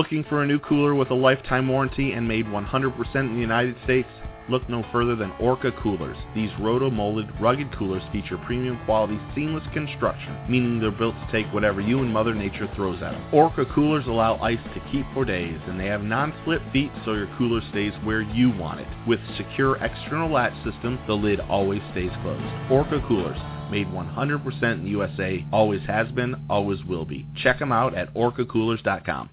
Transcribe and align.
Looking 0.00 0.24
for 0.24 0.42
a 0.42 0.46
new 0.46 0.58
cooler 0.60 0.94
with 0.94 1.10
a 1.10 1.14
lifetime 1.14 1.68
warranty 1.68 2.12
and 2.12 2.26
made 2.26 2.46
100% 2.46 3.14
in 3.16 3.34
the 3.34 3.38
United 3.38 3.76
States? 3.84 4.08
Look 4.48 4.66
no 4.66 4.82
further 4.90 5.14
than 5.14 5.30
Orca 5.32 5.72
Coolers. 5.72 6.16
These 6.34 6.48
roto-molded, 6.58 7.38
rugged 7.38 7.70
coolers 7.76 8.02
feature 8.10 8.38
premium 8.38 8.82
quality, 8.86 9.20
seamless 9.34 9.62
construction, 9.74 10.38
meaning 10.48 10.80
they're 10.80 10.90
built 10.90 11.14
to 11.16 11.28
take 11.30 11.52
whatever 11.52 11.82
you 11.82 11.98
and 11.98 12.10
Mother 12.10 12.34
Nature 12.34 12.66
throws 12.74 13.02
at 13.02 13.12
them. 13.12 13.28
Orca 13.30 13.66
coolers 13.74 14.06
allow 14.06 14.38
ice 14.38 14.58
to 14.72 14.80
keep 14.90 15.04
for 15.12 15.26
days, 15.26 15.60
and 15.66 15.78
they 15.78 15.84
have 15.84 16.02
non-slip 16.02 16.62
feet 16.72 16.90
so 17.04 17.12
your 17.12 17.28
cooler 17.36 17.60
stays 17.68 17.92
where 18.02 18.22
you 18.22 18.50
want 18.56 18.80
it. 18.80 18.88
With 19.06 19.20
secure 19.36 19.76
external 19.84 20.32
latch 20.32 20.54
system, 20.64 20.98
the 21.06 21.12
lid 21.12 21.40
always 21.40 21.82
stays 21.92 22.12
closed. 22.22 22.72
Orca 22.72 23.04
Coolers, 23.06 23.38
made 23.70 23.88
100% 23.88 24.62
in 24.62 24.84
the 24.84 24.90
USA, 24.92 25.44
always 25.52 25.82
has 25.82 26.10
been, 26.12 26.42
always 26.48 26.82
will 26.84 27.04
be. 27.04 27.26
Check 27.36 27.58
them 27.58 27.70
out 27.70 27.94
at 27.94 28.14
orcacoolers.com. 28.14 29.28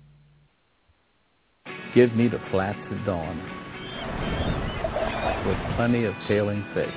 Give 1.97 2.13
me 2.13 2.27
the 2.27 2.39
flats 2.51 2.77
at 2.91 3.05
dawn 3.07 3.41
with 5.47 5.57
plenty 5.75 6.03
of 6.03 6.13
tailing 6.27 6.63
fish. 6.75 6.93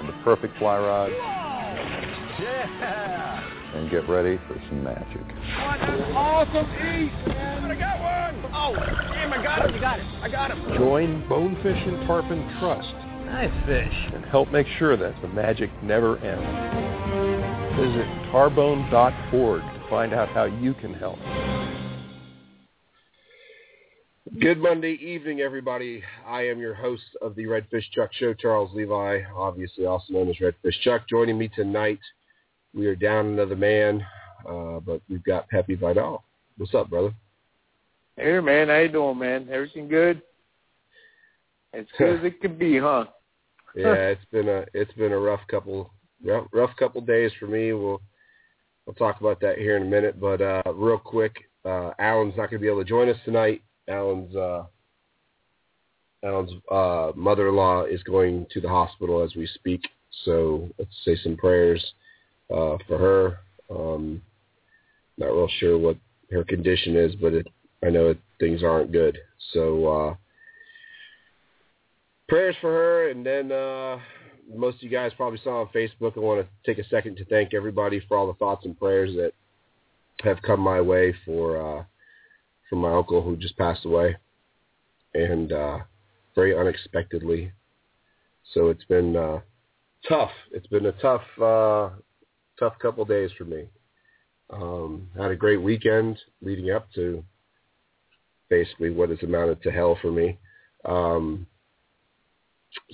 and 0.00 0.08
the 0.08 0.12
perfect 0.24 0.58
fly 0.58 0.76
rod, 0.78 1.12
Yeah! 2.40 3.76
and 3.76 3.88
get 3.88 4.08
ready 4.08 4.36
for 4.48 4.60
some 4.68 4.82
magic. 4.82 5.22
Awesome 6.12 6.66
eat, 6.74 7.12
man! 7.28 7.70
I 7.70 7.76
got 7.78 8.00
one! 8.00 8.52
Oh, 8.52 8.74
damn, 8.74 9.32
I 9.32 9.40
got 9.40 9.68
him! 9.68 9.74
You 9.76 9.80
got 9.80 10.00
it. 10.00 10.06
I 10.20 10.28
got 10.28 10.50
him. 10.50 10.76
Join 10.76 11.28
Bonefish 11.28 11.86
and 11.86 12.04
Tarpon 12.08 12.56
Trust 12.58 12.94
Nice 13.26 13.64
fish. 13.64 13.94
and 14.12 14.24
help 14.24 14.50
make 14.50 14.66
sure 14.76 14.96
that 14.96 15.14
the 15.22 15.28
magic 15.28 15.70
never 15.84 16.18
ends. 16.18 16.42
Visit 17.78 18.08
tarbone.org 18.32 19.62
to 19.62 19.88
find 19.88 20.12
out 20.12 20.30
how 20.30 20.46
you 20.46 20.74
can 20.74 20.92
help. 20.94 21.20
Good 24.40 24.58
Monday 24.58 24.98
evening, 25.00 25.42
everybody. 25.42 26.02
I 26.26 26.48
am 26.48 26.58
your 26.58 26.74
host 26.74 27.04
of 27.22 27.36
the 27.36 27.44
Redfish 27.44 27.88
Chuck 27.92 28.10
Show, 28.14 28.34
Charles 28.34 28.74
Levi, 28.74 29.20
obviously 29.36 29.86
also 29.86 30.12
known 30.12 30.28
as 30.28 30.36
Redfish 30.38 30.80
Chuck. 30.82 31.08
Joining 31.08 31.38
me 31.38 31.48
tonight, 31.54 32.00
we 32.74 32.86
are 32.86 32.96
down 32.96 33.26
another 33.26 33.54
man, 33.54 34.04
uh, 34.48 34.80
but 34.80 35.02
we've 35.08 35.22
got 35.22 35.48
Peppy 35.50 35.76
Vidal. 35.76 36.24
What's 36.56 36.74
up, 36.74 36.90
brother? 36.90 37.14
Hey 38.16 38.40
man, 38.40 38.68
how 38.68 38.78
you 38.78 38.88
doing, 38.88 39.18
man? 39.18 39.46
Everything 39.52 39.86
good? 39.86 40.20
As 41.72 41.84
good 41.96 42.18
as 42.18 42.24
it 42.24 42.40
could 42.40 42.58
be, 42.58 42.80
huh? 42.80 43.04
Yeah, 43.76 43.94
it's 43.94 44.24
been 44.32 44.48
a 44.48 44.64
it's 44.74 44.94
been 44.94 45.12
a 45.12 45.18
rough 45.18 45.46
couple 45.48 45.92
rough, 46.24 46.48
rough 46.52 46.74
couple 46.76 47.00
days 47.02 47.30
for 47.38 47.46
me. 47.46 47.72
We'll 47.72 48.02
we'll 48.84 48.94
talk 48.94 49.20
about 49.20 49.40
that 49.42 49.58
here 49.58 49.76
in 49.76 49.84
a 49.84 49.90
minute, 49.90 50.18
but 50.18 50.42
uh, 50.42 50.62
real 50.74 50.98
quick, 50.98 51.36
uh, 51.64 51.92
Alan's 52.00 52.36
not 52.36 52.50
going 52.50 52.58
to 52.60 52.64
be 52.64 52.68
able 52.68 52.82
to 52.82 52.88
join 52.88 53.08
us 53.08 53.18
tonight. 53.24 53.62
Alan's 53.88 54.34
uh, 54.34 54.64
Alan's 56.24 56.52
uh, 56.70 57.12
mother-in-law 57.14 57.84
is 57.84 58.02
going 58.02 58.46
to 58.52 58.60
the 58.60 58.68
hospital 58.68 59.22
as 59.22 59.34
we 59.34 59.46
speak, 59.46 59.82
so 60.24 60.68
let's 60.78 60.90
say 61.04 61.16
some 61.22 61.36
prayers 61.36 61.84
uh, 62.50 62.76
for 62.88 62.98
her. 62.98 63.38
Um, 63.70 64.22
not 65.18 65.26
real 65.26 65.48
sure 65.60 65.78
what 65.78 65.96
her 66.30 66.44
condition 66.44 66.96
is, 66.96 67.14
but 67.14 67.34
it, 67.34 67.46
I 67.84 67.90
know 67.90 68.08
it, 68.08 68.18
things 68.40 68.62
aren't 68.62 68.90
good. 68.90 69.18
So 69.52 69.86
uh, 69.86 70.14
prayers 72.28 72.56
for 72.60 72.72
her, 72.72 73.10
and 73.10 73.24
then 73.24 73.52
uh, 73.52 73.98
most 74.52 74.76
of 74.76 74.82
you 74.82 74.90
guys 74.90 75.12
probably 75.16 75.40
saw 75.44 75.60
on 75.60 75.68
Facebook. 75.68 76.16
I 76.16 76.20
want 76.20 76.46
to 76.46 76.48
take 76.66 76.84
a 76.84 76.88
second 76.88 77.16
to 77.18 77.24
thank 77.26 77.54
everybody 77.54 78.00
for 78.08 78.16
all 78.16 78.26
the 78.26 78.34
thoughts 78.34 78.64
and 78.64 78.78
prayers 78.78 79.14
that 79.16 79.32
have 80.22 80.40
come 80.42 80.60
my 80.60 80.80
way 80.80 81.14
for 81.24 81.86
for 82.74 82.80
my 82.80 82.92
uncle 82.92 83.22
who 83.22 83.36
just 83.36 83.56
passed 83.56 83.84
away, 83.84 84.16
and 85.14 85.52
uh, 85.52 85.78
very 86.34 86.58
unexpectedly. 86.58 87.52
So 88.52 88.68
it's 88.68 88.84
been 88.84 89.16
uh, 89.16 89.40
tough. 90.08 90.32
It's 90.52 90.66
been 90.66 90.86
a 90.86 90.92
tough 90.92 91.22
uh, 91.40 91.90
tough 92.58 92.74
couple 92.82 93.04
days 93.04 93.30
for 93.38 93.44
me. 93.44 93.68
Um, 94.50 95.08
had 95.16 95.30
a 95.30 95.36
great 95.36 95.62
weekend 95.62 96.18
leading 96.42 96.70
up 96.70 96.88
to 96.96 97.24
basically 98.50 98.90
what 98.90 99.10
has 99.10 99.22
amounted 99.22 99.62
to 99.62 99.70
hell 99.70 99.96
for 100.02 100.10
me. 100.10 100.38
Um, 100.84 101.46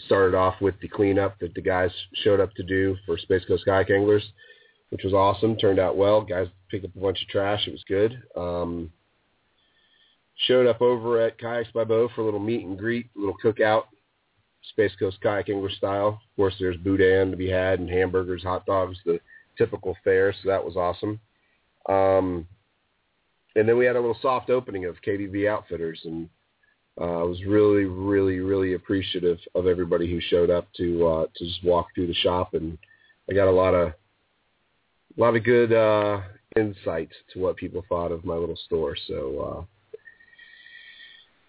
started 0.04 0.36
off 0.36 0.60
with 0.60 0.74
the 0.82 0.88
cleanup 0.88 1.38
that 1.40 1.54
the 1.54 1.62
guys 1.62 1.90
showed 2.22 2.38
up 2.38 2.52
to 2.54 2.62
do 2.62 2.96
for 3.06 3.16
Space 3.16 3.44
Coast 3.48 3.64
Kayak 3.64 3.90
Anglers, 3.90 4.24
which 4.90 5.04
was 5.04 5.14
awesome. 5.14 5.56
Turned 5.56 5.78
out 5.78 5.96
well. 5.96 6.20
Guys 6.20 6.48
picked 6.70 6.84
up 6.84 6.94
a 6.94 7.00
bunch 7.00 7.22
of 7.22 7.28
trash. 7.28 7.66
It 7.66 7.72
was 7.72 7.84
good. 7.88 8.22
Um, 8.36 8.92
showed 10.46 10.66
up 10.66 10.80
over 10.80 11.20
at 11.20 11.38
Kayaks 11.38 11.70
by 11.72 11.84
Bo 11.84 12.08
for 12.14 12.22
a 12.22 12.24
little 12.24 12.40
meet 12.40 12.64
and 12.64 12.78
greet, 12.78 13.10
little 13.14 13.36
cookout, 13.42 13.84
Space 14.70 14.92
Coast 14.98 15.20
Kayak 15.20 15.48
Anglers 15.48 15.76
style. 15.76 16.08
Of 16.08 16.36
course, 16.36 16.54
there's 16.58 16.76
boudin 16.76 17.30
to 17.30 17.36
be 17.36 17.48
had 17.48 17.80
and 17.80 17.88
hamburgers, 17.88 18.42
hot 18.42 18.66
dogs, 18.66 18.98
the 19.04 19.20
typical 19.56 19.96
fare. 20.04 20.32
So 20.32 20.48
that 20.48 20.64
was 20.64 20.76
awesome. 20.76 21.20
Um, 21.88 22.46
and 23.56 23.68
then 23.68 23.76
we 23.76 23.86
had 23.86 23.96
a 23.96 24.00
little 24.00 24.18
soft 24.22 24.50
opening 24.50 24.84
of 24.84 24.96
KDV 25.06 25.48
Outfitters, 25.48 26.00
and 26.04 26.28
uh, 27.00 27.20
I 27.20 27.22
was 27.22 27.42
really, 27.44 27.84
really, 27.84 28.38
really 28.38 28.74
appreciative 28.74 29.38
of 29.54 29.66
everybody 29.66 30.10
who 30.10 30.20
showed 30.20 30.50
up 30.50 30.68
to 30.76 31.06
uh, 31.06 31.26
to 31.34 31.44
just 31.44 31.64
walk 31.64 31.88
through 31.94 32.06
the 32.06 32.14
shop, 32.14 32.54
and 32.54 32.78
I 33.28 33.34
got 33.34 33.48
a 33.48 33.50
lot 33.50 33.74
of 33.74 33.88
a 33.88 35.20
lot 35.20 35.34
of 35.34 35.44
good 35.44 35.72
uh, 35.72 36.20
insight 36.56 37.10
to 37.32 37.40
what 37.40 37.56
people 37.56 37.84
thought 37.88 38.12
of 38.12 38.24
my 38.24 38.34
little 38.34 38.58
store. 38.66 38.96
So 39.08 39.40
uh, 39.40 39.64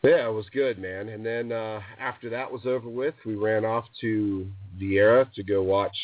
yeah, 0.04 0.28
it 0.28 0.34
was 0.34 0.48
good, 0.52 0.80
man. 0.80 1.10
And 1.10 1.26
then 1.26 1.52
uh, 1.52 1.82
after 2.00 2.30
that 2.30 2.52
was 2.52 2.66
over 2.66 2.90
with, 2.90 3.14
we 3.26 3.36
ran 3.36 3.66
off 3.66 3.86
to 4.02 4.48
Viera 4.80 5.32
to 5.34 5.44
go 5.44 5.62
watch 5.62 5.96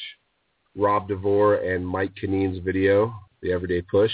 Rob 0.76 1.08
DeVore 1.08 1.56
and 1.56 1.86
Mike 1.86 2.14
Kineen's 2.22 2.64
video, 2.64 3.14
The 3.42 3.52
Everyday 3.52 3.82
Push. 3.82 4.12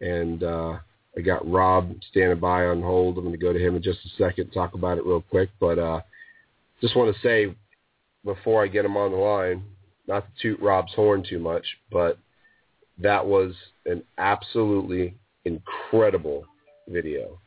And 0.00 0.42
uh, 0.42 0.78
I 1.16 1.20
got 1.20 1.48
Rob 1.50 1.92
standing 2.10 2.40
by 2.40 2.64
on 2.64 2.80
hold. 2.80 3.18
I'm 3.18 3.24
going 3.24 3.38
to 3.38 3.44
go 3.44 3.52
to 3.52 3.58
him 3.58 3.76
in 3.76 3.82
just 3.82 3.98
a 4.06 4.22
second, 4.22 4.50
talk 4.52 4.74
about 4.74 4.96
it 4.96 5.04
real 5.04 5.20
quick. 5.20 5.50
But 5.60 5.78
uh, 5.78 6.00
just 6.80 6.96
want 6.96 7.14
to 7.14 7.20
say 7.20 7.54
before 8.24 8.64
I 8.64 8.68
get 8.68 8.84
him 8.84 8.96
on 8.96 9.10
the 9.10 9.18
line, 9.18 9.64
not 10.06 10.24
to 10.26 10.42
toot 10.42 10.60
Rob's 10.60 10.94
horn 10.94 11.22
too 11.28 11.38
much, 11.38 11.66
but 11.92 12.18
that 12.98 13.24
was 13.24 13.52
an 13.84 14.02
absolutely 14.16 15.14
incredible 15.44 16.46
video. 16.88 17.38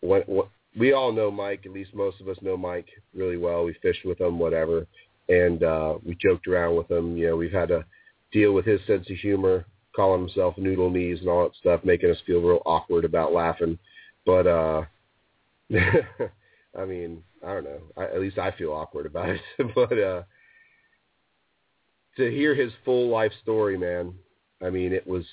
What, 0.00 0.28
what, 0.28 0.48
we 0.78 0.92
all 0.92 1.12
know 1.12 1.30
Mike, 1.30 1.62
at 1.66 1.72
least 1.72 1.94
most 1.94 2.20
of 2.20 2.28
us 2.28 2.36
know 2.40 2.56
Mike 2.56 2.88
really 3.14 3.36
well. 3.36 3.64
We 3.64 3.74
fished 3.82 4.04
with 4.04 4.20
him, 4.20 4.38
whatever, 4.38 4.86
and 5.28 5.62
uh, 5.62 5.94
we 6.04 6.14
joked 6.14 6.46
around 6.46 6.76
with 6.76 6.90
him. 6.90 7.16
You 7.16 7.28
know, 7.28 7.36
we've 7.36 7.52
had 7.52 7.68
to 7.68 7.84
deal 8.32 8.52
with 8.52 8.64
his 8.64 8.80
sense 8.86 9.08
of 9.10 9.16
humor, 9.16 9.66
calling 9.94 10.20
himself 10.22 10.56
noodle 10.56 10.90
knees 10.90 11.20
and 11.20 11.28
all 11.28 11.44
that 11.44 11.56
stuff, 11.56 11.84
making 11.84 12.10
us 12.10 12.16
feel 12.26 12.40
real 12.40 12.62
awkward 12.64 13.04
about 13.04 13.32
laughing. 13.32 13.78
But 14.24 14.46
uh 14.46 14.82
I 16.78 16.84
mean, 16.86 17.22
I 17.46 17.54
don't 17.54 17.64
know. 17.64 17.80
I, 17.96 18.04
at 18.04 18.20
least 18.20 18.38
I 18.38 18.50
feel 18.52 18.72
awkward 18.72 19.06
about 19.06 19.28
it. 19.28 19.40
but 19.74 19.98
uh 19.98 20.22
to 22.16 22.30
hear 22.30 22.54
his 22.54 22.72
full 22.84 23.08
life 23.08 23.32
story, 23.42 23.76
man, 23.76 24.14
I 24.62 24.70
mean, 24.70 24.92
it 24.92 25.06
was 25.06 25.24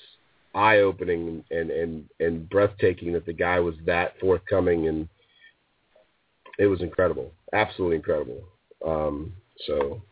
eye 0.54 0.78
opening 0.78 1.44
and 1.50 1.70
and 1.70 2.04
and 2.20 2.48
breathtaking 2.50 3.12
that 3.12 3.26
the 3.26 3.32
guy 3.32 3.60
was 3.60 3.74
that 3.86 4.14
forthcoming 4.20 4.88
and 4.88 5.08
it 6.60 6.66
was 6.66 6.82
incredible, 6.82 7.32
absolutely 7.54 7.96
incredible. 7.96 8.42
Um, 8.86 9.32
so 9.66 10.02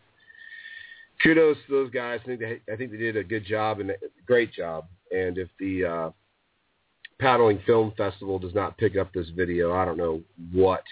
kudos 1.22 1.58
to 1.66 1.72
those 1.72 1.90
guys. 1.90 2.20
I 2.22 2.26
think 2.26 2.40
they, 2.40 2.60
I 2.72 2.76
think 2.76 2.90
they 2.90 2.96
did 2.96 3.16
a 3.18 3.22
good 3.22 3.44
job 3.44 3.80
and 3.80 3.90
a 3.90 3.96
great 4.26 4.52
job. 4.52 4.86
And 5.10 5.36
if 5.36 5.48
the 5.60 5.84
uh, 5.84 6.10
Paddling 7.20 7.60
Film 7.66 7.92
Festival 7.98 8.38
does 8.38 8.54
not 8.54 8.78
pick 8.78 8.96
up 8.96 9.12
this 9.12 9.28
video, 9.36 9.74
I 9.74 9.84
don't 9.84 9.98
know 9.98 10.22
what. 10.52 10.82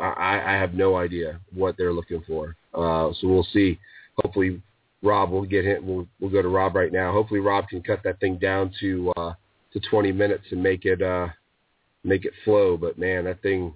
I, 0.00 0.42
I 0.44 0.52
have 0.54 0.74
no 0.74 0.96
idea 0.96 1.40
what 1.54 1.76
they're 1.78 1.92
looking 1.92 2.22
for. 2.26 2.56
Uh, 2.74 3.12
so 3.20 3.28
we'll 3.28 3.46
see. 3.52 3.78
Hopefully, 4.22 4.60
Rob 5.02 5.30
will 5.30 5.46
get 5.46 5.64
him. 5.64 5.86
We'll, 5.86 6.06
we'll 6.18 6.30
go 6.30 6.42
to 6.42 6.48
Rob 6.48 6.74
right 6.74 6.92
now. 6.92 7.12
Hopefully, 7.12 7.40
Rob 7.40 7.68
can 7.68 7.80
cut 7.80 8.00
that 8.02 8.18
thing 8.18 8.38
down 8.38 8.72
to 8.80 9.12
uh, 9.16 9.34
to 9.72 9.80
20 9.88 10.10
minutes 10.10 10.44
and 10.50 10.60
make 10.60 10.84
it 10.84 11.00
uh, 11.00 11.28
make 12.02 12.24
it 12.24 12.32
flow. 12.44 12.76
But 12.76 12.98
man, 12.98 13.24
that 13.24 13.40
thing 13.40 13.72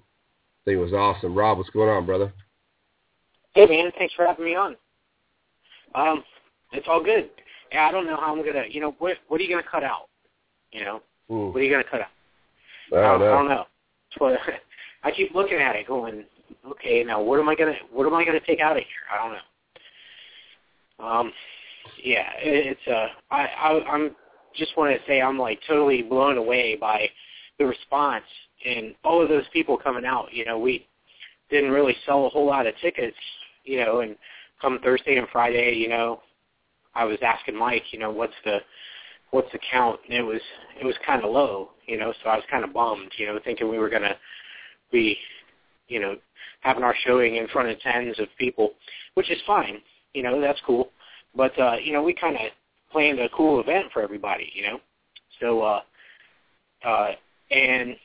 thing 0.69 0.79
was 0.79 0.93
awesome. 0.93 1.35
Rob, 1.35 1.57
what's 1.57 1.69
going 1.71 1.89
on, 1.89 2.05
brother? 2.05 2.31
Hey 3.53 3.65
man, 3.65 3.91
thanks 3.97 4.13
for 4.13 4.25
having 4.25 4.45
me 4.45 4.55
on. 4.55 4.75
Um, 5.95 6.23
it's 6.71 6.87
all 6.87 7.03
good. 7.03 7.29
Yeah, 7.71 7.87
I 7.87 7.91
don't 7.91 8.05
know 8.05 8.15
how 8.15 8.35
I'm 8.35 8.45
gonna. 8.45 8.65
You 8.69 8.81
know, 8.81 8.95
what 8.99 9.17
what 9.27 9.41
are 9.41 9.43
you 9.43 9.49
gonna 9.49 9.67
cut 9.69 9.83
out? 9.83 10.07
You 10.71 10.85
know, 10.85 11.01
Hmm. 11.27 11.47
what 11.47 11.57
are 11.57 11.63
you 11.63 11.71
gonna 11.71 11.83
cut 11.83 12.01
out? 12.01 12.07
I 12.93 13.01
don't 13.01 13.21
I 13.21 13.25
know. 13.25 13.65
don't 14.19 14.29
know. 14.29 14.37
I 15.03 15.11
keep 15.11 15.33
looking 15.33 15.59
at 15.59 15.75
it, 15.75 15.87
going, 15.87 16.25
okay, 16.67 17.03
now 17.03 17.21
what 17.21 17.39
am 17.39 17.49
I 17.49 17.55
gonna 17.55 17.75
what 17.91 18.05
am 18.05 18.13
I 18.13 18.23
gonna 18.23 18.39
take 18.45 18.59
out 18.59 18.77
of 18.77 18.83
here? 18.83 19.07
I 19.11 19.17
don't 19.23 19.33
know. 19.33 21.05
Um, 21.05 21.33
yeah, 22.03 22.31
it, 22.37 22.77
it's 22.77 22.87
uh, 22.87 23.07
I, 23.31 23.45
I 23.45 23.83
I'm 23.91 24.15
just 24.55 24.77
want 24.77 24.95
to 24.95 25.07
say 25.07 25.21
I'm 25.21 25.39
like 25.39 25.59
totally 25.67 26.03
blown 26.03 26.37
away 26.37 26.75
by 26.75 27.09
the 27.57 27.65
response 27.65 28.25
and 28.65 28.95
all 29.03 29.21
of 29.21 29.29
those 29.29 29.45
people 29.53 29.77
coming 29.77 30.05
out. 30.05 30.27
You 30.31 30.45
know, 30.45 30.59
we 30.59 30.87
didn't 31.49 31.71
really 31.71 31.95
sell 32.05 32.25
a 32.25 32.29
whole 32.29 32.45
lot 32.45 32.67
of 32.67 32.73
tickets, 32.81 33.17
you 33.63 33.83
know, 33.83 34.01
and 34.01 34.15
come 34.61 34.79
Thursday 34.83 35.17
and 35.17 35.27
Friday, 35.31 35.75
you 35.75 35.89
know, 35.89 36.21
I 36.95 37.05
was 37.05 37.17
asking 37.21 37.55
Mike, 37.55 37.83
you 37.91 37.99
know, 37.99 38.11
what's 38.11 38.33
the 38.43 38.59
what's 39.31 39.51
the 39.51 39.59
count? 39.71 39.99
And 40.05 40.13
it 40.13 40.23
was 40.23 40.41
it 40.79 40.85
was 40.85 40.95
kind 41.05 41.23
of 41.23 41.31
low, 41.31 41.69
you 41.85 41.97
know, 41.97 42.13
so 42.23 42.29
I 42.29 42.35
was 42.35 42.45
kind 42.49 42.63
of 42.63 42.73
bummed, 42.73 43.11
you 43.17 43.27
know, 43.27 43.39
thinking 43.43 43.69
we 43.69 43.79
were 43.79 43.89
gonna 43.89 44.15
be, 44.91 45.17
you 45.87 45.99
know, 45.99 46.15
having 46.61 46.83
our 46.83 46.95
showing 47.05 47.35
in 47.35 47.47
front 47.47 47.69
of 47.69 47.79
tens 47.79 48.19
of 48.19 48.27
people, 48.37 48.71
which 49.13 49.31
is 49.31 49.39
fine, 49.45 49.79
you 50.13 50.23
know, 50.23 50.41
that's 50.41 50.59
cool. 50.65 50.89
But 51.35 51.57
uh, 51.59 51.75
you 51.81 51.93
know, 51.93 52.03
we 52.03 52.13
kind 52.13 52.35
of 52.35 52.41
planned 52.91 53.19
a 53.19 53.29
cool 53.29 53.59
event 53.59 53.87
for 53.93 54.01
everybody, 54.01 54.51
you 54.53 54.63
know. 54.63 54.79
So 55.39 55.61
uh 55.61 55.81
uh 56.85 57.11
and 57.51 57.95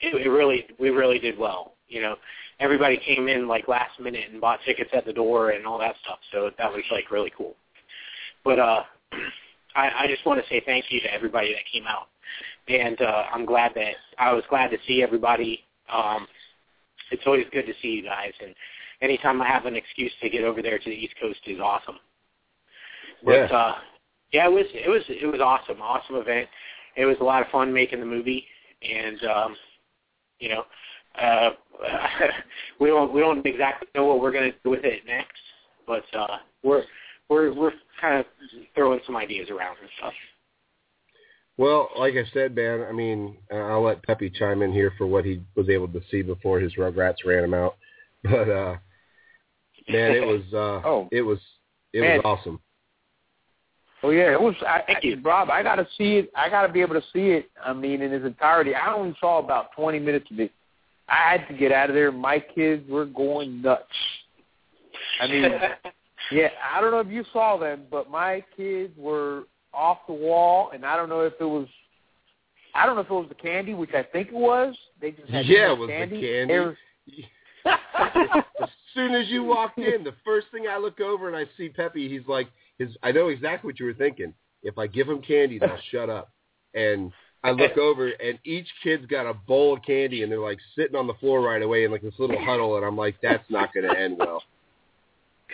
it, 0.00 0.28
really 0.28 0.66
we 0.78 0.90
really 0.90 1.18
did 1.18 1.38
well, 1.38 1.74
you 1.88 2.00
know. 2.00 2.16
Everybody 2.60 2.96
came 2.98 3.28
in 3.28 3.46
like 3.46 3.68
last 3.68 4.00
minute 4.00 4.24
and 4.32 4.40
bought 4.40 4.58
tickets 4.64 4.90
at 4.92 5.04
the 5.04 5.12
door 5.12 5.50
and 5.50 5.64
all 5.66 5.78
that 5.78 5.94
stuff. 6.04 6.18
So 6.32 6.50
that 6.58 6.72
was 6.72 6.82
like 6.90 7.10
really 7.10 7.32
cool. 7.36 7.54
But 8.44 8.58
uh 8.58 8.82
I, 9.76 9.90
I 10.04 10.06
just 10.08 10.26
want 10.26 10.42
to 10.42 10.48
say 10.48 10.62
thank 10.64 10.86
you 10.90 11.00
to 11.00 11.12
everybody 11.12 11.52
that 11.52 11.62
came 11.72 11.86
out. 11.86 12.08
And 12.68 13.00
uh 13.00 13.24
I'm 13.32 13.44
glad 13.46 13.72
that 13.76 13.94
I 14.18 14.32
was 14.32 14.44
glad 14.50 14.70
to 14.70 14.78
see 14.86 15.02
everybody. 15.02 15.60
Um 15.92 16.26
it's 17.10 17.22
always 17.26 17.46
good 17.52 17.66
to 17.66 17.72
see 17.80 17.88
you 17.88 18.02
guys 18.02 18.32
and 18.42 18.54
anytime 19.00 19.40
I 19.40 19.46
have 19.46 19.66
an 19.66 19.76
excuse 19.76 20.12
to 20.20 20.28
get 20.28 20.44
over 20.44 20.60
there 20.60 20.78
to 20.78 20.84
the 20.84 20.96
East 20.96 21.14
Coast 21.20 21.40
is 21.46 21.60
awesome. 21.60 21.98
But 23.24 23.50
Yeah. 23.50 23.56
uh 23.56 23.74
yeah, 24.32 24.46
it 24.46 24.52
was 24.52 24.66
it 24.74 24.88
was 24.90 25.02
it 25.08 25.26
was 25.26 25.40
awesome. 25.40 25.80
Awesome 25.80 26.16
event. 26.16 26.48
It 26.96 27.04
was 27.04 27.16
a 27.20 27.24
lot 27.24 27.42
of 27.42 27.48
fun 27.48 27.72
making 27.72 28.00
the 28.00 28.06
movie 28.06 28.44
and 28.82 29.24
um 29.24 29.56
you 30.40 30.48
know, 30.50 30.64
uh 31.20 31.50
we 32.80 32.88
don't 32.88 33.12
we 33.12 33.20
don't 33.20 33.44
exactly 33.46 33.88
know 33.94 34.06
what 34.06 34.20
we're 34.20 34.32
gonna 34.32 34.52
do 34.64 34.70
with 34.70 34.84
it 34.84 35.04
next, 35.06 35.38
but 35.86 36.04
uh 36.16 36.38
we're 36.62 36.84
we're 37.28 37.52
we're 37.54 37.72
kind 38.00 38.20
of 38.20 38.26
throwing 38.74 39.00
some 39.06 39.16
ideas 39.16 39.48
around 39.50 39.76
and 39.80 39.90
stuff. 39.98 40.12
Well, 41.56 41.88
like 41.98 42.14
I 42.14 42.22
said, 42.32 42.54
man, 42.54 42.86
I 42.88 42.92
mean, 42.92 43.36
uh, 43.52 43.56
I'll 43.56 43.82
let 43.82 44.04
Peppy 44.04 44.30
chime 44.30 44.62
in 44.62 44.72
here 44.72 44.92
for 44.96 45.08
what 45.08 45.24
he 45.24 45.42
was 45.56 45.68
able 45.68 45.88
to 45.88 46.00
see 46.08 46.22
before 46.22 46.60
his 46.60 46.74
Rugrats 46.76 47.24
ran 47.26 47.44
him 47.44 47.54
out. 47.54 47.76
But 48.24 48.48
uh 48.48 48.76
man, 49.88 50.10
it 50.10 50.26
was 50.26 50.42
uh 50.52 50.86
Oh. 50.86 51.08
it 51.12 51.22
was 51.22 51.38
it 51.92 52.00
Man. 52.00 52.16
was 52.16 52.22
awesome. 52.24 52.60
Oh 54.02 54.10
yeah, 54.10 54.32
it 54.32 54.40
was. 54.40 54.54
I, 54.66 54.82
Thank 54.86 55.04
you. 55.04 55.16
I, 55.16 55.28
Rob, 55.28 55.50
I 55.50 55.62
got 55.62 55.76
to 55.76 55.86
see 55.96 56.16
it. 56.18 56.30
I 56.36 56.48
got 56.48 56.66
to 56.66 56.72
be 56.72 56.80
able 56.80 56.94
to 56.94 57.06
see 57.12 57.30
it. 57.30 57.50
I 57.64 57.72
mean, 57.72 58.00
in 58.02 58.12
its 58.12 58.24
entirety. 58.24 58.74
I 58.74 58.94
only 58.94 59.16
saw 59.20 59.38
about 59.38 59.72
twenty 59.74 59.98
minutes 59.98 60.30
of 60.30 60.38
it. 60.40 60.52
I 61.08 61.32
had 61.32 61.48
to 61.48 61.54
get 61.54 61.72
out 61.72 61.88
of 61.88 61.94
there. 61.94 62.12
My 62.12 62.38
kids 62.38 62.88
were 62.88 63.06
going 63.06 63.62
nuts. 63.62 63.84
I 65.20 65.26
mean, 65.26 65.42
yeah, 66.32 66.48
I 66.72 66.80
don't 66.80 66.90
know 66.90 67.00
if 67.00 67.08
you 67.08 67.24
saw 67.32 67.56
them, 67.56 67.82
but 67.90 68.10
my 68.10 68.44
kids 68.56 68.92
were 68.96 69.44
off 69.72 69.98
the 70.06 70.12
wall, 70.12 70.70
and 70.72 70.84
I 70.84 70.96
don't 70.96 71.08
know 71.08 71.20
if 71.20 71.34
it 71.40 71.44
was. 71.44 71.66
I 72.74 72.86
don't 72.86 72.94
know 72.94 73.00
if 73.00 73.10
it 73.10 73.14
was 73.14 73.28
the 73.28 73.34
candy, 73.34 73.74
which 73.74 73.94
I 73.94 74.02
think 74.02 74.28
it 74.28 74.34
was. 74.34 74.76
They 75.00 75.10
just 75.10 75.28
had 75.28 75.46
too 75.46 75.52
Yeah, 75.52 75.72
it 75.72 75.78
was 75.78 75.88
the 75.88 75.92
candy. 75.92 76.20
candy. 76.20 76.52
They 76.54 76.58
were- 76.60 76.76
as 78.62 78.68
soon 78.94 79.14
as 79.14 79.28
you 79.28 79.42
walked 79.42 79.78
in, 79.78 80.04
the 80.04 80.14
first 80.24 80.46
thing 80.52 80.66
I 80.68 80.78
look 80.78 81.00
over 81.00 81.28
and 81.28 81.36
I 81.36 81.44
see 81.56 81.68
Peppy, 81.68 82.08
he's 82.08 82.26
like, 82.28 82.48
his. 82.78 82.96
I 83.02 83.12
know 83.12 83.28
exactly 83.28 83.68
what 83.68 83.80
you 83.80 83.86
were 83.86 83.94
thinking. 83.94 84.34
If 84.62 84.78
I 84.78 84.86
give 84.86 85.08
him 85.08 85.20
candy, 85.20 85.58
they'll 85.58 85.78
shut 85.90 86.10
up. 86.10 86.30
And 86.74 87.12
I 87.44 87.52
look 87.52 87.78
over 87.78 88.08
and 88.08 88.38
each 88.44 88.66
kid's 88.82 89.06
got 89.06 89.26
a 89.26 89.34
bowl 89.34 89.74
of 89.74 89.82
candy 89.82 90.22
and 90.22 90.32
they're 90.32 90.40
like 90.40 90.58
sitting 90.74 90.96
on 90.96 91.06
the 91.06 91.14
floor 91.14 91.40
right 91.40 91.62
away 91.62 91.84
in 91.84 91.92
like 91.92 92.02
this 92.02 92.14
little 92.18 92.38
huddle, 92.44 92.76
and 92.76 92.84
I'm 92.84 92.96
like, 92.96 93.16
that's 93.22 93.48
not 93.48 93.72
going 93.72 93.88
to 93.88 93.98
end 93.98 94.16
well. 94.18 94.42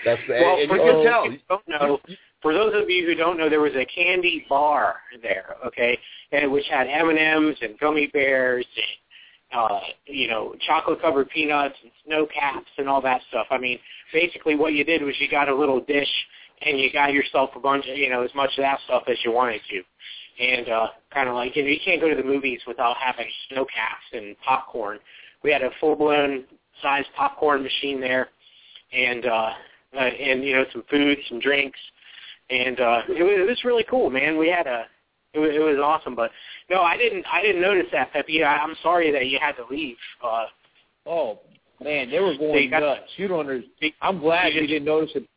That's 0.04 0.20
the, 0.26 0.34
well, 0.34 0.58
and 0.58 0.68
for 0.68 0.76
you 0.76 0.82
those 0.82 1.04
can 1.04 1.12
tell. 1.12 1.30
who 1.30 1.38
don't 1.48 1.68
know, 1.68 2.00
for 2.42 2.52
those 2.52 2.74
of 2.74 2.90
you 2.90 3.06
who 3.06 3.14
don't 3.14 3.38
know, 3.38 3.48
there 3.48 3.60
was 3.60 3.74
a 3.74 3.86
candy 3.86 4.44
bar 4.48 4.96
there, 5.22 5.56
okay, 5.66 5.98
and 6.32 6.50
which 6.50 6.64
had 6.70 6.86
M 6.88 7.10
and 7.10 7.18
M's 7.18 7.56
and 7.60 7.78
gummy 7.78 8.08
bears 8.08 8.66
and 8.76 9.60
uh, 9.60 9.80
you 10.06 10.28
know 10.28 10.54
chocolate 10.66 11.00
covered 11.00 11.28
peanuts 11.30 11.76
and 11.82 11.92
snow 12.06 12.26
caps 12.26 12.70
and 12.78 12.88
all 12.88 13.00
that 13.02 13.20
stuff. 13.28 13.46
I 13.50 13.58
mean, 13.58 13.78
basically 14.12 14.56
what 14.56 14.72
you 14.72 14.84
did 14.84 15.02
was 15.02 15.14
you 15.20 15.28
got 15.28 15.48
a 15.48 15.54
little 15.54 15.80
dish 15.80 16.08
and 16.62 16.78
you 16.78 16.90
got 16.92 17.12
yourself 17.12 17.50
a 17.56 17.60
bunch 17.60 17.86
of 17.88 17.96
you 17.96 18.10
know 18.10 18.22
as 18.22 18.34
much 18.34 18.50
of 18.56 18.62
that 18.62 18.78
stuff 18.84 19.04
as 19.08 19.16
you 19.24 19.32
wanted 19.32 19.60
to. 19.70 19.82
And 20.42 20.68
uh, 20.68 20.88
kind 21.12 21.28
of 21.28 21.34
like 21.34 21.54
you 21.56 21.62
know 21.62 21.68
you 21.68 21.78
can't 21.84 22.00
go 22.00 22.08
to 22.08 22.16
the 22.16 22.24
movies 22.24 22.60
without 22.66 22.96
having 22.96 23.26
snow 23.48 23.64
caps 23.64 24.04
and 24.12 24.36
popcorn. 24.40 24.98
We 25.42 25.52
had 25.52 25.62
a 25.62 25.70
full 25.80 25.96
blown 25.96 26.44
size 26.82 27.04
popcorn 27.16 27.62
machine 27.62 28.00
there, 28.00 28.28
and 28.92 29.26
uh, 29.26 29.50
uh, 29.94 29.98
and 29.98 30.42
you 30.42 30.54
know 30.54 30.64
some 30.72 30.84
food, 30.90 31.18
some 31.28 31.38
drinks, 31.38 31.78
and 32.50 32.80
uh, 32.80 33.02
it, 33.08 33.22
was, 33.22 33.32
it 33.36 33.48
was 33.48 33.64
really 33.64 33.84
cool, 33.88 34.10
man. 34.10 34.38
We 34.38 34.48
had 34.48 34.66
a 34.66 34.86
it 35.34 35.38
was, 35.38 35.50
it 35.54 35.58
was 35.60 35.78
awesome, 35.82 36.14
but 36.14 36.30
no, 36.70 36.80
I 36.82 36.96
didn't 36.96 37.24
I 37.32 37.42
didn't 37.42 37.62
notice 37.62 37.86
that, 37.92 38.12
Peppy. 38.12 38.42
I, 38.42 38.56
I'm 38.56 38.74
sorry 38.82 39.12
that 39.12 39.26
you 39.26 39.38
had 39.40 39.52
to 39.56 39.64
leave. 39.70 39.96
Uh, 40.22 40.46
Oh 41.06 41.40
man, 41.82 42.10
they 42.10 42.20
were 42.20 42.36
going 42.36 42.64
you 42.64 42.70
got- 42.70 42.80
nuts. 42.80 43.10
You 43.16 43.28
don't 43.28 43.40
understand. 43.40 43.92
I'm 44.00 44.18
glad 44.20 44.54
you 44.54 44.62
you 44.62 44.66
didn't 44.66 44.86
notice 44.86 45.10
it. 45.14 45.28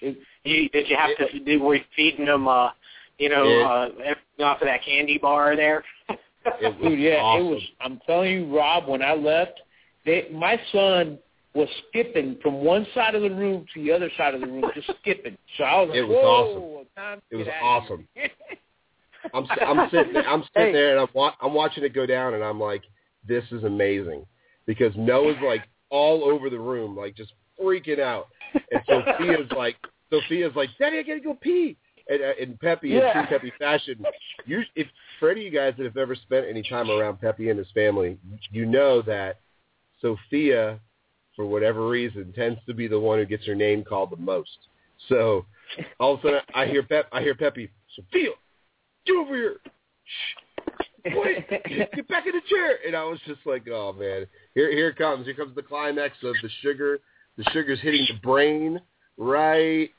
it 0.00 0.18
you, 0.44 0.68
did 0.70 0.88
you 0.88 0.96
have 0.96 1.16
to 1.18 1.38
did, 1.40 1.60
were 1.60 1.76
you 1.76 1.84
feeding 1.94 2.26
them 2.26 2.48
uh, 2.48 2.70
you 3.18 3.28
know 3.28 3.44
Yeah. 3.44 4.14
uh, 4.40 4.44
off 4.44 4.60
of 4.60 4.66
that 4.66 4.84
candy 4.84 5.18
bar 5.18 5.56
there? 5.56 5.84
It 6.08 6.18
was 6.60 6.74
Dude, 6.82 6.98
yeah, 6.98 7.16
awesome. 7.18 7.46
it 7.46 7.50
was. 7.50 7.62
I'm 7.80 8.00
telling 8.06 8.32
you, 8.32 8.56
Rob. 8.56 8.88
When 8.88 9.00
I 9.02 9.14
left, 9.14 9.60
they, 10.04 10.26
my 10.32 10.60
son 10.72 11.18
was 11.54 11.68
skipping 11.88 12.36
from 12.42 12.64
one 12.64 12.84
side 12.94 13.14
of 13.14 13.22
the 13.22 13.30
room 13.30 13.64
to 13.74 13.82
the 13.84 13.92
other 13.92 14.10
side 14.16 14.34
of 14.34 14.40
the 14.40 14.46
room, 14.48 14.64
just 14.74 14.90
skipping. 15.00 15.36
So 15.56 15.64
I 15.64 15.80
was 15.80 15.88
like, 15.90 15.98
It 15.98 16.02
was 16.02 16.16
Whoa, 16.20 16.84
time 16.96 17.22
It 17.30 17.36
was 17.36 17.46
get 17.46 17.54
out 17.62 17.62
of 17.62 17.82
awesome. 17.84 18.08
I'm 19.34 19.46
I'm 19.60 19.88
sitting 19.90 20.12
there, 20.14 20.28
I'm 20.28 20.42
sitting 20.42 20.66
Hey. 20.66 20.72
there 20.72 20.90
and 20.92 21.00
I'm 21.00 21.08
wa- 21.14 21.34
I'm 21.40 21.54
watching 21.54 21.84
it 21.84 21.94
go 21.94 22.06
down 22.06 22.34
and 22.34 22.42
I'm 22.42 22.60
like, 22.60 22.82
this 23.26 23.44
is 23.52 23.62
amazing 23.64 24.26
because 24.66 24.92
Noah's 24.96 25.36
like 25.44 25.62
all 25.90 26.24
over 26.24 26.50
the 26.50 26.58
room, 26.58 26.96
like 26.96 27.14
just 27.14 27.32
freaking 27.60 28.00
out, 28.00 28.28
and 28.54 28.82
Sophia's 28.88 29.50
like, 29.56 29.76
Sophia's 30.12 30.54
like, 30.54 30.70
Daddy, 30.78 30.98
I 30.98 31.02
gotta 31.02 31.20
go 31.20 31.34
pee. 31.34 31.76
And, 32.08 32.20
uh, 32.20 32.32
in 32.38 32.58
Peppy 32.58 32.90
Yeah. 32.90 33.20
in 33.20 33.26
true 33.26 33.38
Peppy 33.38 33.52
fashion, 33.58 34.04
you 34.44 34.62
if 34.74 34.88
for 35.18 35.30
any 35.30 35.46
of 35.46 35.52
you 35.52 35.58
guys 35.58 35.74
that 35.78 35.84
have 35.84 35.96
ever 35.96 36.14
spent 36.14 36.46
any 36.46 36.62
time 36.62 36.90
around 36.90 37.20
Peppy 37.20 37.48
and 37.50 37.58
his 37.58 37.70
family, 37.72 38.18
you 38.50 38.66
know 38.66 39.02
that 39.02 39.40
Sophia, 40.00 40.80
for 41.36 41.46
whatever 41.46 41.88
reason, 41.88 42.32
tends 42.32 42.58
to 42.66 42.74
be 42.74 42.88
the 42.88 42.98
one 42.98 43.18
who 43.18 43.24
gets 43.24 43.46
her 43.46 43.54
name 43.54 43.84
called 43.84 44.10
the 44.10 44.16
most. 44.16 44.58
So 45.08 45.46
all 46.00 46.14
of 46.14 46.20
a 46.20 46.22
sudden, 46.22 46.40
I 46.54 46.66
hear 46.66 46.82
Pep, 46.82 47.06
I 47.12 47.22
hear 47.22 47.34
Peppy, 47.34 47.70
Sophia, 47.94 48.30
get 49.06 49.16
over 49.16 49.34
here. 49.34 49.56
Shh. 50.04 51.12
Wait, 51.14 51.48
get 51.48 52.08
back 52.08 52.26
in 52.26 52.32
the 52.32 52.42
chair. 52.48 52.78
And 52.86 52.94
I 52.94 53.04
was 53.04 53.18
just 53.26 53.40
like, 53.44 53.66
oh 53.68 53.92
man, 53.92 54.26
here 54.54 54.70
here 54.72 54.88
it 54.88 54.96
comes. 54.96 55.26
Here 55.26 55.34
comes 55.34 55.54
the 55.54 55.62
climax 55.62 56.16
of 56.22 56.34
the 56.42 56.50
sugar. 56.60 57.00
The 57.38 57.44
sugar's 57.52 57.80
hitting 57.80 58.06
the 58.08 58.18
brain 58.22 58.80
right 59.16 59.90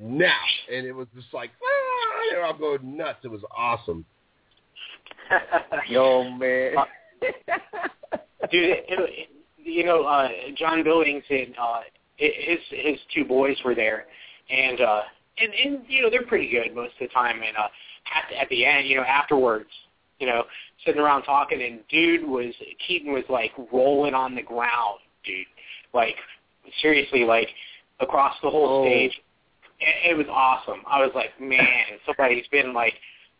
now, 0.00 0.32
and 0.72 0.86
it 0.86 0.92
was 0.92 1.06
just 1.14 1.32
like, 1.32 1.50
ah, 1.62 2.36
and 2.36 2.46
I'm 2.46 2.58
going 2.58 2.96
nuts. 2.96 3.18
It 3.24 3.28
was 3.30 3.42
awesome. 3.56 4.04
Yo, 5.88 6.30
man. 6.30 6.74
Dude, 8.50 8.64
it, 8.70 8.84
it, 8.88 9.28
you 9.58 9.84
know, 9.84 10.04
uh, 10.04 10.28
John 10.56 10.84
Billings 10.84 11.24
and 11.30 11.54
uh, 11.60 11.80
his 12.16 12.58
his 12.70 12.98
two 13.14 13.24
boys 13.24 13.56
were 13.64 13.74
there, 13.74 14.06
and 14.50 14.80
uh, 14.80 15.00
and 15.38 15.52
and 15.52 15.80
you 15.88 16.02
know 16.02 16.10
they're 16.10 16.26
pretty 16.26 16.48
good 16.50 16.74
most 16.74 16.92
of 17.00 17.08
the 17.08 17.14
time. 17.14 17.36
And 17.36 17.56
uh, 17.56 17.68
at 18.14 18.42
at 18.42 18.48
the 18.48 18.64
end, 18.64 18.86
you 18.86 18.96
know, 18.96 19.02
afterwards, 19.02 19.70
you 20.20 20.26
know, 20.26 20.44
sitting 20.84 21.00
around 21.00 21.22
talking, 21.24 21.60
and 21.62 21.80
dude 21.88 22.26
was 22.28 22.54
Keaton 22.86 23.12
was 23.12 23.24
like 23.28 23.52
rolling 23.72 24.14
on 24.14 24.34
the 24.34 24.42
ground, 24.42 25.00
dude, 25.24 25.46
like 25.92 26.16
seriously, 26.80 27.24
like 27.24 27.48
across 28.00 28.34
the 28.42 28.50
whole 28.50 28.82
Oh. 28.82 28.84
stage. 28.84 29.12
It, 29.80 30.10
it 30.12 30.16
was 30.16 30.26
awesome. 30.30 30.80
I 30.86 31.00
was 31.02 31.12
like, 31.14 31.38
man, 31.40 31.84
somebody's 32.06 32.46
been 32.50 32.72
like 32.72 32.94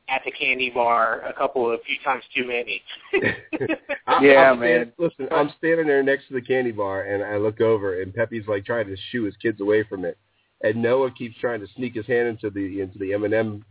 at 0.08 0.22
the 0.24 0.30
candy 0.30 0.70
bar 0.70 1.20
a 1.26 1.32
couple 1.32 1.70
of 1.70 1.80
few 1.84 1.96
times 2.04 2.22
too 2.34 2.46
many. 2.46 2.80
I- 4.06 4.22
Yeah, 4.24 4.50
I'm 4.52 4.60
man. 4.60 4.68
Standing, 4.68 4.92
listen, 4.98 5.28
I'm 5.32 5.50
standing 5.58 5.86
there 5.86 6.02
next 6.02 6.28
to 6.28 6.34
the 6.34 6.40
candy 6.42 6.72
bar, 6.72 7.02
and 7.02 7.22
I 7.24 7.36
look 7.38 7.60
over, 7.60 8.00
and 8.02 8.14
Pepe's 8.14 8.46
like 8.46 8.64
trying 8.64 8.86
to 8.86 8.96
shoo 9.10 9.24
his 9.24 9.36
kids 9.38 9.60
away 9.60 9.82
from 9.82 10.04
it, 10.04 10.16
and 10.62 10.80
Noah 10.80 11.10
keeps 11.10 11.36
trying 11.38 11.60
to 11.60 11.66
sneak 11.76 11.94
his 11.94 12.06
hand 12.06 12.28
into 12.28 12.50
the 12.50 12.80
into 12.80 12.98
the 12.98 13.12
M 13.14 13.24
and 13.24 13.34
M 13.34 13.64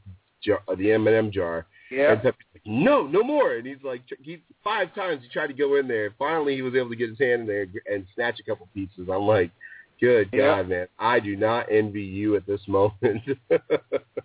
jar, 0.43 0.61
uh, 0.67 0.75
the 0.75 0.91
M 0.91 1.07
and 1.07 1.15
M 1.15 1.31
jar, 1.31 1.67
Yeah. 1.89 2.11
and 2.13 2.21
Pepe's 2.21 2.37
like, 2.53 2.63
"No, 2.65 3.03
no 3.07 3.23
more!" 3.23 3.53
And 3.55 3.65
he's 3.65 3.81
like, 3.83 4.01
he 4.21 4.41
five 4.63 4.93
times 4.93 5.21
he 5.23 5.29
tried 5.29 5.47
to 5.47 5.53
go 5.53 5.77
in 5.77 5.87
there. 5.87 6.13
Finally, 6.19 6.55
he 6.55 6.61
was 6.61 6.75
able 6.75 6.89
to 6.89 6.95
get 6.97 7.09
his 7.09 7.19
hand 7.19 7.41
in 7.41 7.47
there 7.47 7.65
and 7.91 8.05
snatch 8.13 8.39
a 8.39 8.43
couple 8.43 8.67
pieces. 8.73 9.07
I'm 9.11 9.21
like, 9.23 9.51
"Good 9.99 10.29
Yeah. 10.31 10.57
God, 10.57 10.69
man! 10.69 10.87
I 10.99 11.19
do 11.19 11.35
not 11.35 11.67
envy 11.71 12.03
you 12.03 12.35
at 12.35 12.45
this 12.45 12.61
moment." 12.67 13.23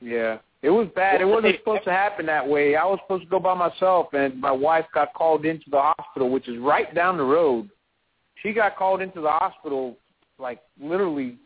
Yeah. 0.02 0.38
It 0.62 0.70
was 0.70 0.88
bad. 0.94 1.22
It 1.22 1.24
wasn't 1.24 1.56
supposed 1.58 1.84
to 1.84 1.90
happen 1.90 2.26
that 2.26 2.46
way. 2.46 2.76
I 2.76 2.84
was 2.84 2.98
supposed 3.02 3.24
to 3.24 3.30
go 3.30 3.38
by 3.38 3.54
myself, 3.54 4.12
and 4.12 4.38
my 4.38 4.50
wife 4.50 4.84
got 4.92 5.14
called 5.14 5.46
into 5.46 5.70
the 5.70 5.80
hospital, 5.80 6.28
which 6.28 6.48
is 6.48 6.58
right 6.58 6.94
down 6.94 7.16
the 7.16 7.24
road. 7.24 7.70
She 8.42 8.52
got 8.52 8.76
called 8.76 9.00
into 9.00 9.22
the 9.22 9.30
hospital, 9.30 9.96
like 10.38 10.60
literally, 10.78 11.36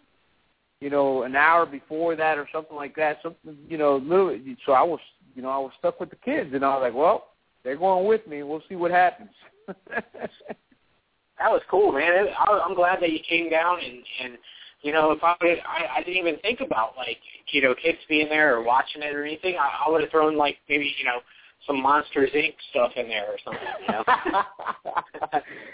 you 0.80 0.90
know, 0.90 1.22
an 1.22 1.36
hour 1.36 1.64
before 1.64 2.16
that 2.16 2.38
or 2.38 2.48
something 2.52 2.76
like 2.76 2.96
that. 2.96 3.18
Something, 3.22 3.56
you 3.68 3.78
know, 3.78 3.96
literally. 3.98 4.56
So 4.66 4.72
I 4.72 4.82
was, 4.82 5.00
you 5.36 5.42
know, 5.42 5.50
I 5.50 5.58
was 5.58 5.70
stuck 5.78 6.00
with 6.00 6.10
the 6.10 6.16
kids, 6.16 6.50
and 6.52 6.64
I 6.64 6.74
was 6.74 6.82
like, 6.82 6.94
well, 6.94 7.28
they're 7.62 7.76
going 7.76 8.06
with 8.08 8.26
me. 8.26 8.42
We'll 8.42 8.62
see 8.68 8.74
what 8.74 8.90
happens. 8.90 9.30
that 11.38 11.50
was 11.50 11.62
cool, 11.70 11.92
man. 11.92 12.26
I, 12.38 12.62
I'm 12.64 12.74
glad 12.74 13.00
that 13.00 13.10
you 13.10 13.20
came 13.28 13.50
down 13.50 13.78
and 13.84 14.02
and 14.22 14.38
you 14.82 14.92
know 14.92 15.10
if 15.12 15.22
I, 15.22 15.34
I 15.40 15.96
I 15.96 16.02
didn't 16.02 16.18
even 16.18 16.38
think 16.40 16.60
about 16.60 16.96
like 16.96 17.18
know 17.62 17.74
kids 17.74 17.98
being 18.08 18.28
there 18.28 18.56
or 18.56 18.62
watching 18.62 19.02
it 19.02 19.14
or 19.14 19.24
anything. 19.24 19.56
I, 19.56 19.86
I 19.86 19.90
would 19.90 20.02
have 20.02 20.10
thrown 20.10 20.36
like 20.36 20.58
maybe 20.68 20.94
you 20.98 21.04
know 21.04 21.20
some 21.66 21.82
Monsters 21.82 22.30
Inc. 22.34 22.54
stuff 22.70 22.92
in 22.96 23.08
there 23.08 23.26
or 23.26 23.38
something. 23.44 23.62
You 23.80 23.94
know. 23.94 24.42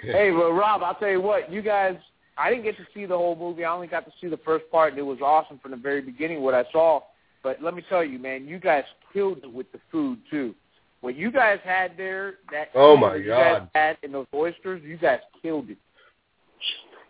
hey, 0.12 0.31
well, 0.31 0.52
Rob, 0.52 0.83
I'll 0.83 0.95
tell 0.95 1.11
you 1.11 1.21
what, 1.21 1.52
you 1.52 1.62
guys, 1.62 1.97
I 2.38 2.50
didn't 2.50 2.64
get 2.64 2.76
to 2.76 2.87
see 2.95 3.07
the 3.07 3.17
whole 3.17 3.37
movie. 3.37 3.64
I 3.64 3.73
only 3.73 3.87
got 3.87 4.05
to 4.05 4.12
see 4.21 4.29
the 4.29 4.38
first 4.38 4.64
part, 4.71 4.93
and 4.93 4.99
it 4.99 5.05
was 5.05 5.19
awesome 5.21 5.59
from 5.59 5.73
the 5.73 5.76
very 5.76 6.00
beginning 6.00 6.43
what 6.43 6.55
I 6.55 6.64
saw. 6.73 7.00
But 7.43 7.62
let 7.62 7.75
me 7.75 7.83
tell 7.88 8.05
you, 8.05 8.19
man, 8.19 8.47
you 8.47 8.59
guys 8.59 8.85
killed 9.12 9.38
it 9.43 9.52
with 9.52 9.71
the 9.73 9.81
food 9.90 10.19
too. 10.31 10.55
What 11.00 11.16
you 11.16 11.30
guys 11.33 11.59
had 11.64 11.92
there, 11.97 12.35
that 12.52 12.69
Oh, 12.75 12.97
my 12.97 13.14
that 13.14 13.19
you 13.25 13.28
guys 13.30 13.59
God. 13.61 13.71
had 13.75 13.97
and 14.02 14.12
those 14.14 14.26
oysters, 14.35 14.83
you 14.85 14.99
guys 14.99 15.21
killed 15.40 15.71
it. 15.71 15.78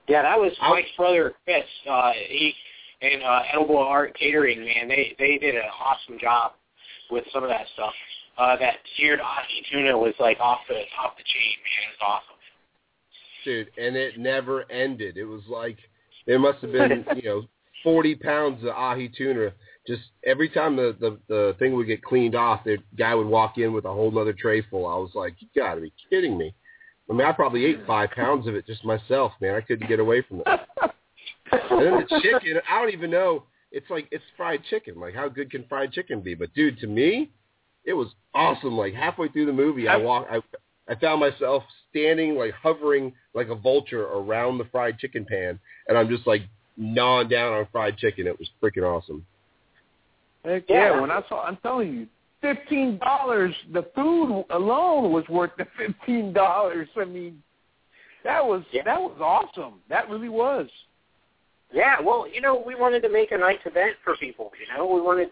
Yeah, 0.08 0.22
that 0.22 0.38
was 0.38 0.52
I- 0.60 0.70
Mike's 0.70 0.88
brother 0.96 1.32
Chris. 1.44 1.64
Uh, 1.88 2.12
he 2.28 2.54
and 3.02 3.22
uh, 3.22 3.40
Edible 3.52 3.78
Art 3.78 4.16
Catering, 4.18 4.64
man, 4.64 4.88
they 4.88 5.14
they 5.18 5.38
did 5.38 5.54
an 5.54 5.62
awesome 5.82 6.18
job 6.20 6.52
with 7.10 7.24
some 7.32 7.42
of 7.42 7.48
that 7.50 7.66
stuff. 7.74 7.92
Uh, 8.38 8.56
that 8.56 8.76
seared 8.96 9.20
ahi 9.20 9.64
tuna 9.70 9.96
was 9.96 10.14
like 10.20 10.38
off 10.40 10.60
the 10.68 10.74
off 11.02 11.16
the 11.16 11.24
chain, 11.24 11.56
man. 11.64 11.88
It 11.88 12.00
was 12.00 12.20
awesome. 12.22 12.36
dude, 13.44 13.70
and 13.78 13.96
it 13.96 14.18
never 14.18 14.70
ended. 14.70 15.16
It 15.16 15.24
was 15.24 15.42
like 15.48 15.78
there 16.26 16.38
must 16.38 16.60
have 16.60 16.72
been, 16.72 17.04
you 17.16 17.22
know, 17.22 17.42
forty 17.82 18.14
pounds 18.14 18.62
of 18.62 18.70
ahi 18.70 19.08
tuna. 19.16 19.52
Just 19.86 20.02
every 20.24 20.48
time 20.48 20.76
the 20.76 20.96
the, 21.00 21.18
the 21.28 21.56
thing 21.58 21.74
would 21.74 21.86
get 21.86 22.02
cleaned 22.02 22.34
off, 22.34 22.64
the 22.64 22.78
guy 22.96 23.14
would 23.14 23.26
walk 23.26 23.58
in 23.58 23.72
with 23.72 23.84
a 23.84 23.92
whole 23.92 24.16
other 24.18 24.32
tray 24.32 24.62
full. 24.62 24.86
I 24.86 24.96
was 24.96 25.10
like, 25.14 25.34
you 25.38 25.48
got 25.56 25.74
to 25.74 25.80
be 25.80 25.92
kidding 26.10 26.36
me. 26.36 26.54
I 27.08 27.12
mean, 27.12 27.26
I 27.26 27.32
probably 27.32 27.64
ate 27.64 27.86
five 27.86 28.10
pounds 28.10 28.46
of 28.46 28.54
it 28.54 28.66
just 28.66 28.84
myself, 28.84 29.32
man. 29.40 29.56
I 29.56 29.60
couldn't 29.62 29.88
get 29.88 29.98
away 29.98 30.22
from 30.22 30.42
it. 30.46 30.46
And 31.52 31.82
then 31.82 32.06
the 32.08 32.20
chicken, 32.22 32.60
I 32.70 32.80
don't 32.80 32.92
even 32.92 33.10
know. 33.10 33.44
It's 33.72 33.88
like 33.90 34.06
it's 34.10 34.24
fried 34.36 34.62
chicken. 34.68 35.00
Like, 35.00 35.14
how 35.14 35.28
good 35.28 35.50
can 35.50 35.64
fried 35.68 35.92
chicken 35.92 36.20
be? 36.20 36.34
But 36.34 36.54
dude, 36.54 36.78
to 36.80 36.86
me, 36.86 37.30
it 37.84 37.94
was 37.94 38.08
awesome. 38.34 38.76
Like 38.76 38.94
halfway 38.94 39.28
through 39.28 39.46
the 39.46 39.52
movie, 39.52 39.88
I 39.88 39.96
walk, 39.96 40.26
I, 40.30 40.40
I 40.88 40.94
found 40.96 41.20
myself 41.20 41.62
standing, 41.90 42.36
like 42.36 42.52
hovering 42.52 43.12
like 43.34 43.48
a 43.48 43.54
vulture 43.54 44.04
around 44.04 44.58
the 44.58 44.64
fried 44.66 44.98
chicken 44.98 45.24
pan, 45.24 45.58
and 45.88 45.96
I'm 45.96 46.08
just 46.08 46.26
like 46.26 46.42
gnawing 46.76 47.28
down 47.28 47.52
on 47.52 47.66
fried 47.72 47.96
chicken. 47.96 48.26
It 48.26 48.38
was 48.38 48.48
freaking 48.62 48.82
awesome. 48.82 49.24
Heck 50.44 50.68
Yeah. 50.68 50.94
yeah, 50.94 51.00
when 51.00 51.10
I 51.10 51.22
saw, 51.28 51.44
I'm 51.44 51.56
telling 51.58 51.92
you, 51.92 52.06
fifteen 52.40 52.98
dollars. 52.98 53.54
The 53.72 53.82
food 53.94 54.44
alone 54.50 55.12
was 55.12 55.28
worth 55.28 55.50
the 55.58 55.66
fifteen 55.76 56.32
dollars. 56.32 56.88
I 56.96 57.04
mean, 57.04 57.42
that 58.24 58.44
was 58.44 58.64
Yeah. 58.72 58.82
that 58.84 59.00
was 59.00 59.18
awesome. 59.20 59.82
That 59.88 60.08
really 60.08 60.28
was. 60.28 60.68
Yeah, 61.72 62.00
well, 62.00 62.26
you 62.26 62.40
know, 62.40 62.56
we 62.66 62.74
wanted 62.74 63.00
to 63.02 63.08
make 63.08 63.30
a 63.30 63.38
nice 63.38 63.60
event 63.64 63.96
for 64.02 64.16
people. 64.16 64.50
You 64.58 64.76
know, 64.76 64.86
we 64.86 65.00
wanted 65.00 65.30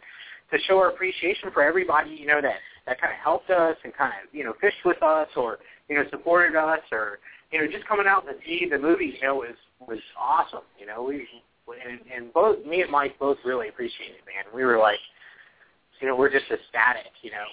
to 0.52 0.58
show 0.60 0.78
our 0.78 0.88
appreciation 0.88 1.50
for 1.52 1.62
everybody. 1.62 2.10
You 2.10 2.26
know 2.26 2.40
that 2.40 2.56
that 2.86 3.00
kind 3.00 3.12
of 3.12 3.18
helped 3.18 3.50
us 3.50 3.76
and 3.84 3.94
kind 3.94 4.12
of 4.22 4.34
you 4.34 4.44
know 4.44 4.54
fished 4.60 4.84
with 4.84 5.02
us 5.02 5.28
or 5.36 5.58
you 5.88 5.96
know 5.96 6.04
supported 6.10 6.56
us 6.56 6.80
or 6.92 7.18
you 7.50 7.60
know 7.60 7.66
just 7.70 7.86
coming 7.86 8.06
out 8.06 8.24
to 8.26 8.32
see 8.46 8.66
the 8.70 8.78
movie. 8.78 9.16
You 9.20 9.26
know 9.26 9.34
was 9.36 9.56
was 9.80 9.98
awesome. 10.18 10.64
You 10.78 10.86
know 10.86 11.02
we 11.02 11.26
and, 11.72 12.00
and 12.14 12.32
both 12.32 12.64
me 12.64 12.82
and 12.82 12.90
Mike 12.90 13.18
both 13.18 13.38
really 13.44 13.68
appreciated 13.68 14.16
it, 14.16 14.26
man. 14.26 14.52
We 14.54 14.64
were 14.64 14.78
like, 14.78 15.00
you 16.00 16.08
know, 16.08 16.16
we're 16.16 16.30
just 16.30 16.50
ecstatic. 16.50 17.12
You 17.22 17.32
know, 17.32 17.46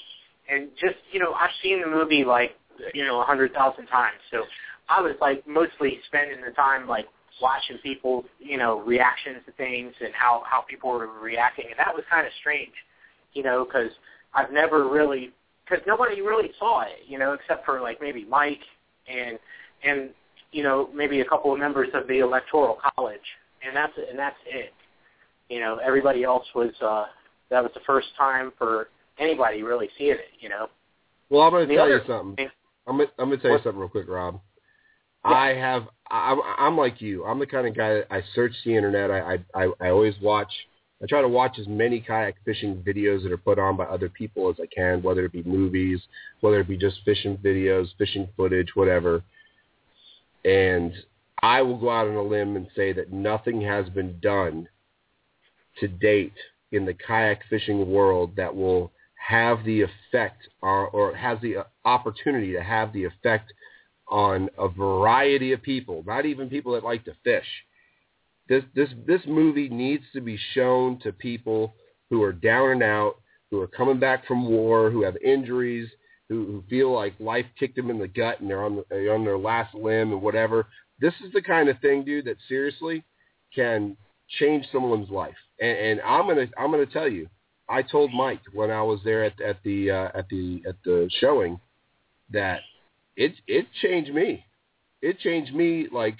and 0.49 0.69
just 0.79 0.97
you 1.11 1.19
know 1.19 1.33
I've 1.33 1.55
seen 1.63 1.81
the 1.81 1.87
movie 1.87 2.23
like 2.25 2.51
you 2.93 3.05
know 3.05 3.21
a 3.21 3.25
hundred 3.25 3.53
thousand 3.53 3.87
times, 3.87 4.17
so 4.31 4.43
I 4.89 5.01
was 5.01 5.15
like 5.21 5.45
mostly 5.47 5.99
spending 6.07 6.41
the 6.45 6.51
time 6.51 6.87
like 6.87 7.07
watching 7.41 7.77
people, 7.79 8.23
you 8.39 8.57
know, 8.57 8.79
reactions 8.81 9.37
to 9.45 9.51
things 9.53 9.93
and 9.99 10.13
how 10.13 10.43
how 10.45 10.61
people 10.61 10.91
were 10.91 11.07
reacting, 11.07 11.65
and 11.69 11.79
that 11.79 11.93
was 11.93 12.03
kind 12.09 12.25
of 12.25 12.33
strange, 12.39 12.73
you 13.33 13.43
know, 13.43 13.65
because 13.65 13.91
I've 14.33 14.51
never 14.51 14.87
really, 14.87 15.31
because 15.65 15.83
nobody 15.87 16.21
really 16.21 16.51
saw 16.59 16.81
it, 16.81 17.03
you 17.07 17.19
know, 17.19 17.33
except 17.33 17.65
for 17.65 17.81
like 17.81 17.99
maybe 18.01 18.25
Mike 18.25 18.61
and 19.07 19.39
and 19.83 20.09
you 20.51 20.63
know 20.63 20.89
maybe 20.93 21.21
a 21.21 21.25
couple 21.25 21.53
of 21.53 21.59
members 21.59 21.89
of 21.93 22.07
the 22.07 22.19
electoral 22.19 22.77
college, 22.95 23.19
and 23.67 23.75
that's 23.75 23.93
and 24.09 24.17
that's 24.17 24.35
it. 24.45 24.73
You 25.49 25.59
know, 25.59 25.79
everybody 25.83 26.23
else 26.23 26.45
was 26.55 26.71
uh 26.81 27.05
that 27.49 27.61
was 27.61 27.71
the 27.73 27.81
first 27.85 28.07
time 28.17 28.51
for 28.57 28.87
anybody 29.19 29.63
really 29.63 29.89
seeing 29.97 30.11
it, 30.11 30.31
you 30.39 30.49
know. 30.49 30.67
Well, 31.29 31.41
I'm 31.41 31.51
going 31.51 31.67
to 31.67 31.75
tell 31.75 31.89
you 31.89 31.99
something. 32.07 32.35
thing- 32.35 32.49
I'm 32.87 32.97
gonna, 32.97 33.09
I'm 33.17 33.29
gonna 33.29 33.41
tell 33.41 33.51
you 33.51 33.59
something 33.63 33.79
real 33.79 33.89
quick, 33.89 34.07
Rob. 34.07 34.39
I 35.23 35.47
have 35.49 35.87
I'm 36.11 36.39
I'm 36.59 36.77
like 36.77 37.01
you. 37.01 37.25
I'm 37.25 37.39
the 37.39 37.47
kind 37.47 37.65
of 37.67 37.75
guy 37.75 37.95
that 37.95 38.07
I 38.11 38.21
search 38.35 38.53
the 38.63 38.75
internet. 38.75 39.09
I 39.09 39.39
I 39.55 39.71
I 39.81 39.89
always 39.89 40.13
watch. 40.21 40.51
I 41.01 41.07
try 41.07 41.21
to 41.21 41.27
watch 41.27 41.57
as 41.59 41.67
many 41.67 41.99
kayak 41.99 42.35
fishing 42.45 42.83
videos 42.87 43.23
that 43.23 43.31
are 43.31 43.37
put 43.37 43.59
on 43.59 43.75
by 43.75 43.85
other 43.85 44.07
people 44.07 44.49
as 44.49 44.55
I 44.61 44.67
can, 44.67 45.01
whether 45.01 45.25
it 45.25 45.31
be 45.31 45.43
movies, 45.43 45.99
whether 46.41 46.59
it 46.59 46.67
be 46.67 46.77
just 46.77 46.97
fishing 47.03 47.37
videos, 47.37 47.87
fishing 47.97 48.27
footage, 48.37 48.69
whatever. 48.75 49.23
And 50.45 50.93
I 51.41 51.61
will 51.61 51.77
go 51.77 51.89
out 51.89 52.07
on 52.07 52.15
a 52.15 52.21
limb 52.21 52.55
and 52.55 52.67
say 52.75 52.93
that 52.93 53.11
nothing 53.11 53.61
has 53.61 53.89
been 53.89 54.19
done 54.19 54.67
to 55.79 55.87
date 55.87 56.33
in 56.71 56.85
the 56.85 56.93
kayak 56.93 57.41
fishing 57.49 57.89
world 57.89 58.35
that 58.35 58.55
will 58.55 58.91
have 59.15 59.63
the 59.63 59.81
effect 59.81 60.47
or, 60.61 60.87
or 60.87 61.15
has 61.15 61.39
the 61.41 61.57
uh, 61.57 61.63
opportunity 61.83 62.53
to 62.53 62.61
have 62.61 62.93
the 62.93 63.03
effect 63.03 63.51
on 64.07 64.49
a 64.57 64.67
variety 64.67 65.51
of 65.51 65.61
people, 65.61 66.03
not 66.05 66.25
even 66.25 66.49
people 66.49 66.73
that 66.73 66.83
like 66.83 67.03
to 67.05 67.13
fish. 67.23 67.47
This 68.47 68.63
this 68.75 68.89
this 69.07 69.21
movie 69.27 69.69
needs 69.69 70.03
to 70.13 70.21
be 70.21 70.37
shown 70.53 70.99
to 70.99 71.11
people 71.11 71.73
who 72.11 72.21
are 72.21 72.31
down 72.31 72.71
and 72.71 72.83
out, 72.83 73.15
who 73.49 73.59
are 73.59 73.67
coming 73.67 73.99
back 73.99 74.27
from 74.27 74.47
war, 74.47 74.91
who 74.91 75.01
have 75.01 75.17
injuries, 75.17 75.89
who, 76.29 76.45
who 76.45 76.63
feel 76.69 76.93
like 76.93 77.13
life 77.19 77.45
kicked 77.59 77.75
them 77.75 77.89
in 77.89 77.97
the 77.97 78.07
gut 78.07 78.39
and 78.39 78.49
they're 78.49 78.63
on 78.63 78.75
the, 78.75 78.85
they're 78.89 79.15
on 79.15 79.25
their 79.25 79.37
last 79.37 79.73
limb 79.73 80.11
and 80.11 80.21
whatever. 80.21 80.67
This 80.99 81.13
is 81.25 81.31
the 81.33 81.41
kind 81.41 81.69
of 81.69 81.79
thing, 81.79 82.03
dude, 82.05 82.25
that 82.25 82.37
seriously 82.47 83.03
can 83.53 83.97
change 84.39 84.65
someone's 84.71 85.09
life. 85.09 85.35
And, 85.59 85.77
and 85.77 86.01
I'm 86.01 86.27
gonna 86.27 86.47
I'm 86.57 86.71
gonna 86.71 86.85
tell 86.85 87.09
you, 87.09 87.27
I 87.69 87.81
told 87.81 88.13
Mike 88.13 88.41
when 88.53 88.71
I 88.71 88.81
was 88.81 88.99
there 89.03 89.23
at 89.23 89.39
at 89.41 89.57
the 89.63 89.91
uh, 89.91 90.09
at 90.13 90.27
the 90.29 90.61
at 90.67 90.75
the 90.83 91.09
showing 91.19 91.59
that 92.31 92.61
it 93.15 93.33
it 93.47 93.67
changed 93.81 94.13
me. 94.13 94.43
It 95.01 95.19
changed 95.19 95.53
me 95.53 95.87
like 95.91 96.17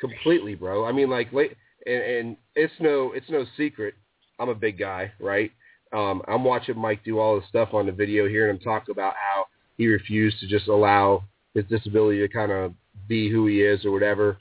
completely, 0.00 0.54
bro. 0.54 0.84
I 0.84 0.92
mean, 0.92 1.10
like 1.10 1.32
late, 1.32 1.56
and, 1.86 2.02
and 2.02 2.36
it's 2.54 2.72
no 2.80 3.12
it's 3.12 3.28
no 3.28 3.44
secret. 3.56 3.94
I'm 4.38 4.48
a 4.48 4.54
big 4.54 4.78
guy, 4.78 5.12
right? 5.20 5.50
Um, 5.92 6.22
I'm 6.28 6.44
watching 6.44 6.78
Mike 6.78 7.04
do 7.04 7.18
all 7.18 7.38
this 7.38 7.48
stuff 7.48 7.74
on 7.74 7.86
the 7.86 7.92
video 7.92 8.28
here, 8.28 8.48
and 8.48 8.58
I'm 8.58 8.64
talking 8.64 8.92
about 8.92 9.14
how 9.14 9.46
he 9.76 9.88
refused 9.88 10.38
to 10.40 10.46
just 10.46 10.68
allow 10.68 11.24
his 11.54 11.64
disability 11.66 12.20
to 12.20 12.28
kind 12.28 12.52
of 12.52 12.74
be 13.08 13.30
who 13.30 13.46
he 13.46 13.62
is 13.62 13.84
or 13.84 13.90
whatever. 13.90 14.38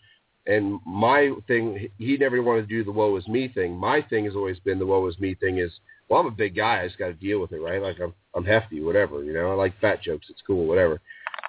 And 0.48 0.80
my 0.86 1.32
thing, 1.48 1.90
he 1.98 2.18
never 2.18 2.42
wanted 2.42 2.68
to 2.68 2.68
do 2.68 2.84
the 2.84 2.92
woe 2.92 3.16
is 3.18 3.28
me 3.28 3.50
thing. 3.50 3.76
My 3.76 4.02
thing 4.02 4.26
has 4.26 4.36
always 4.36 4.60
been 4.60 4.80
the 4.80 4.86
woe 4.86 5.08
is 5.08 5.20
me 5.20 5.36
thing 5.36 5.60
is, 5.60 5.72
well, 6.08 6.22
I'm 6.22 6.28
a 6.28 6.32
big 6.32 6.56
guy. 6.56 6.82
I 6.82 6.88
just 6.88 6.98
got 6.98 7.08
to 7.08 7.14
deal 7.14 7.40
with 7.40 7.52
it, 7.52 7.60
right? 7.60 7.82
Like 7.82 7.98
I'm, 8.02 8.14
I'm 8.34 8.46
hefty, 8.46 8.82
whatever, 8.82 9.24
you 9.24 9.34
know, 9.34 9.52
I 9.52 9.54
like 9.54 9.80
fat 9.80 10.02
jokes. 10.02 10.28
It's 10.30 10.42
cool, 10.46 10.66
whatever. 10.66 11.00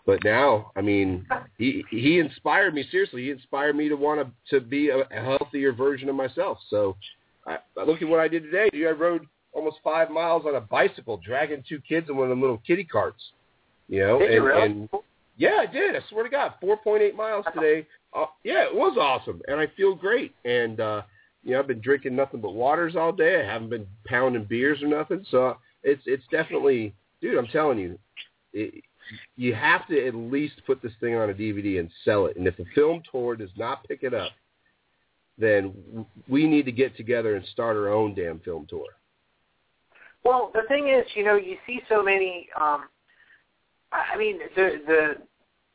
But 0.06 0.22
now, 0.24 0.72
I 0.76 0.80
mean, 0.80 1.26
he, 1.56 1.84
he 1.90 2.18
inspired 2.18 2.74
me 2.74 2.84
seriously. 2.90 3.24
He 3.24 3.30
inspired 3.30 3.76
me 3.76 3.88
to 3.88 3.94
want 3.94 4.20
to, 4.20 4.58
to 4.58 4.64
be 4.64 4.90
a, 4.90 5.04
healthier 5.10 5.72
version 5.72 6.08
of 6.08 6.14
myself. 6.14 6.58
So 6.68 6.96
I, 7.46 7.58
I 7.78 7.84
look 7.84 8.02
at 8.02 8.08
what 8.08 8.20
I 8.20 8.28
did 8.28 8.42
today. 8.42 8.68
I 8.86 8.90
rode 8.90 9.26
almost 9.52 9.76
five 9.82 10.10
miles 10.10 10.44
on 10.46 10.54
a 10.56 10.60
bicycle, 10.60 11.20
dragging 11.24 11.64
two 11.68 11.80
kids 11.80 12.08
in 12.08 12.16
one 12.16 12.24
of 12.24 12.30
them 12.30 12.40
little 12.40 12.62
kitty 12.66 12.84
carts. 12.84 13.22
You 13.88 14.00
know, 14.00 14.20
and, 14.20 14.62
and 14.62 14.88
yeah, 15.40 15.56
I 15.58 15.66
did. 15.66 15.96
I 15.96 16.00
swear 16.10 16.22
to 16.22 16.28
God, 16.28 16.52
4.8 16.62 17.16
miles 17.16 17.46
today. 17.54 17.86
Uh, 18.14 18.26
yeah, 18.44 18.64
it 18.64 18.74
was 18.74 18.98
awesome, 19.00 19.40
and 19.48 19.58
I 19.58 19.68
feel 19.74 19.94
great. 19.94 20.34
And 20.44 20.78
uh, 20.80 21.02
you 21.42 21.52
know, 21.52 21.60
I've 21.60 21.66
been 21.66 21.80
drinking 21.80 22.14
nothing 22.14 22.42
but 22.42 22.52
waters 22.52 22.94
all 22.94 23.10
day. 23.10 23.40
I 23.40 23.50
haven't 23.50 23.70
been 23.70 23.86
pounding 24.04 24.44
beers 24.44 24.82
or 24.82 24.88
nothing. 24.88 25.24
So 25.30 25.56
it's 25.82 26.02
it's 26.04 26.24
definitely, 26.30 26.92
dude. 27.22 27.38
I'm 27.38 27.46
telling 27.46 27.78
you, 27.78 27.98
it, 28.52 28.84
you 29.36 29.54
have 29.54 29.88
to 29.88 30.06
at 30.06 30.14
least 30.14 30.60
put 30.66 30.82
this 30.82 30.92
thing 31.00 31.14
on 31.14 31.30
a 31.30 31.34
DVD 31.34 31.80
and 31.80 31.90
sell 32.04 32.26
it. 32.26 32.36
And 32.36 32.46
if 32.46 32.58
the 32.58 32.66
film 32.74 33.02
tour 33.10 33.34
does 33.34 33.50
not 33.56 33.88
pick 33.88 34.02
it 34.02 34.12
up, 34.12 34.32
then 35.38 36.04
we 36.28 36.46
need 36.46 36.66
to 36.66 36.72
get 36.72 36.98
together 36.98 37.36
and 37.36 37.46
start 37.46 37.78
our 37.78 37.88
own 37.88 38.14
damn 38.14 38.40
film 38.40 38.66
tour. 38.68 38.84
Well, 40.22 40.50
the 40.52 40.68
thing 40.68 40.90
is, 40.90 41.06
you 41.14 41.24
know, 41.24 41.36
you 41.36 41.56
see 41.66 41.80
so 41.88 42.02
many. 42.02 42.46
um 42.60 42.88
I 43.90 44.14
I 44.14 44.18
mean, 44.18 44.38
the 44.54 44.82
the 44.86 45.29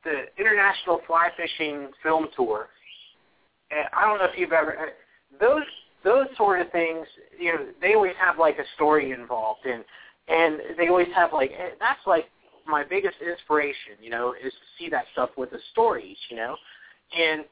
the 0.05 0.25
international 0.39 1.01
fly 1.05 1.29
fishing 1.35 1.89
film 2.01 2.27
tour. 2.35 2.69
eh, 3.71 3.83
I 3.91 4.05
don't 4.05 4.19
know 4.19 4.25
if 4.25 4.37
you've 4.37 4.53
ever 4.53 4.77
eh, 4.77 4.91
those 5.39 5.63
those 6.03 6.27
sort 6.37 6.61
of 6.61 6.71
things. 6.71 7.05
You 7.37 7.53
know, 7.53 7.65
they 7.81 7.95
always 7.95 8.15
have 8.23 8.39
like 8.39 8.57
a 8.59 8.65
story 8.75 9.11
involved, 9.11 9.65
and 9.65 9.83
and 10.29 10.77
they 10.77 10.87
always 10.87 11.11
have 11.13 11.33
like 11.33 11.51
eh, 11.51 11.71
that's 11.79 12.05
like 12.07 12.25
my 12.67 12.83
biggest 12.83 13.17
inspiration. 13.21 13.99
You 14.01 14.11
know, 14.11 14.33
is 14.33 14.53
to 14.53 14.67
see 14.79 14.89
that 14.91 15.05
stuff 15.11 15.31
with 15.37 15.51
the 15.51 15.59
stories. 15.73 16.17
You 16.29 16.37
know, 16.37 16.55
and 17.17 17.43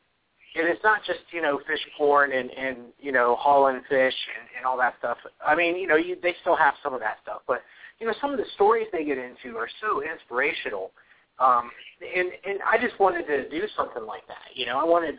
and 0.56 0.68
it's 0.68 0.84
not 0.84 1.02
just 1.06 1.22
you 1.32 1.42
know 1.42 1.60
fish 1.68 1.82
porn 1.98 2.32
and 2.32 2.52
and 2.52 2.78
you 3.00 3.12
know 3.12 3.36
hauling 3.40 3.82
fish 3.90 4.16
and, 4.40 4.48
and 4.58 4.66
all 4.66 4.78
that 4.78 4.94
stuff. 5.00 5.18
I 5.46 5.56
mean, 5.56 5.78
you 5.78 5.88
know, 5.88 5.96
you 5.98 6.18
they 6.22 6.36
still 6.42 6.56
have 6.56 6.76
some 6.84 6.94
of 6.94 7.00
that 7.00 7.18
stuff, 7.24 7.42
but 7.48 7.62
you 8.00 8.08
know, 8.08 8.14
some 8.22 8.32
of 8.32 8.38
the 8.38 8.46
stories 8.56 8.88
they 8.92 9.06
get 9.06 9.18
into 9.18 9.58
are 9.58 9.70
so 9.82 10.04
inspirational. 10.04 10.92
Um, 11.40 11.72
and 12.02 12.30
and 12.46 12.60
I 12.66 12.78
just 12.78 13.00
wanted 13.00 13.26
to 13.28 13.50
do 13.50 13.68
something 13.76 14.06
like 14.06 14.26
that. 14.28 14.56
You 14.56 14.66
know, 14.66 14.80
I 14.80 14.84
wanted 14.84 15.18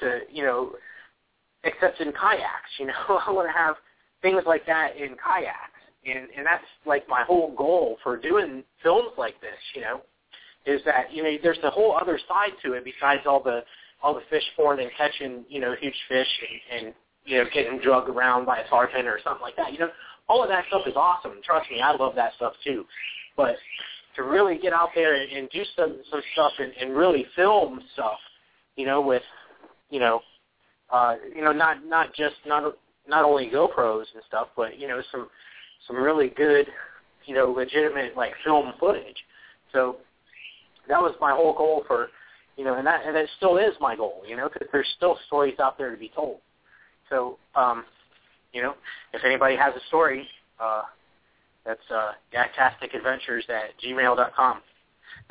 to 0.00 0.20
you 0.30 0.44
know, 0.44 0.72
except 1.64 2.00
in 2.00 2.12
kayaks. 2.12 2.72
You 2.78 2.86
know, 2.86 2.92
I 3.26 3.30
want 3.30 3.48
to 3.48 3.56
have 3.56 3.76
things 4.22 4.42
like 4.46 4.66
that 4.66 4.96
in 4.96 5.10
kayaks, 5.10 5.80
and 6.06 6.28
and 6.36 6.46
that's 6.46 6.64
like 6.86 7.08
my 7.08 7.22
whole 7.24 7.54
goal 7.56 7.98
for 8.02 8.16
doing 8.16 8.62
films 8.82 9.12
like 9.18 9.40
this. 9.40 9.58
You 9.74 9.82
know, 9.82 10.00
is 10.66 10.80
that 10.84 11.12
you 11.12 11.22
know 11.22 11.36
there's 11.42 11.58
the 11.62 11.70
whole 11.70 11.96
other 12.00 12.18
side 12.28 12.52
to 12.64 12.74
it 12.74 12.84
besides 12.84 13.22
all 13.26 13.42
the 13.42 13.62
all 14.02 14.14
the 14.14 14.22
fish 14.30 14.44
porn 14.56 14.80
and 14.80 14.90
catching, 14.96 15.44
you 15.48 15.60
know, 15.60 15.74
huge 15.78 15.94
fish 16.08 16.28
and, 16.72 16.86
and 16.86 16.94
you 17.24 17.38
know, 17.38 17.44
getting 17.52 17.78
drugged 17.80 18.08
around 18.08 18.46
by 18.46 18.60
a 18.60 18.68
tarpon 18.68 19.06
or 19.06 19.18
something 19.22 19.42
like 19.42 19.56
that. 19.56 19.72
You 19.72 19.80
know, 19.80 19.90
all 20.28 20.42
of 20.42 20.48
that 20.48 20.64
stuff 20.68 20.82
is 20.86 20.94
awesome. 20.96 21.40
Trust 21.44 21.70
me, 21.70 21.80
I 21.80 21.94
love 21.94 22.14
that 22.14 22.32
stuff 22.36 22.54
too. 22.64 22.84
But 23.36 23.56
to 24.20 24.28
really 24.28 24.58
get 24.58 24.72
out 24.72 24.90
there 24.94 25.14
and, 25.14 25.30
and 25.32 25.48
do 25.50 25.62
some 25.76 25.98
some 26.10 26.20
stuff 26.32 26.52
and, 26.58 26.72
and 26.80 26.96
really 26.96 27.26
film 27.34 27.80
stuff, 27.94 28.18
you 28.76 28.86
know, 28.86 29.00
with 29.00 29.22
you 29.88 29.98
know, 29.98 30.20
uh, 30.92 31.14
you 31.34 31.42
know, 31.42 31.52
not 31.52 31.84
not 31.86 32.14
just 32.14 32.36
not 32.46 32.74
not 33.08 33.24
only 33.24 33.50
GoPros 33.50 34.04
and 34.14 34.22
stuff, 34.28 34.48
but 34.56 34.78
you 34.78 34.88
know, 34.88 35.00
some 35.10 35.28
some 35.86 35.96
really 35.96 36.28
good, 36.28 36.66
you 37.24 37.34
know, 37.34 37.50
legitimate 37.50 38.16
like 38.16 38.32
film 38.44 38.72
footage. 38.78 39.16
So 39.72 39.96
that 40.88 41.00
was 41.00 41.14
my 41.20 41.32
whole 41.32 41.54
goal 41.56 41.84
for 41.86 42.08
you 42.56 42.64
know, 42.64 42.74
and 42.74 42.86
that 42.86 43.06
and 43.06 43.16
that 43.16 43.26
still 43.38 43.56
is 43.56 43.72
my 43.80 43.96
goal, 43.96 44.22
you 44.28 44.36
know, 44.36 44.50
because 44.52 44.68
there's 44.70 44.88
still 44.96 45.18
stories 45.26 45.58
out 45.58 45.78
there 45.78 45.90
to 45.90 45.96
be 45.96 46.10
told. 46.14 46.38
So, 47.08 47.38
um, 47.54 47.84
you 48.52 48.62
know, 48.62 48.74
if 49.14 49.24
anybody 49.24 49.56
has 49.56 49.74
a 49.74 49.86
story, 49.88 50.28
uh, 50.60 50.82
that's 51.64 51.80
uh, 51.90 52.12
Adventures 52.94 53.44
at 53.48 53.78
gmail 53.84 54.16
dot 54.16 54.34
com. 54.34 54.60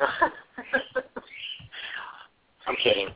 I'm 2.66 2.76
kidding. 2.82 3.08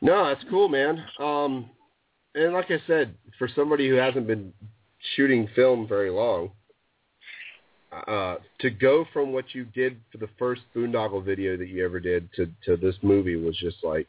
No, 0.00 0.26
that's 0.26 0.44
cool, 0.50 0.68
man. 0.68 1.02
Um, 1.18 1.70
and 2.34 2.52
like 2.52 2.70
I 2.70 2.78
said, 2.86 3.14
for 3.38 3.48
somebody 3.54 3.88
who 3.88 3.94
hasn't 3.94 4.26
been 4.26 4.52
shooting 5.16 5.48
film 5.54 5.88
very 5.88 6.10
long, 6.10 6.50
uh, 8.08 8.36
to 8.60 8.70
go 8.70 9.06
from 9.12 9.32
what 9.32 9.54
you 9.54 9.64
did 9.66 10.00
for 10.10 10.18
the 10.18 10.28
first 10.38 10.62
boondoggle 10.74 11.24
video 11.24 11.56
that 11.56 11.68
you 11.68 11.84
ever 11.84 12.00
did 12.00 12.28
to 12.34 12.50
to 12.64 12.76
this 12.76 12.96
movie 13.02 13.36
was 13.36 13.56
just 13.56 13.76
like, 13.82 14.08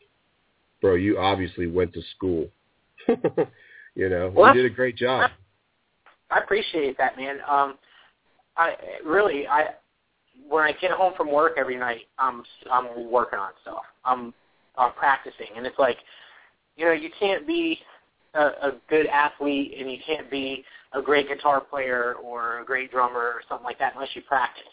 bro, 0.82 0.96
you 0.96 1.20
obviously 1.20 1.68
went 1.68 1.94
to 1.94 2.02
school. 2.16 2.48
you 3.96 4.10
know, 4.10 4.32
Well, 4.34 4.56
you 4.56 4.64
did 4.64 4.72
a 4.72 4.76
great 4.76 4.98
job. 4.98 5.30
I 6.32 6.40
appreciate 6.40 6.98
that, 6.98 7.16
man. 7.18 7.38
Um, 7.48 7.78
I 8.58 8.76
really, 9.06 9.48
I 9.48 9.70
when 10.48 10.64
I 10.64 10.74
get 10.74 10.92
home 10.92 11.14
from 11.16 11.32
work 11.32 11.54
every 11.58 11.78
night, 11.78 12.08
I'm 12.18 12.44
I'm 12.72 13.10
working 13.10 13.40
on 13.40 13.52
stuff. 13.62 13.84
I'm 14.04 14.34
I'm 14.78 14.94
practicing, 14.94 15.48
and 15.56 15.66
it's 15.66 15.80
like, 15.80 15.98
you 16.76 16.86
know, 16.86 16.92
you 16.92 17.10
can't 17.20 17.48
be 17.48 17.80
a, 18.36 18.46
a 18.68 18.72
good 18.90 19.08
athlete 19.08 19.76
and 19.80 19.90
you 19.90 19.98
can't 20.06 20.30
be 20.30 20.64
a 20.94 21.02
great 21.02 21.28
guitar 21.28 21.62
player 21.62 22.16
or 22.24 22.60
a 22.60 22.66
great 22.66 22.92
drummer 22.92 23.20
or 23.20 23.42
something 23.48 23.66
like 23.66 23.80
that 23.80 23.94
unless 23.96 24.10
you 24.14 24.22
practice. 24.22 24.64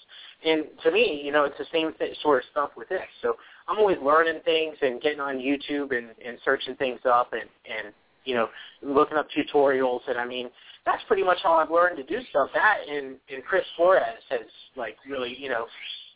And 0.44 0.64
to 0.82 0.90
me, 0.90 1.22
you 1.24 1.30
know, 1.32 1.44
it's 1.44 1.58
the 1.58 1.66
same 1.72 1.92
sort 2.20 2.42
of 2.42 2.50
stuff 2.50 2.70
with 2.76 2.88
this. 2.88 3.02
So 3.22 3.36
I'm 3.68 3.78
always 3.78 3.98
learning 4.02 4.40
things 4.44 4.76
and 4.82 5.00
getting 5.00 5.20
on 5.20 5.36
YouTube 5.36 5.96
and, 5.96 6.08
and 6.24 6.38
searching 6.44 6.74
things 6.76 7.00
up 7.04 7.32
and, 7.32 7.42
and, 7.42 7.94
you 8.24 8.34
know, 8.34 8.48
looking 8.82 9.16
up 9.16 9.28
tutorials. 9.30 10.00
And 10.08 10.18
I 10.18 10.26
mean, 10.26 10.48
that's 10.84 11.02
pretty 11.06 11.22
much 11.22 11.38
how 11.42 11.54
I've 11.54 11.70
learned 11.70 11.96
to 11.98 12.02
do 12.02 12.20
stuff. 12.30 12.48
That 12.54 12.78
and, 12.88 13.16
and 13.32 13.44
Chris 13.44 13.64
Flores 13.76 14.02
has 14.30 14.40
like 14.76 14.96
really, 15.08 15.36
you 15.38 15.48
know, 15.48 15.66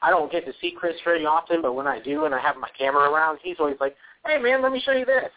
I 0.03 0.11
don't 0.11 0.31
get 0.31 0.45
to 0.47 0.53
see 0.61 0.73
Chris 0.77 0.95
very 1.05 1.25
often, 1.25 1.63
but 1.63 1.75
when 1.75 1.87
I 1.87 2.01
do 2.01 2.25
and 2.25 2.35
I 2.35 2.41
have 2.41 2.57
my 2.57 2.69
camera 2.79 3.11
around, 3.11 3.39
he's 3.43 3.57
always 3.59 3.77
like, 3.81 3.97
hey 4.27 4.39
man, 4.39 4.63
let 4.63 4.73
me 4.73 4.83
show 4.85 4.93
you 4.93 5.07
this. 5.07 5.31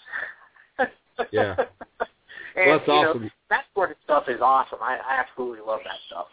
Yeah. 1.34 1.54
and, 2.56 2.66
Well, 2.66 2.78
that's 2.78 2.88
you 2.88 2.94
know, 2.94 3.10
awesome. 3.10 3.32
that 3.50 3.66
sort 3.74 3.92
of 3.92 3.98
stuff 4.06 4.24
is 4.30 4.40
awesome. 4.42 4.80
I, 4.82 4.98
I 5.06 5.20
absolutely 5.20 5.60
love 5.68 5.82
that 5.84 5.98
stuff. 6.08 6.28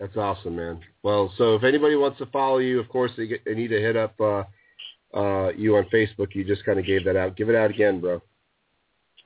That's 0.00 0.16
awesome, 0.16 0.56
man. 0.56 0.80
Well, 1.02 1.30
so 1.36 1.54
if 1.54 1.64
anybody 1.64 1.96
wants 1.96 2.16
to 2.18 2.26
follow 2.26 2.58
you, 2.58 2.80
of 2.80 2.88
course 2.88 3.10
they, 3.18 3.26
get, 3.26 3.44
they 3.44 3.54
need 3.54 3.68
to 3.68 3.78
hit 3.78 3.96
up 3.98 4.18
uh, 4.18 4.44
uh, 5.14 5.50
you 5.50 5.76
on 5.76 5.84
Facebook. 5.92 6.34
You 6.34 6.44
just 6.44 6.64
kind 6.64 6.78
of 6.78 6.86
gave 6.86 7.04
that 7.04 7.16
out. 7.16 7.36
Give 7.36 7.50
it 7.50 7.54
out 7.54 7.70
again, 7.70 8.00
bro. 8.00 8.22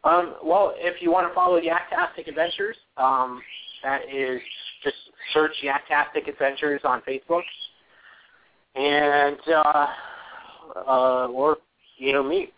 Um, 0.04 0.34
well, 0.44 0.74
if 0.76 1.00
you 1.00 1.10
want 1.10 1.28
to 1.28 1.34
follow 1.34 1.58
Yaktastic 1.58 2.28
Adventures, 2.28 2.76
um, 2.98 3.40
that 3.82 4.02
is 4.12 4.40
just 4.82 4.96
search 5.32 5.52
Yaktastic 5.62 6.28
Adventures 6.28 6.82
on 6.84 7.00
Facebook, 7.08 7.42
and 8.74 9.38
uh, 9.48 9.86
uh, 10.86 11.26
or 11.28 11.56
you 11.96 12.12
know 12.12 12.22
me, 12.22 12.52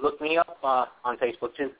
look 0.00 0.20
me 0.20 0.38
up 0.38 0.58
uh, 0.62 0.86
on 1.04 1.16
Facebook 1.16 1.56
too. 1.56 1.70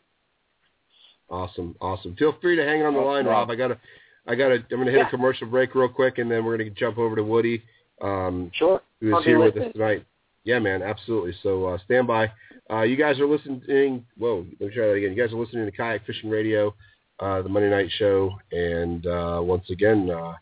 Awesome, 1.29 1.77
awesome. 1.81 2.17
Feel 2.17 2.37
free 2.41 2.57
to 2.57 2.65
hang 2.65 2.83
on 2.83 2.95
the 2.95 3.01
line, 3.01 3.27
Rob. 3.27 3.51
I 3.51 3.55
gotta, 3.55 3.79
I 4.27 4.35
gotta. 4.35 4.55
I'm 4.73 4.79
gonna 4.79 4.91
hit 4.91 4.99
Yeah. 4.99 5.07
a 5.07 5.11
commercial 5.11 5.47
break 5.47 5.77
real 5.77 5.89
quick, 5.89 6.19
and 6.19 6.29
then 6.29 6.45
we're 6.45 6.57
gonna 6.59 6.71
jump 6.71 6.99
over 6.99 7.15
to 7.15 7.23
Woody, 7.23 7.63
um, 8.01 8.51
Sure. 8.53 8.83
who 9.01 9.13
I'll 9.13 9.21
is 9.21 9.25
be 9.25 9.31
here 9.31 9.39
with 9.39 9.57
us 9.57 9.73
tonight. 9.73 10.05
Yeah, 10.45 10.59
man, 10.59 10.83
absolutely. 10.83 11.35
So 11.43 11.67
uh, 11.67 11.79
stand 11.85 12.07
by. 12.07 12.31
Uh, 12.71 12.83
you 12.83 12.97
guys 12.97 13.21
are 13.21 13.27
listening. 13.27 14.07
Whoa, 14.17 14.47
let 14.59 14.69
me 14.69 14.75
try 14.75 14.87
that 14.87 14.93
again. 14.95 15.13
You 15.15 15.23
guys 15.23 15.33
are 15.35 15.39
listening 15.39 15.67
to 15.67 15.73
Kayak 15.73 16.07
Fishing 16.07 16.31
Radio, 16.31 16.75
uh, 17.19 17.43
the 17.43 17.49
Monday 17.49 17.69
night 17.69 17.91
show, 17.99 18.31
and 18.53 19.07
uh, 19.07 19.41
once 19.43 19.69
again, 19.71 20.09
uh, 20.11 20.35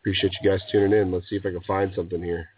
appreciate 0.00 0.32
you 0.42 0.50
guys 0.50 0.60
tuning 0.72 0.98
in. 0.98 1.12
Let's 1.12 1.28
see 1.28 1.36
if 1.36 1.46
I 1.46 1.50
can 1.50 1.62
find 1.62 1.92
something 1.94 2.22
here. 2.22 2.48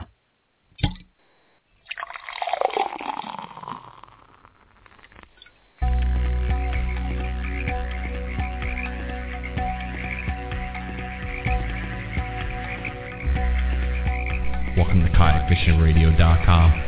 Welcome 15.48 16.82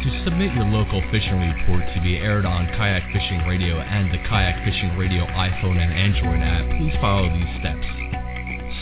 To 0.00 0.24
submit 0.24 0.54
your 0.54 0.64
local 0.64 1.02
fishing 1.12 1.38
report 1.38 1.84
to 1.94 2.00
be 2.00 2.16
aired 2.16 2.46
on 2.46 2.64
Kayak 2.68 3.02
Fishing 3.12 3.44
Radio 3.46 3.78
and 3.80 4.10
the 4.10 4.16
Kayak 4.26 4.64
Fishing 4.64 4.96
Radio 4.96 5.26
iPhone 5.26 5.76
and 5.76 5.92
Android 5.92 6.40
app, 6.40 6.64
please 6.78 6.94
follow 6.98 7.28
these 7.28 7.60
steps. 7.60 7.84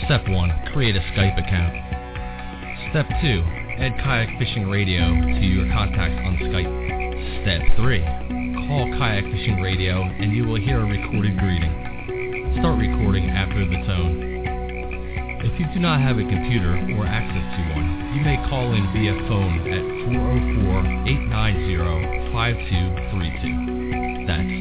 Step 0.05 0.23
1. 0.29 0.71
Create 0.71 0.95
a 0.95 1.01
Skype 1.11 1.35
account. 1.35 1.75
Step 2.91 3.09
2. 3.21 3.43
Add 3.83 3.99
Kayak 3.99 4.39
Fishing 4.39 4.69
Radio 4.69 5.03
to 5.11 5.45
your 5.45 5.67
contacts 5.73 6.15
on 6.23 6.37
Skype. 6.47 7.43
Step 7.43 7.75
3. 7.75 8.67
Call 8.67 8.87
Kayak 8.97 9.25
Fishing 9.25 9.59
Radio 9.59 10.01
and 10.01 10.31
you 10.31 10.47
will 10.47 10.61
hear 10.61 10.79
a 10.79 10.85
recorded 10.85 11.37
greeting. 11.37 12.55
Start 12.59 12.79
recording 12.79 13.29
after 13.29 13.67
the 13.67 13.83
tone. 13.85 14.28
If 15.41 15.57
you 15.57 15.65
do 15.73 15.79
not 15.79 16.01
have 16.01 16.17
a 16.17 16.23
computer 16.23 16.73
or 16.99 17.05
access 17.07 17.55
to 17.55 17.61
one, 17.73 18.11
you 18.13 18.19
may 18.21 18.35
call 18.49 18.73
in 18.73 18.91
via 18.91 19.13
phone 19.29 19.71
at 19.71 19.85
404-890-5232. 22.27 24.27
That's 24.27 24.51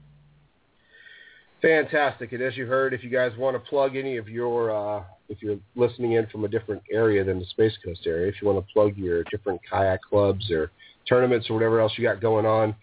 Fantastic. 1.61 2.31
And 2.33 2.41
as 2.41 2.55
you 2.57 2.65
heard, 2.65 2.93
if 2.93 3.03
you 3.03 3.09
guys 3.09 3.31
want 3.37 3.55
to 3.55 3.69
plug 3.69 3.95
any 3.95 4.17
of 4.17 4.29
your, 4.29 4.71
uh, 4.71 5.03
if 5.29 5.41
you're 5.41 5.57
listening 5.75 6.13
in 6.13 6.27
from 6.27 6.45
a 6.45 6.47
different 6.47 6.83
area 6.91 7.23
than 7.23 7.39
the 7.39 7.45
Space 7.45 7.73
Coast 7.83 8.01
area, 8.05 8.27
if 8.27 8.35
you 8.41 8.47
want 8.47 8.65
to 8.65 8.73
plug 8.73 8.95
your 8.97 9.23
different 9.25 9.61
kayak 9.69 10.01
clubs 10.01 10.51
or 10.51 10.71
tournaments 11.07 11.49
or 11.49 11.53
whatever 11.53 11.79
else 11.79 11.93
you 11.97 12.03
got 12.03 12.21
going 12.21 12.45
on, 12.45 12.75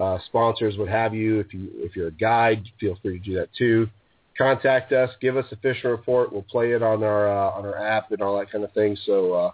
uh, 0.00 0.18
sponsors, 0.26 0.76
what 0.76 0.88
have 0.88 1.14
you, 1.14 1.40
if 1.40 1.52
you 1.52 1.70
if 1.74 1.96
you're 1.96 2.08
a 2.08 2.12
guide, 2.12 2.62
feel 2.78 2.96
free 3.02 3.18
to 3.18 3.24
do 3.24 3.34
that 3.34 3.48
too. 3.56 3.88
Contact 4.36 4.92
us, 4.92 5.10
give 5.20 5.36
us 5.36 5.46
a 5.50 5.56
fishing 5.56 5.90
report. 5.90 6.32
We'll 6.32 6.42
play 6.42 6.72
it 6.72 6.82
on 6.82 7.02
our 7.02 7.28
uh, 7.28 7.50
on 7.50 7.66
our 7.66 7.76
app 7.76 8.12
and 8.12 8.22
all 8.22 8.38
that 8.38 8.52
kind 8.52 8.62
of 8.62 8.72
thing. 8.72 8.96
So 9.04 9.32
uh, 9.32 9.50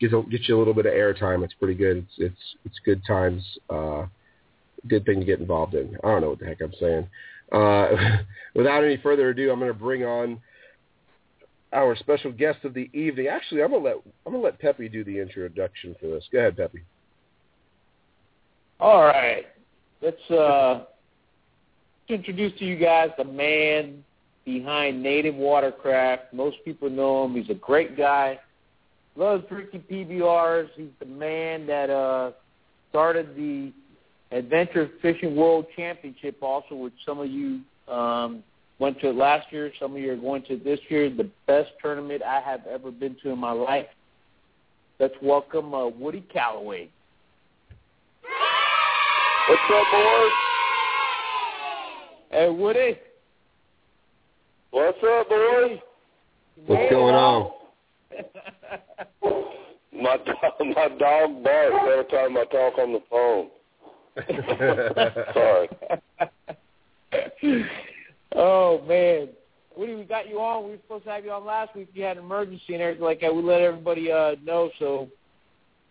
get 0.00 0.10
get 0.30 0.48
you 0.48 0.56
a 0.56 0.58
little 0.58 0.72
bit 0.72 0.86
of 0.86 0.94
airtime. 0.94 1.44
It's 1.44 1.54
pretty 1.54 1.74
good. 1.74 1.98
It's 1.98 2.14
it's 2.16 2.56
it's 2.64 2.80
good 2.86 3.02
times. 3.06 3.44
Uh, 3.68 4.06
good 4.88 5.04
thing 5.04 5.20
to 5.20 5.26
get 5.26 5.40
involved 5.40 5.74
in. 5.74 5.96
I 6.02 6.08
don't 6.08 6.22
know 6.22 6.30
what 6.30 6.38
the 6.38 6.46
heck 6.46 6.62
I'm 6.62 6.72
saying. 6.80 7.06
Uh, 7.52 8.18
without 8.54 8.84
any 8.84 8.96
further 8.96 9.30
ado, 9.30 9.50
I'm 9.50 9.58
going 9.58 9.72
to 9.72 9.78
bring 9.78 10.04
on 10.04 10.40
our 11.72 11.96
special 11.96 12.32
guest 12.32 12.64
of 12.64 12.74
the 12.74 12.90
evening. 12.92 13.28
Actually, 13.28 13.62
I'm 13.62 13.70
going 13.70 13.82
to 13.82 13.88
let 13.88 13.96
I'm 14.26 14.32
going 14.32 14.42
to 14.42 14.44
let 14.44 14.58
Peppy 14.58 14.88
do 14.88 15.04
the 15.04 15.18
introduction 15.18 15.94
for 16.00 16.06
this. 16.06 16.24
Go 16.32 16.38
ahead, 16.38 16.56
Peppy. 16.56 16.82
All 18.80 19.04
right, 19.04 19.46
let's 20.00 20.30
uh, 20.30 20.84
introduce 22.08 22.58
to 22.58 22.64
you 22.64 22.76
guys 22.76 23.10
the 23.16 23.24
man 23.24 24.02
behind 24.44 25.02
Native 25.02 25.36
Watercraft. 25.36 26.32
Most 26.32 26.56
people 26.64 26.90
know 26.90 27.24
him. 27.24 27.36
He's 27.36 27.48
a 27.50 27.54
great 27.54 27.96
guy. 27.96 28.40
Loves 29.14 29.44
drinking 29.48 29.84
PBRs. 29.90 30.68
He's 30.74 30.88
the 30.98 31.06
man 31.06 31.66
that 31.66 31.90
uh, 31.90 32.32
started 32.90 33.36
the 33.36 33.72
Adventure 34.32 34.90
Fishing 35.02 35.36
World 35.36 35.66
Championship 35.76 36.36
also, 36.42 36.74
which 36.74 36.94
some 37.04 37.20
of 37.20 37.28
you 37.28 37.60
um, 37.92 38.42
went 38.78 38.98
to 39.00 39.10
it 39.10 39.14
last 39.14 39.52
year. 39.52 39.70
Some 39.78 39.92
of 39.92 39.98
you 39.98 40.10
are 40.12 40.16
going 40.16 40.42
to 40.44 40.56
this 40.56 40.80
year. 40.88 41.10
The 41.10 41.30
best 41.46 41.70
tournament 41.82 42.22
I 42.22 42.40
have 42.40 42.66
ever 42.66 42.90
been 42.90 43.14
to 43.22 43.30
in 43.30 43.38
my 43.38 43.52
life. 43.52 43.86
Let's 44.98 45.14
welcome 45.22 45.74
uh, 45.74 45.88
Woody 45.88 46.24
Callaway. 46.32 46.88
What's 49.48 49.62
up, 49.74 49.86
boys? 49.92 50.30
Hey, 52.30 52.48
Woody. 52.48 52.98
What's 54.70 54.98
up, 55.04 55.28
boys? 55.28 55.78
What's 56.66 56.90
going 56.90 57.14
on? 57.14 57.50
my 59.92 60.16
dog, 60.16 60.52
my 60.60 60.88
dog 60.98 61.44
barks 61.44 61.76
every 61.90 62.04
time 62.04 62.36
I 62.36 62.44
talk 62.44 62.78
on 62.78 62.92
the 62.92 63.02
phone. 63.10 63.48
Sorry. 65.34 65.68
oh 68.36 68.82
man, 68.86 69.28
Woody, 69.76 69.94
we 69.94 70.04
got 70.04 70.28
you 70.28 70.38
on. 70.38 70.64
We 70.64 70.70
were 70.72 70.76
supposed 70.78 71.04
to 71.04 71.10
have 71.10 71.24
you 71.24 71.32
on 71.32 71.44
last 71.44 71.74
week. 71.74 71.88
You 71.94 72.04
had 72.04 72.16
an 72.18 72.24
emergency 72.24 72.74
and 72.74 72.82
everything 72.82 73.04
like 73.04 73.20
that. 73.20 73.34
We 73.34 73.42
let 73.42 73.60
everybody 73.60 74.10
uh, 74.12 74.36
know, 74.44 74.70
so 74.78 75.08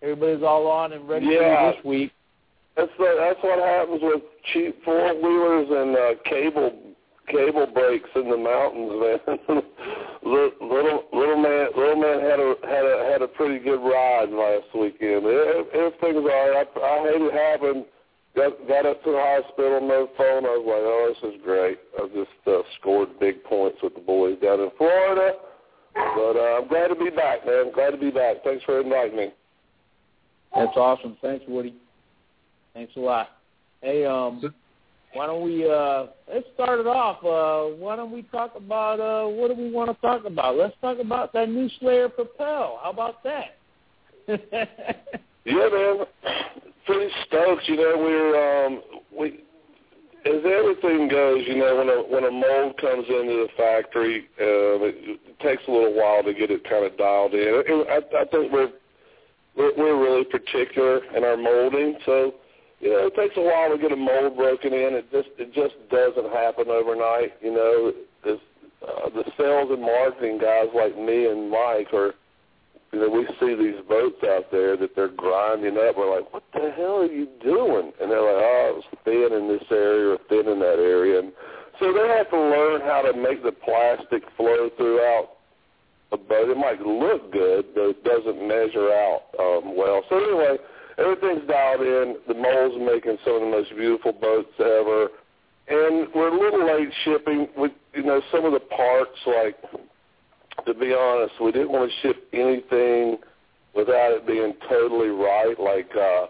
everybody's 0.01 0.43
all 0.43 0.67
on 0.67 0.93
and 0.93 1.07
ready 1.07 1.27
Yeah. 1.27 1.71
for 1.71 1.75
this 1.77 1.86
week. 1.86 2.12
That's 2.77 2.91
the, 2.97 3.15
that's 3.19 3.39
what 3.43 3.60
happens 3.60 3.99
with 4.01 4.21
cheap 4.53 4.84
four 4.86 5.13
wheelers 5.15 5.67
and 5.69 5.95
uh, 5.95 6.21
cable 6.25 6.71
cable 7.27 7.67
breaks 7.67 8.10
in 8.15 8.29
the 8.29 8.38
mountains, 8.38 8.91
man. 8.95 9.19
little 10.23 11.03
little 11.12 11.38
man 11.38 11.67
little 11.75 11.95
man 11.97 12.19
had 12.21 12.39
a 12.39 12.55
had 12.63 12.86
a 12.86 13.10
had 13.12 13.21
a 13.21 13.27
pretty 13.27 13.60
good 13.63 13.79
ride 13.81 14.29
last 14.29 14.67
weekend. 14.73 15.25
It, 15.25 15.67
everything 15.73 16.23
was 16.23 16.31
all 16.31 16.49
right. 16.51 16.67
I, 16.75 16.79
I 16.79 17.12
hate 17.12 17.21
it 17.21 17.34
happened. 17.34 17.86
Got 18.36 18.67
got 18.67 18.86
up 18.86 19.04
to 19.04 19.12
the 19.12 19.20
hospital, 19.20 19.82
no 19.82 20.08
phone. 20.17 20.46
I 20.46 20.56
was 20.56 20.65
like, 20.65 20.84
oh, 20.84 21.13
this 21.13 21.34
is 21.34 21.41
great. 21.44 21.80
I 21.98 22.08
just 22.08 22.48
uh, 22.48 22.62
scored 22.80 23.20
big 23.20 23.44
points 23.44 23.80
with 23.84 23.94
the 23.94 24.00
boys 24.02 24.38
down 24.41 24.62
in 24.62 24.70
Florida. 24.78 25.34
But 25.94 26.38
uh, 26.38 26.60
I'm 26.62 26.67
glad 26.70 26.88
to 26.88 26.96
be 26.96 27.10
back, 27.10 27.46
man. 27.46 27.72
Glad 27.74 27.91
to 27.91 27.98
be 27.98 28.10
back. 28.10 28.38
Thanks 28.46 28.63
for 28.63 28.80
inviting 28.80 29.17
me. 29.17 29.34
That's 30.56 30.76
awesome. 30.78 31.17
Thanks, 31.22 31.44
Woody. 31.48 31.76
Thanks 32.74 32.94
a 32.96 33.00
lot. 33.00 33.30
Hey, 33.82 34.06
um, 34.06 34.54
why 35.13 35.26
don't 35.26 35.44
we 35.44 35.70
uh 35.70 36.06
let's 36.34 36.46
start 36.54 36.80
it 36.80 36.88
off. 36.88 37.17
Uh 37.24 37.76
why 37.76 37.96
don't 37.98 38.12
we 38.12 38.22
talk 38.24 38.54
about 38.56 39.00
uh 39.00 39.28
what 39.28 39.50
do 39.50 39.62
we 39.62 39.70
want 39.70 39.94
to 39.94 40.02
talk 40.02 40.24
about? 40.26 40.56
Let's 40.56 40.76
talk 40.80 41.00
about 41.00 41.34
that 41.34 41.50
new 41.50 41.70
Slayer 41.80 42.08
Propel. 42.08 42.80
How 42.82 42.91
about 42.91 43.24
that? 43.24 43.58
Yeah, 45.44 45.70
man. 45.74 46.06
Pretty 46.86 47.12
stoked. 47.28 47.67
You 47.67 47.78
know, 47.78 47.94
we're 47.98 48.65
um, 48.65 48.82
we 49.17 49.39
as 50.26 50.41
everything 50.46 51.08
goes. 51.08 51.44
You 51.48 51.58
know, 51.58 51.78
when 51.78 51.89
a 51.89 52.02
when 52.02 52.24
a 52.26 52.32
mold 52.32 52.78
comes 52.80 53.06
into 53.08 53.46
the 53.46 53.50
factory, 53.58 54.28
um, 54.39 54.86
it, 54.86 55.20
it 55.26 55.39
takes 55.39 55.63
a 55.67 55.72
little 55.72 55.94
while 55.94 56.24
to 56.24 56.34
get 56.34 56.52
it 56.52 56.63
kind 56.67 56.86
of 56.86 56.98
dialed 56.98 57.34
in. 57.34 57.63
I, 57.89 58.00
I 58.17 58.26
think 58.26 58.52
we're, 58.52 58.72
we're 59.56 59.76
we're 59.78 60.02
really 60.02 60.26
particular 60.26 61.04
in 61.15 61.24
our 61.24 61.38
molding, 61.38 61.98
so 62.06 62.34
you 62.80 62.89
know, 62.89 63.08
it 63.08 63.15
takes 63.15 63.38
a 63.38 63.41
while 63.41 63.70
to 63.70 63.82
get 63.82 63.91
a 63.91 63.96
mold 63.96 64.36
broken 64.36 64.74
in. 64.74 64.98
It 64.98 65.12
just 65.12 65.30
it 65.38 65.54
just 65.54 65.76
doesn't 65.89 66.34
happen 66.34 66.70
overnight. 66.70 67.34
You 67.41 67.54
know, 67.54 67.94
uh, 68.82 69.10
the 69.13 69.24
sales 69.38 69.70
and 69.70 69.82
marketing 69.82 70.39
guys 70.39 70.67
like 70.74 70.98
me 70.98 71.28
and 71.28 71.50
Mike 71.50 71.94
are 71.94 72.13
you 72.91 72.99
know, 72.99 73.10
we 73.10 73.25
see 73.39 73.56
these 73.56 73.80
boats 73.88 74.19
out 74.27 74.51
there 74.51 74.75
that 74.75 74.95
they're 74.95 75.15
grinding 75.15 75.77
up. 75.77 75.95
We're 75.97 76.13
like, 76.13 76.34
what 76.34 76.43
the 76.54 76.71
hell 76.75 76.99
are 76.99 77.06
you 77.06 77.27
doing? 77.41 77.93
And 78.01 78.12
they're 78.12 78.21
like, 78.21 78.43
oh, 78.43 78.82
it's 78.82 78.88
thin 79.06 79.32
in 79.32 79.47
this 79.47 79.63
area 79.71 80.15
or 80.15 80.17
thin 80.27 80.51
in 80.51 80.60
that 80.60 80.80
area. 80.80 81.19
And 81.19 81.32
so 81.80 81.93
they 81.93 82.08
have 82.17 82.30
to 82.32 82.38
learn 82.38 82.82
how 82.82 83.01
to 83.01 83.17
make 83.17 83.43
the 83.43 83.54
plastic 83.54 84.23
flow 84.36 84.69
throughout 84.75 85.30
a 86.12 86.17
boat. 86.17 86.49
It 86.49 86.58
might 86.58 86.82
look 86.82 87.32
good, 87.32 87.73
but 87.73 87.95
it 87.95 88.04
doesn't 88.04 88.45
measure 88.45 88.91
out 88.91 89.21
um, 89.39 89.77
well. 89.77 90.04
So 90.10 90.17
anyway, 90.17 90.58
everything's 90.97 91.47
dialed 91.47 91.82
in. 91.82 92.17
The 92.27 92.34
mole's 92.34 92.75
making 92.75 93.17
some 93.23 93.36
of 93.36 93.41
the 93.41 93.47
most 93.47 93.69
beautiful 93.75 94.12
boats 94.12 94.51
ever. 94.60 95.08
And 95.69 96.08
we're 96.13 96.27
a 96.27 96.38
little 96.38 96.67
late 96.67 96.91
shipping. 97.06 97.47
We, 97.58 97.69
you 97.93 98.04
know, 98.04 98.21
some 98.32 98.43
of 98.43 98.51
the 98.51 98.60
parts 98.60 99.15
like 99.25 99.56
to 100.65 100.74
be 100.74 100.93
honest, 100.93 101.34
we 101.41 101.52
didn't 101.52 101.71
want 101.71 101.91
to 101.91 102.08
ship 102.08 102.28
anything 102.34 103.17
without 103.76 104.12
it 104.12 104.28
being 104.28 104.54
totally 104.69 105.10
right. 105.10 105.56
Like 105.60 105.89
uh, 105.95 106.28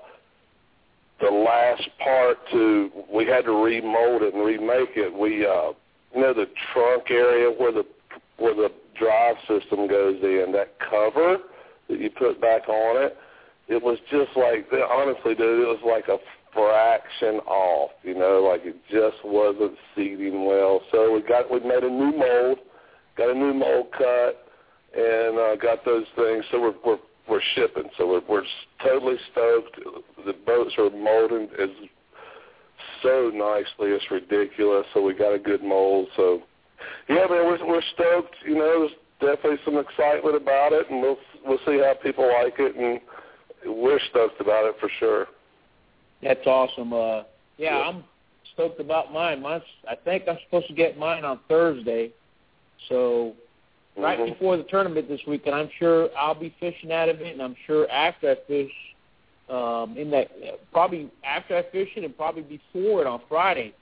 the 1.19 1.31
last 1.31 1.87
part 2.03 2.37
to, 2.51 2.89
we 3.13 3.25
had 3.25 3.45
to 3.45 3.51
remold 3.51 4.23
it 4.23 4.33
and 4.33 4.43
remake 4.43 4.95
it. 4.95 5.13
We, 5.13 5.45
uh, 5.45 5.73
you 6.15 6.21
know, 6.21 6.33
the 6.33 6.47
trunk 6.73 7.09
area 7.09 7.49
where 7.49 7.71
the 7.71 7.83
where 8.37 8.55
the 8.55 8.71
drive 8.97 9.35
system 9.47 9.87
goes 9.87 10.17
in, 10.23 10.51
that 10.53 10.73
cover 10.89 11.37
that 11.89 11.99
you 11.99 12.09
put 12.09 12.41
back 12.41 12.67
on 12.67 13.03
it, 13.03 13.15
it 13.67 13.81
was 13.81 13.99
just 14.09 14.31
like, 14.35 14.67
honestly, 14.91 15.35
dude, 15.35 15.61
it 15.61 15.67
was 15.67 15.79
like 15.85 16.07
a 16.07 16.17
fraction 16.51 17.39
off. 17.45 17.91
You 18.03 18.15
know, 18.15 18.47
like 18.49 18.61
it 18.65 18.75
just 18.89 19.23
wasn't 19.23 19.77
seating 19.95 20.45
well. 20.45 20.81
So 20.91 21.13
we 21.13 21.21
got 21.21 21.51
we 21.51 21.59
made 21.59 21.83
a 21.83 21.89
new 21.89 22.17
mold 22.17 22.59
got 23.17 23.29
a 23.29 23.33
new 23.33 23.53
mold 23.53 23.87
cut, 23.97 24.47
and 24.95 25.37
uh, 25.37 25.55
got 25.55 25.85
those 25.85 26.05
things. 26.15 26.45
So 26.51 26.61
we're 26.61 26.73
we're 26.85 26.99
we're 27.29 27.41
shipping. 27.55 27.89
So 27.97 28.07
we're 28.07 28.21
we're 28.27 28.45
totally 28.83 29.17
stoked. 29.31 29.79
The 30.25 30.33
boats 30.45 30.73
are 30.77 30.89
molding 30.89 31.49
as 31.61 31.69
so 33.03 33.31
nicely. 33.33 33.91
It's 33.91 34.09
ridiculous. 34.11 34.85
So 34.93 35.01
we 35.01 35.13
got 35.13 35.33
a 35.33 35.39
good 35.39 35.63
mold. 35.63 36.07
So 36.15 36.41
yeah, 37.09 37.25
man, 37.29 37.45
we're 37.45 37.65
we're 37.65 37.81
stoked. 37.93 38.35
You 38.45 38.55
know, 38.55 38.87
there's 39.19 39.35
definitely 39.35 39.59
some 39.65 39.77
excitement 39.77 40.35
about 40.35 40.73
it, 40.73 40.89
and 40.89 41.01
we'll 41.01 41.17
we'll 41.45 41.59
see 41.65 41.79
how 41.79 41.93
people 42.01 42.27
like 42.43 42.55
it, 42.59 42.75
and 42.75 42.99
we're 43.77 43.99
stoked 44.09 44.41
about 44.41 44.65
it 44.65 44.75
for 44.79 44.89
sure. 44.99 45.27
That's 46.21 46.45
awesome. 46.45 46.93
Uh 46.93 47.23
yeah, 47.57 47.77
Yeah. 47.77 47.89
I'm 47.89 48.03
stoked 48.53 48.79
about 48.79 49.13
mine. 49.13 49.41
Mine's, 49.41 49.63
I 49.89 49.95
think 49.95 50.23
I'm 50.27 50.37
supposed 50.45 50.67
to 50.67 50.73
get 50.73 50.97
mine 50.97 51.25
on 51.25 51.39
Thursday. 51.47 52.11
So 52.89 53.33
right 53.97 54.19
Mhm. 54.19 54.25
before 54.25 54.57
the 54.57 54.63
tournament 54.63 55.07
this 55.07 55.25
week, 55.25 55.45
and 55.45 55.55
I'm 55.55 55.69
sure 55.77 56.09
I'll 56.17 56.33
be 56.35 56.49
fishing 56.59 56.91
out 56.91 57.09
of 57.09 57.21
it, 57.21 57.33
and 57.33 57.41
I'm 57.41 57.55
sure 57.65 57.89
after 57.91 58.31
I 58.31 58.35
fish, 58.35 58.71
um, 59.49 59.97
in 59.97 60.09
that 60.11 60.29
probably 60.71 61.09
after 61.23 61.55
I 61.57 61.63
fish 61.63 61.89
it, 61.97 62.03
and 62.03 62.15
probably 62.15 62.43
before 62.43 63.01
it 63.01 63.07
on 63.07 63.19
Friday. 63.27 63.73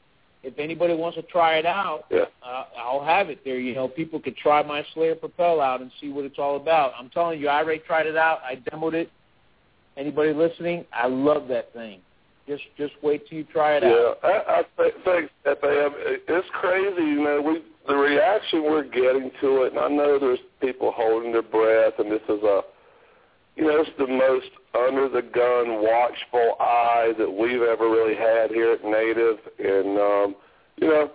If 0.41 0.57
anybody 0.57 0.93
wants 0.93 1.17
to 1.17 1.21
try 1.23 1.57
it 1.57 1.65
out, 1.65 2.05
Yeah. 2.09 2.25
uh, 2.41 2.63
I'll 2.77 3.03
have 3.03 3.29
it 3.29 3.43
there. 3.43 3.59
You 3.59 3.75
know, 3.75 3.89
people 3.89 4.21
could 4.21 4.37
try 4.37 4.63
my 4.63 4.83
Slayer 4.93 5.13
Propel 5.15 5.59
out 5.59 5.81
and 5.81 5.91
see 5.99 6.09
what 6.11 6.23
it's 6.23 6.39
all 6.39 6.55
about. 6.55 6.93
I'm 6.97 7.09
telling 7.09 7.41
you, 7.41 7.49
I 7.49 7.57
already 7.61 7.79
tried 7.79 8.07
it 8.07 8.15
out. 8.15 8.41
I 8.43 8.55
demoed 8.55 8.93
it. 8.93 9.09
Anybody 9.97 10.31
listening, 10.31 10.85
I 10.93 11.07
love 11.07 11.49
that 11.49 11.73
thing. 11.73 12.01
Just 12.47 12.63
just 12.77 12.93
wait 13.03 13.27
till 13.27 13.37
you 13.37 13.43
try 13.43 13.75
it 13.75 13.83
Yeah, 13.83 13.89
out. 13.89 14.19
I, 14.23 14.63
I 14.79 14.81
th- 14.81 14.95
they 15.05 15.75
have. 15.75 15.93
It's 15.97 16.49
crazy, 16.51 17.03
you 17.03 17.21
know. 17.21 17.41
We 17.41 17.61
the 17.87 17.95
reaction 17.95 18.63
we're 18.63 18.83
getting 18.83 19.31
to 19.41 19.63
it, 19.63 19.73
and 19.73 19.79
I 19.79 19.87
know 19.87 20.19
there's 20.19 20.39
people 20.61 20.91
holding 20.95 21.31
their 21.31 21.41
breath, 21.41 21.93
and 21.97 22.11
this 22.11 22.21
is 22.29 22.43
a, 22.43 22.61
you 23.55 23.63
know, 23.65 23.81
it's 23.81 23.89
the 23.97 24.07
most 24.07 24.49
under 24.77 25.09
the 25.09 25.21
gun, 25.21 25.81
watchful 25.81 26.55
eye 26.59 27.13
that 27.17 27.29
we've 27.29 27.61
ever 27.61 27.89
really 27.89 28.15
had 28.15 28.51
here 28.51 28.73
at 28.73 28.83
Native, 28.83 29.37
and 29.59 29.97
um, 29.97 30.35
you 30.77 30.87
know, 30.87 31.11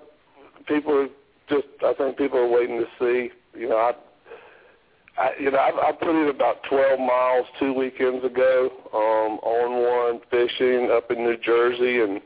people 0.67 0.93
are 0.95 1.09
just. 1.49 1.67
I 1.85 1.95
think 1.95 2.19
people 2.19 2.39
are 2.39 2.49
waiting 2.49 2.79
to 2.79 2.87
see. 2.99 3.31
You 3.59 3.69
know, 3.69 3.77
I. 3.77 3.93
I, 5.17 5.31
you 5.39 5.49
know, 5.49 5.59
I, 5.59 5.91
I 5.91 5.93
put 5.93 6.09
in 6.09 6.29
about 6.29 6.65
12 6.69 6.99
miles 6.99 7.47
two 7.61 7.73
weekends 7.73 8.25
ago 8.25 8.69
um, 8.93 9.39
on 9.47 10.11
one 10.11 10.21
fishing 10.29 10.91
up 10.91 11.09
in 11.13 11.19
New 11.19 11.37
Jersey, 11.37 12.01
and 12.01 12.21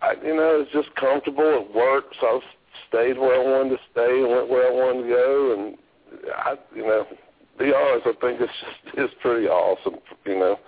I, 0.00 0.14
you 0.24 0.34
know, 0.34 0.64
it's 0.64 0.72
just 0.72 0.94
comfortable. 0.96 1.66
It 1.68 1.74
works. 1.74 2.16
I 2.22 2.32
was, 2.32 2.42
stayed 2.88 3.18
where 3.18 3.34
I 3.40 3.44
wanted 3.44 3.70
to 3.76 3.80
stay 3.92 4.22
and 4.22 4.30
went 4.30 4.48
where 4.50 4.68
I 4.68 4.72
wanted 4.72 5.02
to 5.02 5.08
go, 5.08 5.54
and 5.54 5.76
I, 6.36 6.54
you 6.74 6.82
know, 6.82 7.06
be 7.58 7.72
honest, 7.74 8.06
I 8.06 8.12
think 8.20 8.40
it's 8.40 8.52
just 8.60 8.96
it's 8.98 9.14
pretty 9.20 9.46
awesome, 9.46 9.96
you 10.24 10.38
know. 10.38 10.58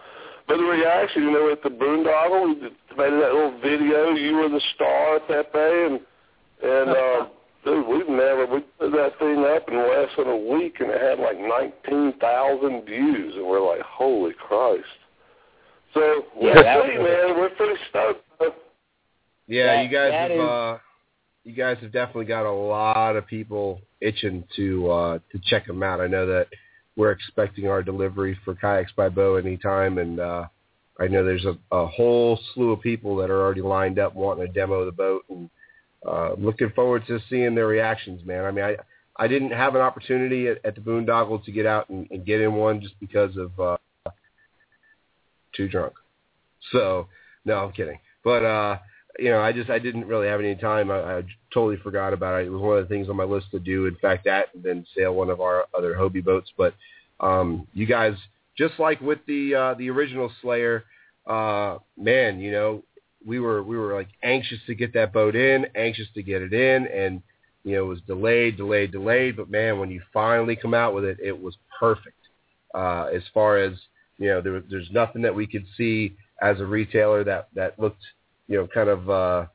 But 0.48 0.59
the 0.59 0.64
reaction, 0.64 1.22
you 1.22 1.31
know, 1.33 1.51
at 1.51 1.62
the 1.62 1.70
boondoggle, 1.70 2.46
we 2.46 2.55
made 2.62 3.12
that 3.22 3.33
little 3.33 3.59
video. 3.62 4.11
You 4.11 4.37
were 4.37 4.48
the 4.48 4.61
star, 4.75 5.20
Pepe, 5.20 5.48
and 5.59 6.01
and 6.62 6.90
uh, 6.96 7.27
dude, 7.64 7.87
we've 7.87 8.09
never 8.09 8.46
we 8.46 8.61
put 8.79 8.92
that 8.92 9.18
thing 9.18 9.44
up 9.44 9.68
in 9.68 9.77
less 9.79 10.11
than 10.18 10.29
a 10.29 10.37
week, 10.37 10.77
and 10.81 10.90
it 10.90 11.01
had 11.01 11.18
like 11.18 11.38
nineteen 11.38 12.18
thousand 12.20 12.85
views, 12.85 13.35
and 13.37 13.46
we're 13.46 13.66
like, 13.66 13.83
holy 13.83 14.33
Christ! 14.35 14.85
So 15.94 16.01
Yeah, 16.40 16.55
we'll 16.55 16.55
that 16.62 16.83
see, 16.87 16.96
man. 16.98 17.37
We're 17.37 17.51
pretty 17.51 17.81
stoked. 17.90 18.25
Yeah, 19.48 19.66
That- 19.66 19.83
you 19.85 19.90
guys 19.90 20.12
have 20.12 20.31
is- 20.31 20.40
uh, 20.40 20.79
you 21.44 21.55
guys 21.55 21.76
have 21.81 21.92
definitely 21.92 22.26
got 22.26 22.46
a 22.46 22.52
lot 22.52 23.16
of 23.16 23.26
people 23.26 23.81
itching 24.00 24.44
to 24.57 24.90
uh, 24.90 25.18
to 25.33 25.40
check 25.44 25.66
them 25.66 25.83
out. 25.83 26.00
I 26.00 26.07
know 26.07 26.26
that 26.26 26.48
we're 26.96 27.11
expecting 27.11 27.68
our 27.68 27.83
delivery 27.83 28.38
for 28.44 28.55
kayaks 28.55 28.92
by 28.96 29.09
Bo 29.09 29.37
anytime, 29.37 29.98
and 29.98 30.20
uh, 30.20 30.46
I 31.00 31.09
know 31.09 31.24
there's 31.24 31.44
a, 31.44 31.57
a 31.74 31.87
whole 31.87 32.38
slew 32.55 32.72
of 32.72 32.81
people 32.81 33.16
that 33.16 33.31
are 33.31 33.40
already 33.40 33.62
lined 33.62 33.98
up 33.98 34.14
wanting 34.14 34.46
to 34.46 34.52
demo 34.52 34.85
the 34.85 34.92
boat, 34.92 35.24
and 35.28 35.50
uh, 36.07 36.35
looking 36.38 36.70
forward 36.70 37.05
to 37.07 37.18
seeing 37.28 37.55
their 37.55 37.66
reactions, 37.66 38.24
man. 38.24 38.44
I 38.44 38.50
mean, 38.50 38.64
I 38.64 38.76
I 39.16 39.28
didn't 39.28 39.52
have 39.52 39.74
an 39.74 39.81
opportunity 39.81 40.48
at, 40.48 40.64
at 40.64 40.74
the 40.74 40.81
Boondoggle 40.81 41.44
to 41.44 41.52
get 41.52 41.66
out 41.66 41.88
and, 41.88 42.07
and 42.11 42.24
get 42.24 42.40
in 42.40 42.55
one 42.55 42.81
just 42.81 42.98
because 43.00 43.37
of 43.37 43.59
uh, 43.59 43.76
too 45.57 45.68
drunk. 45.68 45.94
So 46.70 47.09
no, 47.44 47.57
I'm 47.57 47.72
kidding. 47.72 47.98
But 48.22 48.44
uh, 48.44 48.78
you 49.18 49.31
know, 49.31 49.40
I 49.40 49.53
just 49.53 49.70
I 49.70 49.79
didn't 49.79 50.07
really 50.07 50.29
have 50.29 50.40
any 50.40 50.55
time. 50.55 50.90
I, 50.90 51.18
I 51.18 51.22
totally 51.53 51.77
forgot 51.77 52.12
about 52.12 52.40
it. 52.40 52.46
It 52.46 52.51
was 52.51 52.61
one 52.61 52.79
of 52.79 52.88
the 52.88 52.94
things 52.94 53.09
on 53.09 53.16
my 53.16 53.25
list 53.25 53.51
to 53.51 53.59
do. 53.59 53.87
In 53.87 53.96
fact, 53.96 54.25
that 54.25 54.46
and 54.55 54.62
then 54.62 54.87
sail 54.96 55.14
one 55.14 55.31
of 55.31 55.40
our 55.40 55.66
other 55.77 55.94
Hobie 55.94 56.25
boats. 56.25 56.51
But 56.57 56.75
um, 57.20 57.66
you 57.75 57.87
guys, 57.87 58.14
just 58.57 58.75
like 58.79 59.01
with 59.01 59.18
the 59.27 59.55
uh, 59.55 59.75
the 59.75 59.90
original 59.90 60.31
Slayer, 60.40 60.85
uh, 61.27 61.79
man, 61.96 62.40
you 62.40 62.53
know, 62.53 62.83
we 63.25 63.38
were 63.38 63.62
we 63.62 63.77
were 63.77 63.94
like 63.94 64.09
anxious 64.22 64.59
to 64.66 64.75
get 64.75 64.94
that 64.94 65.12
boat 65.12 65.37
in, 65.37 65.66
anxious 65.75 66.09
to 66.14 66.22
get 66.22 66.42
it 66.42 66.53
in, 66.53 66.87
and 66.87 67.22
you 67.64 67.77
know, 67.77 67.85
it 67.85 67.88
was 67.88 68.01
delayed, 68.07 68.57
delayed, 68.57 68.92
delayed. 68.92 69.37
But 69.37 69.51
man, 69.51 69.79
when 69.79 69.90
you 69.90 70.03
finally 70.12 70.57
come 70.57 70.75
out 70.75 70.94
with 70.94 71.05
it, 71.05 71.18
it 71.22 71.40
was 71.40 71.57
perfect. 71.79 72.16
Uh, 72.75 73.11
as 73.14 73.22
far 73.35 73.59
as 73.59 73.75
you 74.18 74.29
know, 74.29 74.40
there, 74.40 74.62
there's 74.70 74.90
nothing 74.90 75.22
that 75.22 75.35
we 75.35 75.46
could 75.46 75.66
see 75.77 76.16
as 76.40 76.61
a 76.61 76.64
retailer 76.64 77.25
that 77.25 77.48
that 77.55 77.79
looked 77.79 78.03
you 78.53 78.59
know 78.59 78.69
kind 78.73 78.91
of 78.91 79.09
uh, 79.09 79.47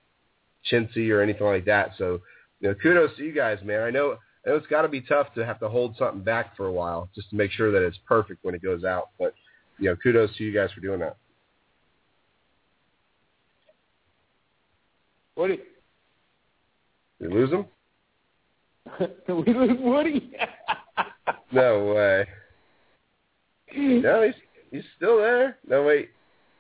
chintzy 0.71 1.11
or 1.11 1.21
anything 1.21 1.45
like 1.45 1.65
that. 1.65 1.91
So 1.99 2.19
you 2.59 2.69
know, 2.69 2.75
kudos 2.81 3.15
to 3.17 3.23
you 3.23 3.31
guys, 3.31 3.59
man. 3.63 3.83
I 3.83 3.91
know. 3.91 4.17
I 4.45 4.51
know 4.51 4.55
it's 4.55 4.67
got 4.67 4.83
to 4.83 4.87
be 4.87 5.01
tough 5.01 5.33
to 5.35 5.45
have 5.45 5.59
to 5.59 5.69
hold 5.69 5.95
something 5.97 6.23
back 6.23 6.55
for 6.55 6.67
a 6.67 6.71
while 6.71 7.09
just 7.13 7.29
to 7.29 7.35
make 7.35 7.51
sure 7.51 7.71
that 7.71 7.85
it's 7.85 7.99
perfect 8.07 8.43
when 8.43 8.55
it 8.55 8.63
goes 8.63 8.83
out. 8.83 9.09
But 9.19 9.35
you 9.77 9.89
know, 9.89 9.95
kudos 9.95 10.35
to 10.37 10.43
you 10.43 10.53
guys 10.53 10.71
for 10.71 10.81
doing 10.81 10.99
that. 11.01 11.17
Woody, 15.35 15.59
Did 17.21 17.31
we 17.31 17.35
lose 17.35 17.51
him? 17.51 17.65
we 19.27 19.53
lose 19.53 19.77
Woody. 19.79 20.31
No 21.51 21.93
way. 21.93 22.27
No, 23.73 24.23
he's 24.23 24.33
he's 24.69 24.83
still 24.97 25.17
there. 25.17 25.57
No 25.67 25.83
wait. 25.83 26.09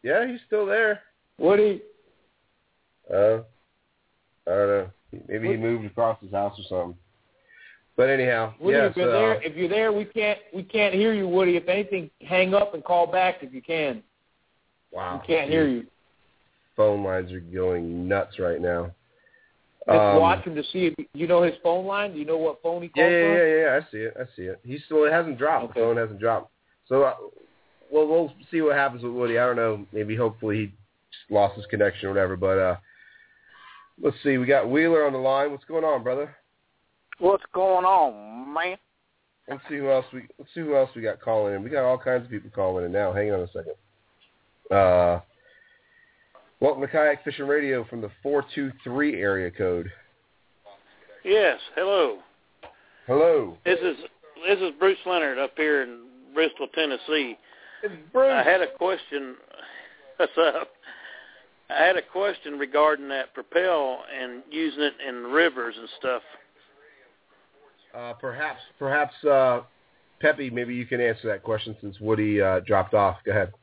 Yeah, 0.03 0.25
he's 0.27 0.39
still 0.45 0.65
there. 0.65 1.01
Woody, 1.37 1.81
Uh, 3.11 3.39
I 4.47 4.55
don't 4.55 4.67
know. 4.67 4.89
Maybe 5.27 5.49
he 5.49 5.57
moved 5.57 5.85
across 5.85 6.19
his 6.21 6.31
house 6.31 6.57
or 6.59 6.63
something. 6.67 6.97
But 7.95 8.09
anyhow, 8.09 8.53
Woody, 8.59 8.77
yes, 8.77 8.91
if 8.91 8.97
you're 8.97 9.09
uh, 9.09 9.19
there, 9.19 9.41
if 9.41 9.55
you're 9.55 9.69
there, 9.69 9.91
we 9.91 10.05
can't 10.05 10.39
we 10.53 10.61
can't 10.61 10.93
hear 10.93 11.13
you, 11.13 11.27
Woody. 11.27 11.57
If 11.57 11.67
anything, 11.67 12.11
hang 12.21 12.53
up 12.53 12.73
and 12.75 12.83
call 12.83 13.07
back 13.07 13.37
if 13.41 13.53
you 13.53 13.61
can. 13.61 14.03
wow, 14.91 15.19
We 15.21 15.35
can't 15.35 15.49
hear 15.49 15.67
you. 15.67 15.87
Phone 16.75 17.03
lines 17.03 17.31
are 17.31 17.39
going 17.39 18.07
nuts 18.07 18.37
right 18.37 18.61
now. 18.61 18.91
Just 19.87 19.99
Um, 19.99 20.19
watch 20.19 20.43
him 20.45 20.53
to 20.53 20.63
see 20.65 20.87
if 20.87 21.07
you 21.13 21.25
know 21.27 21.41
his 21.41 21.55
phone 21.63 21.85
line. 21.85 22.13
Do 22.13 22.19
you 22.19 22.25
know 22.25 22.37
what 22.37 22.61
phone 22.61 22.83
he 22.83 22.91
Yeah, 22.93 23.03
calls 23.03 23.13
yeah, 23.13 23.21
from? 23.23 23.33
yeah, 23.33 23.55
yeah. 23.55 23.79
I 23.81 23.91
see 23.91 23.97
it. 23.97 24.17
I 24.19 24.35
see 24.35 24.41
it. 24.43 24.59
He 24.63 24.77
still 24.79 25.05
it 25.05 25.11
hasn't 25.13 25.37
dropped. 25.39 25.71
Okay. 25.71 25.79
The 25.79 25.85
phone 25.85 25.97
hasn't 25.97 26.19
dropped. 26.19 26.51
So, 26.87 27.03
uh, 27.03 27.15
well, 27.89 28.05
we'll 28.07 28.33
see 28.51 28.61
what 28.61 28.75
happens 28.75 29.01
with 29.01 29.13
Woody. 29.13 29.39
I 29.39 29.45
don't 29.47 29.55
know. 29.55 29.85
Maybe 29.91 30.15
hopefully 30.15 30.71
he 31.29 31.33
lost 31.33 31.55
his 31.55 31.65
connection 31.65 32.07
or 32.07 32.11
whatever. 32.11 32.35
But 32.35 32.59
uh, 32.59 32.75
let's 34.01 34.17
see. 34.23 34.37
We 34.37 34.45
got 34.45 34.69
Wheeler 34.69 35.05
on 35.05 35.13
the 35.13 35.19
line. 35.19 35.51
What's 35.51 35.65
going 35.65 35.83
on, 35.83 36.03
brother? 36.03 36.35
What's 37.19 37.43
going 37.53 37.85
on, 37.85 38.53
man? 38.53 38.77
Let's 39.49 39.61
see 39.69 39.77
who 39.77 39.89
else 39.89 40.05
we 40.13 40.27
let's 40.37 40.53
see 40.53 40.59
who 40.59 40.75
else 40.75 40.89
we 40.95 41.01
got 41.01 41.21
calling 41.21 41.55
in. 41.55 41.63
We 41.63 41.69
got 41.69 41.85
all 41.85 41.97
kinds 41.97 42.25
of 42.25 42.29
people 42.29 42.49
calling 42.53 42.85
in 42.85 42.91
now. 42.91 43.13
Hang 43.13 43.31
on 43.31 43.39
a 43.39 43.47
second. 43.47 43.73
Uh, 44.69 45.21
welcome 46.59 46.81
to 46.81 46.87
Kayak 46.87 47.23
Fishing 47.23 47.47
Radio 47.47 47.85
from 47.85 48.01
the 48.01 48.11
four 48.21 48.43
two 48.53 48.71
three 48.83 49.21
area 49.21 49.49
code. 49.49 49.89
Yes, 51.23 51.59
hello. 51.75 52.19
Hello. 53.07 53.57
This 53.65 53.79
is 53.79 53.95
this 54.47 54.59
is 54.59 54.71
Bruce 54.77 54.97
Leonard 55.05 55.39
up 55.39 55.51
here 55.55 55.81
in 55.81 56.07
Bristol, 56.33 56.67
Tennessee. 56.75 57.37
It's 57.83 57.93
Bruce. 58.11 58.31
I 58.31 58.43
had 58.43 58.61
a 58.61 58.71
question. 58.77 59.37
What's 60.17 60.37
up? 60.37 60.69
I 61.69 61.83
had 61.83 61.97
a 61.97 62.01
question 62.01 62.57
regarding 62.57 63.09
that 63.09 63.33
propel 63.33 64.03
and 64.19 64.43
using 64.49 64.81
it 64.81 64.93
in 65.07 65.23
rivers 65.23 65.75
and 65.77 65.89
stuff. 65.99 66.21
Uh, 67.93 68.13
perhaps, 68.13 68.59
perhaps, 68.79 69.13
uh, 69.25 69.61
Peppy, 70.19 70.49
maybe 70.49 70.73
you 70.73 70.85
can 70.85 70.99
answer 71.01 71.27
that 71.27 71.43
question 71.43 71.75
since 71.81 71.99
Woody 71.99 72.41
uh, 72.41 72.61
dropped 72.61 72.93
off. 72.93 73.17
Go 73.25 73.31
ahead. 73.31 73.53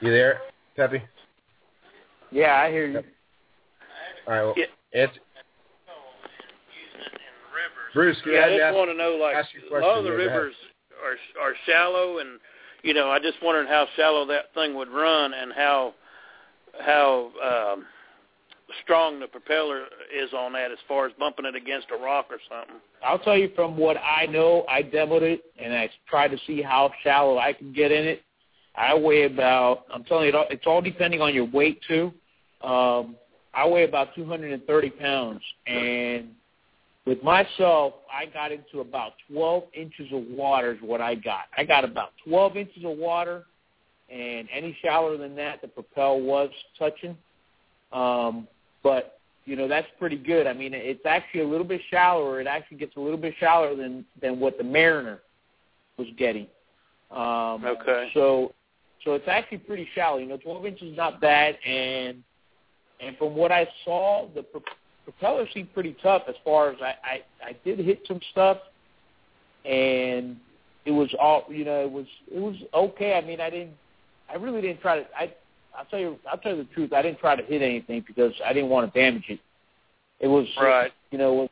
You 0.00 0.10
there, 0.10 0.40
Peppy? 0.76 1.02
Yeah, 2.30 2.54
I 2.54 2.70
hear 2.70 2.86
you. 2.86 2.98
All 4.26 4.34
right. 4.34 4.42
Well, 4.42 4.54
Yeah. 4.56 4.66
answer. 4.94 5.20
Bruce, 7.94 8.20
go 8.24 8.30
Yeah, 8.32 8.44
I 8.44 8.50
just 8.50 8.62
ask, 8.62 8.76
want 8.76 8.90
to 8.90 8.94
know, 8.94 9.16
like, 9.16 9.34
a 9.34 9.74
lot 9.74 9.98
of 9.98 10.04
the 10.04 10.10
Yeah, 10.10 10.16
go 10.16 10.22
ahead. 10.22 10.36
rivers 10.36 10.54
are 11.02 11.16
are 11.42 11.54
shallow, 11.64 12.18
and 12.18 12.38
you 12.82 12.94
know, 12.94 13.10
I 13.10 13.18
just 13.18 13.42
wondered 13.42 13.68
how 13.68 13.86
shallow 13.96 14.26
that 14.26 14.54
thing 14.54 14.74
would 14.74 14.88
run 14.88 15.32
and 15.34 15.52
how 15.52 15.94
how 16.80 17.30
um, 17.42 17.86
strong 18.84 19.18
the 19.18 19.26
propeller 19.26 19.84
is 20.14 20.32
on 20.32 20.52
that 20.52 20.70
as 20.70 20.78
far 20.86 21.06
as 21.06 21.12
bumping 21.18 21.46
it 21.46 21.54
against 21.54 21.88
a 21.90 22.02
rock 22.02 22.26
or 22.30 22.38
something. 22.48 22.76
I'll 23.04 23.18
tell 23.18 23.36
you 23.36 23.50
from 23.54 23.76
what 23.76 23.96
I 23.96 24.26
know. 24.26 24.64
I 24.68 24.82
demoed 24.82 25.22
it 25.22 25.44
and 25.58 25.72
I 25.72 25.90
tried 26.08 26.28
to 26.28 26.38
see 26.46 26.62
how 26.62 26.90
shallow 27.02 27.38
I 27.38 27.52
can 27.52 27.72
get 27.72 27.90
in 27.90 28.04
it. 28.04 28.22
I 28.74 28.94
weigh 28.94 29.24
about. 29.24 29.84
I'm 29.92 30.04
telling 30.04 30.26
you, 30.26 30.44
it's 30.50 30.66
all 30.66 30.80
depending 30.80 31.20
on 31.20 31.34
your 31.34 31.46
weight 31.46 31.80
too. 31.88 32.12
Um, 32.62 33.16
I 33.54 33.66
weigh 33.66 33.84
about 33.84 34.14
230 34.14 34.90
pounds, 34.90 35.40
and 35.66 36.28
with 37.08 37.22
myself, 37.22 37.94
I 38.12 38.26
got 38.26 38.52
into 38.52 38.80
about 38.80 39.12
12 39.32 39.64
inches 39.72 40.08
of 40.12 40.24
water 40.28 40.72
is 40.72 40.78
what 40.82 41.00
I 41.00 41.14
got. 41.14 41.46
I 41.56 41.64
got 41.64 41.82
about 41.82 42.10
12 42.28 42.56
inches 42.58 42.84
of 42.84 42.98
water, 42.98 43.46
and 44.12 44.46
any 44.52 44.76
shallower 44.82 45.16
than 45.16 45.34
that, 45.36 45.62
the 45.62 45.68
propel 45.68 46.20
was 46.20 46.50
touching. 46.78 47.16
Um, 47.94 48.46
but 48.82 49.20
you 49.46 49.56
know 49.56 49.66
that's 49.66 49.86
pretty 49.98 50.18
good. 50.18 50.46
I 50.46 50.52
mean, 50.52 50.74
it's 50.74 51.06
actually 51.06 51.40
a 51.40 51.48
little 51.48 51.66
bit 51.66 51.80
shallower. 51.90 52.42
It 52.42 52.46
actually 52.46 52.76
gets 52.76 52.94
a 52.96 53.00
little 53.00 53.16
bit 53.16 53.32
shallower 53.40 53.74
than 53.74 54.04
than 54.20 54.38
what 54.38 54.58
the 54.58 54.64
Mariner 54.64 55.20
was 55.96 56.08
getting. 56.18 56.46
Um, 57.10 57.64
Okay. 57.64 58.10
So 58.12 58.52
so 59.04 59.14
it's 59.14 59.28
actually 59.28 59.58
pretty 59.58 59.88
shallow. 59.94 60.18
You 60.18 60.26
know, 60.26 60.36
12 60.36 60.66
inches 60.66 60.90
is 60.90 60.96
not 60.98 61.22
bad, 61.22 61.56
and 61.66 62.22
and 63.00 63.16
from 63.16 63.34
what 63.34 63.50
I 63.50 63.66
saw, 63.86 64.28
the 64.34 64.44
propeller 65.12 65.46
seemed 65.54 65.72
pretty 65.72 65.96
tough 66.02 66.22
as 66.28 66.34
far 66.44 66.70
as 66.70 66.76
I, 66.82 66.94
I 67.02 67.48
I 67.48 67.56
did 67.64 67.78
hit 67.78 68.02
some 68.06 68.20
stuff, 68.32 68.58
and 69.64 70.36
it 70.84 70.90
was 70.90 71.08
all 71.18 71.44
you 71.48 71.64
know 71.64 71.82
it 71.82 71.90
was 71.90 72.06
it 72.32 72.38
was 72.38 72.56
okay. 72.74 73.14
I 73.14 73.26
mean, 73.26 73.40
I 73.40 73.48
didn't 73.48 73.72
I 74.30 74.34
really 74.34 74.60
didn't 74.60 74.80
try 74.82 74.98
to 75.00 75.06
I 75.16 75.32
I'll 75.76 75.86
tell 75.86 75.98
you 75.98 76.18
I'll 76.30 76.38
tell 76.38 76.52
you 76.54 76.64
the 76.64 76.74
truth. 76.74 76.92
I 76.92 77.00
didn't 77.00 77.20
try 77.20 77.36
to 77.36 77.42
hit 77.42 77.62
anything 77.62 78.04
because 78.06 78.32
I 78.44 78.52
didn't 78.52 78.68
want 78.68 78.92
to 78.92 79.00
damage 79.00 79.24
it. 79.28 79.40
It 80.20 80.28
was 80.28 80.46
Right. 80.60 80.92
you 81.10 81.16
know, 81.18 81.32
it 81.32 81.36
was, 81.36 81.50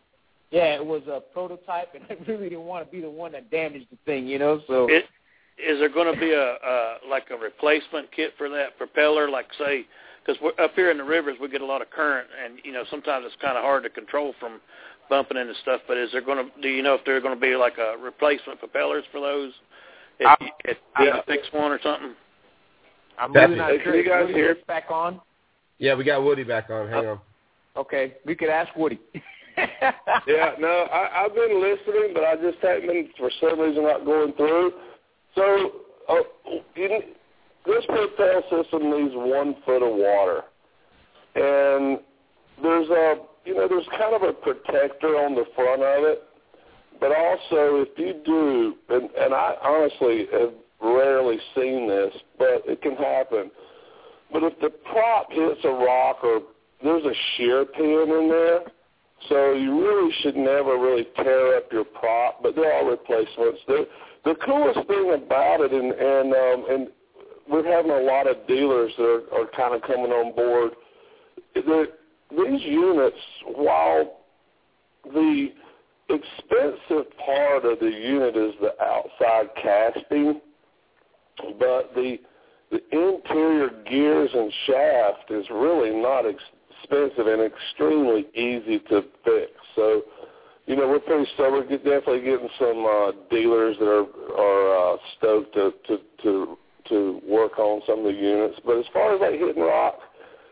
yeah, 0.50 0.74
it 0.74 0.84
was 0.84 1.02
a 1.08 1.20
prototype, 1.32 1.94
and 1.94 2.04
I 2.10 2.30
really 2.30 2.50
didn't 2.50 2.66
want 2.66 2.84
to 2.84 2.92
be 2.92 3.00
the 3.00 3.10
one 3.10 3.32
that 3.32 3.50
damaged 3.50 3.86
the 3.90 3.98
thing. 4.04 4.26
You 4.26 4.38
know, 4.38 4.60
so 4.66 4.86
It, 4.90 5.04
is 5.58 5.78
there 5.78 5.88
going 5.88 6.12
to 6.12 6.20
be 6.20 6.32
a 6.32 6.52
uh, 6.54 6.94
like 7.08 7.28
a 7.30 7.36
replacement 7.36 8.12
kit 8.12 8.34
for 8.36 8.50
that 8.50 8.76
propeller? 8.76 9.30
Like 9.30 9.46
say, 9.58 9.86
because 10.26 10.42
up 10.62 10.72
here 10.74 10.90
in 10.90 10.98
the 10.98 11.04
rivers 11.04 11.36
we 11.40 11.48
get 11.48 11.60
a 11.60 11.66
lot 11.66 11.82
of 11.82 11.90
current, 11.90 12.28
and 12.44 12.58
you 12.64 12.72
know 12.72 12.84
sometimes 12.90 13.24
it's 13.26 13.36
kind 13.40 13.56
of 13.56 13.62
hard 13.62 13.82
to 13.84 13.90
control 13.90 14.34
from 14.40 14.60
bumping 15.08 15.36
into 15.36 15.54
stuff. 15.62 15.80
But 15.86 15.96
is 15.96 16.10
there 16.12 16.20
going 16.22 16.44
to 16.44 16.60
do 16.60 16.68
you 16.68 16.82
know 16.82 16.94
if 16.94 17.02
there's 17.04 17.22
going 17.22 17.34
to 17.34 17.40
be 17.40 17.56
like 17.56 17.78
a 17.78 17.96
replacement 17.98 18.58
propellers 18.58 19.04
for 19.12 19.20
those? 19.20 19.52
If, 20.18 20.26
I- 20.26 20.36
you, 20.40 20.48
if 20.64 20.76
I- 20.96 21.04
you 21.04 21.12
fix 21.26 21.46
one 21.52 21.72
or 21.72 21.80
something. 21.82 22.14
I'm 23.18 23.32
That's 23.32 23.48
really 23.48 23.58
not 23.58 23.70
Hey, 23.70 23.82
sure. 23.82 23.92
can 23.92 24.00
you 24.02 24.08
guys 24.08 24.22
Woody 24.26 24.34
hear? 24.34 24.56
back 24.66 24.90
on? 24.90 25.20
Yeah, 25.78 25.94
we 25.94 26.04
got 26.04 26.22
Woody 26.22 26.44
back 26.44 26.68
on. 26.68 26.86
Hang 26.88 27.06
on. 27.06 27.20
Okay, 27.74 28.14
we 28.26 28.34
could 28.34 28.50
ask 28.50 28.74
Woody. 28.76 29.00
yeah, 29.56 30.50
no, 30.58 30.86
I, 30.92 31.24
I've 31.24 31.34
been 31.34 31.62
listening, 31.62 32.10
but 32.12 32.24
I 32.24 32.36
just 32.36 32.58
haven't 32.60 32.88
been 32.88 33.08
for 33.18 33.30
some 33.40 33.58
reason 33.58 33.84
not 33.84 34.04
going 34.04 34.34
through. 34.34 34.72
So, 35.34 35.72
uh, 36.10 36.14
in, 36.76 37.00
this 37.66 37.84
propel 37.86 38.42
system 38.50 38.90
needs 38.90 39.14
one 39.14 39.56
foot 39.64 39.82
of 39.82 39.94
water, 39.94 40.42
and 41.34 41.98
there's 42.62 42.88
a 42.88 43.14
you 43.44 43.54
know 43.54 43.68
there's 43.68 43.86
kind 43.98 44.14
of 44.14 44.22
a 44.22 44.32
protector 44.32 45.16
on 45.18 45.34
the 45.34 45.44
front 45.54 45.82
of 45.82 46.04
it, 46.04 46.22
but 47.00 47.12
also 47.12 47.84
if 47.84 47.88
you 47.96 48.14
do, 48.24 48.74
and, 48.88 49.10
and 49.18 49.34
I 49.34 49.54
honestly 49.62 50.26
have 50.32 50.52
rarely 50.80 51.38
seen 51.54 51.88
this, 51.88 52.12
but 52.38 52.62
it 52.66 52.82
can 52.82 52.96
happen. 52.96 53.50
But 54.32 54.42
if 54.42 54.58
the 54.60 54.70
prop 54.70 55.30
hits 55.30 55.60
a 55.64 55.70
rock 55.70 56.22
or 56.22 56.42
there's 56.82 57.04
a 57.04 57.14
shear 57.36 57.64
pin 57.64 58.08
in 58.10 58.28
there, 58.28 58.60
so 59.28 59.52
you 59.52 59.80
really 59.80 60.12
should 60.20 60.36
never 60.36 60.78
really 60.78 61.06
tear 61.16 61.56
up 61.56 61.72
your 61.72 61.84
prop, 61.84 62.42
but 62.42 62.54
there 62.54 62.72
are 62.72 62.88
replacements. 62.88 63.60
The 63.66 63.88
the 64.24 64.34
coolest 64.44 64.86
thing 64.88 65.12
about 65.14 65.60
it, 65.60 65.72
and 65.72 65.92
and 65.92 66.34
um, 66.34 66.66
and 66.70 66.88
we're 67.48 67.64
having 67.64 67.90
a 67.90 68.00
lot 68.00 68.26
of 68.26 68.46
dealers 68.46 68.92
that 68.96 69.04
are, 69.04 69.40
are 69.40 69.46
kind 69.56 69.74
of 69.74 69.82
coming 69.82 70.10
on 70.12 70.34
board. 70.34 70.72
The, 71.54 71.86
these 72.30 72.62
units, 72.62 73.16
while 73.54 74.18
the 75.04 75.48
expensive 76.08 77.06
part 77.24 77.64
of 77.64 77.78
the 77.80 77.90
unit 77.90 78.36
is 78.36 78.54
the 78.60 78.72
outside 78.82 79.48
casting, 79.62 80.40
but 81.58 81.94
the 81.94 82.18
the 82.70 82.80
interior 82.90 83.70
gears 83.88 84.30
and 84.34 84.52
shaft 84.66 85.30
is 85.30 85.46
really 85.50 85.90
not 85.90 86.24
expensive 86.26 87.26
and 87.28 87.42
extremely 87.42 88.26
easy 88.34 88.80
to 88.88 89.04
fix. 89.24 89.52
So, 89.76 90.02
you 90.66 90.74
know, 90.74 90.88
we're 90.88 90.98
pretty 90.98 91.30
so 91.36 91.50
we're 91.52 91.62
definitely 91.62 92.22
getting 92.22 92.48
some 92.58 92.84
uh, 92.84 93.12
dealers 93.30 93.76
that 93.78 93.86
are 93.86 94.06
are 94.36 94.94
uh, 94.94 94.96
stoked 95.16 95.54
to, 95.54 95.74
to 95.86 95.98
to 96.24 96.58
to 96.88 97.20
work 97.26 97.58
on 97.58 97.82
some 97.86 98.00
of 98.00 98.04
the 98.04 98.12
units. 98.12 98.60
But 98.64 98.78
as 98.78 98.84
far 98.92 99.14
as 99.14 99.20
like 99.20 99.38
hitting 99.38 99.62
rock, 99.62 99.98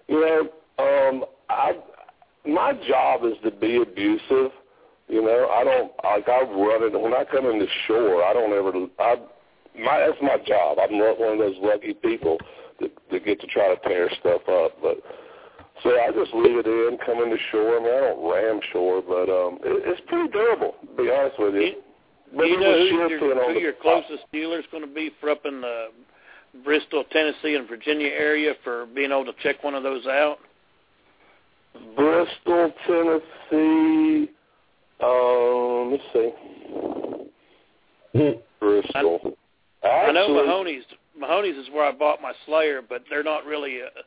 you 0.09 0.21
know, 0.21 0.41
um, 0.79 1.25
I 1.49 1.73
my 2.47 2.73
job 2.89 3.25
is 3.25 3.35
to 3.45 3.51
be 3.51 3.81
abusive. 3.81 4.53
You 5.09 5.23
know, 5.23 5.49
I 5.53 5.65
don't 5.65 5.93
like 6.03 6.29
I 6.29 6.41
run 6.43 6.83
it 6.83 7.01
when 7.01 7.15
I 7.15 7.25
come 7.25 7.47
into 7.47 7.67
shore. 7.87 8.25
I 8.25 8.33
don't 8.33 8.53
ever 8.53 8.73
I 8.99 9.17
my 9.79 9.99
that's 10.01 10.23
my 10.23 10.39
job. 10.47 10.79
I'm 10.81 10.99
not 10.99 11.19
one 11.19 11.35
of 11.35 11.39
those 11.39 11.57
lucky 11.61 11.95
people 11.95 12.39
that, 12.81 12.91
that 13.11 13.25
get 13.25 13.41
to 13.41 13.47
try 13.49 13.75
to 13.75 13.81
tear 13.89 14.09
stuff 14.21 14.43
up. 14.49 14.73
But 14.81 14.99
so 15.83 15.91
I 15.91 16.11
just 16.15 16.33
leave 16.33 16.57
it 16.59 16.67
in, 16.67 16.99
come 17.05 17.19
into 17.23 17.37
shore. 17.51 17.77
I 17.77 17.81
mean, 17.81 17.93
I 17.93 18.01
don't 18.01 18.31
ram 18.31 18.61
shore, 18.73 19.03
but 19.03 19.29
um, 19.29 19.59
it, 19.65 19.83
it's 19.85 20.01
pretty 20.09 20.31
durable. 20.31 20.75
To 20.81 21.03
be 21.03 21.11
honest 21.11 21.39
with 21.39 21.55
you. 21.55 21.83
But 22.33 22.43
Do 22.43 22.49
you 22.49 22.61
know 22.61 22.73
who 22.73 22.85
your, 22.85 23.53
who 23.53 23.59
your 23.61 23.73
top. 23.73 23.83
closest 23.83 24.25
dealer's 24.33 24.65
going 24.71 24.87
to 24.87 24.93
be 24.93 25.11
for 25.21 25.31
up 25.31 25.45
in 25.45 25.61
the 25.61 25.89
Bristol, 26.63 27.05
Tennessee, 27.11 27.57
and 27.57 27.69
Virginia 27.69 28.09
area 28.09 28.55
for 28.63 28.87
being 28.95 29.11
able 29.11 29.25
to 29.25 29.33
check 29.43 29.63
one 29.65 29.75
of 29.75 29.83
those 29.83 30.07
out? 30.07 30.39
Bristol, 31.97 32.73
Tennessee. 32.87 34.31
Um, 35.03 35.91
let's 35.93 36.05
see. 36.13 36.31
Bristol. 38.61 39.37
I 39.83 40.13
know 40.13 40.23
Actually- 40.23 40.47
Mahoney's. 40.47 40.85
Mahoney's 41.17 41.57
is 41.57 41.71
where 41.71 41.85
I 41.85 41.93
bought 41.93 42.21
my 42.23 42.33
Slayer, 42.47 42.83
but 42.83 43.05
they're 43.09 43.23
not 43.23 43.45
really. 43.45 43.83
Uh, 43.83 44.03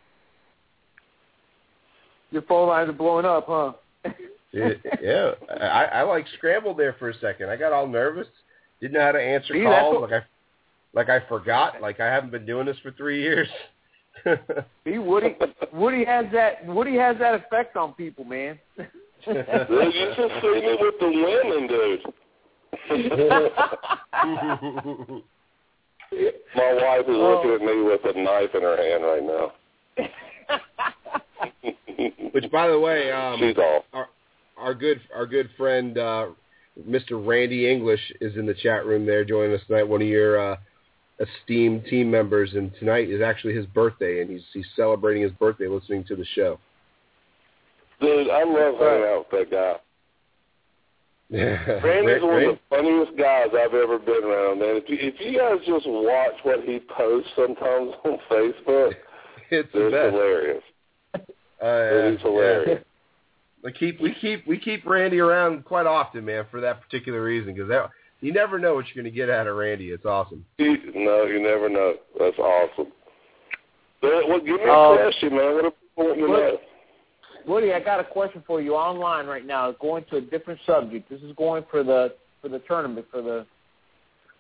Your 2.31 2.41
phone 2.41 2.67
lines 2.67 2.89
are 2.89 2.93
blowing 2.93 3.27
up, 3.27 3.45
huh? 3.47 3.73
Yeah, 4.51 5.31
I, 5.51 5.85
I 5.85 6.01
like 6.01 6.25
scrambled 6.37 6.79
there 6.79 6.93
for 6.97 7.09
a 7.09 7.13
second. 7.19 7.51
I 7.51 7.57
got 7.57 7.73
all 7.73 7.85
nervous. 7.85 8.25
Didn't 8.81 8.93
know 8.93 9.01
how 9.01 9.11
to 9.11 9.21
answer 9.21 9.53
See, 9.53 9.61
calls. 9.61 10.01
what- 10.01 10.09
Like 10.09 10.23
I, 10.23 10.25
like 10.95 11.09
I 11.09 11.19
forgot. 11.27 11.79
Like 11.79 11.99
I 11.99 12.07
haven't 12.07 12.31
been 12.31 12.47
doing 12.47 12.65
this 12.65 12.79
for 12.81 12.89
three 12.93 13.21
years. 13.21 13.47
See, 14.83 14.97
Woody, 14.97 15.35
Woody 15.73 16.05
has 16.05 16.25
that. 16.33 16.65
Woody 16.65 16.95
has 16.95 17.19
that 17.19 17.35
effect 17.35 17.77
on 17.77 17.93
people, 17.93 18.25
man. 18.25 18.57
Dude, 18.77 18.87
you 19.27 20.11
just 20.17 20.41
see 20.41 20.59
me 20.59 20.75
with 20.79 20.95
the 20.99 21.07
women, 21.51 21.67
dude. 21.67 22.01
My 26.55 26.73
wife 26.73 27.01
is 27.01 27.07
looking 27.15 27.51
at 27.51 27.61
me 27.61 27.81
with 27.81 28.01
a 28.05 28.13
knife 28.19 28.53
in 28.53 28.61
her 28.61 28.77
hand 28.77 29.03
right 29.03 29.23
now. 29.23 29.51
Which, 32.31 32.49
by 32.51 32.67
the 32.67 32.79
way, 32.79 33.11
um, 33.11 33.39
She's 33.39 33.57
off. 33.57 33.83
our 33.93 34.07
our 34.57 34.73
good 34.73 35.01
our 35.13 35.25
good 35.25 35.49
friend 35.57 35.97
uh, 35.97 36.27
Mr. 36.87 37.25
Randy 37.25 37.69
English 37.69 37.99
is 38.21 38.35
in 38.35 38.45
the 38.45 38.53
chat 38.53 38.85
room 38.85 39.05
there 39.05 39.23
joining 39.23 39.55
us 39.55 39.61
tonight. 39.67 39.83
One 39.83 40.01
of 40.01 40.07
your 40.07 40.53
uh, 40.53 40.57
esteemed 41.19 41.85
team 41.85 42.11
members, 42.11 42.53
and 42.53 42.71
tonight 42.79 43.09
is 43.09 43.21
actually 43.21 43.55
his 43.55 43.65
birthday, 43.67 44.21
and 44.21 44.29
he's 44.29 44.43
he's 44.53 44.65
celebrating 44.75 45.23
his 45.23 45.31
birthday 45.33 45.67
listening 45.67 46.03
to 46.05 46.15
the 46.15 46.25
show. 46.35 46.59
Dude, 48.01 48.29
I 48.29 48.43
love 48.43 48.75
hanging 48.77 49.03
out 49.05 49.25
with 49.31 49.49
that 49.49 49.51
guy. 49.51 49.75
Yeah, 51.29 51.57
Randy's 51.81 52.21
one 52.21 52.43
of 52.43 52.55
the 52.55 52.59
funniest 52.69 53.17
guys 53.17 53.47
I've 53.51 53.73
ever 53.73 53.97
been 53.97 54.23
around, 54.23 54.59
man. 54.59 54.75
If 54.77 54.87
you, 54.87 54.97
if 54.99 55.15
you 55.19 55.39
guys 55.39 55.57
just 55.65 55.85
watch 55.87 56.35
what 56.43 56.63
he 56.63 56.79
posts 56.95 57.29
sometimes 57.35 57.93
on 58.05 58.19
Facebook, 58.31 58.93
it's 59.49 59.71
the 59.73 59.87
it's 59.87 59.93
best. 59.93 60.13
hilarious. 60.13 60.63
Uh, 61.61 62.11
He's 62.11 62.21
hilarious. 62.21 62.83
We 63.63 63.71
keep 63.71 63.99
we 63.99 64.13
keep 64.21 64.45
we 64.45 64.59
keep 64.59 64.85
Randy 64.85 65.19
around 65.19 65.65
quite 65.65 65.87
often, 65.87 66.25
man, 66.25 66.45
for 66.51 66.61
that 66.61 66.81
particular 66.83 67.23
reason 67.23 67.53
because 67.55 67.69
that 67.69 67.89
you 68.21 68.31
never 68.31 68.59
know 68.59 68.75
what 68.75 68.85
you're 68.93 69.01
going 69.03 69.11
to 69.11 69.15
get 69.15 69.29
out 69.29 69.47
of 69.47 69.55
Randy. 69.55 69.89
It's 69.89 70.05
awesome. 70.05 70.45
You, 70.59 70.77
no, 70.93 71.23
you 71.25 71.41
never 71.41 71.67
know. 71.69 71.95
That's 72.19 72.37
awesome. 72.37 72.91
But, 74.01 74.27
well, 74.29 74.39
give 74.39 74.57
me 74.61 74.65
a 74.65 74.71
Um, 74.71 74.97
question, 74.97 75.35
man. 75.35 75.53
What 75.55 75.63
do 75.63 75.71
people 75.71 76.05
want 76.05 76.19
to 76.19 76.27
know? 76.27 76.57
Woody, 77.47 77.73
I 77.73 77.79
got 77.79 77.99
a 77.99 78.03
question 78.03 78.43
for 78.45 78.61
you 78.61 78.75
online 78.75 79.27
right 79.27 79.45
now. 79.45 79.71
Going 79.73 80.03
to 80.09 80.17
a 80.17 80.21
different 80.21 80.59
subject. 80.65 81.09
This 81.09 81.21
is 81.21 81.35
going 81.35 81.63
for 81.69 81.83
the 81.83 82.15
for 82.41 82.49
the 82.49 82.59
tournament 82.59 83.05
for 83.11 83.21
the 83.21 83.45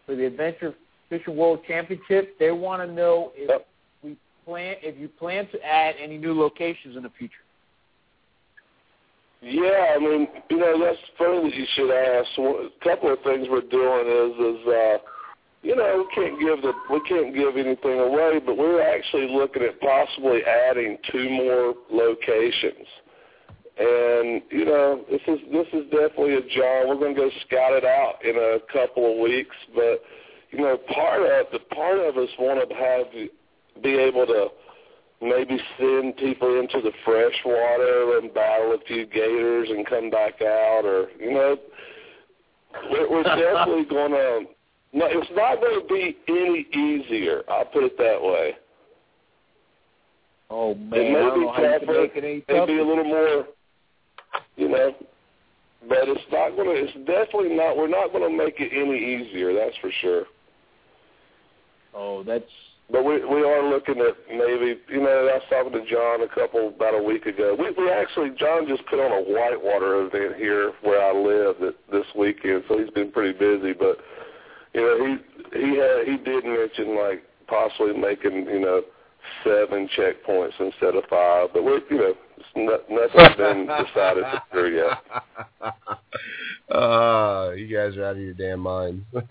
for 0.05 0.15
the 0.15 0.25
Adventure 0.25 0.73
Fishing 1.09 1.35
World 1.35 1.59
Championship. 1.67 2.37
They 2.39 2.51
want 2.51 2.87
to 2.87 2.91
know 2.91 3.31
if 3.35 3.61
we 4.03 4.17
plan 4.45 4.75
if 4.81 4.97
you 4.99 5.07
plan 5.07 5.47
to 5.51 5.61
add 5.65 5.95
any 6.01 6.17
new 6.17 6.39
locations 6.39 6.95
in 6.95 7.03
the 7.03 7.11
future. 7.17 7.33
Yeah, 9.41 9.93
I 9.95 9.99
mean, 9.99 10.27
you 10.49 10.57
know, 10.57 10.79
that's 10.83 10.97
funny 11.19 11.49
that 11.49 11.55
you 11.55 11.65
should 11.75 11.91
ask. 11.91 12.29
A 12.39 12.83
couple 12.83 13.13
of 13.13 13.19
things 13.23 13.47
we're 13.47 13.61
doing 13.61 14.07
is, 14.07 14.57
is 14.57 14.67
uh, 14.67 14.97
you 15.65 15.75
know, 15.75 16.05
we 16.05 16.15
can't 16.15 16.39
give 16.39 16.61
the 16.61 16.73
we 16.91 16.99
can't 17.09 17.33
give 17.33 17.57
anything 17.57 17.99
away, 17.99 18.39
but 18.45 18.55
we're 18.55 18.81
actually 18.81 19.27
looking 19.27 19.63
at 19.63 19.81
possibly 19.81 20.41
adding 20.45 20.97
two 21.11 21.27
more 21.27 21.73
locations. 21.91 22.85
And 23.77 24.43
you 24.51 24.65
know, 24.65 25.03
this 25.09 25.21
is 25.27 25.39
this 25.51 25.65
is 25.73 25.89
definitely 25.89 26.35
a 26.35 26.41
job. 26.41 26.87
We're 26.87 27.01
going 27.01 27.15
to 27.15 27.21
go 27.21 27.29
scout 27.47 27.73
it 27.73 27.83
out 27.83 28.23
in 28.23 28.37
a 28.37 28.59
couple 28.71 29.11
of 29.11 29.19
weeks, 29.19 29.55
but 29.73 30.03
you 30.51 30.59
know, 30.59 30.77
part 30.93 31.23
of 31.23 31.47
the 31.51 31.59
part 31.73 31.97
of 31.97 32.15
us 32.15 32.29
want 32.37 32.69
to 32.69 32.75
have 32.75 33.07
be 33.81 33.97
able 33.97 34.27
to 34.27 34.47
maybe 35.19 35.57
send 35.79 36.15
people 36.17 36.59
into 36.59 36.79
the 36.79 36.91
fresh 37.03 37.35
water 37.43 38.19
and 38.19 38.31
battle 38.35 38.73
a 38.73 38.77
few 38.85 39.07
gators 39.07 39.69
and 39.71 39.87
come 39.87 40.11
back 40.11 40.43
out, 40.43 40.83
or 40.85 41.07
you 41.19 41.33
know, 41.33 41.57
we're, 42.91 43.09
we're 43.09 43.23
definitely 43.23 43.85
going 43.85 44.11
to. 44.11 44.54
No, 44.95 45.07
it's 45.09 45.29
not 45.35 45.59
going 45.59 45.81
to 45.81 45.87
be 45.93 46.17
any 46.29 46.65
easier. 46.73 47.43
I'll 47.49 47.65
put 47.65 47.83
it 47.83 47.97
that 47.97 48.21
way. 48.21 48.53
Oh 50.49 50.73
man, 50.73 50.93
I 50.93 50.97
may 50.97 51.05
be 51.05 51.13
know 51.13 51.51
how 51.51 51.63
you 51.63 51.79
can 51.79 51.79
tougher, 51.79 52.03
it 52.05 52.11
any 52.15 52.43
maybe 52.47 52.59
tougher. 52.59 52.79
a 52.79 52.87
little 52.87 53.03
more, 53.03 53.45
you 54.55 54.69
know, 54.69 54.95
but 55.89 56.07
it's 56.07 56.21
not 56.31 56.55
going 56.55 56.73
to. 56.73 56.81
It's 56.81 56.93
definitely 57.05 57.57
not. 57.57 57.75
We're 57.75 57.89
not 57.89 58.13
going 58.13 58.23
to 58.23 58.35
make 58.35 58.55
it 58.59 58.71
any 58.71 58.95
easier. 58.95 59.53
That's 59.53 59.75
for 59.81 59.91
sure. 60.01 60.23
Oh, 61.93 62.23
that's 62.23 62.45
But 62.89 63.03
we 63.03 63.15
we 63.25 63.43
are 63.43 63.67
looking 63.67 63.99
at 63.99 64.15
maybe 64.29 64.79
you 64.87 65.01
know 65.01 65.27
I 65.27 65.35
was 65.35 65.43
talking 65.49 65.73
to 65.73 65.85
John 65.91 66.21
a 66.21 66.27
couple 66.33 66.69
about 66.69 66.93
a 66.93 67.03
week 67.03 67.25
ago. 67.25 67.57
We 67.59 67.71
we 67.77 67.91
actually 67.91 68.31
John 68.39 68.65
just 68.65 68.85
put 68.85 68.99
on 68.99 69.11
a 69.11 69.21
whitewater 69.27 70.05
event 70.07 70.35
here 70.37 70.71
where 70.83 71.03
I 71.03 71.11
live 71.11 71.57
that 71.59 71.75
this 71.91 72.05
weekend, 72.15 72.63
so 72.69 72.77
he's 72.77 72.91
been 72.91 73.11
pretty 73.11 73.37
busy. 73.37 73.73
But 73.73 73.97
you 74.75 74.81
know 74.81 75.05
he 75.05 75.17
he 75.59 75.77
had 75.77 76.05
he 76.05 76.17
did 76.23 76.43
mention 76.45 76.95
like 76.97 77.23
possibly 77.47 77.93
making 77.97 78.45
you 78.45 78.59
know 78.59 78.81
seven 79.43 79.87
checkpoints 79.97 80.59
instead 80.59 80.95
of 80.95 81.03
five. 81.09 81.49
But 81.53 81.63
we're 81.63 81.79
you 81.89 81.97
know 81.97 82.13
it's 82.37 82.89
nothing's 82.89 83.35
been 83.37 83.65
decided 83.85 84.25
for 84.25 84.41
sure 84.51 84.69
yet. 84.71 84.97
Uh, 86.69 87.51
you 87.55 87.67
guys 87.75 87.95
are 87.97 88.05
out 88.05 88.17
of 88.17 88.21
your 88.21 88.33
damn 88.33 88.59
minds. 88.59 89.03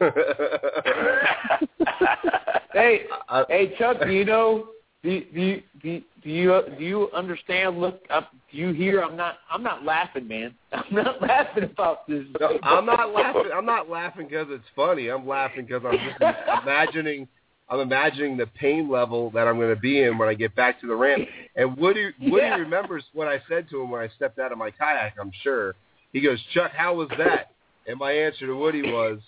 hey, 2.72 3.02
I- 3.28 3.44
hey 3.48 3.74
Chuck, 3.78 3.98
do 4.02 4.10
you 4.10 4.24
know? 4.24 4.68
Do 5.04 5.10
you, 5.10 5.26
do 5.34 5.40
you, 5.40 5.62
do 5.82 5.88
you, 5.90 6.02
do 6.22 6.30
you, 6.30 6.62
do 6.78 6.84
you 6.84 7.10
understand? 7.12 7.78
Look, 7.78 8.00
up, 8.08 8.30
do 8.50 8.56
you 8.56 8.72
hear? 8.72 9.02
I'm 9.02 9.16
not. 9.16 9.36
I'm 9.50 9.62
not 9.62 9.84
laughing, 9.84 10.26
man. 10.26 10.54
I'm 10.72 10.94
not 10.94 11.20
laughing 11.20 11.64
about 11.64 12.08
this. 12.08 12.24
No, 12.40 12.58
I'm 12.62 12.86
not 12.86 13.12
laughing. 13.12 13.50
I'm 13.54 13.66
not 13.66 13.90
laughing 13.90 14.28
because 14.28 14.46
it's 14.48 14.64
funny. 14.74 15.08
I'm 15.10 15.28
laughing 15.28 15.66
because 15.66 15.82
I'm 15.86 15.98
just 15.98 16.18
imagining. 16.62 17.28
I'm 17.68 17.80
imagining 17.80 18.38
the 18.38 18.46
pain 18.46 18.90
level 18.90 19.30
that 19.32 19.46
I'm 19.46 19.56
going 19.56 19.74
to 19.74 19.80
be 19.80 20.02
in 20.02 20.16
when 20.18 20.28
I 20.28 20.34
get 20.34 20.54
back 20.54 20.80
to 20.80 20.86
the 20.86 20.94
ramp. 20.94 21.26
And 21.56 21.76
Woody, 21.76 22.10
Woody 22.20 22.46
Yeah. 22.46 22.56
remembers 22.56 23.04
what 23.12 23.28
I 23.28 23.42
said 23.48 23.68
to 23.70 23.82
him 23.82 23.90
when 23.90 24.00
I 24.02 24.08
stepped 24.16 24.38
out 24.38 24.52
of 24.52 24.58
my 24.58 24.70
kayak. 24.70 25.14
I'm 25.20 25.32
sure. 25.42 25.74
He 26.14 26.20
goes, 26.22 26.38
Chuck, 26.54 26.72
how 26.74 26.94
was 26.94 27.08
that? 27.18 27.50
And 27.86 27.98
my 27.98 28.12
answer 28.12 28.46
to 28.46 28.54
Woody 28.54 28.82
was, 28.82 29.18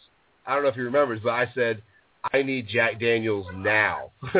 I 0.46 0.54
don't 0.54 0.62
know 0.62 0.68
if 0.70 0.74
he 0.74 0.80
remembers, 0.82 1.20
but 1.22 1.30
I 1.30 1.50
said, 1.54 1.82
I 2.32 2.42
need 2.42 2.68
Jack 2.68 3.00
Daniels 3.00 3.46
now. 3.54 4.10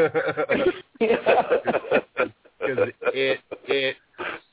because 2.66 2.88
it 3.14 3.40
it 3.64 3.96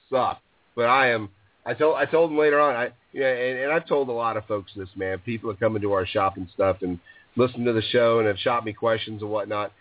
sucked. 0.10 0.42
But 0.76 0.86
I 0.86 1.10
am. 1.10 1.30
I 1.66 1.74
told 1.74 1.96
I 1.96 2.06
told 2.06 2.32
him 2.32 2.38
later 2.38 2.60
on. 2.60 2.76
I 2.76 2.90
yeah, 3.14 3.28
and, 3.28 3.60
and 3.60 3.72
I've 3.72 3.88
told 3.88 4.10
a 4.10 4.14
lot 4.14 4.38
of 4.38 4.46
folks 4.46 4.72
this, 4.76 4.90
man. 4.96 5.20
People 5.20 5.50
that 5.52 5.60
come 5.60 5.76
into 5.76 5.94
our 5.94 6.06
shop 6.06 6.38
and 6.38 6.48
stuff 6.54 6.78
and 6.82 7.00
listen 7.36 7.64
to 7.66 7.74
the 7.74 7.82
show 7.82 8.20
and 8.20 8.28
have 8.28 8.38
shot 8.38 8.66
me 8.66 8.74
questions 8.74 9.22
and 9.22 9.32
whatnot. 9.32 9.72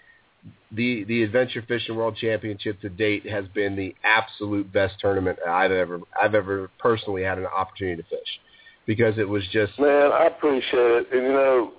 The 0.73 1.05
the 1.05 1.23
Adventure 1.23 1.63
Fishing 1.67 1.97
World 1.97 2.17
Championship 2.17 2.81
to 2.81 2.89
date 2.89 3.27
has 3.27 3.45
been 3.55 3.77
the 3.77 3.95
absolute 4.05 4.73
best 4.73 4.95
tournament 5.01 5.39
I've 5.47 5.73
ever 5.73 6.01
I've 6.21 6.35
ever 6.35 6.71
personally 6.79 7.23
had 7.23 7.39
an 7.39 7.47
opportunity 7.47 8.03
to 8.03 8.09
fish 8.09 8.41
because 8.87 9.19
it 9.19 9.29
was 9.29 9.45
just 9.53 9.79
Man, 9.79 10.11
I 10.13 10.27
appreciate 10.27 10.73
it. 10.73 11.07
And 11.13 11.23
you 11.23 11.33
know, 11.33 11.73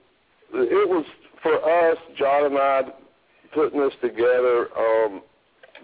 it 0.54 0.90
was 0.90 1.06
for 1.44 1.91
us, 1.91 1.98
John 2.18 2.46
and 2.46 2.58
I, 2.58 2.82
putting 3.54 3.80
this 3.80 3.94
together. 4.02 4.68
Um, 4.78 5.22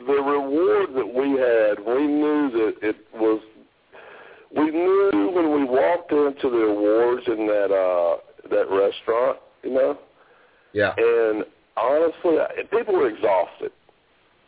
the 0.08 0.14
reward 0.14 0.90
that 0.96 1.06
we 1.06 1.32
had, 1.32 1.86
we 1.86 2.08
knew 2.08 2.50
that 2.52 2.88
it 2.88 2.96
was. 3.14 3.42
We 4.56 4.72
knew 4.72 5.32
when 5.34 5.54
we 5.54 5.64
walked 5.66 6.12
into 6.12 6.50
the 6.50 6.66
awards 6.66 7.22
in 7.28 7.46
that 7.46 7.72
uh 7.72 8.18
that 8.50 8.70
restaurant, 8.72 9.38
you 9.62 9.74
know, 9.74 10.00
yeah 10.74 10.94
and 10.98 11.44
honestly, 11.78 12.40
I- 12.40 12.64
people 12.72 12.96
were 12.96 13.10
exhausted. 13.10 13.72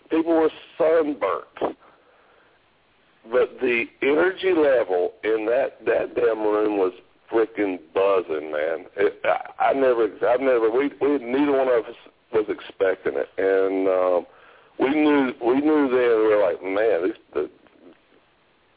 People 0.10 0.34
were 0.34 0.50
sunburnt. 0.78 1.78
But 3.32 3.60
the 3.62 3.86
energy 4.02 4.54
level 4.54 5.14
in 5.24 5.46
that 5.46 5.86
that 5.86 6.16
damn 6.16 6.42
room 6.42 6.78
was 6.78 6.94
freaking 7.32 7.80
buzzing, 7.94 8.52
man. 8.52 8.86
It, 8.98 9.22
I, 9.24 9.70
I 9.70 9.74
never, 9.74 10.10
I've 10.28 10.42
never, 10.42 10.70
we, 10.70 10.92
we, 11.00 11.18
neither 11.20 11.52
one 11.52 11.68
of 11.68 11.86
us 11.86 11.96
was 12.34 12.46
expecting 12.50 13.14
it, 13.16 13.30
and 13.38 13.88
um, 13.88 14.26
we 14.80 14.90
knew, 14.90 15.34
we 15.46 15.62
knew 15.62 15.90
then. 15.90 16.18
We 16.20 16.28
were 16.28 16.42
like, 16.44 16.64
man, 16.64 17.08
this, 17.08 17.18
the, 17.34 17.50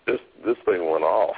this, 0.07 0.21
this 0.45 0.57
thing 0.65 0.91
went 0.91 1.05
off. 1.05 1.37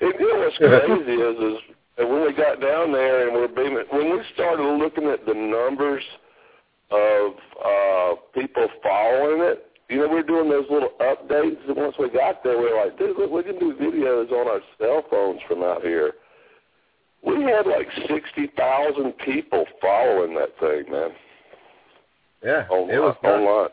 And 0.00 0.12
you 0.18 0.32
know 0.32 0.40
what's 0.40 0.56
crazy 0.58 1.12
is, 1.12 1.54
is 1.54 1.76
when 1.98 2.24
we 2.24 2.32
got 2.34 2.60
down 2.60 2.92
there 2.92 3.28
and 3.28 3.36
we're 3.36 3.48
being, 3.48 3.76
when 3.90 4.10
we 4.10 4.22
started 4.34 4.62
looking 4.62 5.04
at 5.08 5.24
the 5.26 5.34
numbers 5.34 6.02
of 6.90 7.32
uh, 7.64 8.14
people 8.34 8.68
following 8.82 9.42
it, 9.42 9.66
you 9.88 9.98
know, 9.98 10.08
we 10.08 10.16
were 10.16 10.22
doing 10.22 10.50
those 10.50 10.66
little 10.68 10.90
updates, 11.00 11.58
and 11.68 11.76
once 11.76 11.94
we 11.98 12.10
got 12.10 12.42
there, 12.42 12.58
we 12.58 12.64
were 12.64 12.84
like, 12.84 12.98
dude, 12.98 13.16
look, 13.16 13.30
we 13.30 13.42
can 13.44 13.58
do 13.58 13.72
videos 13.74 14.30
on 14.32 14.48
our 14.48 14.60
cell 14.78 15.04
phones 15.08 15.40
from 15.46 15.62
out 15.62 15.82
here. 15.82 16.14
We 17.22 17.42
had 17.44 17.66
like 17.66 17.88
60,000 18.08 19.12
people 19.24 19.64
following 19.80 20.34
that 20.36 20.58
thing, 20.60 20.90
man. 20.92 21.10
yeah 22.42 22.66
On, 22.70 22.88
it 22.90 22.98
was 22.98 23.16
nuts. 23.22 23.34
online. 23.34 23.68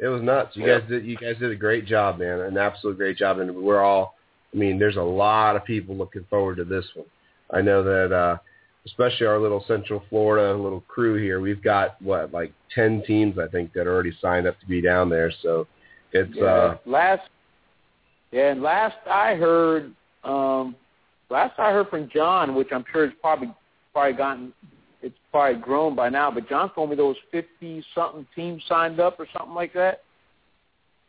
It 0.00 0.06
was 0.08 0.22
nuts. 0.22 0.56
You 0.56 0.66
Yeah. 0.66 0.78
guys 0.80 0.88
did 0.88 1.04
you 1.06 1.16
guys 1.16 1.36
did 1.38 1.50
a 1.50 1.56
great 1.56 1.86
job, 1.86 2.18
man. 2.18 2.40
An 2.40 2.56
absolute 2.58 2.96
great 2.96 3.16
job 3.16 3.38
and 3.38 3.54
we're 3.54 3.80
all 3.82 4.14
I 4.52 4.56
mean, 4.56 4.78
there's 4.78 4.96
a 4.96 5.02
lot 5.02 5.56
of 5.56 5.64
people 5.64 5.94
looking 5.96 6.24
forward 6.30 6.56
to 6.56 6.64
this 6.64 6.86
one. 6.94 7.06
I 7.52 7.60
know 7.62 7.82
that 7.82 8.12
uh 8.14 8.38
especially 8.86 9.26
our 9.26 9.38
little 9.38 9.62
Central 9.68 10.02
Florida 10.08 10.54
little 10.56 10.80
crew 10.88 11.20
here, 11.22 11.40
we've 11.40 11.62
got 11.62 12.00
what, 12.00 12.32
like 12.32 12.52
ten 12.74 13.02
teams 13.06 13.38
I 13.38 13.46
think 13.48 13.72
that 13.74 13.86
already 13.86 14.12
signed 14.20 14.46
up 14.46 14.58
to 14.60 14.66
be 14.66 14.80
down 14.80 15.08
there. 15.10 15.30
So 15.42 15.66
it's 16.12 16.34
yeah, 16.34 16.44
uh 16.44 16.76
last. 16.86 17.28
Yeah, 18.30 18.50
and 18.52 18.62
last 18.62 18.96
I 19.10 19.34
heard, 19.36 19.92
um, 20.22 20.76
last 21.30 21.58
I 21.58 21.72
heard 21.72 21.88
from 21.88 22.08
John, 22.12 22.54
which 22.54 22.68
I'm 22.72 22.84
sure 22.92 23.04
it's 23.04 23.16
probably 23.20 23.52
probably 23.92 24.16
gotten, 24.16 24.52
it's 25.02 25.16
probably 25.30 25.60
grown 25.60 25.94
by 25.94 26.08
now. 26.08 26.30
But 26.30 26.48
John 26.48 26.72
told 26.74 26.90
me 26.90 26.96
there 26.96 27.04
was 27.04 27.16
fifty 27.30 27.84
something 27.94 28.26
teams 28.34 28.62
signed 28.68 29.00
up 29.00 29.18
or 29.18 29.26
something 29.36 29.54
like 29.54 29.72
that. 29.74 30.02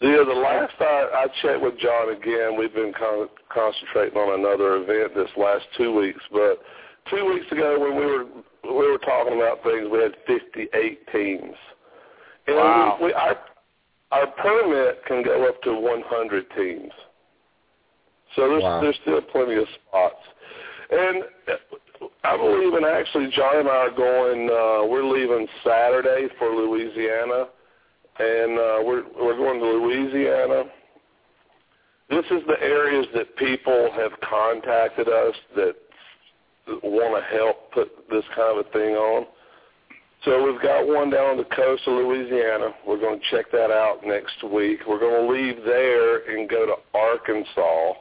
Yeah, 0.02 0.24
the 0.26 0.34
last 0.34 0.74
I, 0.80 1.10
I 1.14 1.28
checked 1.42 1.62
with 1.62 1.78
John 1.80 2.16
again, 2.16 2.58
we've 2.58 2.74
been 2.74 2.94
con- 2.98 3.28
concentrating 3.54 4.18
on 4.18 4.40
another 4.40 4.78
event 4.78 5.14
this 5.14 5.30
last 5.36 5.66
two 5.78 5.94
weeks. 5.94 6.22
But 6.32 6.60
two 7.10 7.26
weeks 7.26 7.52
ago, 7.52 7.78
when 7.78 7.98
we 7.98 8.06
were 8.06 8.26
we 8.64 8.92
were 8.92 8.98
talking 8.98 9.36
about 9.36 9.64
things. 9.64 9.88
We 9.92 10.00
had 10.00 10.16
58 10.28 11.08
teams. 11.12 11.56
And 12.48 12.56
Wow. 12.58 12.98
we, 13.00 13.08
we, 13.08 13.14
our 13.14 13.38
our 14.12 14.28
permit 14.28 15.06
can 15.06 15.24
go 15.24 15.48
up 15.48 15.62
to 15.62 15.74
100 15.74 16.46
teams. 16.58 16.92
So 18.36 18.48
there's 18.50 18.64
Wow. 18.64 18.82
there's 18.82 18.96
still 19.02 19.22
plenty 19.22 19.56
of 19.56 19.68
spots. 19.88 20.24
And 20.92 21.24
uh, 21.48 22.06
I'm 22.24 22.42
leaving. 22.42 22.86
Actually, 22.86 23.30
John 23.32 23.58
and 23.58 23.70
I 23.70 23.72
are 23.72 23.92
going. 23.92 24.50
Uh, 24.50 24.88
we're 24.88 25.04
leaving 25.04 25.48
Saturday 25.64 26.28
for 26.38 26.50
Louisiana, 26.50 27.48
and 28.20 28.52
uh, 28.60 28.80
we're 28.84 29.04
we're 29.20 29.38
going 29.38 29.60
to 29.60 29.66
Louisiana. 29.66 30.64
This 32.10 32.26
is 32.32 32.42
the 32.48 32.60
areas 32.62 33.06
that 33.14 33.36
people 33.36 33.92
have 33.96 34.12
contacted 34.22 35.08
us 35.08 35.36
that 35.56 35.76
want 36.84 37.24
to 37.24 37.38
help 37.38 37.72
put 37.72 37.90
this 38.10 38.24
kind 38.36 38.60
of 38.60 38.66
a 38.66 38.70
thing 38.72 38.96
on. 38.96 39.28
So 40.26 40.44
we've 40.44 40.62
got 40.62 40.86
one 40.86 41.10
down 41.12 41.32
on 41.32 41.38
the 41.38 41.46
coast 41.56 41.84
of 41.88 41.94
Louisiana. 41.94 42.74
We're 42.86 43.00
going 43.00 43.20
to 43.20 43.26
check 43.32 43.52
that 43.52 43.72
out 43.72 44.00
next 44.06 44.44
week. 44.44 44.80
We're 44.88 45.00
going 45.00 45.26
to 45.28 45.32
leave 45.32 45.64
there 45.64 46.30
and 46.30 46.50
go 46.50 46.66
to 46.66 46.74
Arkansas, 46.98 47.94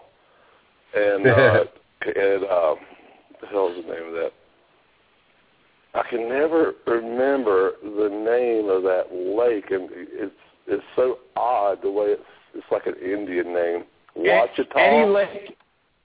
and 0.95 1.27
uh, 1.27 1.65
and 2.07 2.45
uh, 2.45 2.75
the 3.41 3.47
hell 3.51 3.71
is 3.71 3.85
the 3.85 3.93
name 3.93 4.07
of 4.09 4.13
that? 4.15 4.33
I 5.95 6.03
can 6.09 6.29
never 6.29 6.75
remember 6.87 7.73
the 7.83 8.09
name 8.09 8.69
of 8.69 8.83
that 8.83 9.07
lake, 9.13 9.71
and 9.71 9.89
it's 9.93 10.35
it's 10.67 10.85
so 10.97 11.19
odd 11.37 11.83
the 11.83 11.91
way 11.91 12.07
it's 12.09 12.23
it's 12.55 12.67
like 12.71 12.87
an 12.87 12.95
Indian 12.95 13.53
name. 13.53 13.85
Ouachita. 14.17 14.77
Any 14.77 15.09
lake, 15.11 15.57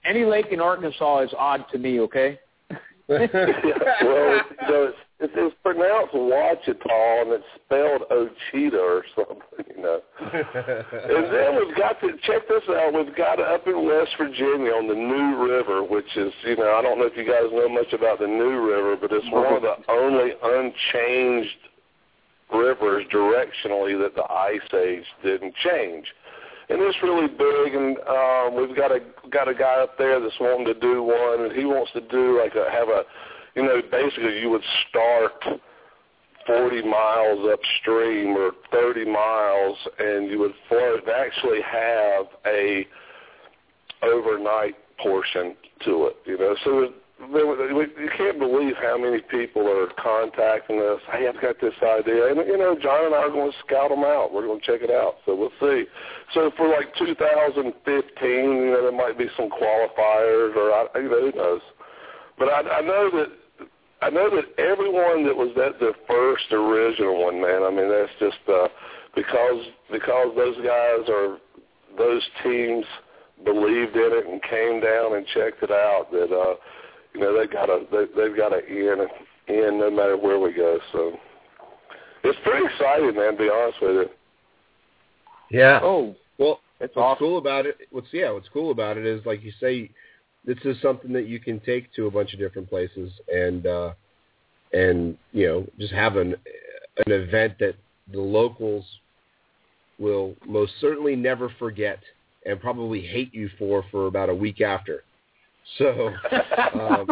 any 0.06 0.26
lake 0.26 0.48
in 0.52 0.60
Arkansas 0.60 1.22
is 1.22 1.34
odd 1.38 1.66
to 1.72 1.78
me. 1.78 2.00
Okay. 2.02 2.40
yeah, 2.70 2.78
well, 3.10 3.22
you 3.30 4.68
know, 4.70 4.84
it's, 4.90 4.98
it's, 5.24 5.34
it's 5.38 5.55
pronounced 5.63 6.13
Ouachita, 6.13 7.24
and 7.24 7.32
it's 7.32 7.47
spelled 7.63 8.03
Ochita 8.11 8.76
or 8.76 9.03
something, 9.15 9.65
you 9.76 9.82
know. 9.82 10.01
and 10.19 11.26
then 11.32 11.55
we've 11.55 11.76
got 11.78 11.99
to 12.01 12.11
check 12.24 12.47
this 12.47 12.63
out. 12.69 12.93
We've 12.93 13.15
got 13.15 13.39
up 13.39 13.65
in 13.65 13.86
West 13.86 14.11
Virginia 14.17 14.76
on 14.76 14.88
the 14.88 14.99
New 14.99 15.39
River, 15.39 15.84
which 15.84 16.11
is, 16.17 16.34
you 16.43 16.57
know, 16.57 16.76
I 16.76 16.82
don't 16.82 16.99
know 16.99 17.07
if 17.07 17.15
you 17.15 17.24
guys 17.24 17.47
know 17.51 17.69
much 17.69 17.93
about 17.93 18.19
the 18.19 18.28
New 18.28 18.59
River, 18.67 18.97
but 18.99 19.11
it's 19.11 19.26
one 19.32 19.53
of 19.55 19.61
the 19.61 19.76
only 19.89 20.36
unchanged 20.43 21.71
rivers 22.53 23.05
directionally 23.11 23.97
that 23.97 24.15
the 24.15 24.30
ice 24.30 24.61
age 24.76 25.05
didn't 25.24 25.55
change. 25.63 26.05
And 26.69 26.82
it's 26.82 26.97
really 27.03 27.28
big, 27.28 27.76
and 27.76 27.97
um, 28.07 28.55
we've 28.55 28.76
got 28.76 28.91
a 28.91 28.99
got 29.30 29.47
a 29.47 29.53
guy 29.53 29.84
up 29.84 29.97
there 29.97 30.19
that's 30.19 30.39
wanting 30.39 30.65
to 30.67 30.80
do 30.80 31.03
one, 31.03 31.43
and 31.43 31.51
he 31.51 31.65
wants 31.65 31.91
to 31.91 32.01
do 32.01 32.39
like 32.39 32.55
a 32.55 32.71
have 32.71 32.88
a, 32.88 33.03
you 33.56 33.64
know, 33.64 33.82
basically 33.91 34.39
you 34.39 34.49
would 34.49 34.64
start 34.89 35.34
40 36.47 36.82
miles 36.84 37.47
upstream 37.51 38.36
or 38.36 38.51
30 38.72 39.06
miles, 39.06 39.78
and 39.99 40.30
you 40.30 40.39
would 40.39 40.54
float 40.68 41.04
actually 41.08 41.62
have 41.62 42.26
a 42.45 42.86
overnight 44.04 44.76
portion 45.01 45.56
to 45.86 46.08
it. 46.08 46.18
You 46.26 46.38
know, 46.38 46.56
so 46.64 46.93
you 47.32 48.10
can't 48.18 48.39
believe 48.39 48.74
how 48.82 48.97
many 48.97 49.22
people 49.22 49.68
are 49.68 49.88
contacting 50.01 50.80
us. 50.80 50.99
Hey, 51.12 51.28
I've 51.28 51.41
got 51.41 51.62
this 51.62 51.74
idea, 51.82 52.28
and 52.28 52.38
you 52.47 52.58
know, 52.58 52.76
John 52.82 53.06
and 53.06 53.16
I 53.16 53.20
are 53.20 53.30
going 53.30 53.51
to 53.51 53.58
scout 53.66 53.89
them 53.89 54.04
out. 54.04 54.34
We're 54.34 54.45
going 54.45 54.60
to 54.60 54.66
check 54.66 54.82
it 54.82 54.91
out, 54.91 55.16
so 55.26 55.36
we'll 55.36 55.56
see. 55.62 55.86
So 56.34 56.51
for 56.58 56.68
like 56.68 56.93
2015, 56.97 58.28
you 58.28 58.72
know, 58.72 58.82
there 58.82 58.91
might 58.91 59.18
be 59.18 59.28
some 59.38 59.49
qualifiers, 59.49 60.56
or 60.56 60.72
I, 60.74 60.88
you 60.95 61.10
know, 61.10 61.32
who 61.32 61.38
knows. 61.38 61.62
But 62.38 62.49
I, 62.49 62.62
I 62.62 62.82
know 62.82 63.10
that 63.14 63.28
I 64.04 64.10
know 64.10 64.30
that 64.36 64.45
everyone 64.60 65.26
that 65.26 65.36
was 65.36 65.51
at 65.58 65.80
the 65.80 65.93
first 66.08 66.51
original 66.51 67.24
one, 67.24 67.41
man. 67.41 67.64
I 67.64 67.70
mean, 67.72 67.89
that's 67.89 68.12
just 68.20 68.43
uh, 68.49 68.68
because 69.16 69.64
because 69.91 70.28
those 70.36 70.58
guys 70.58 71.08
are 71.10 71.38
those 71.97 72.22
teams 72.43 72.86
believed 73.45 73.95
in 73.95 74.12
it 74.12 74.28
and 74.28 74.41
came 74.43 74.80
down 74.82 75.16
and 75.16 75.26
checked 75.34 75.64
it 75.64 75.72
out. 75.72 76.08
That 76.12 76.32
uh, 76.36 76.56
you 77.14 77.22
know 77.22 77.38
they 77.38 77.47
got 77.47 77.70
a 77.70 77.86
they, 77.91 78.06
they've 78.16 78.36
got 78.36 78.54
an 78.54 78.64
in 78.68 79.08
in 79.47 79.80
no 79.80 79.89
matter 79.89 80.18
where 80.18 80.39
we 80.39 80.54
go. 80.54 80.80
So 80.91 81.14
it's 82.24 82.39
pretty 82.43 82.66
exciting, 82.66 83.16
man. 83.16 83.34
To 83.34 83.38
be 83.38 83.49
honest 83.49 83.78
with 83.82 83.91
you. 83.91 84.10
Yeah. 85.60 85.80
Oh, 85.84 86.16
Well, 86.39 86.60
that's 86.80 86.95
what's 86.95 87.06
awesome. 87.06 87.20
cool 87.28 87.38
about 87.38 87.66
it? 87.66 87.78
What's 87.91 88.08
yeah? 88.12 88.32
What's 88.32 88.49
cool 88.49 88.72
about 88.72 88.97
it 88.97 89.06
is 89.06 89.26
like 89.26 89.43
you 89.43 89.51
say, 89.60 89.89
this 90.46 90.58
is 90.66 90.82
something 90.82 91.14
that 91.14 91.28
you 91.28 91.39
can 91.39 91.60
take 91.62 91.94
to 91.94 92.08
a 92.08 92.12
bunch 92.12 92.34
of 92.34 92.39
different 92.39 92.70
places 92.70 93.12
and 93.34 93.66
uh, 93.66 93.94
and 94.74 95.18
you 95.32 95.48
know 95.48 95.66
just 95.80 95.94
have 95.94 96.18
an 96.18 96.36
an 97.06 97.12
event 97.12 97.54
that 97.60 97.76
the 98.12 98.20
locals 98.20 98.86
will 100.00 100.36
most 100.46 100.74
certainly 100.82 101.16
never 101.16 101.50
forget 101.60 102.00
and 102.46 102.60
probably 102.60 103.02
hate 103.02 103.34
you 103.34 103.50
for 103.58 103.86
for 103.91 104.08
about 104.08 104.30
a 104.30 104.36
week 104.36 104.62
after. 104.62 105.04
So 105.78 106.10
um, 106.80 107.08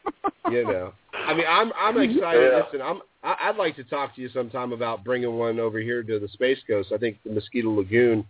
you 0.50 0.64
know, 0.64 0.92
I 1.12 1.34
mean, 1.34 1.46
I'm 1.48 1.72
I'm 1.78 1.98
excited. 1.98 2.52
Yeah. 2.52 2.62
Listen, 2.64 2.82
I'm 2.82 3.00
I, 3.22 3.48
I'd 3.48 3.56
like 3.56 3.74
to 3.76 3.84
talk 3.84 4.14
to 4.14 4.20
you 4.20 4.28
sometime 4.28 4.72
about 4.72 5.02
bringing 5.02 5.36
one 5.36 5.58
over 5.58 5.80
here 5.80 6.02
to 6.02 6.18
the 6.18 6.28
Space 6.28 6.58
Coast. 6.66 6.92
I 6.94 6.98
think 6.98 7.18
the 7.24 7.32
Mosquito 7.32 7.70
Lagoon 7.70 8.24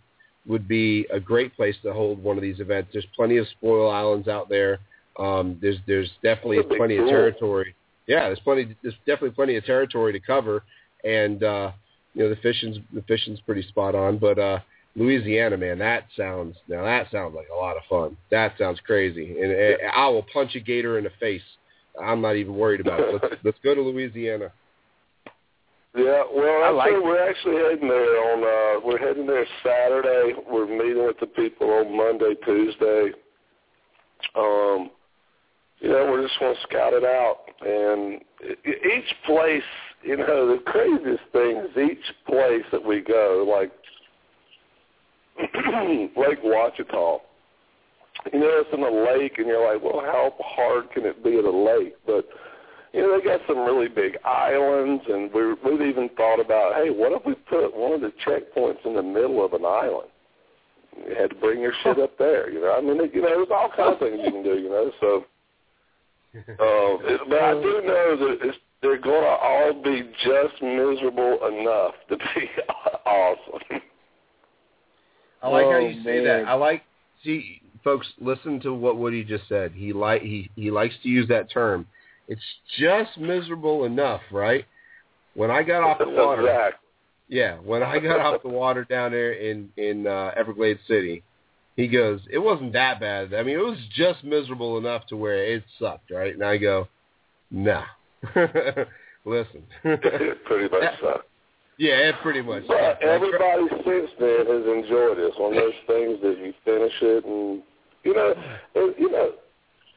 would 0.47 0.69
be 0.69 1.07
a 1.13 1.19
great 1.19 1.55
place 1.57 1.77
to 1.83 1.93
hold 1.93 2.23
one 2.23 2.37
of 2.37 2.43
these 2.43 2.61
events. 2.61 2.91
There's 2.93 3.07
plenty 3.15 3.37
of 3.39 3.47
spoil 3.49 3.91
islands 3.91 4.29
out 4.29 4.49
there. 4.49 4.79
Um, 5.19 5.59
there's 5.61 5.79
there's 5.87 6.11
definitely 6.23 6.63
plenty 6.77 6.97
of 6.97 7.09
territory. 7.09 7.75
Yeah, 8.07 8.25
there's 8.25 8.41
plenty. 8.41 8.77
There's 8.83 8.95
definitely 9.07 9.31
plenty 9.31 9.57
of 9.57 9.65
territory 9.65 10.13
to 10.13 10.21
cover, 10.21 10.63
and 11.05 11.43
uh, 11.43 11.73
you 12.15 12.23
know 12.23 12.29
the 12.29 12.37
fishing's 12.37 12.77
the 12.93 13.03
fishing's 13.03 13.41
pretty 13.41 13.63
spot 13.63 13.95
on. 13.95 14.19
But 14.19 14.39
uh, 14.39 14.59
Louisiana, 14.95 15.57
man, 15.57 15.79
that 15.79 16.05
sounds 16.17 16.57
now 16.69 16.85
that 16.85 17.11
sounds 17.11 17.35
like 17.35 17.49
a 17.53 17.57
lot 17.57 17.77
of 17.77 17.83
fun. 17.89 18.17
That 18.31 18.55
sounds 18.59 18.79
crazy, 18.85 19.41
and 19.41 19.53
uh, 19.53 19.87
I 19.95 20.09
will 20.09 20.27
punch 20.33 20.55
a 20.55 20.61
gator 20.61 20.99
in 20.99 21.05
the 21.05 21.11
face. 21.19 21.43
I'm 22.01 22.21
not 22.21 22.37
even 22.37 22.55
worried 22.55 22.81
about 22.81 23.01
it. 23.01 23.13
Let's 23.23 23.35
let's 23.45 23.59
go 23.65 23.75
to 23.75 23.81
Louisiana. 23.81 24.53
Yeah, 25.97 26.25
well, 26.35 26.63
I 26.63 26.71
like 26.71 26.93
we're 26.93 27.27
actually 27.29 27.57
heading 27.57 27.89
there 27.89 28.33
on. 28.33 28.43
uh 28.45 28.87
We're 28.87 28.99
heading 28.99 29.27
there 29.27 29.47
Saturday. 29.65 30.35
We're 30.47 30.67
meeting 30.67 31.07
with 31.07 31.19
the 31.21 31.27
people 31.27 31.71
on 31.71 31.97
Monday, 31.97 32.35
Tuesday. 32.45 33.13
Um, 34.35 34.91
you 35.81 35.89
know, 35.89 36.07
we're 36.11 36.27
just 36.27 36.39
going 36.39 36.55
to 36.55 36.61
scout 36.63 36.93
it 36.93 37.05
out, 37.05 37.39
and 37.63 38.21
each 38.67 39.15
place, 39.25 39.63
you 40.03 40.17
know, 40.19 40.55
the 40.55 40.63
craziest 40.67 41.23
thing 41.33 41.57
is 41.59 41.91
each 41.91 42.15
place 42.27 42.65
that 42.73 42.85
we 42.85 43.01
go, 43.01 43.47
like 43.51 43.73
Lake 46.17 46.43
Ouachita. 46.45 47.19
You 48.33 48.41
know, 48.41 48.65
it's 48.65 48.71
in 48.73 48.83
a 48.83 49.19
lake, 49.19 49.39
and 49.39 49.47
you're 49.47 49.73
like, 49.73 49.83
well, 49.83 50.01
how 50.05 50.35
hard 50.41 50.91
can 50.91 51.07
it 51.07 51.23
be 51.25 51.39
at 51.39 51.45
a 51.45 51.51
lake? 51.51 51.95
But 52.07 52.27
you 52.97 53.03
know, 53.03 53.19
they 53.19 53.25
got 53.25 53.41
some 53.47 53.59
really 53.59 53.89
big 53.89 54.17
islands, 54.25 55.05
and 55.09 55.31
we 55.33 55.53
we've 55.53 55.83
even 55.83 56.09
thought 56.17 56.41
about, 56.41 56.75
hey, 56.77 56.89
what 56.91 57.13
if 57.13 57.25
we 57.27 57.35
put 57.35 57.77
one 57.77 57.93
of 57.93 58.01
the 58.01 58.13
checkpoints 58.27 58.85
in 58.87 58.95
the 58.95 59.03
middle 59.03 59.45
of 59.45 59.53
an 59.53 59.65
island? 59.65 60.09
You 61.07 61.15
had 61.15 61.29
to 61.31 61.37
bring 61.37 61.61
your 61.61 61.75
shit 61.83 61.99
up 62.01 62.17
there, 62.19 62.51
you 62.51 62.61
know. 62.61 62.73
I 62.73 62.81
mean, 62.81 62.97
you 63.13 63.21
know, 63.21 63.29
there's 63.29 63.49
all 63.51 63.69
kinds 63.77 63.95
of 63.95 63.99
things 64.01 64.19
you 64.25 64.31
can 64.33 64.43
do, 64.43 64.55
you 64.59 64.71
know. 64.71 64.91
So, 65.01 65.27
uh, 66.35 66.41
it, 67.13 67.21
but 67.29 67.39
I 67.43 67.53
do 67.53 67.83
know 67.85 68.17
that 68.19 68.39
it's, 68.49 68.57
they're 68.81 68.99
going 69.01 69.23
to 69.23 69.29
all 69.29 69.75
be 69.83 70.03
just 70.25 70.63
miserable 70.63 71.39
enough 71.49 71.95
to 72.09 72.17
be 72.17 72.49
awesome. 73.07 73.81
I 75.43 75.49
like 75.49 75.67
how 75.67 75.73
Oh, 75.73 75.79
you 75.79 76.03
say 76.03 76.23
man. 76.23 76.25
that. 76.25 76.49
I 76.49 76.55
like 76.55 76.83
see 77.23 77.61
folks 77.85 78.07
listen 78.21 78.59
to 78.61 78.73
what 78.73 78.97
Woody 78.97 79.23
just 79.23 79.47
said. 79.49 79.73
He 79.75 79.93
like 79.93 80.23
he 80.23 80.51
he 80.57 80.71
likes 80.71 80.95
to 81.03 81.09
use 81.11 81.29
that 81.29 81.51
term. 81.51 81.87
It's 82.29 82.43
just 82.79 83.19
miserable 83.19 83.85
enough, 83.85 84.23
right? 84.33 84.65
When 85.35 85.51
I 85.51 85.63
got 85.63 85.83
off 85.83 85.99
the 85.99 86.09
water, 86.09 86.73
yeah, 87.29 87.57
when 87.57 87.83
I 87.83 87.99
got 87.99 88.21
off 88.21 88.43
the 88.43 88.49
water 88.49 88.85
down 88.85 89.13
there 89.13 89.33
in 89.33 89.69
in 89.77 90.07
uh, 90.07 90.33
Everglades 90.37 90.81
City, 90.89 91.23
he 91.77 91.89
goes, 91.89 92.21
"It 92.31 92.39
wasn't 92.39 92.73
that 92.73 93.01
bad. 93.01 93.35
I 93.35 93.43
mean, 93.43 93.57
it 93.57 93.65
was 93.65 93.79
just 93.95 94.25
miserable 94.25 94.79
enough 94.79 95.07
to 95.09 95.17
where 95.17 95.45
it 95.45 95.63
sucked, 95.79 96.11
right?" 96.11 96.33
And 96.33 96.43
I 96.43 96.57
go, 96.57 96.89
"Nah, 97.51 97.85
listen, 99.25 99.63
it 99.85 100.45
pretty 100.45 100.69
much 100.69 100.83
sucks. 101.03 101.27
yeah, 101.79 101.95
it 102.09 102.15
pretty 102.23 102.43
much." 102.43 102.65
But 102.67 102.93
sucked. 102.93 103.03
everybody 103.03 103.67
since 103.85 104.11
then 104.19 104.47
has 104.47 104.65
enjoyed 104.67 105.19
it. 105.19 105.31
It's 105.31 105.39
one 105.39 105.57
of 105.57 105.63
those 105.63 105.75
things 105.87 106.19
that 106.23 106.39
you 106.39 106.55
finish 106.65 106.95
it, 107.03 107.25
and 107.25 107.63
you 108.05 108.15
know, 108.15 108.35
and, 108.75 108.95
you 108.99 109.11
know. 109.11 109.33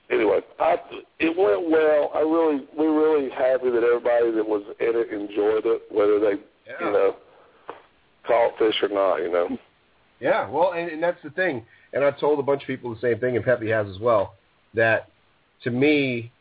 Anyway, 0.10 0.40
I, 0.60 0.78
it 1.20 1.38
went 1.38 1.70
well. 1.70 2.12
I 2.16 2.20
really, 2.22 2.66
we're 2.76 2.94
really 2.98 3.30
happy 3.30 3.70
that 3.70 3.84
everybody 3.84 4.32
that 4.32 4.48
was 4.48 4.64
in 4.80 4.94
it 4.96 5.12
enjoyed 5.14 5.66
it, 5.66 5.84
whether 5.92 6.20
they, 6.20 6.42
Yeah. 6.68 6.86
you 6.86 6.92
know, 6.92 7.16
caught 8.26 8.58
fish 8.58 8.76
or 8.82 8.90
not. 8.90 9.18
You 9.18 9.32
know. 9.32 9.58
Yeah, 10.20 10.50
well, 10.50 10.74
and, 10.74 10.90
and 10.90 11.02
that's 11.02 11.22
the 11.24 11.30
thing. 11.30 11.66
And 11.94 12.04
I 12.04 12.12
told 12.12 12.40
a 12.40 12.44
bunch 12.44 12.62
of 12.64 12.68
people 12.68 12.94
the 12.94 13.00
same 13.02 13.20
thing, 13.20 13.36
and 13.36 13.46
Pepe 13.46 13.70
has 13.70 13.88
as 13.88 14.00
well. 14.00 14.34
That 14.74 15.10
to 15.64 15.72
me, 15.72 16.32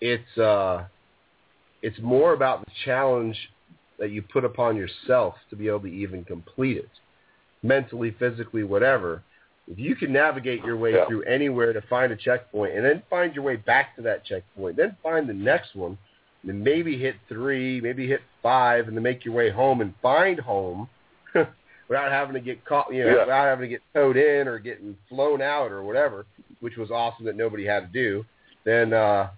it's 0.00 0.38
uh, 0.38 0.84
It's 1.82 1.98
more 2.00 2.32
about 2.32 2.64
the 2.64 2.72
challenge 2.84 3.36
that 3.98 4.10
you 4.10 4.22
put 4.22 4.44
upon 4.44 4.76
yourself 4.76 5.34
to 5.50 5.56
be 5.56 5.68
able 5.68 5.80
to 5.80 5.86
even 5.86 6.24
complete 6.24 6.76
it, 6.76 6.90
mentally, 7.62 8.10
physically, 8.18 8.64
whatever. 8.64 9.22
If 9.72 9.78
you 9.78 9.96
can 9.96 10.12
navigate 10.12 10.62
your 10.64 10.76
way 10.76 10.92
Yeah. 10.92 11.06
through 11.06 11.22
anywhere 11.22 11.72
to 11.72 11.80
find 11.82 12.12
a 12.12 12.16
checkpoint, 12.16 12.74
and 12.74 12.84
then 12.84 13.02
find 13.08 13.34
your 13.34 13.42
way 13.42 13.56
back 13.56 13.96
to 13.96 14.02
that 14.02 14.22
checkpoint, 14.24 14.76
then 14.76 14.96
find 15.02 15.26
the 15.26 15.32
next 15.34 15.74
one, 15.74 15.96
and 16.42 16.50
then 16.50 16.62
maybe 16.62 16.98
hit 16.98 17.16
three, 17.28 17.80
maybe 17.80 18.06
hit 18.06 18.20
five, 18.42 18.86
and 18.88 18.96
then 18.96 19.02
make 19.02 19.24
your 19.24 19.32
way 19.34 19.48
home 19.48 19.80
and 19.80 19.94
find 20.02 20.38
home 20.38 20.90
without 21.88 22.12
having 22.12 22.34
to 22.34 22.40
get 22.40 22.62
caught, 22.66 22.92
you 22.92 23.02
know, 23.04 23.10
Yeah. 23.14 23.20
without 23.20 23.44
having 23.46 23.62
to 23.62 23.68
get 23.68 23.80
towed 23.94 24.18
in 24.18 24.46
or 24.46 24.58
getting 24.58 24.94
flown 25.08 25.40
out 25.40 25.72
or 25.72 25.82
whatever, 25.82 26.26
which 26.60 26.76
was 26.76 26.90
awesome 26.90 27.24
that 27.24 27.36
nobody 27.36 27.64
had 27.64 27.80
to 27.80 27.92
do. 27.92 28.26
Then, 28.64 28.92
uh, 28.92 29.30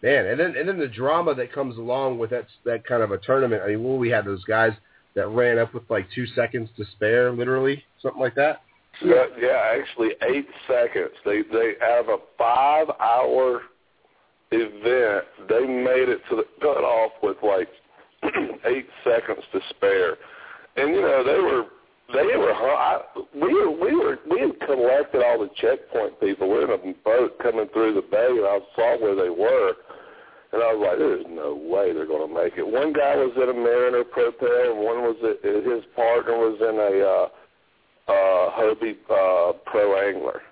man, 0.00 0.26
and 0.26 0.38
then 0.38 0.56
and 0.56 0.68
then 0.68 0.78
the 0.78 0.88
drama 0.88 1.34
that 1.34 1.52
comes 1.52 1.76
along 1.76 2.18
with 2.18 2.30
that 2.30 2.46
that 2.64 2.84
kind 2.84 3.02
of 3.02 3.10
a 3.10 3.18
tournament. 3.18 3.62
I 3.64 3.68
mean, 3.68 3.82
well, 3.82 3.98
we 3.98 4.10
had 4.10 4.24
those 4.24 4.44
guys 4.44 4.72
that 5.14 5.26
ran 5.28 5.58
up 5.58 5.74
with 5.74 5.82
like 5.90 6.06
two 6.14 6.26
seconds 6.28 6.70
to 6.76 6.84
spare, 6.92 7.32
literally 7.32 7.84
something 8.00 8.20
like 8.20 8.34
that. 8.36 8.62
Yeah, 9.00 9.24
yeah, 9.40 9.74
actually 9.80 10.10
eight 10.28 10.46
seconds. 10.68 11.12
They 11.24 11.42
they 11.50 11.74
out 11.82 12.04
of 12.04 12.08
a 12.08 12.18
five 12.38 12.88
hour 13.00 13.62
event, 14.52 15.24
they 15.48 15.66
made 15.66 16.08
it 16.08 16.20
to 16.30 16.36
the 16.36 16.44
cutoff 16.60 17.12
with 17.22 17.36
like 17.42 17.68
eight 18.66 18.86
seconds 19.04 19.42
to 19.52 19.60
spare. 19.70 20.16
And 20.76 20.94
you 20.94 21.00
know 21.00 21.24
they 21.24 21.40
were 21.40 21.64
they 22.12 22.36
were 22.36 22.52
I, 22.52 23.00
we 23.34 23.54
were 23.54 23.70
we 23.70 23.94
were 23.96 24.18
we 24.30 24.40
had 24.40 24.60
collected 24.60 25.22
all 25.24 25.40
the 25.40 25.50
checkpoint 25.56 26.20
people. 26.20 26.48
We 26.48 26.64
were 26.64 26.74
in 26.74 26.90
a 26.90 26.94
boat 27.04 27.38
coming 27.42 27.68
through 27.72 27.94
the 27.94 28.02
bay, 28.02 28.28
and 28.28 28.46
I 28.46 28.58
saw 28.76 29.00
where 29.00 29.16
they 29.16 29.30
were. 29.30 29.74
And 30.52 30.62
I 30.62 30.76
was 30.76 30.84
like, 30.84 30.98
"There's 30.98 31.24
no 31.30 31.56
way 31.56 31.92
they're 31.94 32.06
going 32.06 32.28
to 32.28 32.34
make 32.34 32.58
it." 32.58 32.66
One 32.66 32.92
guy 32.92 33.16
was 33.16 33.32
in 33.36 33.48
a 33.48 33.56
Mariner 33.56 34.04
Propel, 34.04 34.76
and 34.76 34.84
one 34.84 35.00
was 35.00 35.16
at, 35.24 35.40
his 35.40 35.84
partner 35.96 36.36
was 36.36 36.60
in 36.60 36.76
a 36.76 36.92
uh, 37.00 37.28
uh, 38.08 38.50
Hobie 38.58 38.96
uh, 39.10 39.52
Pro 39.66 39.96
Angler, 39.96 40.42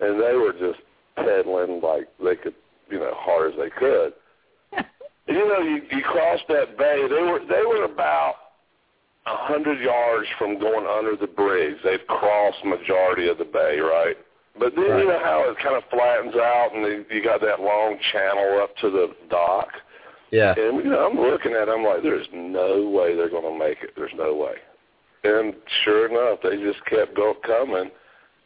and 0.00 0.20
they 0.20 0.34
were 0.34 0.52
just 0.52 0.80
pedaling 1.16 1.80
like 1.80 2.08
they 2.22 2.36
could, 2.36 2.54
you 2.90 2.98
know, 2.98 3.12
hard 3.14 3.52
as 3.52 3.58
they 3.58 3.70
could. 3.70 4.12
you 5.28 5.48
know, 5.48 5.60
you, 5.60 5.82
you 5.90 6.02
cross 6.02 6.40
that 6.48 6.76
bay. 6.78 7.06
They 7.08 7.22
were 7.22 7.40
they 7.48 7.64
were 7.66 7.84
about 7.84 8.34
a 9.26 9.36
hundred 9.36 9.80
yards 9.80 10.28
from 10.38 10.58
going 10.58 10.86
under 10.86 11.16
the 11.16 11.26
bridge. 11.26 11.76
They've 11.84 12.06
crossed 12.06 12.64
majority 12.64 13.28
of 13.28 13.38
the 13.38 13.44
bay, 13.44 13.78
right? 13.78 14.16
But 14.58 14.74
then 14.74 14.84
you 14.84 15.04
know 15.04 15.20
how 15.22 15.44
it 15.50 15.56
kind 15.62 15.76
of 15.76 15.82
flattens 15.90 16.34
out, 16.34 16.70
and 16.74 17.04
you 17.10 17.22
got 17.22 17.40
that 17.42 17.60
long 17.60 17.98
channel 18.12 18.60
up 18.62 18.74
to 18.78 18.90
the 18.90 19.14
dock. 19.28 19.68
Yeah. 20.30 20.54
And 20.56 20.78
you 20.78 20.90
know, 20.90 21.06
I'm 21.06 21.18
looking 21.18 21.52
at 21.52 21.68
it, 21.68 21.70
I'm 21.70 21.84
like, 21.84 22.02
there's 22.02 22.26
no 22.32 22.88
way 22.88 23.14
they're 23.14 23.30
going 23.30 23.52
to 23.52 23.58
make 23.58 23.78
it. 23.82 23.90
There's 23.96 24.14
no 24.16 24.34
way. 24.34 24.54
And 25.26 25.54
sure 25.84 26.06
enough, 26.08 26.38
they 26.42 26.56
just 26.62 26.84
kept 26.86 27.16
go 27.16 27.34
coming. 27.44 27.90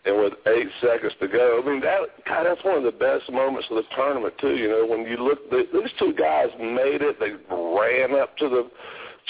And 0.07 0.16
with 0.18 0.33
eight 0.47 0.68
seconds 0.81 1.12
to 1.20 1.28
go, 1.28 1.61
I 1.62 1.68
mean, 1.68 1.81
that 1.81 2.01
God, 2.26 2.47
that's 2.47 2.64
one 2.64 2.78
of 2.78 2.85
the 2.85 2.91
best 2.91 3.31
moments 3.31 3.68
of 3.70 3.76
the 3.76 3.83
tournament 3.95 4.33
too. 4.41 4.57
You 4.57 4.68
know, 4.68 4.87
when 4.87 5.07
you 5.07 5.18
look, 5.18 5.51
they, 5.51 5.64
these 5.72 5.93
two 5.99 6.14
guys 6.14 6.49
made 6.59 7.03
it. 7.03 7.20
They 7.20 7.33
ran 7.55 8.18
up 8.18 8.35
to 8.39 8.49
the 8.49 8.70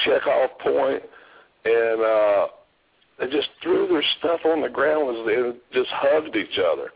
checkoff 0.07 0.59
point, 0.61 1.03
and 1.65 2.01
uh, 2.01 2.47
they 3.19 3.27
just 3.27 3.49
threw 3.63 3.89
their 3.89 4.05
stuff 4.21 4.41
on 4.45 4.63
the 4.63 4.69
ground 4.69 5.17
and 5.17 5.55
just 5.73 5.91
hugged 5.91 6.37
each 6.37 6.59
other. 6.59 6.91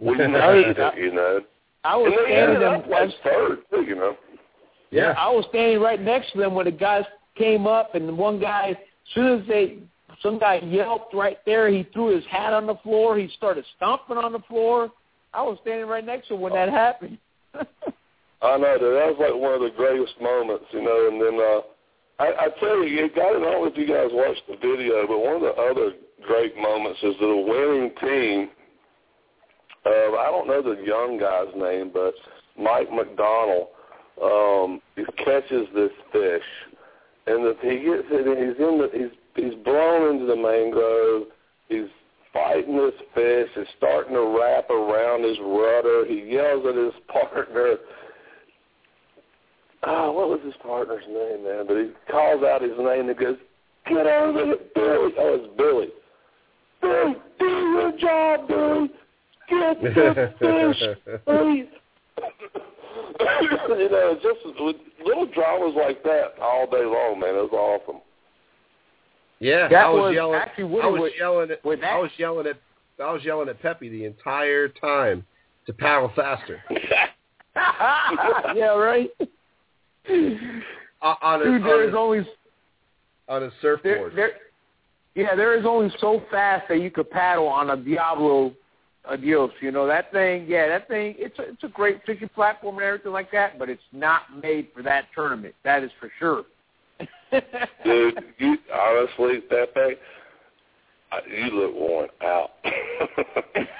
We 0.00 0.16
made 0.18 0.76
it, 0.76 0.98
you 0.98 1.12
know. 1.12 1.40
I 1.84 1.96
was 1.96 2.06
and 2.06 2.14
they 2.14 2.32
standing 2.32 2.56
ended 2.56 2.68
up 2.68 2.86
like 2.88 3.10
third, 3.24 3.58
too, 3.70 3.82
you 3.82 3.94
know. 3.94 4.16
Yeah. 4.90 5.14
I 5.16 5.30
was 5.30 5.46
standing 5.48 5.80
right 5.80 6.00
next 6.00 6.32
to 6.32 6.38
them 6.38 6.54
when 6.54 6.66
the 6.66 6.72
guys 6.72 7.04
came 7.36 7.66
up, 7.66 7.94
and 7.94 8.18
one 8.18 8.40
guy, 8.40 8.70
as 8.70 8.76
soon 9.14 9.40
as 9.40 9.48
they, 9.48 9.78
some 10.22 10.38
guy 10.38 10.56
yelped 10.56 11.14
right 11.14 11.38
there. 11.46 11.68
He 11.70 11.86
threw 11.92 12.14
his 12.14 12.24
hat 12.30 12.52
on 12.52 12.66
the 12.66 12.76
floor. 12.82 13.18
He 13.18 13.30
started 13.36 13.64
stomping 13.76 14.18
on 14.18 14.32
the 14.32 14.40
floor. 14.48 14.90
I 15.32 15.42
was 15.42 15.58
standing 15.62 15.86
right 15.86 16.04
next 16.04 16.28
to 16.28 16.34
him 16.34 16.40
when 16.40 16.52
that 16.52 16.68
happened. 16.68 17.18
I 18.42 18.56
know 18.56 18.78
that 18.78 18.80
that 18.80 19.08
was 19.12 19.16
like 19.20 19.34
one 19.34 19.54
of 19.54 19.60
the 19.60 19.76
greatest 19.76 20.14
moments, 20.20 20.64
you 20.72 20.82
know. 20.82 21.08
And 21.08 21.20
then 21.20 21.36
uh, 21.36 21.60
I, 22.20 22.46
I 22.46 22.60
tell 22.60 22.82
you, 22.82 23.04
you 23.04 23.08
got 23.14 23.32
to 23.32 23.38
know 23.38 23.64
if 23.64 23.76
you 23.76 23.86
guys 23.86 24.08
watched 24.12 24.42
the 24.48 24.56
video, 24.56 25.06
but 25.06 25.18
one 25.18 25.36
of 25.36 25.42
the 25.42 25.54
other 25.60 25.92
great 26.26 26.56
moments 26.56 27.00
is 27.02 27.14
the 27.20 27.28
winning 27.28 27.92
team. 28.00 28.50
Uh, 29.84 30.16
I 30.16 30.28
don't 30.30 30.48
know 30.48 30.62
the 30.62 30.82
young 30.84 31.18
guy's 31.18 31.54
name, 31.56 31.90
but 31.92 32.14
Mike 32.58 32.92
McDonald. 32.92 33.68
Um, 34.22 34.82
he 34.96 35.04
catches 35.24 35.66
this 35.74 35.92
fish, 36.12 36.48
and 37.26 37.44
the, 37.44 37.56
he 37.62 37.84
gets 37.84 38.08
it. 38.12 38.26
And 38.26 38.36
he's 38.36 38.58
in 38.60 38.76
the. 38.76 38.88
He's 38.92 39.16
he's 39.42 39.64
blown 39.64 40.14
into 40.14 40.26
the 40.26 40.36
mangrove. 40.36 41.26
He's 41.68 41.88
fighting 42.32 42.76
this 42.76 42.94
fish. 43.14 43.48
He's 43.54 43.66
starting 43.76 44.14
to 44.14 44.38
wrap 44.38 44.70
around 44.70 45.24
his 45.24 45.38
rudder. 45.40 46.04
He 46.06 46.32
yells 46.32 46.64
at 46.66 46.74
his 46.74 46.92
partner. 47.08 47.76
Oh, 49.82 50.12
what 50.12 50.28
was 50.28 50.40
his 50.44 50.54
partner's 50.62 51.04
name, 51.08 51.44
man? 51.44 51.64
But 51.66 51.76
he 51.76 51.90
calls 52.10 52.44
out 52.44 52.62
his 52.62 52.76
name 52.78 53.08
and 53.08 53.18
goes, 53.18 53.36
"Get 53.86 54.06
over 54.06 54.52
it, 54.52 54.74
Billy!" 54.74 55.12
Oh, 55.18 55.34
it's 55.34 55.56
Billy. 55.56 55.88
Billy, 56.82 57.16
do 57.38 57.46
your 57.46 57.92
job, 57.98 58.46
Billy. 58.46 58.90
Get 59.48 59.82
the 59.82 60.34
fish, 60.38 61.20
please. 61.24 61.66
you 63.78 63.90
know, 63.90 64.18
just 64.22 64.44
little 65.04 65.26
dramas 65.26 65.74
like 65.76 66.02
that 66.02 66.34
all 66.40 66.66
day 66.70 66.84
long, 66.84 67.18
man. 67.20 67.34
It 67.34 67.50
was 67.50 67.80
awesome. 67.86 68.00
Yeah, 69.40 69.68
That 69.68 69.86
I 69.86 69.90
was, 69.90 70.00
was 70.02 70.14
yelling. 70.14 70.34
actually 70.40 70.64
what 70.64 70.84
I 70.84 70.88
was 70.88 71.00
was- 71.00 71.12
yelling 71.18 71.50
at. 71.50 71.64
with 71.64 71.80
that- 71.80 71.92
I 71.94 71.98
was 71.98 72.10
yelling 72.18 72.46
at. 72.46 72.56
I 73.02 73.10
was 73.12 73.24
yelling 73.24 73.48
at 73.48 73.60
Peppy 73.62 73.88
the 73.88 74.04
entire 74.04 74.68
time 74.68 75.24
to 75.66 75.72
paddle 75.72 76.12
faster. 76.14 76.62
yeah, 78.54 78.74
right. 78.76 79.10
Uh, 81.02 81.14
on 81.22 81.40
a, 81.40 81.44
Dude, 81.44 81.62
there 81.64 81.82
is 81.88 81.94
on 81.94 81.96
only 81.98 82.18
a, 82.18 83.32
on 83.32 83.42
a 83.44 83.50
there, 83.62 83.78
surfboard. 83.82 84.12
there, 84.14 84.32
yeah, 85.14 85.34
there 85.34 85.58
is 85.58 85.64
only 85.64 85.90
so 85.98 86.22
fast 86.30 86.68
that 86.68 86.80
you 86.82 86.90
could 86.90 87.10
paddle 87.10 87.46
on 87.48 87.70
a 87.70 87.76
Diablo 87.76 88.52
Adios. 89.06 89.50
You 89.62 89.70
know 89.72 89.86
that 89.86 90.12
thing. 90.12 90.44
Yeah, 90.46 90.68
that 90.68 90.86
thing. 90.88 91.14
It's 91.18 91.38
a, 91.38 91.42
it's 91.48 91.64
a 91.64 91.68
great 91.68 92.02
fishing 92.04 92.28
platform 92.34 92.76
and 92.76 92.84
everything 92.84 93.12
like 93.12 93.30
that, 93.32 93.58
but 93.58 93.70
it's 93.70 93.82
not 93.92 94.22
made 94.42 94.68
for 94.74 94.82
that 94.82 95.06
tournament. 95.14 95.54
That 95.64 95.82
is 95.82 95.90
for 95.98 96.10
sure. 96.18 96.44
Dude, 97.84 98.24
you 98.38 98.58
honestly, 98.72 99.40
Pepe, 99.48 99.96
you 101.30 101.46
look 101.50 101.74
worn 101.74 102.08
out. 102.22 102.50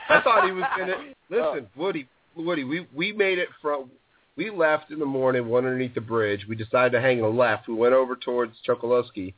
I 0.09 0.21
thought 0.23 0.45
he 0.45 0.53
was 0.53 0.65
gonna 0.77 0.97
listen, 1.29 1.69
Woody. 1.77 2.09
Woody, 2.37 2.65
we 2.65 2.87
we 2.95 3.13
made 3.13 3.39
it 3.39 3.49
from. 3.61 3.91
We 4.37 4.51
left 4.51 4.91
in 4.91 4.99
the 4.99 5.07
morning, 5.07 5.49
went 5.49 5.67
underneath 5.67 5.95
the 5.95 6.01
bridge. 6.01 6.47
We 6.49 6.57
decided 6.57 6.93
to 6.93 7.01
hang 7.01 7.21
a 7.21 7.29
left. 7.29 7.69
We 7.69 7.75
went 7.75 7.93
over 7.93 8.17
towards 8.17 8.55
Chokoloskee, 8.67 9.35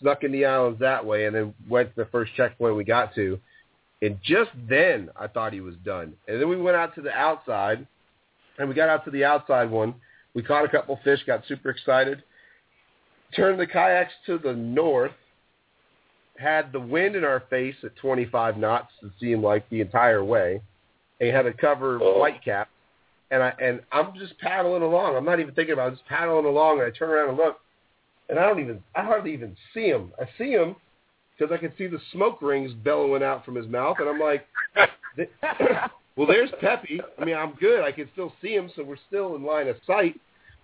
snuck 0.00 0.24
in 0.24 0.32
the 0.32 0.44
islands 0.44 0.80
that 0.80 1.06
way, 1.06 1.24
and 1.26 1.34
then 1.34 1.54
went 1.68 1.90
to 1.90 2.04
the 2.04 2.10
first 2.10 2.34
checkpoint 2.36 2.76
we 2.76 2.84
got 2.84 3.14
to. 3.14 3.38
And 4.02 4.18
just 4.22 4.50
then, 4.68 5.10
I 5.18 5.28
thought 5.28 5.52
he 5.52 5.60
was 5.60 5.76
done. 5.84 6.14
And 6.26 6.40
then 6.40 6.48
we 6.48 6.60
went 6.60 6.76
out 6.76 6.94
to 6.96 7.00
the 7.00 7.12
outside, 7.12 7.86
and 8.58 8.68
we 8.68 8.74
got 8.74 8.88
out 8.88 9.04
to 9.04 9.10
the 9.12 9.24
outside 9.24 9.70
one. 9.70 9.94
We 10.34 10.42
caught 10.42 10.64
a 10.64 10.68
couple 10.68 10.98
fish, 11.04 11.20
got 11.26 11.46
super 11.46 11.70
excited. 11.70 12.24
Turned 13.34 13.58
the 13.58 13.66
kayaks 13.66 14.12
to 14.26 14.38
the 14.38 14.52
north, 14.52 15.12
had 16.38 16.72
the 16.72 16.80
wind 16.80 17.16
in 17.16 17.24
our 17.24 17.40
face 17.50 17.76
at 17.82 17.96
25 17.96 18.56
knots, 18.58 18.92
it 19.02 19.12
seemed 19.20 19.42
like 19.42 19.68
the 19.70 19.80
entire 19.80 20.24
way, 20.24 20.60
and 21.20 21.30
had 21.34 21.42
to 21.42 21.52
cover 21.52 21.98
Oh. 22.00 22.18
white 22.18 22.42
cap. 22.44 22.68
And 23.30 23.42
I 23.42 23.54
and 23.60 23.80
I'm 23.92 24.14
just 24.14 24.38
paddling 24.40 24.82
along. 24.82 25.16
I'm 25.16 25.24
not 25.24 25.40
even 25.40 25.54
thinking 25.54 25.72
about 25.72 25.84
it. 25.84 25.86
I'm 25.86 25.94
just 25.94 26.06
paddling 26.06 26.44
along, 26.44 26.80
and 26.80 26.86
I 26.86 26.90
turn 26.90 27.08
around 27.08 27.30
and 27.30 27.38
look, 27.38 27.60
and 28.28 28.38
I 28.38 28.46
don't 28.46 28.60
even, 28.60 28.82
I 28.94 29.02
hardly 29.04 29.32
even 29.32 29.56
see 29.72 29.86
him. 29.86 30.12
I 30.20 30.28
see 30.36 30.50
him 30.50 30.76
because 31.38 31.50
I 31.52 31.56
can 31.56 31.72
see 31.78 31.86
the 31.86 32.00
smoke 32.12 32.42
rings 32.42 32.74
bellowing 32.74 33.22
out 33.22 33.44
from 33.44 33.54
his 33.54 33.66
mouth, 33.66 33.96
and 34.00 34.08
I'm 34.08 34.20
like, 34.20 34.46
well, 36.16 36.26
there's 36.26 36.50
Peppy. 36.60 37.00
I 37.18 37.24
mean, 37.24 37.36
I'm 37.36 37.52
good. 37.52 37.82
I 37.82 37.92
can 37.92 38.08
still 38.12 38.34
see 38.42 38.54
him, 38.54 38.70
so 38.76 38.84
we're 38.84 38.96
still 39.08 39.34
in 39.36 39.42
line 39.44 39.68
of 39.68 39.76
sight. 39.86 40.20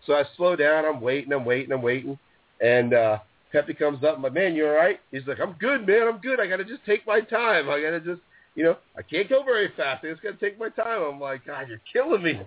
So 0.06 0.12
I 0.14 0.24
slow 0.36 0.54
down. 0.54 0.84
I'm 0.84 1.00
waiting. 1.00 1.32
I'm 1.32 1.44
waiting. 1.44 1.72
I'm 1.72 1.82
waiting. 1.82 2.18
And 2.60 2.94
uh, 2.94 3.18
Peppy 3.52 3.74
comes 3.74 4.02
up. 4.04 4.16
I'm 4.16 4.22
like, 4.22 4.34
man, 4.34 4.54
you 4.54 4.66
all 4.66 4.74
right? 4.74 5.00
He's 5.10 5.26
like, 5.26 5.40
I'm 5.40 5.52
good, 5.52 5.86
man. 5.86 6.08
I'm 6.08 6.18
good. 6.18 6.40
I 6.40 6.46
got 6.46 6.56
to 6.56 6.64
just 6.64 6.84
take 6.84 7.06
my 7.06 7.20
time. 7.20 7.68
I 7.70 7.80
got 7.80 7.90
to 7.90 8.00
just, 8.00 8.20
you 8.54 8.64
know, 8.64 8.76
I 8.96 9.02
can't 9.02 9.28
go 9.28 9.42
very 9.44 9.70
fast. 9.76 10.04
I 10.04 10.10
just 10.10 10.22
got 10.22 10.38
to 10.38 10.44
take 10.44 10.58
my 10.58 10.68
time. 10.70 11.02
I'm 11.02 11.20
like, 11.20 11.46
God, 11.46 11.68
you're 11.68 11.80
killing 11.92 12.22
me. 12.22 12.40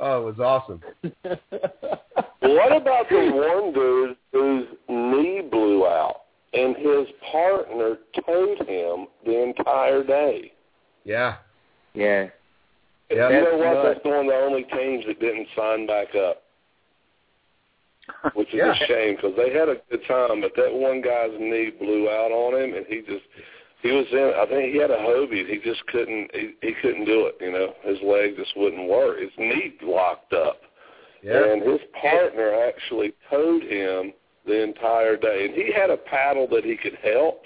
Oh, 0.00 0.28
it 0.28 0.36
was 0.36 0.40
awesome. 0.40 0.80
what 2.40 2.76
about 2.76 3.08
the 3.08 3.30
one 3.30 3.72
dude 3.72 4.16
whose 4.32 4.66
knee 4.88 5.42
blew 5.48 5.86
out 5.86 6.22
and 6.52 6.76
his 6.76 7.06
partner 7.30 7.98
towed 8.26 8.58
him 8.68 9.06
the 9.24 9.42
entire 9.42 10.02
day? 10.02 10.52
Yeah. 11.04 11.36
Yeah. 11.94 12.24
you 13.10 13.16
Yeah. 13.16 13.28
know 13.28 13.56
what? 13.58 13.74
nuts. 13.74 13.88
That's 13.94 14.04
one 14.04 14.26
of 14.26 14.26
the 14.26 14.34
only 14.34 14.64
teams 14.64 15.04
that 15.06 15.20
didn't 15.20 15.46
sign 15.56 15.86
back 15.86 16.14
up. 16.16 16.41
which 18.34 18.48
is 18.48 18.54
Yeah. 18.54 18.72
a 18.72 18.86
shame 18.86 19.16
because 19.16 19.34
they 19.36 19.52
had 19.52 19.68
a 19.68 19.76
good 19.90 20.04
time. 20.06 20.40
But 20.40 20.52
that 20.56 20.72
one 20.72 21.00
guy's 21.00 21.32
knee 21.38 21.70
blew 21.78 22.08
out 22.10 22.30
on 22.32 22.54
him, 22.60 22.74
and 22.76 22.86
he 22.86 23.00
just 23.00 23.24
he 23.82 23.90
was 23.90 24.06
in. 24.12 24.32
I 24.36 24.46
think 24.46 24.72
he 24.72 24.78
had 24.78 24.90
a 24.90 24.98
Hobie. 24.98 25.48
He 25.48 25.58
just 25.58 25.84
couldn't. 25.86 26.30
He, 26.34 26.54
he 26.62 26.72
couldn't 26.80 27.04
do 27.04 27.26
it. 27.26 27.36
You 27.40 27.52
know, 27.52 27.74
his 27.82 27.98
leg 28.02 28.36
just 28.36 28.56
wouldn't 28.56 28.88
work. 28.88 29.18
His 29.20 29.30
knee 29.38 29.74
locked 29.82 30.32
up. 30.32 30.60
Yeah. 31.22 31.44
And 31.52 31.62
his 31.62 31.80
partner 32.00 32.52
actually 32.68 33.12
towed 33.30 33.62
him 33.62 34.12
the 34.44 34.60
entire 34.62 35.16
day. 35.16 35.46
And 35.46 35.54
he 35.54 35.72
had 35.72 35.88
a 35.90 35.96
paddle 35.96 36.48
that 36.50 36.64
he 36.64 36.76
could 36.76 36.96
help. 37.02 37.42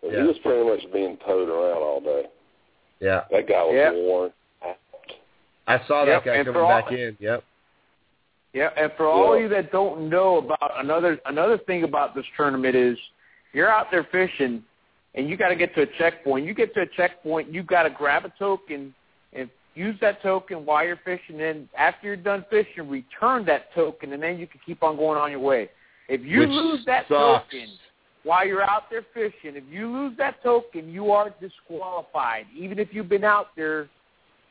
But 0.00 0.12
Yeah. 0.12 0.22
He 0.22 0.26
was 0.28 0.38
pretty 0.38 0.64
much 0.68 0.92
being 0.92 1.16
towed 1.26 1.48
around 1.48 1.82
all 1.82 2.00
day. 2.00 2.26
Yeah. 3.00 3.24
That 3.32 3.48
guy 3.48 3.62
was 3.64 3.74
Yep. 3.74 3.94
worn. 3.94 4.32
I 5.66 5.78
saw 5.86 6.04
that 6.04 6.10
Yep, 6.12 6.24
guy 6.24 6.36
coming 6.38 6.52
for 6.52 6.60
all- 6.60 6.68
back 6.68 6.92
in. 6.92 7.16
Yep. 7.20 7.42
Yeah, 8.52 8.68
and 8.76 8.92
for 8.96 9.06
all 9.06 9.34
Yeah. 9.36 9.42
you 9.44 9.48
that 9.50 9.72
don't 9.72 10.08
know 10.10 10.36
about 10.38 10.72
another 10.84 11.18
another 11.26 11.56
thing 11.58 11.84
about 11.84 12.14
this 12.14 12.26
tournament 12.36 12.74
is 12.74 12.98
you're 13.52 13.70
out 13.70 13.90
there 13.90 14.04
fishing 14.04 14.62
and 15.14 15.28
you 15.28 15.36
got 15.36 15.48
to 15.48 15.56
get 15.56 15.74
to 15.74 15.82
a 15.82 15.86
checkpoint. 15.98 16.46
You 16.46 16.54
get 16.54 16.74
to 16.74 16.82
a 16.82 16.86
checkpoint, 16.86 17.52
you 17.52 17.62
got 17.62 17.84
to 17.84 17.90
grab 17.90 18.24
a 18.24 18.30
token 18.38 18.94
and 19.32 19.48
use 19.74 19.96
that 20.00 20.22
token 20.22 20.64
while 20.66 20.84
you're 20.86 21.00
fishing. 21.04 21.38
Then 21.38 21.68
after 21.76 22.06
you're 22.06 22.16
done 22.16 22.44
fishing, 22.50 22.88
return 22.88 23.44
that 23.46 23.72
token, 23.74 24.12
and 24.12 24.22
then 24.22 24.38
you 24.38 24.46
can 24.46 24.60
keep 24.64 24.82
on 24.82 24.96
going 24.96 25.18
on 25.18 25.30
your 25.30 25.40
way. 25.40 25.70
If 26.08 26.22
you 26.22 26.40
Which 26.40 26.48
lose 26.50 26.84
that 26.86 27.08
sucks. 27.08 27.44
token 27.50 27.68
while 28.22 28.46
you're 28.46 28.62
out 28.62 28.90
there 28.90 29.04
fishing, 29.14 29.56
if 29.56 29.64
you 29.70 29.90
lose 29.90 30.16
that 30.18 30.42
token, 30.42 30.90
you 30.90 31.10
are 31.10 31.30
disqualified. 31.40 32.46
Even 32.56 32.78
if 32.78 32.88
you've 32.92 33.08
been 33.08 33.24
out 33.24 33.48
there 33.56 33.88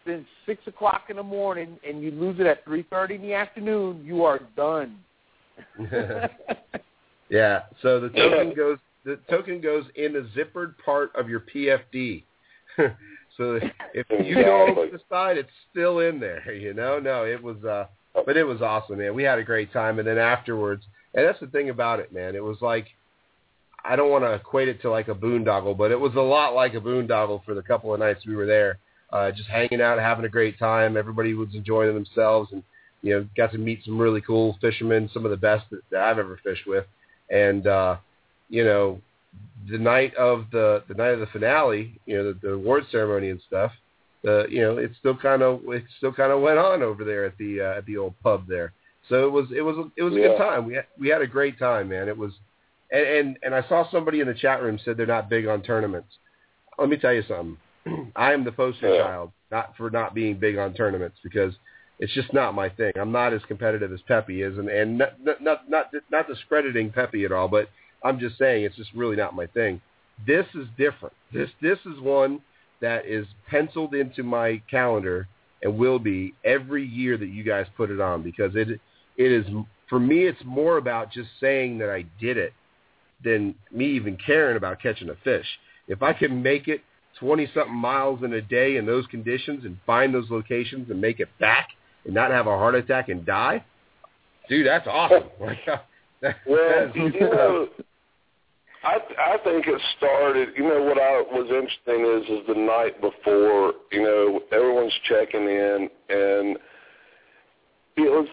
since 0.05 0.25
six 0.45 0.65
o'clock 0.67 1.03
in 1.09 1.17
the 1.17 1.23
morning 1.23 1.77
and 1.87 2.01
you 2.01 2.11
lose 2.11 2.39
it 2.39 2.45
at 2.45 2.63
three 2.65 2.83
thirty 2.89 3.15
in 3.15 3.21
the 3.21 3.33
afternoon, 3.33 4.03
you 4.03 4.23
are 4.23 4.39
done. 4.55 4.97
yeah. 7.29 7.63
So 7.81 7.99
the 7.99 8.09
token 8.09 8.53
goes 8.55 8.77
the 9.03 9.19
token 9.29 9.61
goes 9.61 9.85
in 9.95 10.13
the 10.13 10.27
zippered 10.35 10.75
part 10.83 11.11
of 11.15 11.29
your 11.29 11.41
PFD. 11.53 12.23
so 13.37 13.59
if 13.93 14.05
you 14.25 14.35
go 14.35 14.67
over 14.67 14.87
the 14.87 14.99
side, 15.09 15.37
it's 15.37 15.49
still 15.71 15.99
in 15.99 16.19
there. 16.19 16.51
You 16.53 16.73
know, 16.73 16.99
no, 16.99 17.25
it 17.25 17.41
was. 17.41 17.63
uh 17.63 17.87
But 18.25 18.37
it 18.37 18.43
was 18.43 18.61
awesome, 18.61 18.97
man. 18.97 19.15
We 19.15 19.23
had 19.23 19.39
a 19.39 19.43
great 19.43 19.71
time, 19.73 19.99
and 19.99 20.07
then 20.07 20.17
afterwards, 20.17 20.83
and 21.13 21.25
that's 21.25 21.39
the 21.39 21.47
thing 21.47 21.69
about 21.69 21.99
it, 21.99 22.13
man. 22.13 22.35
It 22.35 22.43
was 22.43 22.57
like. 22.61 22.87
I 23.83 23.95
don't 23.95 24.11
want 24.11 24.23
to 24.23 24.33
equate 24.33 24.67
it 24.67 24.79
to 24.83 24.91
like 24.91 25.07
a 25.07 25.15
boondoggle, 25.15 25.75
but 25.75 25.89
it 25.89 25.99
was 25.99 26.13
a 26.13 26.21
lot 26.21 26.53
like 26.53 26.75
a 26.75 26.79
boondoggle 26.79 27.43
for 27.43 27.55
the 27.55 27.63
couple 27.63 27.91
of 27.91 27.99
nights 27.99 28.27
we 28.27 28.35
were 28.35 28.45
there. 28.45 28.77
Uh, 29.11 29.31
just 29.31 29.49
hanging 29.49 29.81
out, 29.81 29.99
having 29.99 30.25
a 30.25 30.29
great 30.29 30.57
time. 30.57 30.95
Everybody 30.95 31.33
was 31.33 31.49
enjoying 31.53 31.93
themselves, 31.93 32.51
and 32.53 32.63
you 33.01 33.13
know, 33.13 33.27
got 33.35 33.51
to 33.51 33.57
meet 33.57 33.83
some 33.83 33.97
really 33.97 34.21
cool 34.21 34.57
fishermen, 34.61 35.09
some 35.13 35.25
of 35.25 35.31
the 35.31 35.37
best 35.37 35.65
that, 35.71 35.81
that 35.91 36.01
I've 36.01 36.19
ever 36.19 36.39
fished 36.43 36.67
with. 36.67 36.85
And 37.29 37.67
uh, 37.67 37.97
you 38.49 38.63
know, 38.63 39.01
the 39.69 39.77
night 39.77 40.15
of 40.15 40.45
the 40.51 40.83
the 40.87 40.93
night 40.93 41.13
of 41.13 41.19
the 41.19 41.27
finale, 41.27 41.99
you 42.05 42.17
know, 42.17 42.33
the, 42.33 42.39
the 42.41 42.53
award 42.53 42.83
ceremony 42.91 43.29
and 43.29 43.41
stuff. 43.47 43.71
The 44.23 44.45
you 44.49 44.61
know, 44.61 44.77
it 44.77 44.91
still 44.99 45.17
kind 45.17 45.41
of 45.41 45.61
it 45.67 45.83
still 45.97 46.13
kind 46.13 46.31
of 46.31 46.41
went 46.41 46.59
on 46.59 46.83
over 46.83 47.03
there 47.03 47.25
at 47.25 47.37
the 47.37 47.61
uh, 47.61 47.77
at 47.77 47.85
the 47.85 47.97
old 47.97 48.13
pub 48.23 48.47
there. 48.47 48.73
So 49.09 49.25
it 49.25 49.31
was 49.31 49.47
it 49.55 49.61
was 49.61 49.89
it 49.97 50.03
was 50.03 50.13
a 50.13 50.17
good 50.17 50.37
time. 50.37 50.65
We 50.65 50.75
had, 50.75 50.85
we 50.99 51.09
had 51.09 51.21
a 51.21 51.27
great 51.27 51.57
time, 51.57 51.89
man. 51.89 52.07
It 52.07 52.17
was, 52.17 52.33
and, 52.91 53.05
and 53.05 53.39
and 53.43 53.55
I 53.55 53.67
saw 53.67 53.89
somebody 53.89 54.19
in 54.19 54.27
the 54.27 54.33
chat 54.33 54.61
room 54.61 54.79
said 54.83 54.95
they're 54.95 55.05
not 55.05 55.29
big 55.29 55.47
on 55.47 55.61
tournaments. 55.61 56.09
Let 56.77 56.89
me 56.89 56.97
tell 56.97 57.13
you 57.13 57.23
something. 57.27 57.57
I 58.15 58.33
am 58.33 58.43
the 58.43 58.51
poster 58.51 58.89
Yeah. 58.89 59.03
child 59.03 59.31
not 59.51 59.75
for 59.75 59.89
not 59.89 60.13
being 60.13 60.35
big 60.35 60.57
on 60.57 60.73
tournaments 60.73 61.17
because 61.23 61.53
it's 61.99 62.13
just 62.13 62.33
not 62.33 62.55
my 62.55 62.69
thing. 62.69 62.93
I'm 62.95 63.11
not 63.11 63.33
as 63.33 63.41
competitive 63.47 63.93
as 63.93 64.01
Pepe 64.01 64.41
is, 64.41 64.57
and 64.57 64.69
and 64.69 64.97
not 64.97 65.21
not 65.23 65.69
not 65.69 65.91
not, 66.09 66.27
discrediting 66.27 66.91
Pepe 66.91 67.25
at 67.25 67.31
all, 67.31 67.47
but 67.47 67.69
I'm 68.03 68.19
just 68.19 68.37
saying 68.37 68.63
it's 68.63 68.75
just 68.75 68.91
really 68.93 69.15
not 69.15 69.35
my 69.35 69.45
thing. 69.47 69.79
This 70.25 70.45
is 70.55 70.67
different. 70.77 71.13
This 71.31 71.49
this 71.61 71.77
is 71.85 71.99
one 71.99 72.41
that 72.81 73.05
is 73.05 73.27
penciled 73.47 73.93
into 73.93 74.23
my 74.23 74.61
calendar 74.69 75.27
and 75.61 75.77
will 75.77 75.99
be 75.99 76.33
every 76.43 76.85
year 76.85 77.17
that 77.17 77.27
you 77.27 77.43
guys 77.43 77.67
put 77.77 77.91
it 77.91 78.01
on 78.01 78.23
because 78.23 78.55
it 78.55 78.69
it 79.17 79.31
is 79.31 79.45
for 79.87 79.99
me 79.99 80.23
it's 80.25 80.43
more 80.43 80.77
about 80.77 81.11
just 81.11 81.29
saying 81.39 81.77
that 81.77 81.89
I 81.89 82.05
did 82.19 82.37
it 82.37 82.53
than 83.23 83.53
me 83.71 83.85
even 83.91 84.17
caring 84.17 84.57
about 84.57 84.81
catching 84.81 85.09
a 85.09 85.15
fish. 85.23 85.45
If 85.87 86.01
I 86.01 86.13
can 86.13 86.41
make 86.41 86.67
it 86.67 86.81
20 87.19 87.47
something 87.53 87.75
miles 87.75 88.23
in 88.23 88.33
a 88.33 88.41
day 88.41 88.77
in 88.77 88.85
those 88.85 89.05
conditions 89.07 89.65
and 89.65 89.77
find 89.85 90.13
those 90.13 90.29
locations 90.29 90.89
and 90.89 90.99
make 90.99 91.19
it 91.19 91.29
back 91.39 91.69
and 92.05 92.13
not 92.13 92.31
have 92.31 92.47
a 92.47 92.57
heart 92.57 92.75
attack 92.75 93.09
and 93.09 93.25
die, 93.25 93.63
dude, 94.49 94.65
that's 94.65 94.87
awesome. 94.87 95.23
Like, 95.39 95.59
uh, 95.67 95.77
Well, 96.45 96.91
you 96.95 97.19
know, 97.19 97.67
I 98.83 98.97
I 99.19 99.37
think 99.43 99.67
it 99.67 99.81
started. 99.97 100.49
You 100.55 100.63
know 100.63 100.83
what 100.83 100.97
I 100.97 101.21
was 101.21 101.47
interesting 101.49 102.05
is 102.05 102.39
is 102.39 102.47
the 102.47 102.59
night 102.59 102.99
before. 102.99 103.73
You 103.91 104.01
know, 104.01 104.41
everyone's 104.51 104.93
checking 105.07 105.43
in, 105.43 105.89
and 106.09 106.57
it 107.97 108.09
was 108.09 108.27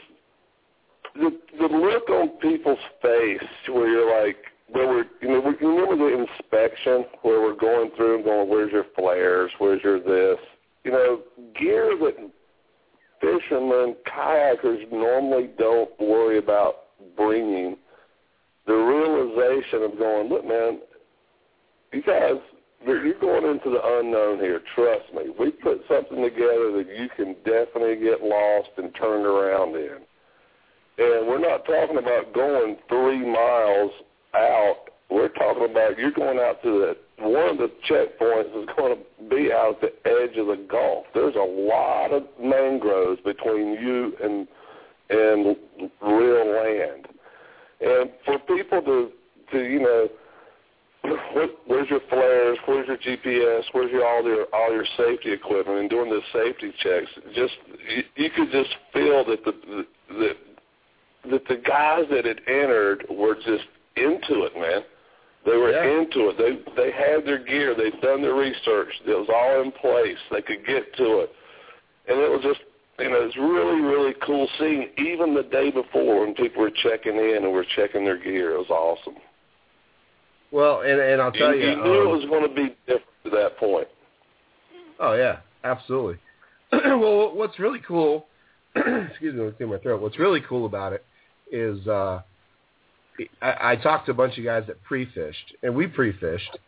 the 1.15 1.39
the 1.59 1.67
look 1.67 2.09
on 2.09 2.29
people's 2.39 2.79
face 3.03 3.49
where 3.69 3.89
you're 3.89 4.23
like, 4.25 4.39
where 4.71 4.89
we're 4.89 5.05
you 5.21 5.29
know, 5.29 5.55
you 5.61 5.69
remember 5.69 5.97
the 5.97 6.27
inspection 6.27 7.05
where 7.23 7.41
we're 7.41 7.57
going 7.57 7.91
through 7.97 8.17
and 8.17 8.25
going, 8.25 8.49
where's 8.49 8.73
your 8.73 8.87
flares, 8.97 9.51
where's 9.59 9.83
your 9.83 9.99
this, 9.99 10.39
you 10.85 10.91
know, 10.91 11.21
gear 11.59 11.97
that 11.99 12.31
fishermen, 13.21 13.97
kayakers 14.07 14.91
normally 14.93 15.51
don't 15.59 15.91
worry 16.01 16.39
about 16.39 16.77
bringing 17.17 17.77
the 18.67 18.75
realization 18.75 19.83
of 19.83 19.99
going, 19.99 20.29
look, 20.29 20.47
man, 20.47 20.81
you 21.93 22.03
guys, 22.03 22.35
you're 22.87 23.19
going 23.19 23.45
into 23.45 23.71
the 23.71 23.81
unknown 23.83 24.39
here. 24.39 24.61
Trust 24.75 25.13
me. 25.15 25.33
We 25.39 25.51
put 25.51 25.81
something 25.89 26.23
together 26.23 26.73
that 26.73 26.87
you 26.95 27.09
can 27.17 27.35
definitely 27.45 27.97
get 27.97 28.23
lost 28.23 28.69
and 28.77 28.95
turned 28.95 29.27
around 29.27 29.75
in. 29.75 29.99
And 30.99 31.27
we're 31.27 31.41
not 31.41 31.65
talking 31.65 31.99
about 31.99 32.35
going 32.35 32.77
three 32.89 33.25
miles 33.25 33.91
out. 34.35 34.77
We're 35.11 35.29
talking 35.29 35.71
about 35.71 35.99
you're 35.99 36.13
going 36.13 36.39
out 36.39 36.63
to 36.63 36.71
the 36.71 36.97
one 37.21 37.49
of 37.49 37.59
the 37.59 37.71
checkpoints 37.91 38.63
is 38.63 38.69
going 38.77 38.97
to 38.97 39.29
be 39.29 39.53
out 39.53 39.83
at 39.83 39.93
the 40.05 40.09
edge 40.09 40.37
of 40.37 40.47
the 40.47 40.67
Gulf. 40.71 41.07
There's 41.15 41.35
a 41.35 41.39
lot 41.39 42.13
of 42.13 42.25
mangroves 42.41 43.21
between 43.23 43.73
you 43.73 44.13
and 44.23 44.47
and 45.11 45.57
real 46.03 46.47
land. 46.55 47.09
And 47.81 48.11
for 48.25 48.39
people 48.41 48.83
to 48.83 49.11
to 49.53 49.59
you 49.59 49.81
know, 49.81 50.09
where's 51.67 51.89
your 51.89 52.01
flares? 52.09 52.59
Where's 52.67 52.87
your 52.87 52.99
GPS? 52.99 53.63
Where's 53.73 53.91
your 53.91 54.07
all 54.07 54.23
your 54.23 54.47
all 54.53 54.73
your 54.73 54.87
safety 54.97 55.33
equipment? 55.33 55.79
And 55.79 55.91
doing 55.91 56.11
the 56.11 56.21
safety 56.33 56.73
checks, 56.83 57.09
just 57.35 57.55
you, 57.89 58.03
you 58.17 58.31
could 58.31 58.53
just 58.53 58.71
feel 58.93 59.25
that 59.25 59.45
the 59.45 59.87
that 60.11 60.37
that 61.31 61.49
the 61.49 61.57
guys 61.67 62.05
that 62.11 62.25
had 62.25 62.41
entered 62.47 63.05
were 63.11 63.35
just 63.35 63.65
into 64.03 64.45
it, 64.45 64.55
man. 64.57 64.83
They 65.47 65.57
were 65.57 65.71
Yeah. 65.71 66.01
into 66.01 66.29
it. 66.31 66.37
They 66.39 66.59
they 66.77 66.91
had 66.91 67.25
their 67.25 67.39
gear. 67.39 67.75
They'd 67.75 68.01
done 68.01 68.23
their 68.23 68.35
research. 68.35 68.93
It 69.07 69.15
was 69.17 69.29
all 69.33 69.63
in 69.63 69.73
place. 69.73 70.19
They 70.31 70.43
could 70.43 70.65
get 70.67 70.95
to 70.97 71.21
it, 71.21 71.33
and 72.09 72.19
it 72.21 72.31
was 72.31 72.43
just 72.43 72.61
you 72.99 73.09
know 73.09 73.23
it's 73.25 73.37
really 73.37 73.81
really 73.81 74.15
cool 74.27 74.49
seeing 74.59 74.91
even 74.99 75.35
the 75.35 75.45
day 75.45 75.71
before 75.71 76.21
when 76.25 76.35
people 76.35 76.63
were 76.63 76.73
checking 76.83 77.17
in 77.17 77.45
and 77.45 77.53
were 77.53 77.65
checking 77.77 78.05
their 78.05 78.19
gear. 78.19 78.55
It 78.55 78.59
was 78.59 78.71
awesome. 78.71 79.17
well, 80.51 80.81
and 80.83 81.01
and 81.01 81.23
I'll 81.23 81.33
tell 81.33 81.55
you, 81.55 81.63
you, 81.63 81.71
you 81.71 81.77
knew 81.77 82.01
um, 82.01 82.07
it 82.09 82.11
was 82.19 82.25
going 82.29 82.49
to 82.49 82.55
be 82.55 82.75
different 82.87 83.05
to 83.25 83.31
that 83.31 83.57
point. 83.59 83.89
Oh 85.01 85.15
yeah, 85.15 85.39
absolutely. 85.65 86.19
well, 86.73 87.35
what's 87.35 87.59
really 87.59 87.81
cool, 87.87 88.27
excuse 88.77 89.35
me, 89.35 89.41
let 89.41 89.47
me 89.49 89.53
clear 89.57 89.69
my 89.69 89.79
throat. 89.79 90.03
What's 90.03 90.19
really 90.19 90.41
cool 90.47 90.67
about 90.67 90.93
it 90.93 91.05
is 91.51 91.87
uh, 91.87 92.21
I, 93.43 93.73
I 93.73 93.77
talked 93.77 94.07
to 94.07 94.13
a 94.13 94.15
bunch 94.15 94.39
of 94.39 94.45
guys 94.45 94.65
that 94.67 94.83
pre-fished, 94.85 95.55
and 95.63 95.75
we 95.75 95.87
pre-fished, 95.87 96.59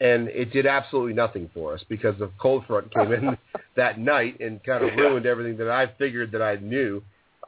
and 0.00 0.28
it 0.28 0.52
did 0.52 0.66
absolutely 0.66 1.12
nothing 1.14 1.50
for 1.52 1.74
us 1.74 1.84
because 1.88 2.18
the 2.18 2.30
cold 2.40 2.64
front 2.66 2.92
came 2.94 3.12
in 3.12 3.36
that 3.76 3.98
night 3.98 4.38
and 4.40 4.62
kind 4.64 4.84
of 4.84 4.94
ruined 4.96 5.26
everything 5.26 5.56
that 5.58 5.70
I 5.70 5.86
figured 5.98 6.32
that 6.32 6.42
I 6.42 6.56
knew. 6.56 7.02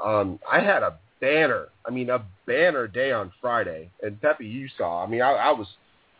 Um, 0.04 0.38
I 0.50 0.60
had 0.60 0.82
a 0.82 0.98
banner, 1.20 1.68
I 1.86 1.90
mean 1.90 2.10
a 2.10 2.24
banner 2.46 2.88
day 2.88 3.12
on 3.12 3.30
Friday, 3.40 3.90
and 4.02 4.20
Pepe, 4.20 4.46
you 4.46 4.68
saw. 4.76 5.04
I 5.04 5.06
mean, 5.06 5.22
I, 5.22 5.32
I 5.32 5.50
was 5.52 5.66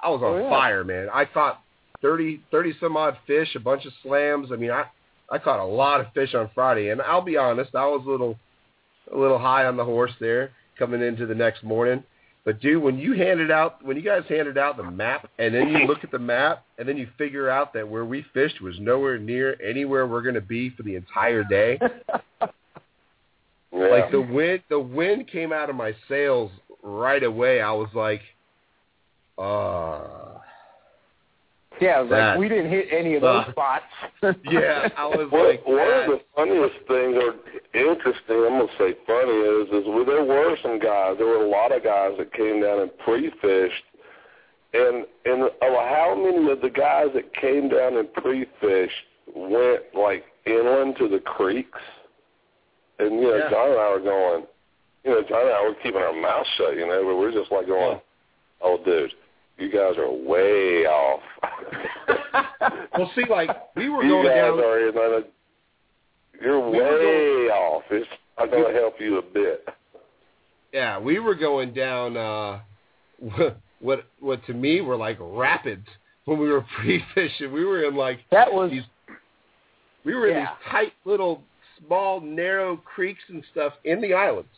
I 0.02 0.08
was 0.10 0.22
on 0.22 0.34
Oh, 0.34 0.42
yeah. 0.44 0.50
fire, 0.50 0.84
man. 0.84 1.08
I 1.12 1.24
caught 1.24 1.60
30, 2.02 2.40
30 2.50 2.74
some 2.80 2.96
odd 2.96 3.16
fish, 3.26 3.54
a 3.54 3.60
bunch 3.60 3.84
of 3.84 3.92
slams. 4.02 4.52
I 4.52 4.56
mean, 4.56 4.70
I 4.70 4.84
I 5.30 5.38
caught 5.38 5.60
a 5.60 5.64
lot 5.64 6.00
of 6.00 6.12
fish 6.12 6.34
on 6.34 6.50
Friday, 6.54 6.90
and 6.90 7.00
I'll 7.02 7.22
be 7.22 7.36
honest, 7.36 7.74
I 7.74 7.86
was 7.86 8.02
a 8.06 8.10
little 8.10 8.38
a 9.12 9.18
little 9.18 9.38
high 9.38 9.64
on 9.66 9.76
the 9.76 9.84
horse 9.84 10.12
there 10.20 10.50
coming 10.78 11.02
into 11.02 11.26
the 11.26 11.34
next 11.34 11.62
morning. 11.64 12.04
But 12.44 12.60
dude, 12.60 12.82
when 12.82 12.98
you 12.98 13.12
handed 13.12 13.50
out 13.50 13.84
when 13.84 13.96
you 13.96 14.02
guys 14.02 14.22
handed 14.28 14.56
out 14.56 14.76
the 14.76 14.90
map, 14.90 15.28
and 15.38 15.54
then 15.54 15.68
you 15.68 15.78
look 15.86 16.04
at 16.04 16.10
the 16.10 16.18
map, 16.18 16.64
and 16.78 16.88
then 16.88 16.96
you 16.96 17.08
figure 17.18 17.50
out 17.50 17.72
that 17.74 17.86
where 17.88 18.04
we 18.04 18.24
fished 18.32 18.60
was 18.60 18.74
nowhere 18.80 19.18
near 19.18 19.56
anywhere 19.62 20.06
we're 20.06 20.22
going 20.22 20.34
to 20.34 20.40
be 20.40 20.70
for 20.70 20.82
the 20.82 20.96
entire 20.96 21.44
day. 21.44 21.78
Yeah, 23.72 23.86
Like 23.86 24.10
the 24.10 24.20
wind, 24.20 24.62
the 24.68 24.80
wind 24.80 25.28
came 25.28 25.52
out 25.52 25.70
of 25.70 25.76
my 25.76 25.94
sails 26.08 26.50
right 26.82 27.22
away. 27.22 27.60
I 27.60 27.70
was 27.70 27.88
like, 27.94 28.20
uh 29.38 30.38
Yeah, 31.80 32.02
That- 32.02 32.30
like 32.32 32.38
we 32.38 32.48
didn't 32.48 32.70
hit 32.70 32.88
any 32.92 33.14
of 33.14 33.22
those 33.22 33.46
Uh, 33.46 33.50
spots. 33.52 33.84
yeah, 34.44 34.88
I 34.96 35.06
was 35.06 35.30
One, 35.30 35.46
like, 35.48 35.66
one 35.66 35.78
of 35.80 36.06
the 36.10 36.20
funniest 36.36 36.76
things, 36.86 37.16
or 37.16 37.34
interesting, 37.72 38.36
I'm 38.44 38.58
gonna 38.60 38.68
say 38.78 38.94
funny, 39.06 39.32
is 39.32 39.68
is 39.72 39.86
well, 39.88 40.04
there 40.04 40.22
were 40.24 40.56
some 40.62 40.78
guys. 40.78 41.16
There 41.16 41.26
were 41.26 41.44
a 41.44 41.48
lot 41.48 41.72
of 41.72 41.82
guys 41.82 42.16
that 42.18 42.32
came 42.34 42.60
down 42.60 42.80
and 42.80 42.98
pre-fished, 42.98 43.84
and 44.74 45.06
and 45.24 45.42
of 45.44 45.52
how 45.60 46.14
many 46.14 46.50
of 46.50 46.60
the 46.60 46.70
guys 46.70 47.08
that 47.14 47.32
came 47.34 47.68
down 47.70 47.96
and 47.96 48.12
pre-fished 48.12 49.04
went 49.34 49.82
like 49.94 50.24
inland 50.44 50.96
to 50.98 51.08
the 51.08 51.20
creeks, 51.20 51.80
and 52.98 53.20
you 53.20 53.28
know, 53.28 53.36
Yeah. 53.36 53.50
John 53.50 53.70
and 53.70 53.80
I 53.80 53.90
were 53.90 54.00
going, 54.00 54.46
you 55.04 55.10
know, 55.12 55.22
John 55.22 55.42
and 55.42 55.50
I 55.54 55.62
were 55.62 55.74
keeping 55.82 56.02
our 56.02 56.12
mouth 56.12 56.46
shut, 56.56 56.76
you 56.76 56.86
know, 56.86 57.02
but 57.04 57.16
we're 57.16 57.32
just 57.32 57.50
like 57.50 57.66
going, 57.66 58.00
oh, 58.60 58.76
dude, 58.84 59.12
you 59.60 59.70
guys 59.70 59.96
are 59.98 60.10
way 60.10 60.86
off. 60.86 61.20
well, 62.96 63.10
see, 63.14 63.24
like 63.30 63.50
we 63.76 63.88
were 63.88 64.02
you 64.02 64.10
going 64.10 64.26
guys 64.26 64.36
down. 64.36 64.58
are 64.60 64.88
in 64.88 64.96
a, 64.96 65.20
you're 66.42 66.70
We 66.70 66.78
were 66.78 66.88
way 66.88 67.48
off. 67.50 67.82
It's 67.90 68.08
not 68.38 68.50
going 68.50 68.72
to 68.72 68.78
help 68.80 68.94
you 69.00 69.18
a 69.18 69.22
bit. 69.22 69.66
Yeah, 70.72 70.98
we 70.98 71.18
were 71.18 71.34
going 71.34 71.74
down 71.74 72.16
uh 72.16 72.60
what 73.80 74.04
what 74.20 74.44
to 74.46 74.54
me 74.54 74.80
were 74.80 74.96
like 74.96 75.18
rapids 75.20 75.86
when 76.24 76.38
we 76.38 76.48
were 76.48 76.64
pre-fishing. 76.78 77.52
We 77.52 77.64
were 77.64 77.84
in 77.84 77.94
like 77.96 78.20
that 78.30 78.52
was 78.52 78.70
these 78.70 78.82
we 80.04 80.14
were 80.14 80.28
in 80.28 80.34
Yeah. 80.36 80.40
these 80.64 80.70
tight 80.72 80.92
little 81.04 81.42
small 81.86 82.20
narrow 82.20 82.76
creeks 82.76 83.22
and 83.28 83.44
stuff 83.52 83.72
in 83.84 84.00
the 84.00 84.14
islands. 84.14 84.48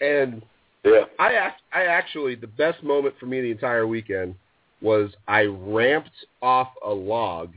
And 0.00 0.42
Yeah. 0.84 1.04
I 1.18 1.34
act, 1.34 1.62
I 1.72 1.84
actually 1.84 2.34
the 2.34 2.46
best 2.46 2.82
moment 2.82 3.14
for 3.20 3.26
me 3.26 3.40
the 3.40 3.50
entire 3.50 3.86
weekend 3.86 4.34
was 4.80 5.10
I 5.28 5.42
ramped 5.42 6.10
off 6.40 6.68
a 6.84 6.90
log 6.90 7.52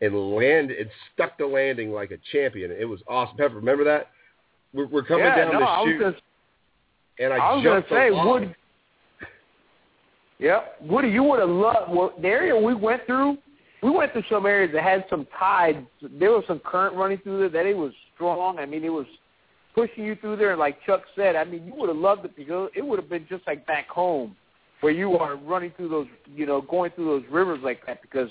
and 0.00 0.34
landed 0.34 0.78
and 0.78 0.90
stuck 1.14 1.38
the 1.38 1.46
landing 1.46 1.92
like 1.92 2.10
a 2.10 2.18
champion. 2.32 2.70
It 2.70 2.84
was 2.84 3.00
awesome. 3.08 3.36
Pepper, 3.36 3.54
remember 3.54 3.84
that? 3.84 4.08
We're, 4.74 4.86
we're 4.86 5.04
coming 5.04 5.24
yeah, 5.24 5.36
down 5.36 5.52
no, 5.52 5.60
the 5.60 5.66
I 5.66 5.84
chute, 5.84 6.00
gonna, 6.00 6.16
and 7.20 7.32
I, 7.32 7.36
I 7.36 7.54
was 7.54 7.64
gonna 7.64 7.76
jumped 7.80 7.90
the 7.90 7.94
say, 7.94 8.10
log. 8.10 8.26
Woody. 8.26 8.54
Yep, 10.40 10.82
Woody, 10.82 11.08
you 11.08 11.24
would 11.24 11.40
have 11.40 11.48
loved 11.48 11.90
well, 11.90 12.12
the 12.22 12.28
area 12.28 12.56
we 12.56 12.72
went 12.72 13.04
through. 13.06 13.38
We 13.82 13.90
went 13.90 14.12
through 14.12 14.22
some 14.30 14.46
areas 14.46 14.70
that 14.72 14.84
had 14.84 15.04
some 15.10 15.26
tides. 15.36 15.78
There 16.00 16.30
was 16.30 16.44
some 16.46 16.60
current 16.60 16.94
running 16.94 17.18
through 17.18 17.40
there 17.40 17.48
that 17.48 17.68
it 17.68 17.76
was 17.76 17.92
strong. 18.14 18.60
I 18.60 18.64
mean, 18.64 18.84
it 18.84 18.88
was 18.88 19.06
pushing 19.78 20.04
you 20.04 20.16
through 20.16 20.36
there. 20.36 20.50
And 20.50 20.58
like 20.58 20.78
Chuck 20.84 21.02
said, 21.14 21.36
I 21.36 21.44
mean, 21.44 21.64
you 21.64 21.74
would 21.76 21.88
have 21.88 21.98
loved 21.98 22.24
it 22.24 22.36
because 22.36 22.70
it 22.74 22.84
would 22.84 22.98
have 22.98 23.08
been 23.08 23.26
just 23.28 23.46
like 23.46 23.66
back 23.66 23.88
home, 23.88 24.36
where 24.80 24.92
you 24.92 25.16
are 25.18 25.36
running 25.36 25.72
through 25.76 25.88
those, 25.88 26.06
you 26.34 26.46
know, 26.46 26.60
going 26.60 26.90
through 26.92 27.04
those 27.04 27.24
rivers 27.30 27.60
like 27.62 27.84
that. 27.86 28.02
Because 28.02 28.30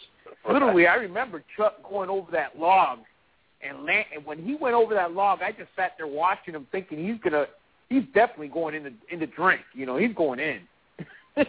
literally, 0.50 0.88
I 0.88 0.95
remember 0.95 1.43
Chuck 1.56 1.76
going 1.89 2.10
over 2.10 2.32
that 2.32 2.58
log, 2.60 3.00
and, 3.62 3.86
land, 3.86 4.06
and 4.14 4.26
when 4.26 4.43
he 4.43 4.56
went 4.56 4.76
over 4.76 4.93
that 4.93 5.14
log, 5.14 5.39
I 5.41 5.52
just 5.52 5.70
sat 5.76 5.93
there 5.98 6.08
watching 6.08 6.54
him, 6.54 6.68
thinking 6.72 7.06
he's 7.06 7.20
gonna, 7.24 7.45
he's 7.89 8.04
definitely 8.14 8.50
going 8.50 8.76
in 8.76 8.84
the 8.84 8.93
in 9.10 9.20
the 9.20 9.28
drink. 9.28 9.62
You 9.74 9.86
know, 9.86 9.98
he's 9.98 10.14
going 10.16 10.39
in. 10.39 10.62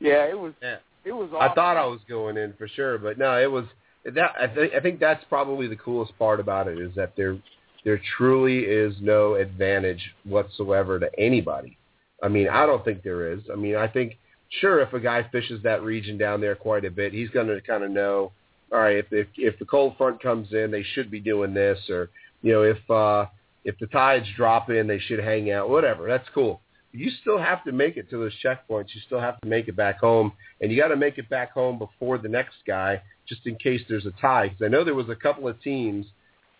yeah, 0.00 0.24
it 0.24 0.38
was. 0.38 0.52
Yeah. 0.62 0.76
It 1.04 1.12
was. 1.12 1.30
I 1.38 1.52
thought 1.54 1.76
I 1.76 1.86
was 1.86 2.00
going 2.08 2.36
in 2.36 2.54
for 2.58 2.68
sure, 2.68 2.98
but 2.98 3.18
no, 3.18 3.40
it 3.40 3.50
was 3.50 3.64
that. 4.04 4.32
I 4.38 4.46
think 4.48 4.74
I 4.74 4.80
think 4.80 5.00
that's 5.00 5.24
probably 5.28 5.66
the 5.68 5.76
coolest 5.76 6.18
part 6.18 6.40
about 6.40 6.66
it 6.68 6.78
is 6.78 6.94
that 6.96 7.14
there 7.16 7.38
there 7.84 8.00
truly 8.16 8.60
is 8.60 8.94
no 9.00 9.34
advantage 9.34 10.14
whatsoever 10.24 10.98
to 10.98 11.10
anybody. 11.18 11.78
I 12.22 12.28
mean, 12.28 12.48
I 12.48 12.66
don't 12.66 12.84
think 12.84 13.02
there 13.02 13.32
is. 13.32 13.40
I 13.52 13.56
mean, 13.56 13.76
I 13.76 13.86
think 13.86 14.18
sure 14.60 14.80
if 14.80 14.92
a 14.92 15.00
guy 15.00 15.26
fishes 15.30 15.62
that 15.62 15.82
region 15.82 16.18
down 16.18 16.40
there 16.40 16.56
quite 16.56 16.84
a 16.84 16.90
bit, 16.90 17.12
he's 17.12 17.30
going 17.30 17.46
to 17.46 17.60
kind 17.60 17.84
of 17.84 17.90
know. 17.90 18.32
All 18.72 18.80
right, 18.80 18.96
if 18.96 19.06
if 19.12 19.28
if 19.36 19.58
the 19.58 19.64
cold 19.64 19.96
front 19.96 20.22
comes 20.22 20.52
in, 20.52 20.70
they 20.70 20.82
should 20.82 21.10
be 21.10 21.20
doing 21.20 21.54
this, 21.54 21.78
or 21.88 22.10
you 22.42 22.52
know, 22.52 22.62
if 22.62 22.90
uh 22.90 23.26
if 23.64 23.78
the 23.78 23.86
tides 23.86 24.26
drop 24.36 24.70
in, 24.70 24.86
they 24.86 24.98
should 24.98 25.20
hang 25.20 25.50
out. 25.50 25.70
Whatever, 25.70 26.06
that's 26.08 26.28
cool. 26.34 26.60
You 26.92 27.10
still 27.20 27.38
have 27.38 27.64
to 27.64 27.72
make 27.72 27.96
it 27.96 28.10
to 28.10 28.18
those 28.18 28.32
checkpoints. 28.44 28.94
You 28.94 29.00
still 29.06 29.20
have 29.20 29.40
to 29.40 29.48
make 29.48 29.68
it 29.68 29.76
back 29.76 30.00
home, 30.00 30.32
and 30.60 30.70
you 30.70 30.80
got 30.80 30.88
to 30.88 30.96
make 30.96 31.18
it 31.18 31.28
back 31.28 31.52
home 31.52 31.78
before 31.78 32.18
the 32.18 32.28
next 32.28 32.56
guy, 32.66 33.02
just 33.28 33.46
in 33.46 33.56
case 33.56 33.82
there's 33.88 34.06
a 34.06 34.12
tie. 34.20 34.48
Because 34.48 34.64
I 34.64 34.68
know 34.68 34.84
there 34.84 34.94
was 34.94 35.08
a 35.08 35.14
couple 35.14 35.48
of 35.48 35.60
teams 35.62 36.06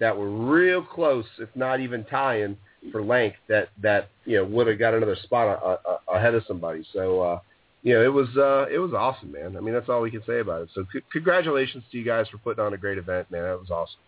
that 0.00 0.16
were 0.16 0.30
real 0.30 0.82
close, 0.82 1.26
if 1.38 1.48
not 1.54 1.80
even 1.80 2.04
tying 2.04 2.56
for 2.92 3.02
length, 3.02 3.36
that 3.48 3.68
that 3.82 4.10
you 4.24 4.36
know 4.36 4.44
would 4.44 4.66
have 4.66 4.78
got 4.78 4.94
another 4.94 5.16
spot 5.24 5.60
a, 5.62 5.90
a, 5.90 6.16
ahead 6.16 6.34
of 6.34 6.44
somebody. 6.46 6.84
So 6.92 7.20
uh, 7.20 7.40
you 7.82 7.94
know 7.94 8.04
it 8.04 8.12
was 8.12 8.28
uh, 8.36 8.66
it 8.72 8.78
was 8.78 8.92
awesome, 8.92 9.32
man. 9.32 9.56
I 9.56 9.60
mean 9.60 9.74
that's 9.74 9.88
all 9.88 10.00
we 10.00 10.10
can 10.10 10.22
say 10.26 10.40
about 10.40 10.62
it. 10.62 10.68
So 10.74 10.84
c- 10.92 11.02
congratulations 11.12 11.84
to 11.90 11.98
you 11.98 12.04
guys 12.04 12.28
for 12.28 12.38
putting 12.38 12.64
on 12.64 12.74
a 12.74 12.78
great 12.78 12.98
event, 12.98 13.30
man. 13.30 13.42
That 13.42 13.58
was 13.58 13.70
awesome. 13.70 14.00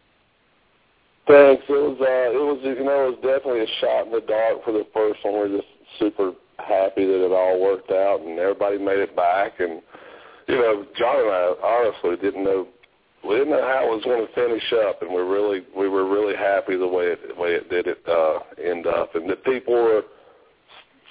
Thanks. 1.27 1.65
It 1.69 1.73
was 1.73 1.99
uh, 2.01 2.31
it 2.35 2.43
was 2.43 2.61
you 2.63 2.85
know 2.85 3.09
it 3.09 3.11
was 3.11 3.21
definitely 3.23 3.63
a 3.63 3.81
shot 3.81 4.07
in 4.07 4.13
the 4.13 4.21
dark 4.27 4.65
for 4.65 4.73
the 4.73 4.87
first 4.95 5.21
one. 5.25 5.35
We're 5.35 5.57
just 5.57 5.69
super 5.99 6.33
happy 6.59 7.07
that 7.07 7.25
it 7.25 7.33
all 7.33 7.61
worked 7.61 7.91
out 7.91 8.21
and 8.21 8.39
everybody 8.39 8.79
made 8.79 8.99
it 8.99 9.17
back. 9.17 9.61
And 9.61 9.83
you 10.47 10.57
know, 10.57 10.87
John 10.99 11.21
and 11.21 11.31
I 11.31 11.55
honestly 11.63 12.17
didn't 12.17 12.45
know 12.45 12.69
we 13.27 13.37
didn't 13.37 13.51
know 13.51 13.63
how 13.63 13.85
it 13.85 13.95
was 13.95 14.05
going 14.05 14.27
to 14.27 14.33
finish 14.35 14.73
up, 14.89 15.03
and 15.03 15.11
we 15.13 15.21
really 15.21 15.63
we 15.77 15.89
were 15.89 16.09
really 16.09 16.37
happy 16.37 16.77
the 16.77 16.87
way 16.87 17.07
it 17.07 17.21
the 17.29 17.41
way 17.41 17.51
it 17.51 17.69
did 17.69 17.87
it 17.87 18.03
uh, 18.09 18.39
end 18.63 18.87
up, 18.87 19.15
and 19.15 19.29
the 19.29 19.37
people 19.37 19.75
were 19.75 20.03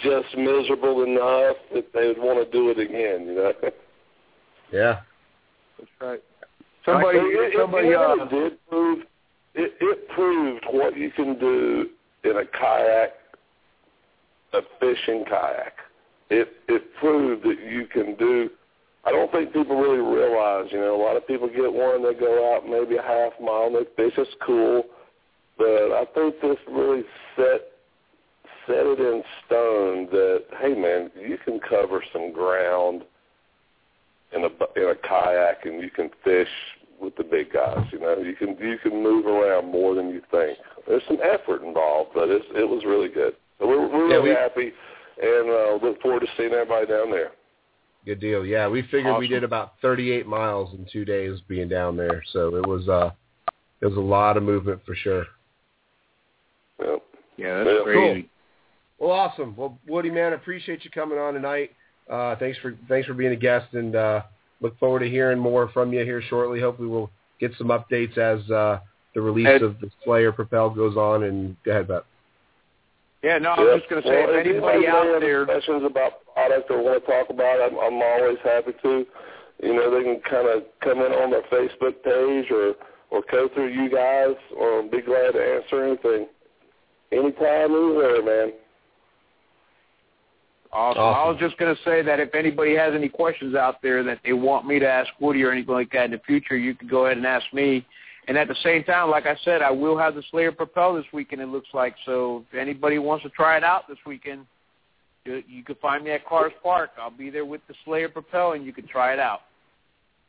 just 0.03 0.35
miserable 0.37 1.03
enough 1.03 1.57
that 1.73 1.91
they 1.93 2.07
would 2.07 2.17
want 2.17 2.43
to 2.43 2.51
do 2.51 2.69
it 2.69 2.79
again. 2.79 3.27
You 3.27 3.35
know. 3.35 3.53
Yeah. 4.71 4.99
That's 5.77 5.91
right. 6.01 6.23
Somebody, 6.85 7.19
it, 7.19 7.53
it, 7.53 7.59
somebody. 7.59 7.87
it 7.89 7.95
uh, 7.95 8.15
really 8.15 8.49
did 8.49 8.67
prove 8.69 8.99
it, 9.55 9.73
it 9.79 10.09
proved 10.09 10.65
what 10.71 10.97
you 10.97 11.11
can 11.11 11.37
do 11.39 11.89
in 12.23 12.37
a 12.37 12.45
kayak, 12.45 13.13
a 14.53 14.61
fishing 14.79 15.25
kayak. 15.29 15.73
It 16.29 16.49
it 16.67 16.83
proved 16.99 17.43
that 17.43 17.57
you 17.59 17.87
can 17.91 18.15
do. 18.15 18.49
I 19.09 19.11
don't 19.11 19.31
think 19.31 19.53
people 19.53 19.79
really 19.79 19.99
realize. 19.99 20.67
You 20.71 20.79
know, 20.79 20.95
a 20.95 21.01
lot 21.03 21.17
of 21.17 21.25
people 21.27 21.47
get 21.47 21.71
one, 21.71 22.03
they 22.03 22.13
go 22.19 22.53
out 22.55 22.67
maybe 22.69 22.97
a 22.97 23.01
half 23.01 23.33
mile, 23.41 23.71
they 23.71 23.85
fish. 23.97 24.13
It's 24.17 24.29
cool, 24.45 24.83
but 25.57 25.91
I 25.93 26.05
think 26.13 26.35
this 26.41 26.57
really 26.71 27.03
set 27.35 27.61
set 28.67 28.85
it 28.85 28.99
in 28.99 29.23
stone 29.45 30.07
that 30.11 30.43
hey 30.61 30.73
man, 30.75 31.09
you 31.19 31.37
can 31.43 31.59
cover 31.67 32.03
some 32.13 32.31
ground 32.31 33.03
in 34.31 34.43
a 34.43 34.79
in 34.79 34.89
a 34.89 34.95
kayak 35.07 35.65
and 35.65 35.81
you 35.81 35.89
can 35.89 36.09
fish 36.23 36.47
with 37.01 37.15
the 37.15 37.23
big 37.23 37.51
guys. 37.51 37.85
You 37.91 37.99
know, 37.99 38.17
you 38.19 38.35
can 38.35 38.49
you 38.59 38.77
can 38.77 39.01
move 39.01 39.25
around 39.25 39.71
more 39.71 39.95
than 39.95 40.09
you 40.09 40.21
think. 40.29 40.57
There's 40.87 41.01
some 41.07 41.17
effort 41.23 41.63
involved, 41.63 42.11
but 42.13 42.29
it's 42.29 42.45
it 42.55 42.67
was 42.67 42.83
really 42.85 43.09
good. 43.09 43.33
So 43.59 43.67
we're 43.67 43.87
we're 43.87 44.07
Yeah, 44.09 44.15
really 44.17 44.29
we- 44.29 44.35
happy, 44.35 44.71
and 45.21 45.49
uh, 45.49 45.85
look 45.85 46.01
forward 46.01 46.21
to 46.21 46.27
seeing 46.37 46.53
everybody 46.53 46.85
down 46.87 47.09
there. 47.11 47.31
Good 48.05 48.19
deal. 48.19 48.45
Yeah, 48.45 48.67
we 48.67 48.81
figured 48.83 49.17
we 49.19 49.27
did 49.27 49.43
about 49.43 49.73
38 49.81 50.25
miles 50.25 50.73
in 50.73 50.87
two 50.91 51.05
days 51.05 51.39
being 51.47 51.67
down 51.67 51.97
there, 51.97 52.23
so 52.31 52.55
it 52.55 52.65
was 52.65 52.87
uh 52.87 53.11
it 53.81 53.85
was 53.85 53.97
a 53.97 54.01
lot 54.01 54.37
of 54.37 54.43
movement 54.43 54.81
for 54.85 54.95
sure. 54.95 55.25
Yeah, 56.79 56.95
yeah, 57.37 57.63
that's 57.63 57.83
crazy. 57.83 58.29
Well, 58.99 59.11
awesome. 59.11 59.55
Well, 59.55 59.77
Woody, 59.87 60.11
man, 60.11 60.33
appreciate 60.33 60.83
you 60.83 60.91
coming 60.91 61.17
on 61.17 61.33
tonight. 61.33 61.71
Uh, 62.09 62.35
thanks 62.37 62.57
for 62.59 62.75
thanks 62.87 63.07
for 63.07 63.13
being 63.13 63.31
a 63.31 63.37
guest, 63.37 63.73
and 63.73 63.95
uh, 63.95 64.21
look 64.61 64.77
forward 64.79 64.99
to 64.99 65.09
hearing 65.09 65.39
more 65.39 65.69
from 65.69 65.93
you 65.93 66.03
here 66.03 66.21
shortly. 66.29 66.59
Hopefully, 66.59 66.87
we'll 66.87 67.11
get 67.39 67.51
some 67.57 67.67
updates 67.67 68.17
as 68.17 68.49
uh, 68.49 68.79
the 69.13 69.21
release 69.21 69.47
Ed- 69.47 69.61
of 69.61 69.79
the 69.79 69.89
Slayer 70.03 70.31
Propel 70.31 70.69
goes 70.69 70.97
on. 70.97 71.23
And 71.23 71.55
go 71.63 71.71
ahead, 71.71 71.87
Beth. 71.87 72.03
Yeah, 73.23 73.37
no, 73.37 73.51
I 73.51 73.59
was 73.59 73.79
just 73.79 73.89
going 73.89 74.01
to 74.01 74.07
say, 74.07 74.25
well, 74.25 74.35
if 74.35 74.45
anybody 74.45 74.79
may 74.79 74.87
out 74.87 75.05
have 75.05 75.21
there, 75.21 75.45
questions 75.45 75.83
about 75.85 76.13
product 76.49 76.71
or 76.71 76.83
want 76.83 77.03
to 77.03 77.11
talk 77.11 77.29
about, 77.29 77.61
I'm, 77.61 77.77
I'm 77.79 78.01
always 78.01 78.37
happy 78.43 78.71
to. 78.81 79.05
You 79.61 79.73
know, 79.73 79.91
they 79.91 80.03
can 80.03 80.21
kind 80.29 80.47
of 80.47 80.63
come 80.81 80.99
in 80.99 81.11
on 81.11 81.31
their 81.31 81.43
Facebook 81.51 82.01
page 82.03 82.51
or 82.51 82.75
or 83.11 83.23
go 83.31 83.49
through 83.55 83.69
you 83.69 83.89
guys, 83.89 84.35
or 84.55 84.83
be 84.83 85.01
glad 85.01 85.31
to 85.31 85.39
answer 85.39 85.83
anything. 85.83 86.27
Anytime, 87.11 87.71
anywhere, 87.71 88.23
man. 88.23 88.53
awesome. 90.71 91.01
I 91.01 91.27
was 91.27 91.37
just 91.39 91.57
going 91.57 91.75
to 91.75 91.81
say 91.81 92.03
that 92.03 92.19
if 92.19 92.35
anybody 92.35 92.75
has 92.75 92.93
any 92.93 93.09
questions 93.09 93.55
out 93.55 93.81
there 93.81 94.03
that 94.03 94.19
they 94.23 94.33
want 94.33 94.67
me 94.67 94.77
to 94.77 94.87
ask 94.87 95.09
Woody 95.19 95.41
or 95.41 95.51
anything 95.51 95.73
like 95.73 95.91
that 95.93 96.05
in 96.05 96.11
the 96.11 96.19
future, 96.19 96.55
you 96.55 96.75
can 96.75 96.87
go 96.87 97.07
ahead 97.07 97.17
and 97.17 97.25
ask 97.25 97.51
me. 97.51 97.83
And 98.27 98.37
at 98.37 98.47
the 98.47 98.55
same 98.63 98.83
time, 98.83 99.09
like 99.09 99.25
I 99.25 99.35
said, 99.43 99.63
I 99.63 99.71
will 99.71 99.97
have 99.97 100.13
the 100.13 100.21
Slayer 100.29 100.51
Propel 100.51 100.93
this 100.93 101.05
weekend. 101.11 101.41
It 101.41 101.47
looks 101.47 101.69
like 101.73 101.95
so. 102.05 102.45
If 102.51 102.59
anybody 102.59 102.99
wants 102.99 103.23
to 103.23 103.29
try 103.31 103.57
it 103.57 103.63
out 103.63 103.87
this 103.87 103.97
weekend, 104.05 104.45
you, 105.29 105.43
you 105.47 105.63
can 105.63 105.75
find 105.75 106.03
me 106.03 106.11
at 106.11 106.25
Kars 106.25 106.53
Park. 106.61 106.91
I'll 106.99 107.11
be 107.11 107.29
there 107.29 107.45
with 107.45 107.61
the 107.67 107.73
Slayer 107.85 108.09
Propel, 108.09 108.53
and 108.53 108.65
you 108.65 108.73
can 108.73 108.87
try 108.87 109.13
it 109.13 109.19
out. 109.19 109.41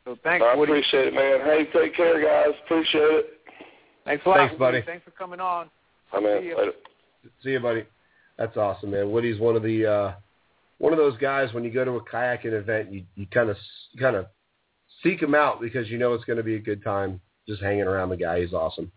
So 0.05 0.17
thanks, 0.23 0.45
I 0.47 0.55
Woody. 0.55 0.71
appreciate 0.71 1.07
it, 1.07 1.13
man. 1.13 1.41
Hey, 1.45 1.65
take 1.73 1.95
care, 1.95 2.21
guys. 2.21 2.55
Appreciate 2.65 3.01
it. 3.01 3.25
Thanks 4.05 4.25
a 4.25 4.29
lot, 4.29 4.37
Thanks, 4.37 4.55
buddy. 4.57 4.81
Thanks 4.81 5.05
for 5.05 5.11
coming 5.11 5.39
on. 5.39 5.69
I 6.11 6.19
mean, 6.19 6.41
See 6.41 6.49
ya. 6.49 6.57
later. 6.57 6.71
See 7.43 7.49
you, 7.51 7.59
buddy. 7.59 7.83
That's 8.37 8.57
awesome, 8.57 8.91
man. 8.91 9.11
Woody's 9.11 9.39
one 9.39 9.55
of 9.55 9.61
the 9.61 9.85
uh, 9.85 10.13
one 10.79 10.91
of 10.91 10.97
those 10.97 11.17
guys. 11.17 11.53
When 11.53 11.63
you 11.63 11.69
go 11.71 11.85
to 11.85 11.91
a 11.91 12.01
kayaking 12.03 12.53
event, 12.53 12.91
you 12.91 13.03
you 13.15 13.27
kind 13.27 13.49
of 13.49 13.57
kind 13.99 14.15
of 14.15 14.25
seek 15.03 15.21
him 15.21 15.35
out 15.35 15.61
because 15.61 15.89
you 15.89 15.99
know 15.99 16.13
it's 16.13 16.25
going 16.25 16.37
to 16.37 16.43
be 16.43 16.55
a 16.55 16.59
good 16.59 16.83
time 16.83 17.21
just 17.47 17.61
hanging 17.61 17.83
around 17.83 18.09
the 18.09 18.17
guy. 18.17 18.41
He's 18.41 18.53
awesome. 18.53 18.91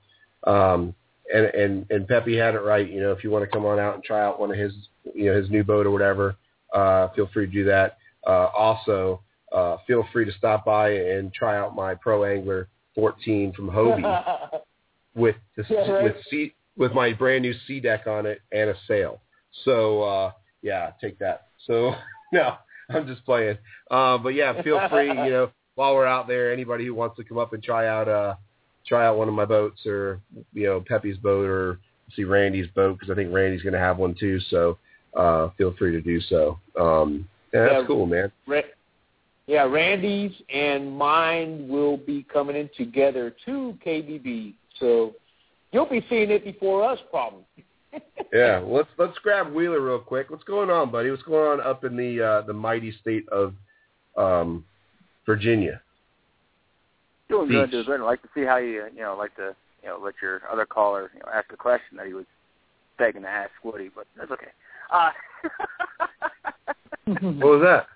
Um, 0.47 0.95
and 1.33 1.47
and 1.47 1.91
and 1.91 2.09
Pepe 2.09 2.37
had 2.37 2.55
it 2.55 2.61
right. 2.61 2.89
You 2.89 3.01
know, 3.01 3.12
if 3.12 3.25
you 3.25 3.31
want 3.31 3.45
to 3.45 3.51
come 3.51 3.64
on 3.64 3.79
out 3.79 3.95
and 3.95 4.05
try 4.05 4.22
out 4.25 4.39
one 4.41 4.51
of 4.51 4.59
his 4.59 4.72
you 5.14 5.27
know 5.27 5.37
his 5.37 5.51
new 5.51 5.64
boat 5.64 5.87
or 5.87 5.91
whatever, 5.91 6.37
uh, 6.75 7.09
feel 7.14 7.29
free 7.33 7.47
to 7.47 7.53
do 7.53 7.64
that. 7.64 7.99
Uh, 8.27 8.49
also, 8.57 9.20
uh, 9.53 9.77
feel 9.87 10.07
free 10.12 10.25
to 10.25 10.33
stop 10.33 10.64
by 10.64 10.91
and 10.91 11.33
try 11.33 11.57
out 11.57 11.75
my 11.75 11.95
Pro 11.95 12.25
Angler 12.25 12.68
14 12.95 13.53
from 13.53 13.68
Hobie 13.68 14.51
with 15.14 15.37
the 15.57 15.64
Yeah, 15.68 15.91
right. 15.91 16.05
with 16.05 16.16
sea 16.31 16.55
with 16.77 16.93
my 16.93 17.12
brand 17.12 17.43
new 17.43 17.55
sea 17.66 17.81
deck 17.81 18.07
on 18.07 18.27
it 18.27 18.41
and 18.53 18.70
a 18.70 18.77
sail. 18.89 19.20
So 19.64 20.03
uh 20.03 20.33
yeah, 20.62 20.91
take 21.01 21.18
that. 21.18 21.49
So 21.66 21.95
no, 22.33 22.55
I'm 22.91 23.07
just 23.07 23.25
playing. 23.25 23.59
Uh, 23.91 24.18
but 24.18 24.31
yeah, 24.31 24.61
feel 24.62 24.81
free, 24.89 25.09
you 25.09 25.14
know, 25.31 25.51
while 25.75 25.95
we're 25.95 26.07
out 26.07 26.27
there, 26.29 26.53
anybody 26.53 26.85
who 26.87 26.95
wants 26.95 27.16
to 27.16 27.25
come 27.25 27.39
up 27.39 27.53
and 27.53 27.62
try 27.62 27.87
out 27.87 28.09
uh 28.09 28.35
try 28.87 29.07
out 29.07 29.16
one 29.16 29.28
of 29.28 29.35
my 29.35 29.45
boats 29.45 29.87
or 29.87 30.20
you 30.53 30.64
know 30.66 30.80
Pepe's 30.87 31.16
boat 31.18 31.49
or 31.49 31.78
see 32.14 32.24
Randy's 32.24 32.66
boat 32.74 32.99
because 32.99 33.11
I 33.11 33.14
think 33.14 33.32
Randy's 33.32 33.62
going 33.62 33.72
to 33.72 33.78
have 33.78 33.99
one 33.99 34.14
too. 34.18 34.39
So 34.51 34.78
uh 35.16 35.51
feel 35.57 35.74
free 35.78 35.93
to 35.93 36.01
do 36.01 36.20
so. 36.20 36.59
Um 36.78 37.28
yeah, 37.53 37.62
that's 37.62 37.74
Yeah. 37.80 37.87
cool, 37.87 38.07
man. 38.07 38.32
Ra- 38.47 38.61
yeah, 39.47 39.64
Randy's 39.64 40.32
and 40.53 40.97
mine 40.97 41.68
will 41.68 41.97
be 41.99 42.24
coming 42.32 42.57
in 42.57 42.70
together 42.76 43.35
to 43.45 43.76
KBB. 43.85 44.55
So 44.80 45.14
you'll 45.72 45.87
be 45.89 46.05
seeing 46.09 46.30
it 46.30 46.45
before 46.45 46.82
us, 46.89 46.99
probably. 47.11 47.45
Yeah, 48.32 48.61
let's 48.66 48.89
let's 48.99 49.16
grab 49.18 49.53
Wheeler 49.53 49.80
real 49.80 50.01
quick. 50.01 50.28
What's 50.28 50.43
going 50.43 50.68
on, 50.68 50.91
buddy? 50.91 51.11
What's 51.11 51.22
going 51.22 51.61
on 51.61 51.64
up 51.64 51.85
in 51.85 51.97
the 51.97 52.20
uh, 52.20 52.41
the 52.43 52.53
mighty 52.53 52.91
state 53.01 53.28
of 53.28 53.55
um, 54.16 54.64
Virginia? 55.24 55.80
Doing 57.29 57.49
good, 57.49 57.70
doing 57.70 57.85
good. 57.87 58.01
I'd 58.01 58.05
like 58.05 58.22
to 58.22 58.29
see 58.35 58.45
how 58.45 58.57
you, 58.57 58.87
you 58.95 59.03
know, 59.03 59.16
like 59.16 59.35
to, 59.37 59.55
you 59.83 59.89
know, 59.89 59.99
let 60.03 60.14
your 60.20 60.43
other 60.51 60.66
caller, 60.66 61.11
you 61.14 61.20
know, 61.20 61.33
ask 61.33 61.53
a 61.53 61.57
question 61.57 61.97
that 61.97 62.07
he 62.07 62.14
was 62.14 62.27
begging 62.99 63.22
to 63.22 63.29
ask 63.29 63.51
Woody, 63.62 63.91
but 63.95 64.07
that's 64.16 64.31
okay. 64.31 64.49
Uh, 64.91 65.11
What 67.07 67.37
was 67.37 67.62
that? 67.62 67.87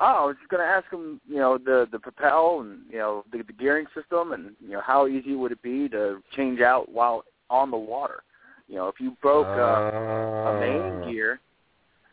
oh, 0.00 0.04
I 0.04 0.24
was 0.26 0.36
just 0.38 0.50
going 0.50 0.62
to 0.62 0.68
ask 0.68 0.90
him, 0.92 1.20
you 1.28 1.36
know, 1.36 1.58
the 1.58 1.88
the 1.90 1.98
propel 1.98 2.60
and 2.60 2.80
you 2.90 2.98
know 2.98 3.24
the, 3.32 3.38
the 3.38 3.52
gearing 3.52 3.86
system, 3.94 4.32
and 4.32 4.52
you 4.60 4.72
know 4.72 4.80
how 4.80 5.06
easy 5.06 5.34
would 5.34 5.52
it 5.52 5.62
be 5.62 5.88
to 5.90 6.22
change 6.34 6.60
out 6.60 6.90
while 6.90 7.24
on 7.50 7.70
the 7.70 7.76
water? 7.76 8.22
You 8.68 8.76
know, 8.76 8.88
if 8.88 8.96
you 9.00 9.16
broke 9.22 9.46
uh, 9.46 10.50
a 10.50 10.60
main 10.60 11.10
gear, 11.10 11.40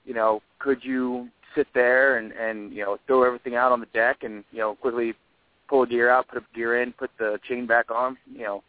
you 0.05 0.13
know, 0.13 0.41
could 0.59 0.83
you 0.83 1.29
sit 1.55 1.67
there 1.73 2.17
and 2.17 2.31
and 2.33 2.73
you 2.73 2.83
know 2.83 2.97
throw 3.07 3.23
everything 3.23 3.55
out 3.55 3.71
on 3.71 3.79
the 3.79 3.87
deck 3.87 4.23
and 4.23 4.43
you 4.51 4.59
know 4.59 4.75
quickly 4.75 5.13
pull 5.67 5.83
a 5.83 5.87
gear 5.87 6.09
out, 6.09 6.27
put 6.27 6.37
a 6.41 6.45
gear 6.55 6.81
in, 6.81 6.91
put 6.93 7.11
the 7.19 7.39
chain 7.47 7.65
back 7.67 7.89
on, 7.91 8.17
you 8.31 8.43
know, 8.43 8.63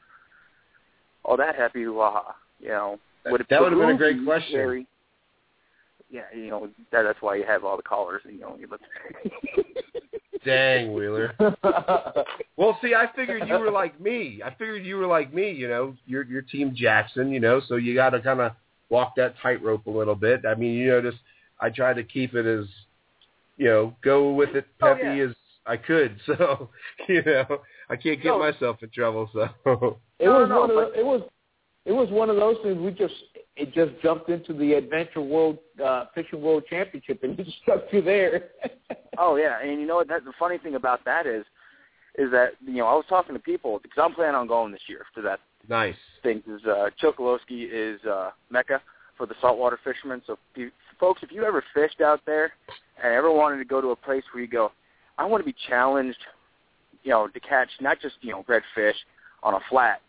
all 1.25 1.37
that 1.37 1.57
happy 1.57 1.83
hoo-ha, 1.83 2.35
you 2.61 2.69
know. 2.69 2.99
Would 3.27 3.47
That 3.49 3.61
would 3.63 3.73
have 3.73 3.81
been 3.81 3.91
a 3.91 3.97
great 3.97 4.25
question. 4.25 4.57
very- 4.57 4.87
yeah, 6.11 6.23
you 6.37 6.49
know 6.49 6.69
that, 6.93 7.03
that's 7.03 7.21
why 7.23 7.35
you 7.35 7.45
have 7.45 7.65
all 7.65 7.77
the 7.77 7.83
callers. 7.83 8.23
You 8.25 8.39
know, 8.39 8.57
you 8.61 8.69
look. 8.69 8.81
Dang, 10.45 10.93
Wheeler. 10.95 11.35
Well, 12.57 12.79
see, 12.81 12.95
I 12.95 13.09
figured 13.17 13.49
you 13.49 13.59
were 13.59 13.71
like 13.73 14.01
me. 14.01 14.41
I 14.45 14.51
figured 14.51 14.85
you 14.85 14.97
were 14.97 15.07
like 15.09 15.35
me. 15.35 15.51
You 15.51 15.67
know, 15.67 15.97
you're 16.07 16.23
you're 16.23 16.43
Team 16.43 16.73
Jackson. 16.77 17.33
You 17.33 17.41
know, 17.41 17.61
so 17.67 17.75
you 17.77 17.95
got 17.97 18.11
to 18.11 18.21
kind 18.21 18.41
of 18.41 18.53
walk 18.91 19.15
that 19.17 19.35
tightrope 19.43 19.87
a 19.87 19.91
little 19.91 20.15
bit. 20.15 20.45
I 20.47 20.55
mean, 20.55 20.75
you 20.75 20.89
know, 20.91 21.03
just 21.03 21.21
I 21.61 21.71
tried 21.71 21.95
to 21.95 22.05
keep 22.05 22.35
it 22.35 22.47
as, 22.47 22.67
you 23.57 23.67
know, 23.67 23.97
go 24.05 24.33
with 24.33 24.51
it 24.51 24.67
Oh, 24.83 24.95
peppy 24.95 25.17
yeah. 25.19 25.25
as 25.31 25.35
I 25.67 25.77
could. 25.77 26.19
So, 26.27 26.69
you 27.09 27.23
know, 27.25 27.61
I 27.89 27.97
can't 27.97 28.23
get 28.23 28.29
No. 28.31 28.39
myself 28.39 28.83
in 28.83 28.91
trouble. 28.91 29.29
So, 29.33 29.49
It 30.19 30.29
was 30.29 30.49
no, 30.49 30.61
one 30.61 30.71
of 30.71 30.77
but- 30.77 30.93
the, 30.95 31.01
it 31.01 31.05
was 31.07 31.23
it 31.87 31.93
was 31.93 32.09
one 32.11 32.31
of 32.31 32.37
those 32.37 32.57
things. 32.63 32.79
We 32.79 32.93
just 32.93 33.15
it 33.57 33.73
just 33.75 33.93
jumped 34.03 34.29
into 34.31 34.53
the 34.55 34.73
Adventure 34.75 35.21
World 35.21 35.59
uh, 35.85 36.07
Fishing 36.15 36.41
World 36.41 36.65
Championship 36.69 37.23
and 37.23 37.39
it 37.41 37.47
stuck 37.63 37.91
to 37.91 38.01
there. 38.03 38.49
Oh 39.17 39.37
yeah, 39.37 39.61
and 39.63 39.81
you 39.81 39.87
know 39.87 39.95
what? 39.95 40.09
That, 40.09 40.25
the 40.25 40.33
funny 40.41 40.59
thing 40.59 40.75
about 40.75 41.05
that 41.05 41.25
is, 41.25 41.45
is 42.19 42.33
that 42.33 42.55
you 42.67 42.79
know 42.79 42.87
I 42.89 42.95
was 42.95 43.05
talking 43.09 43.33
to 43.37 43.39
people 43.39 43.79
because 43.81 43.99
I'm 44.03 44.13
planning 44.13 44.35
on 44.35 44.49
going 44.49 44.73
this 44.73 44.81
year 44.89 45.07
to 45.15 45.23
that 45.23 45.39
nice. 45.69 45.95
thing. 46.25 46.43
Is 46.49 46.61
uh, 46.67 46.91
Chokoloskee 47.01 47.69
is 47.73 48.01
uh, 48.05 48.31
mecca 48.51 48.83
for 49.17 49.27
the 49.27 49.37
saltwater 49.41 49.79
fishermen. 49.85 50.21
So, 50.27 50.33
if 50.33 50.39
you, 50.59 50.71
folks, 50.99 51.23
if 51.23 51.31
you 51.31 51.45
ever 51.45 51.63
fished 51.73 52.01
out 52.01 52.23
there 52.27 52.55
and 53.05 53.15
ever 53.15 53.31
wanted 53.31 53.59
to 53.59 53.65
go 53.65 53.81
to 53.81 53.91
a 53.91 53.97
place 53.97 54.25
where 54.33 54.43
you 54.43 54.49
go, 54.51 54.73
I 55.19 55.25
want 55.25 55.41
to 55.43 55.47
be 55.51 55.55
challenged, 55.69 56.19
you 57.03 57.11
know, 57.11 57.29
to 57.29 57.41
catch 57.41 57.69
not 57.81 58.01
just 58.01 58.17
you 58.21 58.33
know 58.33 58.45
redfish 58.45 58.95
on 59.43 59.55
a 59.55 59.61
flat, 59.71 60.01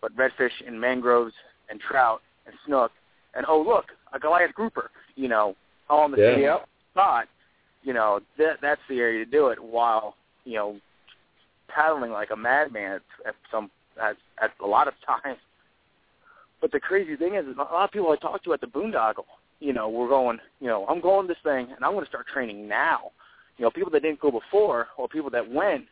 but 0.00 0.16
redfish 0.16 0.50
in 0.66 0.78
mangroves 0.78 1.34
and 1.70 1.80
trout 1.80 2.20
and 2.46 2.54
snook, 2.66 2.92
and 3.34 3.44
oh 3.48 3.60
look, 3.66 3.86
a 4.12 4.18
Goliath 4.18 4.54
grouper, 4.54 4.90
you 5.14 5.28
know, 5.28 5.56
all 5.88 6.00
on 6.00 6.10
the 6.10 6.18
Yeah. 6.18 6.56
same 6.58 6.64
spot. 6.92 7.28
You 7.82 7.92
know, 7.92 8.20
that 8.38 8.58
that's 8.60 8.80
the 8.88 8.98
area 8.98 9.24
to 9.24 9.30
do 9.30 9.48
it 9.48 9.62
while 9.62 10.16
you 10.44 10.54
know 10.54 10.80
paddling 11.68 12.12
like 12.12 12.30
a 12.30 12.36
madman 12.36 12.92
at, 12.92 13.02
at 13.28 13.34
some 13.50 13.70
at, 14.02 14.16
at 14.42 14.50
a 14.62 14.66
lot 14.66 14.88
of 14.88 14.94
times. 15.06 15.38
But 16.60 16.72
the 16.72 16.80
crazy 16.80 17.16
thing 17.16 17.34
is, 17.34 17.46
is 17.46 17.56
a 17.56 17.62
lot 17.62 17.84
of 17.84 17.90
people 17.90 18.10
I 18.10 18.16
talk 18.16 18.42
to 18.44 18.52
at 18.54 18.60
the 18.60 18.66
boondoggle, 18.66 19.26
you 19.60 19.72
know, 19.72 19.88
we're 19.88 20.08
going, 20.08 20.38
you 20.60 20.68
know, 20.68 20.86
I'm 20.88 21.00
going 21.00 21.26
this 21.26 21.36
thing 21.42 21.68
and 21.74 21.84
I'm 21.84 21.92
going 21.92 22.04
to 22.04 22.08
start 22.08 22.26
training 22.32 22.66
now. 22.66 23.10
You 23.58 23.64
know, 23.64 23.70
people 23.70 23.90
that 23.92 24.02
didn't 24.02 24.20
go 24.20 24.30
before 24.30 24.88
or 24.98 25.08
people 25.08 25.30
that 25.30 25.50
went, 25.50 25.84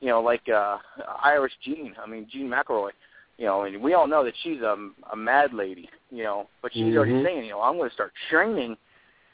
you 0.00 0.08
know, 0.08 0.20
like 0.22 0.48
uh 0.48 0.78
Irish 1.22 1.52
Jean, 1.62 1.94
I 2.02 2.06
mean 2.08 2.26
Jean 2.30 2.48
McElroy, 2.48 2.90
you 3.38 3.46
know, 3.46 3.62
and 3.64 3.82
we 3.82 3.94
all 3.94 4.06
know 4.06 4.24
that 4.24 4.34
she's 4.42 4.60
a, 4.60 4.76
a 5.12 5.16
mad 5.16 5.52
lady, 5.52 5.88
you 6.10 6.22
know, 6.22 6.48
but 6.62 6.72
she's 6.72 6.96
already 6.96 7.12
Mhm. 7.12 7.24
saying, 7.24 7.44
you 7.44 7.50
know, 7.50 7.60
I'm 7.60 7.76
going 7.76 7.88
to 7.88 7.94
start 7.94 8.12
training 8.30 8.76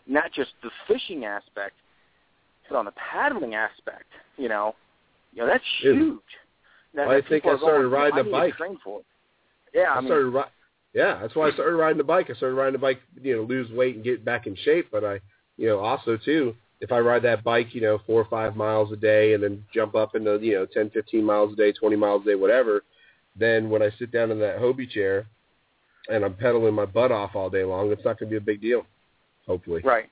not 0.06 0.32
just 0.32 0.50
the 0.62 0.70
fishing 0.86 1.24
aspect, 1.24 1.74
but 2.68 2.76
on 2.76 2.84
the 2.84 2.92
paddling 2.92 3.54
aspect, 3.54 4.04
you 4.36 4.48
know. 4.48 4.74
You 5.32 5.42
know, 5.42 5.48
that's 5.48 5.64
huge. 5.80 6.18
That, 6.94 7.08
I 7.08 7.16
that 7.20 7.28
think 7.28 7.44
I 7.44 7.48
going, 7.48 7.58
started 7.58 7.78
"You 7.78 7.82
know, 7.90 7.96
riding 7.96 8.18
a 8.20 8.24
bike." 8.24 8.56
Train 8.56 8.78
for 8.82 9.00
it. 9.00 9.06
Yeah, 9.74 9.92
I, 9.92 9.96
I 9.96 10.00
mean, 10.00 10.06
started 10.06 10.30
ri- 10.30 10.52
yeah, 10.94 11.18
that's 11.20 11.34
why 11.36 11.48
I 11.48 11.52
started 11.52 11.76
riding 11.76 11.98
the 11.98 12.04
bike. 12.04 12.30
I 12.30 12.34
started 12.34 12.54
riding 12.54 12.72
the 12.72 12.78
bike, 12.78 13.00
you 13.20 13.36
know, 13.36 13.42
lose 13.42 13.70
weight 13.72 13.96
and 13.96 14.04
get 14.04 14.24
back 14.24 14.46
in 14.46 14.56
shape. 14.56 14.88
But 14.90 15.04
I, 15.04 15.20
you 15.58 15.68
know, 15.68 15.80
also 15.80 16.16
too, 16.16 16.54
if 16.80 16.92
I 16.92 16.98
ride 16.98 17.22
that 17.22 17.42
bike, 17.42 17.74
you 17.74 17.80
know, 17.80 17.98
four 18.06 18.20
or 18.20 18.26
five 18.26 18.56
miles 18.56 18.92
a 18.92 18.96
day, 18.96 19.34
and 19.34 19.42
then 19.42 19.64
jump 19.72 19.94
up 19.94 20.14
into 20.14 20.38
you 20.42 20.54
know 20.54 20.66
ten, 20.66 20.90
fifteen 20.90 21.24
miles 21.24 21.52
a 21.52 21.56
day, 21.56 21.72
twenty 21.72 21.96
miles 21.96 22.22
a 22.22 22.30
day, 22.30 22.34
whatever, 22.34 22.84
then 23.38 23.70
when 23.70 23.82
I 23.82 23.90
sit 23.98 24.12
down 24.12 24.30
in 24.30 24.38
that 24.40 24.58
Hobie 24.58 24.90
chair 24.90 25.26
and 26.08 26.24
I'm 26.24 26.34
pedaling 26.34 26.74
my 26.74 26.86
butt 26.86 27.12
off 27.12 27.34
all 27.34 27.50
day 27.50 27.64
long, 27.64 27.90
it's 27.90 28.04
not 28.04 28.18
going 28.18 28.30
to 28.30 28.34
be 28.34 28.36
a 28.36 28.40
big 28.40 28.60
deal. 28.60 28.86
Hopefully. 29.46 29.80
right. 29.84 30.06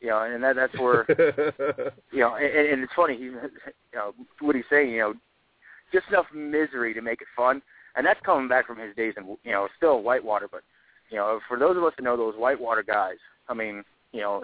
You 0.00 0.08
know, 0.08 0.22
and 0.22 0.42
that 0.42 0.56
that's 0.56 0.76
where 0.80 1.04
you 2.12 2.20
know, 2.20 2.34
and, 2.34 2.68
and 2.68 2.82
it's 2.82 2.92
funny. 2.96 3.16
He, 3.16 3.24
you 3.24 3.40
know, 3.94 4.12
what 4.40 4.56
he's 4.56 4.64
saying, 4.68 4.90
you 4.90 4.98
know, 4.98 5.14
just 5.92 6.08
enough 6.08 6.26
misery 6.34 6.92
to 6.94 7.00
make 7.00 7.20
it 7.20 7.28
fun, 7.36 7.62
and 7.94 8.04
that's 8.04 8.18
coming 8.24 8.48
back 8.48 8.66
from 8.66 8.78
his 8.78 8.96
days 8.96 9.14
in, 9.16 9.36
you 9.44 9.52
know, 9.52 9.68
still 9.76 10.02
whitewater. 10.02 10.48
But 10.50 10.62
you 11.08 11.18
know, 11.18 11.38
for 11.46 11.56
those 11.56 11.76
of 11.76 11.84
us 11.84 11.92
that 11.96 12.02
know 12.02 12.16
those 12.16 12.34
whitewater 12.36 12.82
guys, 12.82 13.18
I 13.48 13.54
mean, 13.54 13.84
you 14.10 14.22
know, 14.22 14.42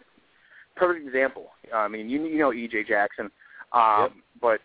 perfect 0.79 1.07
example. 1.07 1.47
I 1.75 1.89
mean, 1.89 2.09
you 2.09 2.25
you 2.25 2.39
know 2.39 2.51
EJ 2.51 2.87
Jackson, 2.87 3.31
um, 3.73 4.01
Yep. 4.01 4.13
but 4.41 4.61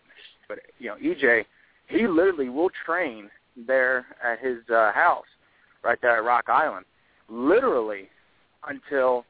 but 0.48 0.58
you 0.78 0.88
know 0.88 0.96
EJ, 0.96 1.44
he 1.88 2.06
literally 2.06 2.48
will 2.48 2.70
train 2.84 3.30
there 3.66 4.06
at 4.22 4.38
his 4.40 4.58
uh, 4.70 4.92
house, 4.92 5.26
right 5.82 5.98
there 6.00 6.16
at 6.16 6.24
Rock 6.24 6.48
Island, 6.48 6.86
literally 7.28 8.08
until 8.68 9.24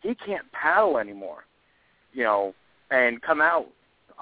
he 0.00 0.14
can't 0.14 0.50
paddle 0.52 0.98
anymore, 0.98 1.44
you 2.12 2.22
know, 2.22 2.54
and 2.90 3.20
come 3.22 3.40
out 3.40 3.66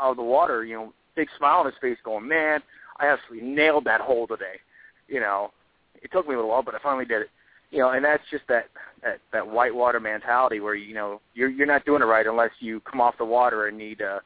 of 0.01 0.17
the 0.17 0.23
water, 0.23 0.65
you 0.65 0.75
know, 0.75 0.93
big 1.17 1.29
smile 1.37 1.61
on 1.61 1.67
his 1.67 1.75
face, 1.81 1.99
going, 2.05 2.27
"Man, 2.27 2.61
I 2.99 3.09
absolutely 3.09 3.49
nailed 3.49 3.85
that 3.85 4.01
hole 4.01 4.27
today." 4.27 4.61
You 5.09 5.21
know, 5.21 5.53
it 6.01 6.11
took 6.13 6.27
me 6.27 6.35
a 6.35 6.37
little 6.37 6.51
while, 6.51 6.63
but 6.63 6.75
I 6.75 6.79
finally 6.83 7.05
did 7.05 7.23
it. 7.23 7.31
You 7.73 7.79
know, 7.79 7.91
and 7.91 8.05
that's 8.05 8.23
just 8.31 8.45
that 8.49 8.67
that 9.03 9.19
that 9.33 9.49
whitewater 9.49 9.99
mentality 9.99 10.61
where 10.61 10.77
you 10.77 10.95
know 10.95 11.21
you're 11.35 11.49
you're 11.49 11.67
not 11.67 11.85
doing 11.85 12.03
it 12.03 12.05
right 12.05 12.27
unless 12.27 12.53
you 12.61 12.81
come 12.81 13.01
off 13.01 13.19
the 13.19 13.25
water 13.25 13.67
and 13.67 13.77
need 13.77 14.01
uh, 14.01 14.21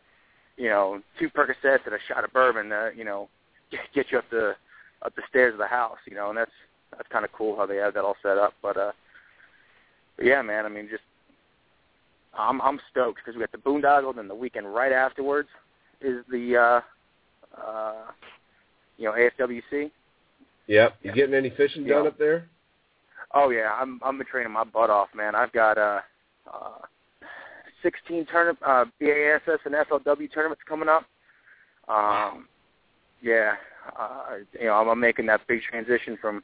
you 0.56 0.68
know, 0.68 1.00
two 1.18 1.28
Percocets 1.28 1.84
and 1.84 1.94
a 1.94 1.98
shot 2.08 2.24
of 2.24 2.32
bourbon, 2.32 2.72
uh, 2.72 2.90
you 2.96 3.04
know, 3.04 3.28
get, 3.94 4.06
you 4.10 4.18
up 4.18 4.24
the 4.30 4.54
up 5.02 5.14
the 5.14 5.22
stairs 5.28 5.52
of 5.52 5.58
the 5.58 5.66
house. 5.66 5.98
You 6.06 6.16
know, 6.16 6.30
and 6.30 6.38
that's 6.38 6.50
that's 6.90 7.08
kind 7.08 7.24
of 7.24 7.32
cool 7.32 7.56
how 7.56 7.66
they 7.66 7.76
have 7.76 7.94
that 7.94 8.04
all 8.04 8.16
set 8.22 8.38
up. 8.38 8.54
But 8.62 8.76
uh, 8.76 8.92
but 10.16 10.26
yeah, 10.26 10.42
man, 10.42 10.64
I 10.64 10.68
mean, 10.68 10.88
just 10.90 11.02
I'm 12.36 12.60
I'm 12.62 12.80
stoked 12.90 13.20
because 13.24 13.36
we 13.36 13.40
got 13.40 13.52
the 13.52 13.58
boondoggle, 13.58 14.16
then 14.16 14.28
the 14.28 14.34
weekend 14.34 14.72
right 14.74 14.92
afterwards 14.92 15.48
is 16.00 16.24
the 16.30 16.56
uh, 16.56 17.60
uh, 17.60 18.04
you 18.96 19.04
know 19.04 19.12
AFWC. 19.12 19.90
Yep. 20.68 20.96
You 21.02 21.12
getting 21.12 21.34
any 21.34 21.50
fishing 21.50 21.86
done 21.86 22.08
up 22.08 22.18
there? 22.18 22.48
Oh 23.34 23.50
yeah, 23.50 23.72
I'm 23.78 24.00
I'm 24.04 24.18
been 24.18 24.26
training 24.26 24.52
my 24.52 24.64
butt 24.64 24.90
off, 24.90 25.08
man. 25.14 25.34
I've 25.34 25.52
got 25.52 25.78
uh, 25.78 26.00
uh 26.52 26.78
16 27.82 28.26
tournament 28.26 28.58
uh 28.64 28.84
BASS 29.00 29.60
and 29.64 29.74
FLW 29.74 30.32
tournaments 30.32 30.62
coming 30.68 30.88
up. 30.88 31.04
Um 31.88 32.48
yeah, 33.22 33.54
uh 33.98 34.36
you 34.58 34.66
know, 34.66 34.74
I'm, 34.74 34.88
I'm 34.88 35.00
making 35.00 35.26
that 35.26 35.46
big 35.46 35.62
transition 35.62 36.16
from 36.20 36.42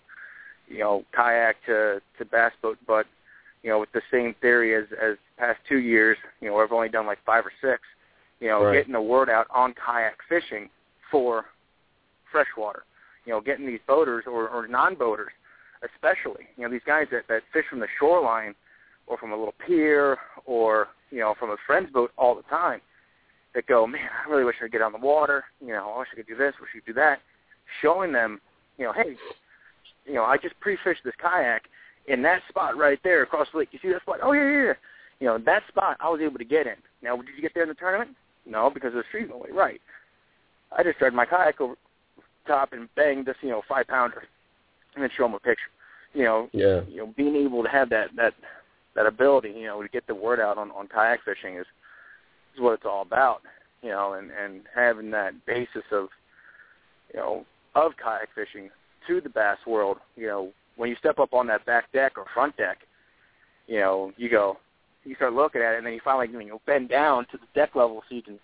you 0.69 0.79
know, 0.79 1.05
kayak 1.15 1.57
to 1.67 2.01
to 2.19 2.25
bass 2.25 2.53
boat, 2.63 2.79
but 2.87 3.07
you 3.63 3.71
know, 3.71 3.79
with 3.79 3.93
the 3.93 4.03
same 4.11 4.35
theory 4.41 4.75
as 4.75 4.85
as 5.01 5.17
past 5.39 5.59
2 5.69 5.79
years, 5.79 6.17
you 6.41 6.49
know, 6.49 6.59
I've 6.59 6.73
only 6.73 6.89
done 6.89 7.07
like 7.07 7.19
5 7.25 7.47
or 7.47 7.53
6, 7.61 7.83
you 8.41 8.49
know, 8.49 8.65
Right. 8.65 8.79
getting 8.79 8.93
the 8.93 9.01
word 9.01 9.29
out 9.31 9.47
on 9.51 9.75
kayak 9.75 10.19
fishing 10.29 10.69
for 11.11 11.47
freshwater. 12.31 12.85
You 13.25 13.33
know, 13.33 13.41
getting 13.41 13.67
these 13.67 13.81
boaters 13.87 14.25
or, 14.27 14.49
or 14.49 14.67
non-boaters, 14.67 15.31
especially, 15.85 16.47
you 16.57 16.65
know, 16.65 16.71
these 16.71 16.87
guys 16.87 17.07
that, 17.11 17.23
that 17.29 17.43
fish 17.53 17.65
from 17.69 17.81
the 17.81 17.89
shoreline 17.99 18.55
or 19.07 19.17
from 19.19 19.33
a 19.33 19.37
little 19.37 19.55
pier 19.67 20.19
or, 20.47 20.89
you 21.11 21.21
know, 21.21 21.35
from 21.39 21.51
a 21.51 21.57
friend's 21.67 21.91
boat 21.93 22.11
all 22.17 22.35
the 22.35 22.43
time 22.43 22.81
that 23.55 23.67
go, 23.67 23.87
man, 23.87 24.09
I 24.25 24.31
really 24.31 24.45
wish 24.45 24.57
I 24.61 24.65
could 24.65 24.73
get 24.73 24.83
on 24.83 24.93
the 24.93 24.99
water. 24.99 25.45
You 25.61 25.69
know, 25.69 25.93
I 25.95 25.99
wish 25.99 26.09
I 26.13 26.17
could 26.17 26.27
do 26.27 26.37
this, 26.37 26.55
wish 26.61 26.71
I 26.75 26.79
could 26.79 26.87
do 26.87 27.01
that. 27.01 27.19
Showing 27.81 28.13
them, 28.13 28.41
you 28.79 28.85
know, 28.85 28.93
hey, 28.93 29.17
you 30.07 30.15
know, 30.15 30.25
I 30.25 30.37
just 30.37 30.59
pre-fished 30.61 31.03
this 31.05 31.15
kayak 31.21 31.63
in 32.07 32.23
that 32.23 32.43
spot 32.49 32.77
right 32.77 32.99
there 33.05 33.23
across 33.23 33.49
the 33.53 33.59
lake. 33.59 33.69
You 33.73 33.79
see 33.83 33.89
that 33.91 34.03
spot? 34.03 34.19
Oh, 34.23 34.33
yeah, 34.33 34.43
yeah, 34.43 34.65
yeah. 34.65 34.73
You 35.21 35.27
know, 35.29 35.39
that 35.39 35.63
spot 35.69 35.97
I 36.01 36.09
was 36.09 36.21
able 36.21 36.39
to 36.39 36.45
get 36.45 36.67
in. 36.67 36.75
Now, 37.03 37.17
did 37.17 37.27
you 37.37 37.43
get 37.43 37.53
there 37.55 37.63
in 37.63 37.69
the 37.69 37.75
tournament? 37.75 38.11
No, 38.45 38.71
because 38.71 38.89
of 38.89 38.95
the 38.95 39.05
street 39.09 39.25
in 39.25 39.29
the 39.31 39.37
way. 39.37 39.51
Right. 39.53 39.81
I 40.77 40.83
just 40.83 40.97
started 40.97 41.15
my 41.15 41.27
kayak 41.27 41.61
over 41.61 41.75
top 42.47 42.73
and 42.73 42.89
banged 42.97 43.27
this, 43.27 43.37
you 43.41 43.51
know, 43.51 43.63
five 43.69 43.87
pounder, 43.87 44.25
and 44.95 45.03
then 45.03 45.11
show 45.17 45.25
them 45.25 45.35
a 45.35 45.41
picture. 45.41 45.71
You 46.15 46.25
know, 46.25 46.51
Yeah. 46.53 46.83
you 46.89 46.99
know, 46.99 47.07
being 47.17 47.37
able 47.37 47.63
to 47.63 47.69
have 47.69 47.89
that 47.91 48.15
that 48.17 48.35
that 48.95 49.07
ability, 49.07 49.51
you 49.51 49.67
know, 49.67 49.81
to 49.83 49.89
get 49.89 50.07
the 50.07 50.15
word 50.15 50.41
out 50.41 50.59
on 50.59 50.71
on 50.73 50.89
kayak 50.89 51.23
fishing 51.23 51.57
is 51.57 51.67
is 52.55 52.61
what 52.61 52.75
it's 52.75 52.85
all 52.85 53.03
about. 53.03 53.43
You 53.83 53.91
know, 53.91 54.13
and 54.15 54.31
and 54.31 54.63
having 54.75 55.11
that 55.13 55.45
basis 55.47 55.85
of, 55.91 56.09
you 57.13 57.19
know, 57.21 57.45
of 57.75 57.93
kayak 57.97 58.29
fishing 58.35 58.71
to 59.07 59.21
the 59.21 59.31
bass 59.31 59.59
world. 59.67 59.99
You 60.17 60.27
know, 60.27 60.53
when 60.77 60.91
you 60.91 60.97
step 60.97 61.19
up 61.19 61.33
on 61.33 61.47
that 61.49 61.65
back 61.65 61.91
deck 61.93 62.19
or 62.19 62.27
front 62.35 62.57
deck, 62.57 62.79
you 63.67 63.81
know, 63.81 64.13
you 64.17 64.29
go, 64.29 64.59
you 65.05 65.15
start 65.15 65.33
looking 65.33 65.63
at 65.63 65.75
it, 65.75 65.79
and 65.79 65.87
then 65.87 65.95
you 65.95 66.01
finally 66.05 66.29
you 66.29 66.51
know 66.51 66.61
bend 66.67 66.91
down 66.91 67.27
to 67.33 67.39
the 67.39 67.47
deck 67.55 67.75
level 67.75 68.03
so 68.09 68.15
you 68.15 68.23
can, 68.23 68.39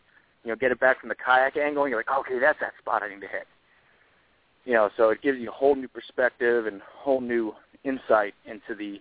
you 0.44 0.50
know, 0.50 0.56
get 0.56 0.72
it 0.72 0.80
back 0.80 1.00
from 1.00 1.10
the 1.10 1.14
kayak 1.14 1.56
angle. 1.56 1.84
And 1.84 1.90
you're 1.90 2.00
like, 2.00 2.18
okay, 2.20 2.38
that's 2.40 2.58
that 2.60 2.72
spot 2.80 3.02
I 3.02 3.10
need 3.10 3.20
to 3.20 3.28
hit. 3.28 3.46
You 4.68 4.74
know, 4.74 4.90
so 4.98 5.08
it 5.08 5.22
gives 5.22 5.38
you 5.38 5.48
a 5.48 5.52
whole 5.52 5.74
new 5.74 5.88
perspective 5.88 6.66
and 6.66 6.82
whole 6.82 7.22
new 7.22 7.54
insight 7.84 8.34
into 8.44 8.74
the, 8.76 9.00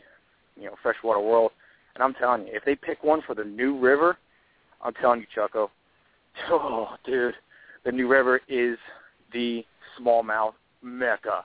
you 0.56 0.68
know, 0.68 0.76
freshwater 0.82 1.20
world. 1.20 1.52
And 1.94 2.02
I'm 2.02 2.14
telling 2.14 2.48
you, 2.48 2.54
if 2.54 2.64
they 2.64 2.74
pick 2.74 3.04
one 3.04 3.22
for 3.28 3.36
the 3.36 3.44
New 3.44 3.78
River, 3.78 4.18
I'm 4.82 4.94
telling 4.94 5.20
you, 5.20 5.28
Chucko, 5.36 5.68
oh, 6.52 6.92
dude, 7.06 7.34
the 7.84 7.92
New 7.92 8.08
River 8.08 8.40
is 8.48 8.78
the 9.34 9.66
smallmouth 10.00 10.54
mecca. 10.82 11.44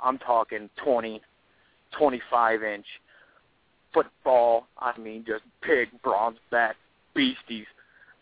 I'm 0.00 0.18
talking 0.18 0.70
20, 0.84 1.20
25 1.98 2.62
inch 2.62 2.86
football. 3.92 4.68
I 4.78 4.96
mean, 4.96 5.24
just 5.26 5.42
big 5.66 5.88
bronze 6.04 6.38
back 6.52 6.76
beasties 7.16 7.66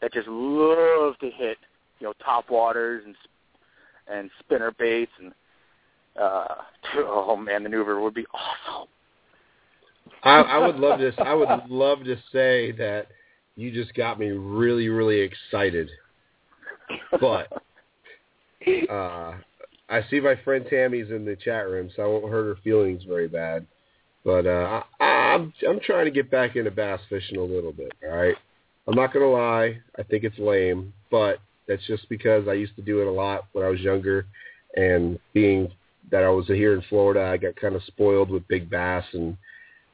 that 0.00 0.14
just 0.14 0.28
love 0.28 1.18
to 1.18 1.28
hit, 1.28 1.58
you 2.00 2.06
know, 2.06 2.14
top 2.24 2.48
waters 2.48 3.02
and 3.04 3.14
and 4.08 4.30
spinner 4.40 4.72
baits 4.78 5.12
and 5.20 5.32
uh 6.20 6.46
oh 6.96 7.36
man, 7.36 7.62
the 7.62 7.68
New 7.68 7.78
River 7.78 8.00
would 8.00 8.14
be 8.14 8.26
awesome. 8.26 8.88
I, 10.22 10.30
I 10.40 10.58
would 10.58 10.76
love 10.76 11.00
to. 11.00 11.12
I 11.22 11.34
would 11.34 11.48
love 11.68 12.04
to 12.04 12.16
say 12.32 12.72
that 12.72 13.06
you 13.56 13.70
just 13.70 13.94
got 13.94 14.18
me 14.18 14.28
really, 14.28 14.88
really 14.88 15.20
excited. 15.20 15.90
But 17.20 17.52
uh, 18.90 19.34
I 19.88 20.02
see 20.10 20.20
my 20.20 20.36
friend 20.44 20.64
Tammy's 20.68 21.10
in 21.10 21.24
the 21.24 21.36
chat 21.36 21.68
room, 21.68 21.90
so 21.94 22.02
I 22.02 22.06
won't 22.06 22.30
hurt 22.30 22.44
her 22.44 22.62
feelings 22.62 23.02
very 23.04 23.28
bad. 23.28 23.66
But 24.24 24.46
uh, 24.46 24.82
I, 25.00 25.04
I'm 25.04 25.52
I'm 25.68 25.80
trying 25.80 26.04
to 26.04 26.10
get 26.10 26.30
back 26.30 26.56
into 26.56 26.70
bass 26.70 27.00
fishing 27.08 27.38
a 27.38 27.42
little 27.42 27.72
bit. 27.72 27.92
All 28.04 28.16
right, 28.16 28.36
I'm 28.86 28.94
not 28.94 29.12
gonna 29.12 29.26
lie. 29.26 29.78
I 29.98 30.02
think 30.04 30.24
it's 30.24 30.38
lame, 30.38 30.92
but 31.10 31.38
that's 31.66 31.86
just 31.86 32.08
because 32.08 32.48
I 32.48 32.54
used 32.54 32.76
to 32.76 32.82
do 32.82 33.00
it 33.00 33.06
a 33.06 33.10
lot 33.10 33.46
when 33.52 33.64
I 33.64 33.68
was 33.68 33.80
younger, 33.80 34.26
and 34.76 35.18
being 35.32 35.70
that 36.10 36.22
I 36.24 36.28
was 36.28 36.46
here 36.46 36.74
in 36.74 36.82
Florida, 36.88 37.22
I 37.22 37.36
got 37.36 37.56
kind 37.56 37.74
of 37.74 37.82
spoiled 37.84 38.30
with 38.30 38.46
big 38.48 38.68
bass, 38.68 39.04
and 39.12 39.36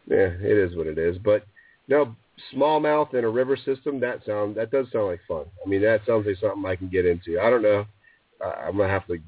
yeah, 0.07 0.31
it 0.41 0.57
is 0.57 0.77
what 0.77 0.87
it 0.87 0.99
is. 0.99 1.19
But 1.19 1.45
no, 1.87 2.15
smallmouth 2.55 3.15
in 3.15 3.25
a 3.25 3.29
river 3.29 3.57
system 3.57 4.01
that 4.01 4.25
sound 4.25 4.57
that 4.57 4.71
does 4.71 4.87
sound 4.93 5.07
like 5.07 5.21
fun. 5.29 5.45
I 5.65 5.69
mean, 5.69 5.83
that 5.83 6.01
sounds 6.07 6.27
like 6.27 6.37
something 6.41 6.65
I 6.65 6.77
can 6.77 6.89
get 6.89 7.07
into. 7.07 7.41
I 7.41 7.51
don't 7.51 7.63
know. 7.63 7.87
Uh, 8.45 8.49
I'm 8.67 8.77
gonna 8.77 8.89
have 8.89 9.07
to 9.09 9.19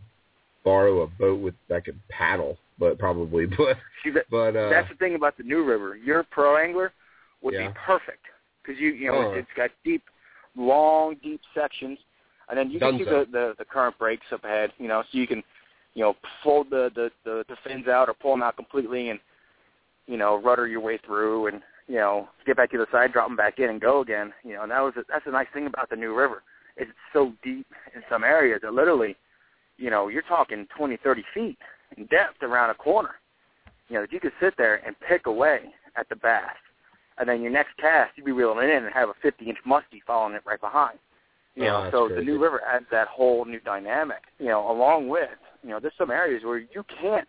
borrow 0.64 1.02
a 1.02 1.06
boat 1.06 1.40
with 1.40 1.54
that 1.68 1.84
could 1.84 1.98
paddle, 2.08 2.58
but 2.78 2.98
probably. 2.98 3.46
But 3.56 3.76
See, 4.04 4.10
that, 4.10 4.24
but 4.30 4.56
uh, 4.56 4.70
that's 4.70 4.88
the 4.88 4.94
thing 4.96 5.14
about 5.14 5.36
the 5.36 5.42
New 5.44 5.64
River. 5.64 5.96
Your 5.96 6.22
pro 6.22 6.56
angler 6.56 6.92
would 7.42 7.54
Yeah. 7.54 7.68
be 7.68 7.74
perfect 7.86 8.24
because 8.62 8.80
you 8.80 8.90
you 8.90 9.08
know 9.08 9.18
Oh. 9.18 9.32
it's, 9.32 9.40
it's 9.40 9.56
got 9.56 9.70
deep, 9.84 10.02
long, 10.56 11.16
deep 11.22 11.40
sections, 11.54 11.98
and 12.48 12.58
then 12.58 12.70
you 12.70 12.78
can 12.78 12.98
see 12.98 13.04
the, 13.04 13.26
the 13.30 13.54
the 13.58 13.64
current 13.64 13.98
breaks 13.98 14.26
up 14.32 14.44
ahead. 14.44 14.72
You 14.78 14.88
know, 14.88 15.02
so 15.10 15.18
you 15.18 15.26
can 15.26 15.42
you 15.94 16.02
know 16.02 16.14
fold 16.42 16.68
the 16.70 16.90
the 16.94 17.10
the, 17.24 17.44
the 17.48 17.56
fins 17.64 17.88
out 17.88 18.08
or 18.08 18.14
pull 18.14 18.32
them 18.32 18.42
out 18.42 18.56
completely 18.56 19.10
and 19.10 19.18
you 20.06 20.16
know 20.16 20.40
rudder 20.40 20.66
your 20.66 20.80
way 20.80 20.98
through 21.04 21.48
and 21.48 21.60
you 21.88 21.96
know 21.96 22.28
get 22.46 22.56
back 22.56 22.70
to 22.70 22.78
the 22.78 22.86
side, 22.92 23.12
drop 23.12 23.28
them 23.28 23.36
back 23.36 23.58
in, 23.58 23.70
and 23.70 23.80
go 23.80 24.00
again. 24.00 24.32
You 24.44 24.54
know, 24.54 24.62
and 24.62 24.70
that 24.70 24.80
was 24.80 24.94
that's 25.08 25.24
the 25.24 25.32
nice 25.32 25.48
thing 25.52 25.66
about 25.66 25.90
the 25.90 25.96
New 25.96 26.14
River. 26.14 26.42
It's 26.76 26.90
so 27.12 27.32
deep 27.42 27.66
in 27.94 28.02
some 28.08 28.24
areas 28.24 28.60
that 28.62 28.72
literally, 28.72 29.16
you 29.76 29.90
know, 29.90 30.08
you're 30.08 30.22
talking 30.22 30.66
20, 30.78 30.96
30 31.02 31.24
feet 31.34 31.58
in 31.96 32.06
depth 32.06 32.42
around 32.42 32.70
a 32.70 32.74
corner 32.74 33.16
you 33.90 33.96
know, 33.96 34.02
that 34.02 34.12
you 34.12 34.20
could 34.20 34.32
sit 34.40 34.54
there 34.56 34.76
and 34.86 34.94
pick 35.06 35.26
away 35.26 35.60
at 35.96 36.08
the 36.08 36.16
bass, 36.16 36.56
and 37.18 37.28
then 37.28 37.42
your 37.42 37.50
next 37.50 37.76
cast 37.78 38.16
you'd 38.16 38.24
be 38.24 38.32
reeling 38.32 38.58
it 38.58 38.70
in 38.70 38.84
and 38.84 38.94
have 38.94 39.08
a 39.10 39.14
50 39.20 39.44
inch 39.44 39.58
muskie 39.66 40.00
following 40.06 40.34
it 40.34 40.42
right 40.46 40.60
behind. 40.60 40.98
You 41.60 41.66
Oh, 41.66 41.72
know, 41.72 41.82
that's 41.82 41.92
so 41.94 42.08
the. 42.08 42.22
New 42.22 42.38
River 42.42 42.60
adds 42.66 42.86
that 42.90 43.08
whole 43.08 43.44
new 43.44 43.60
dynamic. 43.60 44.22
You 44.38 44.46
know, 44.46 44.70
along 44.70 45.08
with 45.08 45.28
you 45.62 45.70
know, 45.70 45.78
there's 45.80 45.92
some 45.98 46.10
areas 46.10 46.42
where 46.42 46.58
you 46.58 46.84
can't, 47.00 47.28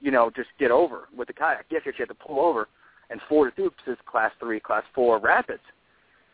you 0.00 0.10
know, 0.10 0.30
just 0.34 0.48
get 0.58 0.70
over 0.70 1.08
with 1.16 1.28
the 1.28 1.34
kayak. 1.34 1.66
Yes, 1.70 1.82
you 1.84 1.92
have 1.98 2.08
to 2.08 2.14
pull 2.14 2.40
over 2.40 2.68
and 3.10 3.20
ford 3.28 3.54
through 3.54 3.70
because 3.70 3.92
it's 3.92 4.00
class 4.10 4.32
three, 4.40 4.58
class 4.58 4.84
four 4.94 5.18
rapids. 5.18 5.60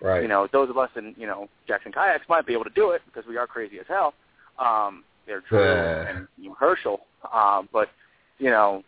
right. 0.00 0.22
You 0.22 0.28
know, 0.28 0.46
those 0.52 0.70
of 0.70 0.78
us 0.78 0.90
in 0.96 1.14
you 1.18 1.26
know 1.26 1.48
Jackson 1.66 1.90
kayaks 1.92 2.24
might 2.28 2.46
be 2.46 2.52
able 2.52 2.64
to 2.64 2.70
do 2.70 2.90
it 2.90 3.02
because 3.06 3.26
we 3.28 3.36
are 3.36 3.46
crazy 3.46 3.78
as 3.80 3.86
hell. 3.88 4.14
Um, 4.58 5.02
they're 5.26 5.42
Drew 5.48 5.60
Yeah. 5.64 6.08
and 6.08 6.28
you 6.38 6.50
know, 6.50 6.56
Herschel, 6.58 7.00
um, 7.32 7.68
but 7.72 7.88
you 8.38 8.50
know, 8.50 8.82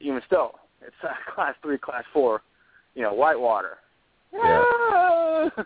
even 0.00 0.20
still, 0.26 0.52
it's 0.82 0.94
uh, 1.02 1.08
class 1.34 1.54
three, 1.62 1.78
class 1.78 2.04
four, 2.12 2.42
you 2.94 3.02
know, 3.02 3.14
whitewater. 3.14 3.78
Yeah. 4.32 4.64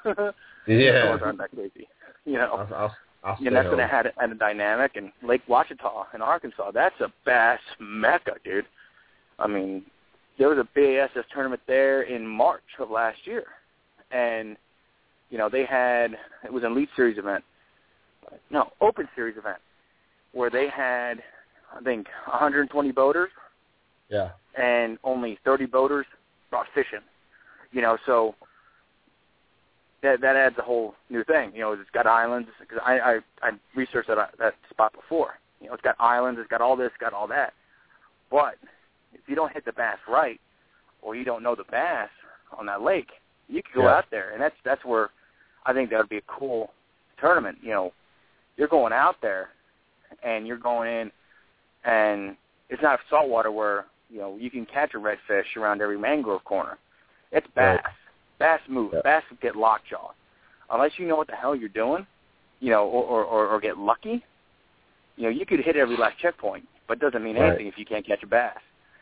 Yeah. 0.66 1.12
Those 1.12 1.20
aren't 1.22 1.38
that 1.38 1.50
crazy. 1.50 1.88
You 2.24 2.34
know, 2.34 2.52
I'll, 2.54 2.74
I'll, 2.74 2.96
I'll 3.24 3.36
and 3.44 3.54
that's 3.54 3.66
home. 3.66 3.76
going 3.76 3.88
to 3.88 3.94
add, 3.94 4.12
add 4.20 4.30
a 4.30 4.34
dynamic. 4.34 4.92
And 4.96 5.12
Lake 5.22 5.42
Ouachita 5.48 6.06
in 6.14 6.22
Arkansas, 6.22 6.70
that's 6.72 7.00
a 7.00 7.12
bass 7.24 7.60
mecca, 7.78 8.32
dude. 8.44 8.64
I 9.38 9.46
mean, 9.46 9.84
there 10.38 10.48
was 10.48 10.58
a 10.58 10.68
BASS 10.74 11.10
tournament 11.32 11.60
there 11.66 12.02
in 12.02 12.26
March 12.26 12.62
of 12.78 12.90
last 12.90 13.18
year, 13.24 13.44
and 14.10 14.56
you 15.30 15.38
know 15.38 15.48
they 15.48 15.64
had 15.64 16.12
it 16.44 16.52
was 16.52 16.62
an 16.64 16.72
Elite 16.72 16.88
Series 16.96 17.18
event, 17.18 17.42
no 18.50 18.70
Open 18.80 19.08
Series 19.14 19.36
event, 19.36 19.58
where 20.32 20.50
they 20.50 20.68
had 20.68 21.22
I 21.76 21.82
think 21.82 22.06
120 22.26 22.92
boaters 22.92 23.30
Yeah. 24.10 24.30
and 24.58 24.98
only 25.04 25.38
30 25.44 25.66
boaters 25.66 26.06
brought 26.50 26.66
fishing. 26.74 27.00
You 27.72 27.82
know, 27.82 27.98
so 28.06 28.34
that 30.06 30.20
that 30.20 30.36
adds 30.36 30.56
a 30.58 30.62
whole 30.62 30.94
new 31.10 31.24
thing. 31.24 31.52
You 31.54 31.60
know, 31.60 31.72
it's 31.72 31.90
got 31.92 32.06
islands. 32.06 32.48
Cause 32.68 32.78
I 32.84 32.98
I 32.98 33.18
I 33.42 33.50
researched 33.74 34.08
that 34.08 34.30
that 34.38 34.54
spot 34.70 34.92
before. 34.92 35.34
You 35.60 35.68
know, 35.68 35.74
it's 35.74 35.82
got 35.82 35.96
islands. 35.98 36.38
It's 36.40 36.50
got 36.50 36.60
all 36.60 36.76
this. 36.76 36.90
Got 37.00 37.12
all 37.12 37.26
that. 37.28 37.52
But 38.30 38.54
if 39.14 39.20
you 39.26 39.34
don't 39.34 39.52
hit 39.52 39.64
the 39.64 39.72
bass 39.72 39.98
right, 40.08 40.40
or 41.02 41.14
you 41.16 41.24
don't 41.24 41.42
know 41.42 41.54
the 41.54 41.64
bass 41.70 42.10
on 42.56 42.66
that 42.66 42.82
lake, 42.82 43.08
you 43.48 43.62
could 43.62 43.74
go 43.74 43.84
Yeah. 43.84 43.96
out 43.96 44.06
there, 44.10 44.30
and 44.32 44.40
that's 44.40 44.56
that's 44.64 44.84
where 44.84 45.10
I 45.64 45.72
think 45.72 45.90
that 45.90 45.98
would 45.98 46.08
be 46.08 46.18
a 46.18 46.22
cool 46.38 46.72
tournament. 47.20 47.58
You 47.62 47.70
know, 47.70 47.92
you're 48.56 48.68
going 48.68 48.92
out 48.92 49.16
there, 49.20 49.50
and 50.22 50.46
you're 50.46 50.56
going 50.58 50.88
in, 50.88 51.10
and 51.84 52.36
it's 52.68 52.82
not 52.82 53.00
saltwater 53.10 53.50
where 53.50 53.86
you 54.10 54.18
know 54.18 54.36
you 54.36 54.50
can 54.50 54.66
catch 54.66 54.94
a 54.94 54.98
redfish 54.98 55.56
around 55.56 55.80
every 55.80 55.98
mangrove 55.98 56.44
corner. 56.44 56.78
It's 57.32 57.46
bass. 57.54 57.80
Bass 58.38 58.60
move. 58.68 58.92
Yeah. 58.94 59.00
Bass 59.02 59.22
get 59.40 59.56
lockjaw. 59.56 60.12
Unless 60.70 60.92
you 60.98 61.06
know 61.06 61.16
what 61.16 61.28
the 61.28 61.36
hell 61.36 61.54
you're 61.54 61.68
doing, 61.68 62.06
you 62.60 62.70
know, 62.70 62.86
or, 62.86 63.04
or, 63.04 63.24
or, 63.24 63.46
or 63.48 63.60
get 63.60 63.78
lucky, 63.78 64.24
you 65.16 65.22
know, 65.24 65.28
you 65.28 65.46
could 65.46 65.60
hit 65.60 65.76
every 65.76 65.96
last 65.96 66.18
checkpoint, 66.18 66.66
but 66.88 66.98
it 66.98 67.00
doesn't 67.00 67.22
mean 67.22 67.36
Right. 67.36 67.48
anything 67.50 67.66
if 67.68 67.78
you 67.78 67.84
can't 67.86 68.04
catch 68.06 68.22
a 68.22 68.26
bass. 68.26 68.58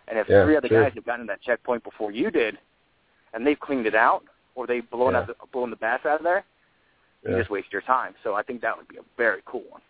And 0.09 0.19
if 0.19 0.29
Yeah, 0.29 0.45
three 0.45 0.57
other 0.57 0.69
sure. 0.69 0.83
guys 0.83 0.93
have 0.95 1.05
gotten 1.07 1.27
to 1.27 1.31
that 1.33 1.41
checkpoint 1.41 1.83
before 1.83 2.13
you 2.13 2.31
did, 2.31 2.59
and 3.33 3.47
they've 3.47 3.59
cleaned 3.59 3.87
it 3.87 3.95
out, 3.95 4.23
or 4.55 4.67
they've 4.67 4.89
blown 4.91 5.13
Yeah. 5.13 5.21
out 5.21 5.27
the, 5.27 5.35
blown 5.53 5.71
the 5.71 5.77
bass 5.77 6.05
out 6.05 6.19
of 6.19 6.25
there, 6.25 6.45
you 7.27 7.37
just 7.39 7.49
waste 7.51 7.73
your 7.73 7.81
time. 7.83 8.15
So 8.23 8.35
I 8.35 8.43
think 8.43 8.61
that 8.61 8.77
would 8.77 8.87
be 8.89 8.99
a 8.99 9.03
very 9.17 9.41
cool 9.47 9.63
one. 9.71 9.81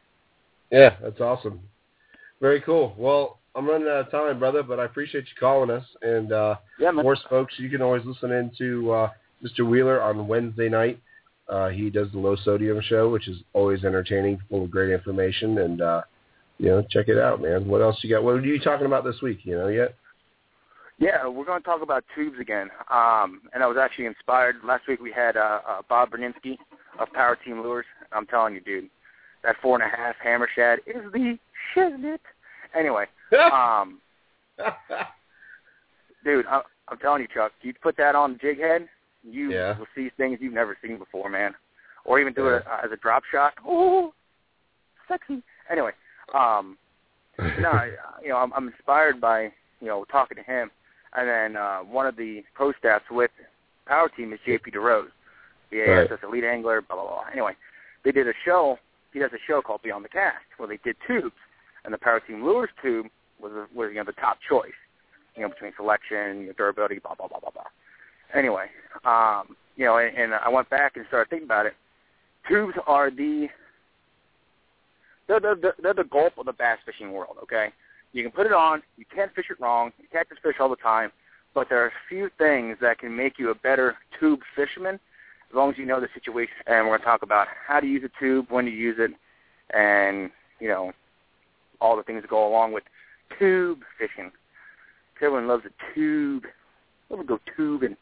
Yeah, 0.70 0.96
that's 1.02 1.20
awesome. 1.20 1.60
Very 2.40 2.60
cool. 2.60 2.94
Well, 2.96 3.40
I'm 3.56 3.66
running 3.68 3.88
out 3.88 4.06
of 4.06 4.10
time, 4.10 4.38
brother, 4.38 4.62
but 4.62 4.78
I 4.78 4.84
appreciate 4.84 5.24
you 5.24 5.34
calling 5.38 5.70
us. 5.70 5.84
And 6.02 6.32
uh, 6.32 6.56
Yeah, 6.78 6.92
man. 6.92 7.04
more 7.04 7.16
folks, 7.28 7.54
you 7.58 7.68
can 7.68 7.82
always 7.82 8.04
listen 8.04 8.30
in 8.30 8.50
to 8.58 8.92
uh, 8.92 9.10
Mr. 9.44 9.68
Wheeler 9.68 10.00
on 10.02 10.26
Wednesday 10.26 10.68
night. 10.68 11.00
Uh, 11.48 11.68
he 11.68 11.90
does 11.90 12.10
the 12.12 12.18
low 12.18 12.36
sodium 12.36 12.80
show, 12.82 13.10
which 13.10 13.28
is 13.28 13.38
always 13.52 13.84
entertaining, 13.84 14.40
full 14.48 14.64
of 14.64 14.70
great 14.70 14.90
information. 14.90 15.58
And 15.58 15.82
uh, 15.82 16.02
you 16.58 16.70
know, 16.70 16.82
check 16.90 17.08
it 17.08 17.18
out, 17.18 17.42
man. 17.42 17.68
What 17.68 17.82
else 17.82 17.98
you 18.02 18.10
got? 18.10 18.24
What 18.24 18.36
are 18.36 18.40
you 18.40 18.60
talking 18.60 18.86
about 18.86 19.04
this 19.04 19.20
week? 19.22 19.40
You 19.42 19.56
know 19.56 19.68
yet? 19.68 19.94
Yeah, 20.98 21.26
we're 21.26 21.44
going 21.44 21.60
to 21.60 21.64
talk 21.64 21.82
about 21.82 22.04
tubes 22.14 22.38
again. 22.40 22.70
Um, 22.88 23.42
and 23.52 23.62
I 23.62 23.66
was 23.66 23.76
actually 23.76 24.06
inspired. 24.06 24.56
Last 24.64 24.86
week 24.86 25.00
we 25.00 25.10
had 25.10 25.36
uh, 25.36 25.60
uh, 25.68 25.82
Bob 25.88 26.10
Berninski 26.10 26.56
of 27.00 27.12
Power 27.12 27.36
Team 27.44 27.62
Lures. 27.62 27.86
I'm 28.12 28.26
telling 28.26 28.54
you, 28.54 28.60
dude, 28.60 28.88
that 29.42 29.56
four 29.60 29.80
and 29.80 29.84
a 29.84 29.94
half 29.94 30.14
hammer 30.22 30.48
shad 30.54 30.78
is 30.86 31.02
the 31.12 31.36
shit. 31.74 32.20
Anyway, 32.78 33.06
um, 33.52 34.00
dude, 36.24 36.46
I, 36.46 36.62
I'm 36.88 36.98
telling 36.98 37.22
you, 37.22 37.28
Chuck, 37.32 37.52
you 37.62 37.74
put 37.82 37.96
that 37.96 38.14
on 38.14 38.34
the 38.34 38.38
jig 38.38 38.60
head, 38.60 38.88
you 39.24 39.50
Yeah. 39.52 39.78
will 39.78 39.86
see 39.94 40.10
things 40.10 40.38
you've 40.40 40.52
never 40.52 40.76
seen 40.82 40.98
before, 40.98 41.28
man. 41.28 41.54
Or 42.04 42.20
even 42.20 42.32
do 42.34 42.46
Yeah. 42.46 42.56
it 42.56 42.66
as 42.84 42.92
a 42.92 42.96
drop 42.96 43.24
shot. 43.24 43.54
Oh, 43.64 44.12
sexy. 45.08 45.42
Anyway, 45.70 45.92
um, 46.34 46.76
no, 47.58 47.70
I, 47.70 47.90
you 48.22 48.28
know, 48.28 48.36
I'm, 48.36 48.52
I'm 48.52 48.68
inspired 48.68 49.20
by 49.20 49.52
you 49.80 49.88
know 49.88 50.04
talking 50.04 50.36
to 50.36 50.42
him, 50.42 50.70
and 51.14 51.28
then 51.28 51.56
uh, 51.56 51.78
one 51.80 52.06
of 52.06 52.16
the 52.16 52.44
pro 52.54 52.72
staffs 52.72 53.04
with 53.10 53.30
Power 53.86 54.08
Team 54.08 54.32
is 54.32 54.40
JP 54.46 54.72
DeRose, 54.74 55.10
the 55.70 55.80
Right. 55.80 56.10
Elite 56.22 56.44
angler. 56.44 56.80
Blah 56.82 56.96
blah 56.96 57.06
blah. 57.06 57.24
Anyway, 57.32 57.56
they 58.04 58.12
did 58.12 58.28
a 58.28 58.34
show. 58.44 58.78
He 59.12 59.18
does 59.20 59.32
a 59.32 59.38
show 59.46 59.62
called 59.62 59.82
Beyond 59.82 60.04
the 60.04 60.08
Cast 60.08 60.44
where 60.58 60.68
they 60.68 60.78
did 60.84 60.96
tubes, 61.06 61.36
and 61.84 61.94
the 61.94 61.98
Power 61.98 62.20
Team 62.20 62.44
lures 62.44 62.70
tube 62.82 63.06
was 63.40 63.52
was 63.74 63.88
you 63.90 63.96
know 63.96 64.04
the 64.04 64.12
top 64.12 64.38
choice, 64.48 64.72
you 65.34 65.42
know 65.42 65.48
between 65.48 65.72
selection, 65.76 66.42
you 66.42 66.46
know, 66.48 66.52
durability, 66.56 66.98
blah 66.98 67.14
blah 67.14 67.28
blah 67.28 67.40
blah 67.40 67.50
blah. 67.50 67.64
Anyway, 68.32 68.66
um, 69.04 69.56
you 69.76 69.84
know, 69.84 69.98
and, 69.98 70.16
and 70.16 70.34
I 70.34 70.48
went 70.48 70.70
back 70.70 70.96
and 70.96 71.04
started 71.08 71.30
thinking 71.30 71.46
about 71.46 71.66
it. 71.66 71.74
Tubes 72.48 72.74
are 72.86 73.10
the 73.10 73.48
they're 75.26 75.40
the 75.40 75.72
they're 75.82 75.94
the 75.94 76.04
gulp 76.04 76.38
of 76.38 76.46
the 76.46 76.52
bass 76.52 76.78
fishing 76.84 77.12
world. 77.12 77.36
Okay, 77.42 77.68
you 78.12 78.22
can 78.22 78.32
put 78.32 78.46
it 78.46 78.52
on, 78.52 78.82
you 78.96 79.04
can't 79.14 79.34
fish 79.34 79.46
it 79.50 79.60
wrong, 79.60 79.92
you 79.98 80.06
catch 80.12 80.28
this 80.28 80.38
fish 80.42 80.56
all 80.60 80.68
the 80.68 80.76
time, 80.76 81.10
but 81.54 81.68
there 81.68 81.82
are 81.82 81.88
a 81.88 82.08
few 82.08 82.30
things 82.38 82.76
that 82.80 82.98
can 82.98 83.14
make 83.14 83.38
you 83.38 83.50
a 83.50 83.54
better 83.54 83.96
tube 84.20 84.40
fisherman 84.54 84.94
as 85.50 85.56
long 85.56 85.70
as 85.70 85.78
you 85.78 85.86
know 85.86 86.00
the 86.00 86.08
situation. 86.12 86.54
And 86.66 86.86
we're 86.86 86.92
going 86.92 87.00
to 87.00 87.04
talk 87.04 87.22
about 87.22 87.48
how 87.66 87.80
to 87.80 87.86
use 87.86 88.02
a 88.04 88.20
tube, 88.20 88.46
when 88.50 88.66
to 88.66 88.70
use 88.70 88.96
it, 88.98 89.12
and 89.76 90.30
you 90.60 90.68
know 90.68 90.92
all 91.80 91.96
the 91.96 92.02
things 92.02 92.22
that 92.22 92.30
go 92.30 92.46
along 92.46 92.72
with 92.72 92.84
tube 93.38 93.80
fishing. 93.98 94.30
Everyone 95.20 95.48
loves 95.48 95.64
a 95.64 95.94
tube. 95.94 96.44
Let 97.08 97.20
me 97.20 97.24
go 97.24 97.38
tubing. 97.56 97.96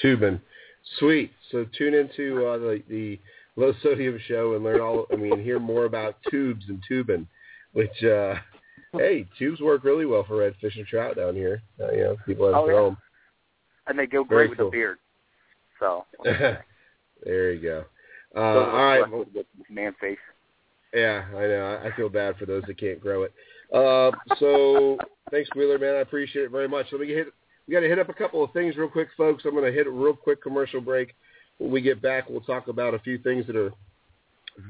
Tubing. 0.00 0.40
Sweet. 0.98 1.32
So 1.50 1.66
tune 1.76 1.94
into 1.94 2.46
uh, 2.46 2.58
the, 2.58 2.82
the 2.88 3.18
low 3.56 3.72
sodium 3.82 4.18
show 4.26 4.54
and 4.54 4.64
learn 4.64 4.80
all. 4.80 5.06
I 5.12 5.16
mean, 5.16 5.42
hear 5.42 5.58
more 5.58 5.84
about 5.84 6.16
tubes 6.30 6.64
and 6.68 6.82
tubing, 6.88 7.26
which 7.72 8.02
uh, 8.04 8.34
hey, 8.94 9.26
tubes 9.38 9.60
work 9.60 9.84
really 9.84 10.06
well 10.06 10.24
for 10.24 10.34
redfish 10.38 10.76
and 10.76 10.86
trout 10.86 11.16
down 11.16 11.34
here. 11.34 11.62
Uh, 11.80 11.92
you 11.92 12.00
know, 12.04 12.16
people 12.26 12.46
have 12.46 12.56
Oh, 12.56 12.66
throw 12.66 12.82
yeah. 12.84 12.90
'em. 12.92 12.96
And 13.88 13.98
they 13.98 14.06
go 14.06 14.24
Very 14.24 14.46
great 14.48 14.58
cool. 14.58 14.66
with 14.66 14.72
a 14.74 14.76
beard. 14.76 14.98
So 15.80 16.04
there 17.24 17.52
you 17.52 17.60
go. 17.60 17.84
Uh, 18.34 18.40
all 18.40 18.84
right. 18.84 19.04
man 19.68 19.94
face. 20.00 20.18
Yeah, 20.94 21.24
I 21.34 21.40
know. 21.40 21.80
I 21.82 21.88
I 21.88 21.96
feel 21.96 22.08
bad 22.08 22.36
for 22.36 22.46
those 22.46 22.62
that 22.66 22.78
can't 22.78 23.00
grow 23.00 23.24
it. 23.24 23.32
Uh, 23.74 24.10
so 24.38 24.98
thanks, 25.30 25.48
Wheeler, 25.56 25.78
man. 25.78 25.96
I 25.96 26.00
appreciate 26.00 26.44
it 26.44 26.50
very 26.50 26.68
much. 26.68 26.86
Let 26.92 27.00
me 27.00 27.08
hit. 27.08 27.28
We 27.66 27.72
got 27.72 27.80
to 27.80 27.88
hit 27.88 27.98
up 27.98 28.08
a 28.08 28.14
couple 28.14 28.42
of 28.42 28.52
things 28.52 28.76
real 28.76 28.88
quick, 28.88 29.08
folks. 29.16 29.44
I'm 29.44 29.52
going 29.52 29.64
to 29.64 29.76
hit 29.76 29.86
a 29.86 29.90
real 29.90 30.14
quick 30.14 30.42
commercial 30.42 30.80
break. 30.80 31.14
When 31.58 31.70
we 31.70 31.80
get 31.80 32.02
back, 32.02 32.28
we'll 32.28 32.40
talk 32.40 32.68
about 32.68 32.94
a 32.94 32.98
few 32.98 33.18
things 33.18 33.46
that 33.46 33.56
are 33.56 33.72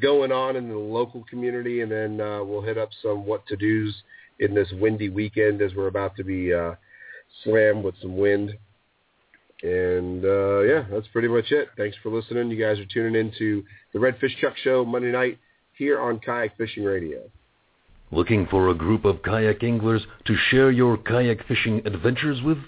going 0.00 0.30
on 0.30 0.56
in 0.56 0.68
the 0.68 0.76
local 0.76 1.24
community, 1.28 1.80
and 1.80 1.90
then 1.90 2.20
uh, 2.20 2.44
we'll 2.44 2.62
hit 2.62 2.78
up 2.78 2.90
some 3.02 3.24
what 3.24 3.46
to 3.46 3.56
dos 3.56 3.94
in 4.40 4.54
this 4.54 4.68
windy 4.72 5.08
weekend 5.08 5.62
as 5.62 5.74
we're 5.74 5.86
about 5.86 6.16
to 6.16 6.24
be 6.24 6.52
uh, 6.52 6.74
slammed 7.44 7.84
with 7.84 7.94
some 8.00 8.16
wind. 8.16 8.52
And 9.62 10.24
uh, 10.24 10.60
yeah, 10.60 10.84
that's 10.90 11.06
pretty 11.08 11.28
much 11.28 11.50
it. 11.52 11.68
Thanks 11.76 11.96
for 12.02 12.10
listening. 12.10 12.50
You 12.50 12.62
guys 12.62 12.78
are 12.78 12.86
tuning 12.86 13.14
into 13.14 13.64
the 13.92 14.00
Redfish 14.00 14.36
Chuck 14.40 14.54
Show 14.62 14.84
Monday 14.84 15.12
night 15.12 15.38
here 15.78 16.00
on 16.00 16.18
Kayak 16.18 16.56
Fishing 16.56 16.84
Radio. 16.84 17.20
Looking 18.10 18.46
for 18.46 18.68
a 18.68 18.74
group 18.74 19.04
of 19.04 19.22
kayak 19.22 19.62
anglers 19.62 20.02
to 20.26 20.36
share 20.50 20.70
your 20.70 20.98
kayak 20.98 21.46
fishing 21.46 21.80
adventures 21.86 22.42
with? 22.42 22.58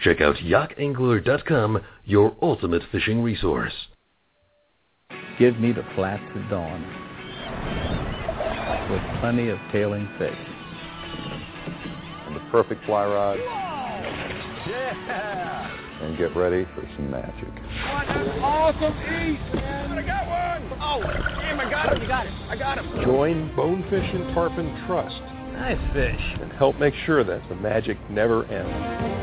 Check 0.00 0.20
out 0.20 0.36
yakangler.com, 0.36 1.80
your 2.04 2.36
ultimate 2.42 2.82
fishing 2.92 3.22
resource. 3.22 3.72
Give 5.38 5.58
me 5.58 5.72
the 5.72 5.84
flats 5.94 6.22
at 6.34 6.50
dawn 6.50 6.82
with 8.90 9.02
plenty 9.20 9.48
of 9.48 9.58
tailing 9.72 10.08
fish. 10.18 10.38
And 12.26 12.36
the 12.36 12.40
perfect 12.50 12.84
fly 12.84 13.04
rod. 13.04 13.38
Yeah! 14.68 15.72
And 16.02 16.18
get 16.18 16.36
ready 16.36 16.66
for 16.74 16.82
some 16.96 17.10
magic. 17.10 17.48
Awesome 18.42 18.92
east, 18.92 19.54
man! 19.54 19.98
I 19.98 20.02
got 20.02 20.26
one! 20.26 20.78
Oh, 20.80 21.00
damn, 21.40 21.58
I 21.60 21.70
got 21.70 21.92
him! 21.94 22.02
You 22.02 22.08
got 22.08 22.26
it. 22.26 22.32
I 22.48 22.56
got 22.56 22.78
him. 22.78 23.04
Join 23.04 23.54
Bonefish 23.56 24.14
and 24.14 24.34
Tarpon 24.34 24.84
Trust 24.86 25.22
Nice 25.52 25.94
fish. 25.94 26.20
and 26.40 26.52
help 26.52 26.78
make 26.78 26.94
sure 27.06 27.24
that 27.24 27.48
the 27.48 27.54
magic 27.56 27.96
never 28.10 28.44
ends. 28.44 29.15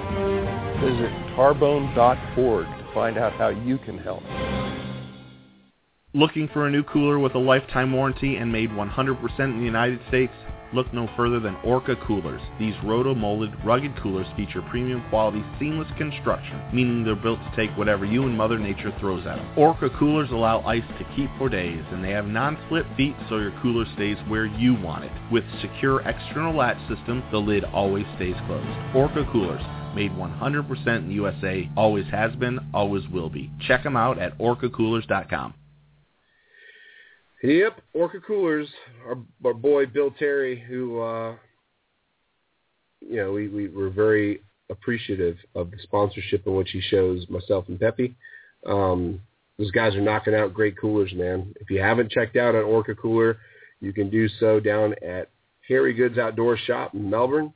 Visit 0.83 1.11
tarbone.org 1.37 2.65
to 2.65 2.93
find 2.93 3.17
out 3.17 3.31
how 3.33 3.47
you 3.47 3.77
can 3.77 3.97
help. 3.97 4.21
Looking 6.13 6.49
for 6.49 6.67
a 6.67 6.71
new 6.71 6.83
cooler 6.83 7.19
with 7.19 7.35
a 7.35 7.39
lifetime 7.39 7.93
warranty 7.93 8.35
and 8.35 8.51
made 8.51 8.69
100% 8.69 9.39
in 9.39 9.59
the 9.59 9.65
United 9.65 10.01
States? 10.09 10.33
Look 10.73 10.93
no 10.93 11.09
further 11.15 11.39
than 11.39 11.55
Orca 11.63 11.95
coolers. 12.05 12.41
These 12.59 12.75
roto-molded, 12.83 13.63
rugged 13.63 13.95
coolers 14.01 14.27
feature 14.35 14.61
premium 14.63 15.03
quality, 15.09 15.41
seamless 15.57 15.87
construction, 15.97 16.61
meaning 16.73 17.05
they're 17.05 17.15
built 17.15 17.39
to 17.39 17.55
take 17.55 17.75
whatever 17.77 18.03
you 18.03 18.23
and 18.23 18.37
Mother 18.37 18.59
Nature 18.59 18.93
throws 18.99 19.25
at 19.25 19.37
them. 19.37 19.57
Orca 19.57 19.89
coolers 19.97 20.31
allow 20.31 20.61
ice 20.63 20.83
to 20.99 21.15
keep 21.15 21.29
for 21.37 21.47
days, 21.47 21.83
and 21.91 22.03
they 22.03 22.09
have 22.09 22.25
non-slip 22.25 22.85
feet 22.97 23.15
so 23.29 23.37
your 23.37 23.57
cooler 23.61 23.85
stays 23.95 24.17
where 24.27 24.47
you 24.47 24.73
want 24.73 25.05
it. 25.05 25.11
With 25.31 25.45
secure 25.61 26.01
external 26.01 26.53
latch 26.53 26.79
system, 26.89 27.23
the 27.31 27.37
lid 27.37 27.63
always 27.63 28.05
stays 28.17 28.35
closed. 28.47 28.95
Orca 28.95 29.25
coolers, 29.31 29.63
made 29.95 30.11
100% 30.11 30.97
in 30.97 31.07
the 31.07 31.13
USA, 31.15 31.69
always 31.75 32.05
has 32.07 32.35
been, 32.35 32.59
always 32.73 33.07
will 33.09 33.29
be. 33.29 33.51
Check 33.67 33.83
them 33.83 33.95
out 33.95 34.19
at 34.19 34.37
orcacoolers.com. 34.37 35.53
Yep, 37.43 37.81
Orca 37.93 38.21
Coolers, 38.21 38.69
our, 39.05 39.17
our 39.43 39.53
boy 39.53 39.85
Bill 39.85 40.11
Terry, 40.17 40.61
who, 40.61 41.01
uh, 41.01 41.35
you 43.01 43.17
know, 43.17 43.33
we, 43.33 43.49
we 43.49 43.67
were 43.67 43.89
very 43.89 44.41
appreciative 44.69 45.35
of 45.53 45.69
the 45.69 45.77
sponsorship 45.83 46.47
in 46.47 46.55
which 46.55 46.69
he 46.71 46.79
shows 46.79 47.27
myself 47.29 47.65
and 47.67 47.77
Peppy. 47.77 48.15
Um, 48.65 49.19
those 49.59 49.71
guys 49.71 49.93
are 49.95 50.01
knocking 50.01 50.33
out 50.33 50.53
great 50.53 50.77
coolers, 50.77 51.11
man. 51.13 51.53
If 51.59 51.69
you 51.69 51.81
haven't 51.81 52.11
checked 52.11 52.37
out 52.37 52.55
an 52.55 52.63
Orca 52.63 52.95
Cooler, 52.95 53.37
you 53.81 53.91
can 53.91 54.09
do 54.09 54.29
so 54.39 54.61
down 54.61 54.95
at 55.05 55.29
Harry 55.67 55.93
Goode's 55.93 56.17
Outdoor 56.17 56.57
Shop 56.57 56.93
in 56.93 57.09
Melbourne. 57.09 57.53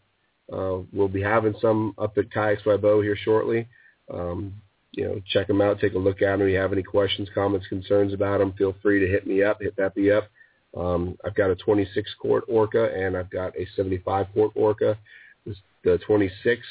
Uh, 0.52 0.80
we'll 0.94 1.08
be 1.08 1.22
having 1.22 1.56
some 1.62 1.94
up 1.98 2.18
at 2.18 2.32
Kayaks 2.32 2.64
by 2.64 2.78
Bo 2.78 3.02
here 3.02 3.18
shortly. 3.18 3.68
Um, 4.14 4.54
you 4.92 5.06
know, 5.06 5.22
check 5.32 5.48
them 5.48 5.62
out, 5.62 5.80
take 5.80 5.94
a 5.94 5.98
look 5.98 6.22
at 6.22 6.38
them. 6.38 6.42
If 6.42 6.52
you 6.52 6.58
have 6.58 6.74
any 6.74 6.84
questions, 6.84 7.30
comments, 7.34 7.68
concerns 7.68 8.14
about 8.14 8.40
them, 8.40 8.54
feel 8.58 8.76
free 8.82 9.00
to 9.00 9.08
hit 9.08 9.28
me 9.28 9.44
up, 9.44 9.62
hit 9.62 9.76
Peppy 9.76 10.12
up. 10.12 10.30
Um, 10.76 11.18
I've 11.26 11.36
got 11.36 11.50
a 11.50 11.56
26 11.56 12.10
quart 12.20 12.44
Orca 12.48 12.92
and 12.94 13.16
I've 13.16 13.30
got 13.30 13.56
a 13.58 13.68
75 13.76 14.28
quart 14.34 14.52
Orca. 14.56 14.98
This, 15.46 15.58
the 15.84 15.98
26 16.06 16.62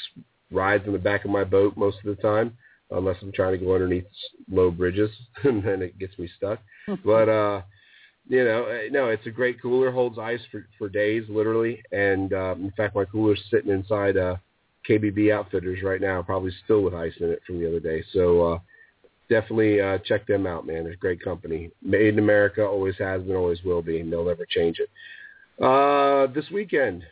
rides 0.50 0.84
in 0.86 0.92
the 0.92 0.98
back 0.98 1.24
of 1.24 1.30
my 1.30 1.44
boat 1.44 1.76
most 1.76 1.98
of 2.04 2.16
the 2.16 2.22
time, 2.22 2.56
unless 2.90 3.16
I'm 3.22 3.32
trying 3.32 3.58
to 3.58 3.64
go 3.64 3.74
underneath 3.74 4.04
low 4.50 4.70
bridges, 4.70 5.10
and 5.44 5.62
then 5.62 5.82
it 5.82 5.98
gets 5.98 6.18
me 6.18 6.28
stuck. 6.36 6.60
but 7.04 7.28
uh, 7.28 7.62
you 8.28 8.44
know, 8.44 8.64
uh, 8.64 8.90
no, 8.90 9.08
it's 9.08 9.26
a 9.26 9.30
great 9.30 9.60
cooler. 9.60 9.90
Holds 9.90 10.18
ice 10.18 10.40
for 10.50 10.66
for 10.78 10.88
days, 10.88 11.24
literally. 11.28 11.82
And 11.92 12.32
um, 12.32 12.64
in 12.64 12.72
fact, 12.72 12.94
my 12.94 13.04
cooler's 13.04 13.42
sitting 13.50 13.70
inside 13.70 14.16
uh, 14.16 14.36
KBB 14.88 15.32
Outfitters 15.32 15.82
right 15.82 16.00
now, 16.00 16.22
probably 16.22 16.52
still 16.64 16.82
with 16.82 16.94
ice 16.94 17.14
in 17.20 17.30
it 17.30 17.40
from 17.46 17.60
the 17.60 17.68
other 17.68 17.80
day. 17.80 18.04
So 18.12 18.52
uh, 18.52 18.58
definitely 19.28 19.80
uh, 19.80 19.98
check 20.04 20.26
them 20.26 20.46
out, 20.46 20.66
man. 20.66 20.84
They're 20.84 20.92
a 20.92 20.96
great 20.96 21.22
company. 21.22 21.70
Made 21.82 22.14
in 22.14 22.18
America, 22.18 22.64
always 22.64 22.96
has 22.98 23.22
been, 23.22 23.36
always 23.36 23.62
will 23.62 23.82
be, 23.82 24.00
and 24.00 24.12
they'll 24.12 24.24
never 24.24 24.46
change 24.46 24.78
it. 24.80 24.90
Uh, 25.62 26.32
this 26.32 26.50
weekend, 26.50 27.04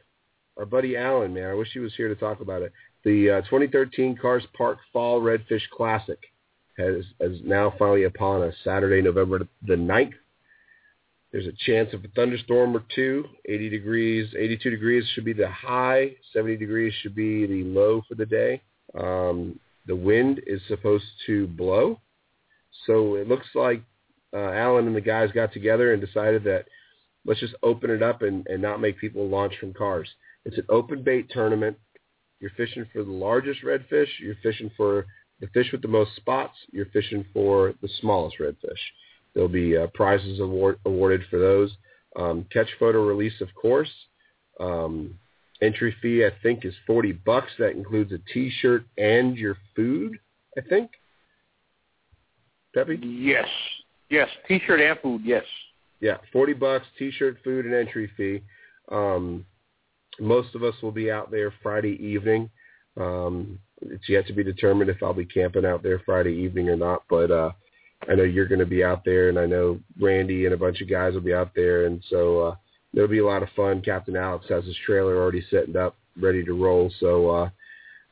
our 0.57 0.67
buddy 0.67 0.97
Alan, 0.97 1.35
man. 1.35 1.51
I 1.51 1.55
wish 1.55 1.69
he 1.73 1.81
was 1.81 1.95
here 1.97 2.09
to 2.09 2.15
talk 2.15 2.41
about 2.41 2.63
it. 2.63 2.73
The 3.05 3.31
uh, 3.31 3.41
2013 3.43 4.17
Kars 4.21 4.45
Park 4.57 4.79
Fall 4.93 5.21
Redfish 5.21 5.69
Classic 5.73 6.19
has 6.77 7.05
is 7.21 7.41
now 7.45 7.73
finally 7.79 8.05
upon 8.05 8.43
us. 8.43 8.55
Saturday, 8.65 9.03
November 9.03 9.47
the 9.67 9.75
9th. 9.75 10.15
There's 11.35 11.49
a 11.49 11.67
chance 11.67 11.93
of 11.93 12.05
a 12.05 12.09
thunderstorm 12.15 12.77
or 12.77 12.85
two. 12.95 13.25
80 13.47 13.69
degrees, 13.69 14.33
82 14.39 14.71
degrees 14.71 15.05
should 15.13 15.25
be 15.25 15.33
the 15.33 15.49
high. 15.49 16.15
70 16.33 16.57
degrees 16.59 16.93
should 17.03 17.17
be 17.17 17.45
the 17.45 17.65
low 17.65 18.03
for 18.09 18.15
the 18.15 18.25
day. 18.25 18.63
Um, 18.97 19.59
the 19.85 19.97
wind 19.97 20.43
is 20.47 20.61
supposed 20.69 21.07
to 21.27 21.49
blow. 21.49 21.99
So 22.87 23.17
it 23.17 23.27
looks 23.27 23.49
like 23.57 23.83
uh, 24.33 24.53
Alan 24.53 24.87
and 24.87 24.95
the 24.95 25.01
guys 25.01 25.33
got 25.33 25.53
together 25.53 25.93
and 25.93 26.01
decided 26.01 26.45
that 26.45 26.67
let's 27.27 27.41
just 27.41 27.57
open 27.65 27.91
it 27.91 28.01
up 28.01 28.23
and, 28.23 28.47
and 28.47 28.63
not 28.63 28.81
make 28.81 29.01
people 29.01 29.29
launch 29.29 29.55
from 29.59 29.75
Kars. 29.75 30.09
It's 30.45 30.59
an 30.59 30.67
open 30.69 31.03
bait 31.03 31.31
tournament. 31.31 31.77
You're 32.39 32.53
fishing 32.57 32.87
for 32.93 33.03
the 33.03 33.11
largest 33.11 33.65
redfish. 33.65 34.07
You're 34.21 34.37
fishing 34.41 34.71
for 34.77 35.07
the 35.41 35.49
fish 35.49 35.73
with 35.73 35.83
the 35.83 35.89
most 35.89 36.15
spots. 36.15 36.55
You're 36.71 36.87
fishing 36.93 37.25
for 37.33 37.75
the 37.83 37.89
smallest 38.01 38.37
redfish. 38.39 38.79
There'll 39.35 39.49
be 39.49 39.77
uh, 39.77 39.89
prizes 39.95 40.41
award, 40.41 40.79
awarded 40.85 41.23
for 41.31 41.39
those. 41.39 41.77
Um, 42.17 42.47
catch 42.53 42.69
photo 42.79 43.05
release, 43.05 43.41
of 43.41 43.49
course. 43.55 43.91
Um, 44.61 45.19
entry 45.61 45.95
fee, 46.01 46.25
I 46.25 46.31
think, 46.43 46.65
is 46.65 46.75
40 46.87 47.13
bucks. 47.13 47.51
That 47.59 47.71
includes 47.71 48.13
a 48.13 48.19
T-shirt 48.33 48.85
and 48.97 49.37
your 49.37 49.57
food, 49.75 50.19
I 50.57 50.61
think. 50.61 50.91
Peppy? 52.75 52.99
Yes. 53.03 53.49
Yes. 54.11 54.29
T-shirt 54.47 54.81
and 54.81 54.99
food, 55.01 55.23
yes. 55.25 55.45
Yeah, 56.01 56.19
40 56.33 56.53
bucks, 56.55 56.87
T-shirt, 56.99 57.39
food, 57.43 57.65
and 57.65 57.75
entry 57.75 58.11
fee. 58.17 58.43
Um, 58.91 59.45
most 60.21 60.55
of 60.55 60.63
us 60.63 60.75
will 60.83 60.93
be 60.93 61.11
out 61.11 61.31
there 61.31 61.53
Friday 61.63 61.97
evening. 62.05 62.51
Um, 62.97 63.59
it's 63.83 64.09
yet 64.09 64.27
to 64.27 64.33
be 64.33 64.45
determined 64.45 64.91
if 64.91 65.03
I'll 65.03 65.15
be 65.15 65.25
camping 65.25 65.65
out 65.65 65.83
there 65.83 66.01
Friday 66.05 66.33
evening 66.33 66.69
or 66.69 66.77
not, 66.77 67.03
but 67.09 67.31
uh, 67.31 67.51
I 68.09 68.15
know 68.15 68.23
you're 68.23 68.49
going 68.49 68.61
to 68.61 68.67
be 68.67 68.85
out 68.85 69.05
there, 69.05 69.29
and 69.29 69.39
I 69.39 69.47
know 69.47 69.79
Randy 70.01 70.45
and 70.45 70.55
a 70.55 70.59
bunch 70.59 70.81
of 70.81 70.91
guys 70.91 71.15
will 71.15 71.21
be 71.21 71.35
out 71.35 71.53
there, 71.55 71.87
and 71.87 72.03
so 72.11 72.41
uh, 72.41 72.55
it'll 72.93 73.09
be 73.09 73.19
a 73.19 73.27
lot 73.27 73.43
of 73.43 73.49
fun. 73.57 73.81
Captain 73.81 74.17
Alex 74.17 74.47
has 74.49 74.65
his 74.65 74.77
trailer 74.85 75.17
already 75.17 75.45
setting 75.51 75.77
up, 75.77 75.97
ready 76.21 76.45
to 76.45 76.53
roll, 76.53 76.91
so 77.01 77.31
uh, 77.31 77.51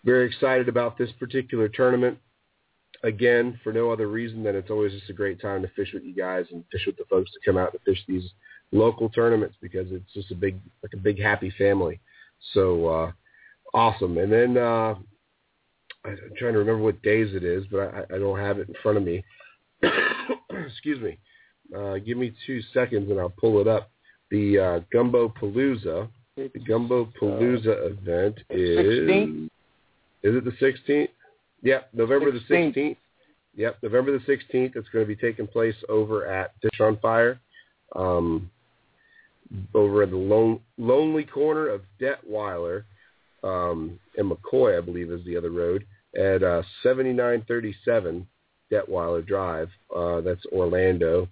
very 0.04 0.26
excited 0.26 0.68
about 0.68 0.98
this 0.98 1.10
particular 1.18 1.68
tournament. 1.68 2.18
Again, 3.04 3.58
for 3.64 3.72
no 3.72 3.90
other 3.90 4.06
reason 4.06 4.44
than 4.44 4.54
it's 4.54 4.70
always 4.70 4.92
just 4.92 5.10
a 5.10 5.14
great 5.14 5.40
time 5.40 5.62
to 5.62 5.68
fish 5.68 5.90
with 5.92 6.04
you 6.04 6.14
guys 6.14 6.46
and 6.52 6.64
fish 6.70 6.82
with 6.86 6.96
the 6.96 7.04
folks 7.10 7.30
that 7.32 7.44
come 7.44 7.58
out 7.58 7.72
and 7.72 7.82
fish 7.82 8.02
these 8.06 8.30
local 8.70 9.08
tournaments 9.08 9.56
because 9.60 9.88
it's 9.90 10.12
just 10.14 10.30
a 10.30 10.36
big, 10.36 10.56
like 10.84 10.92
a 10.94 10.98
big 10.98 11.20
happy 11.20 11.52
family. 11.58 12.00
So 12.54 12.86
uh, 12.86 13.12
awesome. 13.74 14.18
And 14.18 14.32
then 14.32 14.56
uh, 14.56 14.94
I'm 16.04 16.18
trying 16.38 16.52
to 16.52 16.58
remember 16.60 16.82
what 16.82 17.02
days 17.02 17.34
it 17.34 17.42
is, 17.42 17.64
but 17.70 17.80
I, 17.80 18.14
I 18.14 18.18
don't 18.18 18.38
have 18.38 18.58
it 18.58 18.68
in 18.68 18.74
front 18.82 18.98
of 18.98 19.04
me. 19.04 19.24
Excuse 20.66 21.00
me. 21.00 21.18
Uh, 21.76 21.98
give 21.98 22.18
me 22.18 22.34
two 22.46 22.60
seconds 22.74 23.10
and 23.10 23.18
I'll 23.18 23.30
pull 23.30 23.60
it 23.60 23.68
up. 23.68 23.90
The 24.30 24.58
uh, 24.58 24.80
Gumbo 24.92 25.28
Palooza, 25.40 26.08
the 26.36 26.50
Gumbo 26.66 27.08
Palooza 27.20 27.90
event 27.90 28.38
is 28.50 28.78
16th? 28.78 29.44
is 30.22 30.36
it 30.36 30.44
the 30.44 30.50
16th? 30.52 31.08
Yep, 31.62 31.90
November 31.92 32.32
16th. 32.32 32.48
the 32.48 32.54
16th. 32.54 32.96
Yep, 33.54 33.78
November 33.82 34.18
the 34.18 34.24
16th. 34.24 34.76
It's 34.76 34.88
going 34.88 35.04
to 35.04 35.06
be 35.06 35.16
taking 35.16 35.46
place 35.46 35.74
over 35.88 36.26
at 36.26 36.52
Fish 36.62 36.80
on 36.80 36.98
Fire, 36.98 37.38
um, 37.94 38.50
over 39.74 40.02
at 40.02 40.10
the 40.10 40.16
lone, 40.16 40.60
lonely 40.78 41.24
corner 41.24 41.68
of 41.68 41.82
Daetwyler 42.00 42.84
um, 43.42 43.98
and 44.16 44.30
McCoy, 44.30 44.78
I 44.78 44.80
believe, 44.80 45.10
is 45.10 45.24
the 45.24 45.36
other 45.36 45.50
road 45.50 45.84
at 46.14 46.42
uh, 46.42 46.62
7937 46.82 48.26
Daetwyler 48.72 49.26
Drive. 49.26 49.68
Uh, 49.94 50.20
that's 50.22 50.44
Orlando. 50.52 51.28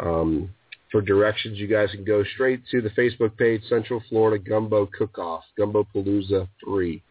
Um, 0.00 0.50
for 0.90 1.00
directions, 1.00 1.58
you 1.58 1.66
guys 1.66 1.90
can 1.90 2.04
go 2.04 2.22
straight 2.34 2.62
to 2.70 2.80
the 2.80 2.90
Facebook 2.90 3.36
page, 3.36 3.62
Central 3.68 4.02
Florida 4.08 4.42
Gumbo 4.42 4.86
Cook-Off, 4.96 5.42
Gumbo 5.56 5.86
Palooza 5.94 6.48
3. 6.64 7.02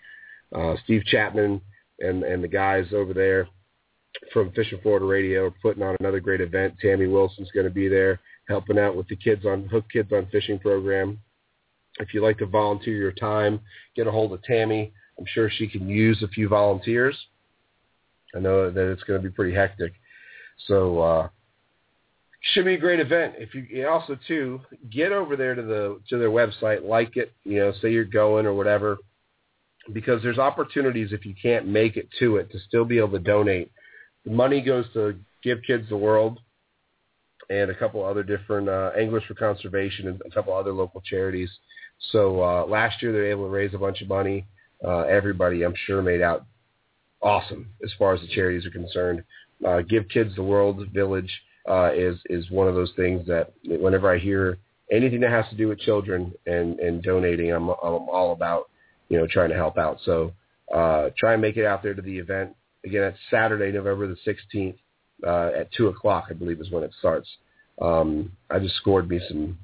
Uh, 0.56 0.76
Steve 0.84 1.04
Chapman 1.06 1.60
and, 2.00 2.24
and 2.24 2.44
the 2.44 2.48
guys 2.48 2.86
over 2.94 3.14
there 3.14 3.48
from 4.32 4.52
Fishing 4.52 4.80
Florida 4.82 5.06
Radio 5.06 5.48
are 5.48 5.56
putting 5.62 5.84
on 5.84 5.98
another 6.00 6.20
great 6.20 6.42
event. 6.42 6.76
Tammy 6.82 7.08
Wilson's 7.08 7.52
going 7.52 7.66
to 7.66 7.74
be 7.74 7.88
there 7.88 8.20
helping 8.48 8.78
out 8.78 8.96
with 8.96 9.08
the 9.08 9.16
kids 9.16 9.46
on 9.46 9.68
Hook 9.68 9.86
Kids 9.92 10.12
on 10.12 10.28
Fishing 10.32 10.60
program. 10.60 11.20
If 12.00 12.14
you'd 12.14 12.24
like 12.24 12.38
to 12.40 12.46
volunteer 12.46 12.96
your 12.96 13.12
time, 13.12 13.60
get 13.96 14.08
a 14.08 14.12
hold 14.12 14.34
of 14.34 14.44
Tammy. 14.44 14.92
I'm 15.20 15.26
sure 15.34 15.50
she 15.50 15.68
can 15.68 15.88
use 15.88 16.24
a 16.24 16.28
few 16.28 16.48
volunteers. 16.48 17.18
I 18.36 18.40
know 18.40 18.70
that 18.70 18.92
it's 18.92 19.04
going 19.04 19.22
to 19.22 19.28
be 19.28 19.34
pretty 19.34 19.56
hectic. 19.56 19.94
So 20.68 21.00
uh, 21.00 21.28
should 22.42 22.66
be 22.66 22.76
a 22.76 22.80
great 22.80 23.00
event. 23.00 23.36
If 23.38 23.54
you 23.54 23.88
also 23.88 24.18
too 24.28 24.62
get 24.90 25.12
over 25.12 25.36
there 25.36 25.56
to 25.56 25.62
the 25.62 26.00
to 26.10 26.18
their 26.18 26.30
website, 26.30 26.86
like 26.86 27.16
it, 27.16 27.34
you 27.44 27.60
know, 27.60 27.74
say 27.82 27.92
you're 27.92 28.04
going 28.04 28.46
or 28.46 28.54
whatever, 28.54 28.98
because 29.92 30.22
there's 30.22 30.38
opportunities 30.38 31.14
if 31.14 31.26
you 31.26 31.34
can't 31.42 31.68
make 31.68 31.98
it 31.98 32.10
to 32.20 32.38
it 32.38 32.52
to 32.52 32.60
still 32.60 32.86
be 32.86 32.98
able 32.98 33.12
to 33.12 33.20
donate. 33.20 33.72
The 34.26 34.32
money 34.32 34.62
goes 34.62 34.86
to 34.94 35.18
Give 35.42 35.60
Kids 35.66 35.88
the 35.90 35.98
World 35.98 36.40
and 37.50 37.70
a 37.70 37.76
couple 37.76 38.04
other 38.04 38.24
different 38.24 38.70
uh, 38.70 38.92
Anglers 38.98 39.24
for 39.28 39.34
Conservation 39.34 40.08
and 40.08 40.22
a 40.26 40.30
couple 40.34 40.54
other 40.54 40.72
local 40.72 41.02
charities. 41.02 41.50
So 42.12 42.42
uh, 42.42 42.66
last 42.66 43.02
year 43.02 43.12
they 43.12 43.20
were 43.20 43.32
able 43.32 43.46
to 43.46 43.52
raise 43.52 43.74
a 43.74 43.78
bunch 43.78 44.02
of 44.02 44.08
money. 44.08 44.46
Uh, 44.84 45.02
everybody, 45.02 45.64
I'm 45.64 45.76
sure, 45.86 46.02
made 46.02 46.22
out 46.22 46.46
awesome 47.24 47.68
as 47.84 47.92
far 47.98 48.14
as 48.14 48.22
the 48.22 48.28
charities 48.28 48.66
are 48.66 48.72
concerned. 48.72 49.24
Uh, 49.66 49.82
Give 49.82 50.08
Kids 50.10 50.36
the 50.36 50.44
World 50.44 50.86
Village 50.94 51.32
uh, 51.70 51.92
is 51.94 52.18
is 52.30 52.50
one 52.52 52.68
of 52.68 52.76
those 52.76 52.92
things 52.96 53.26
that 53.28 53.54
whenever 53.66 54.14
I 54.14 54.18
hear 54.20 54.58
anything 54.92 55.22
that 55.22 55.32
has 55.32 55.46
to 55.50 55.56
do 55.56 55.68
with 55.70 55.80
children 55.80 56.34
and 56.46 56.80
and 56.80 57.02
donating, 57.02 57.52
I'm 57.52 57.70
I'm 57.70 58.10
all 58.10 58.34
about 58.34 58.70
you 59.10 59.18
know 59.18 59.28
trying 59.28 59.50
to 59.50 59.56
help 59.56 59.78
out. 59.78 60.00
So 60.04 60.34
uh, 60.74 61.10
try 61.18 61.34
and 61.34 61.42
make 61.42 61.58
it 61.58 61.66
out 61.66 61.84
there 61.84 61.94
to 61.94 62.02
the 62.02 62.18
event. 62.18 62.56
Again, 62.86 63.04
it's 63.04 63.18
Saturday, 63.32 63.72
November 63.72 64.08
the 64.08 64.18
16th 64.28 64.76
uh, 65.26 65.58
at 65.58 65.72
two 65.72 65.88
o'clock, 65.88 66.26
I 66.30 66.34
believe, 66.34 66.60
is 66.60 66.70
when 66.70 66.84
it 66.84 66.92
starts. 67.00 67.30
Um, 67.82 68.32
I 68.50 68.60
just 68.60 68.76
scored 68.76 69.10
me 69.10 69.22
some 69.28 69.58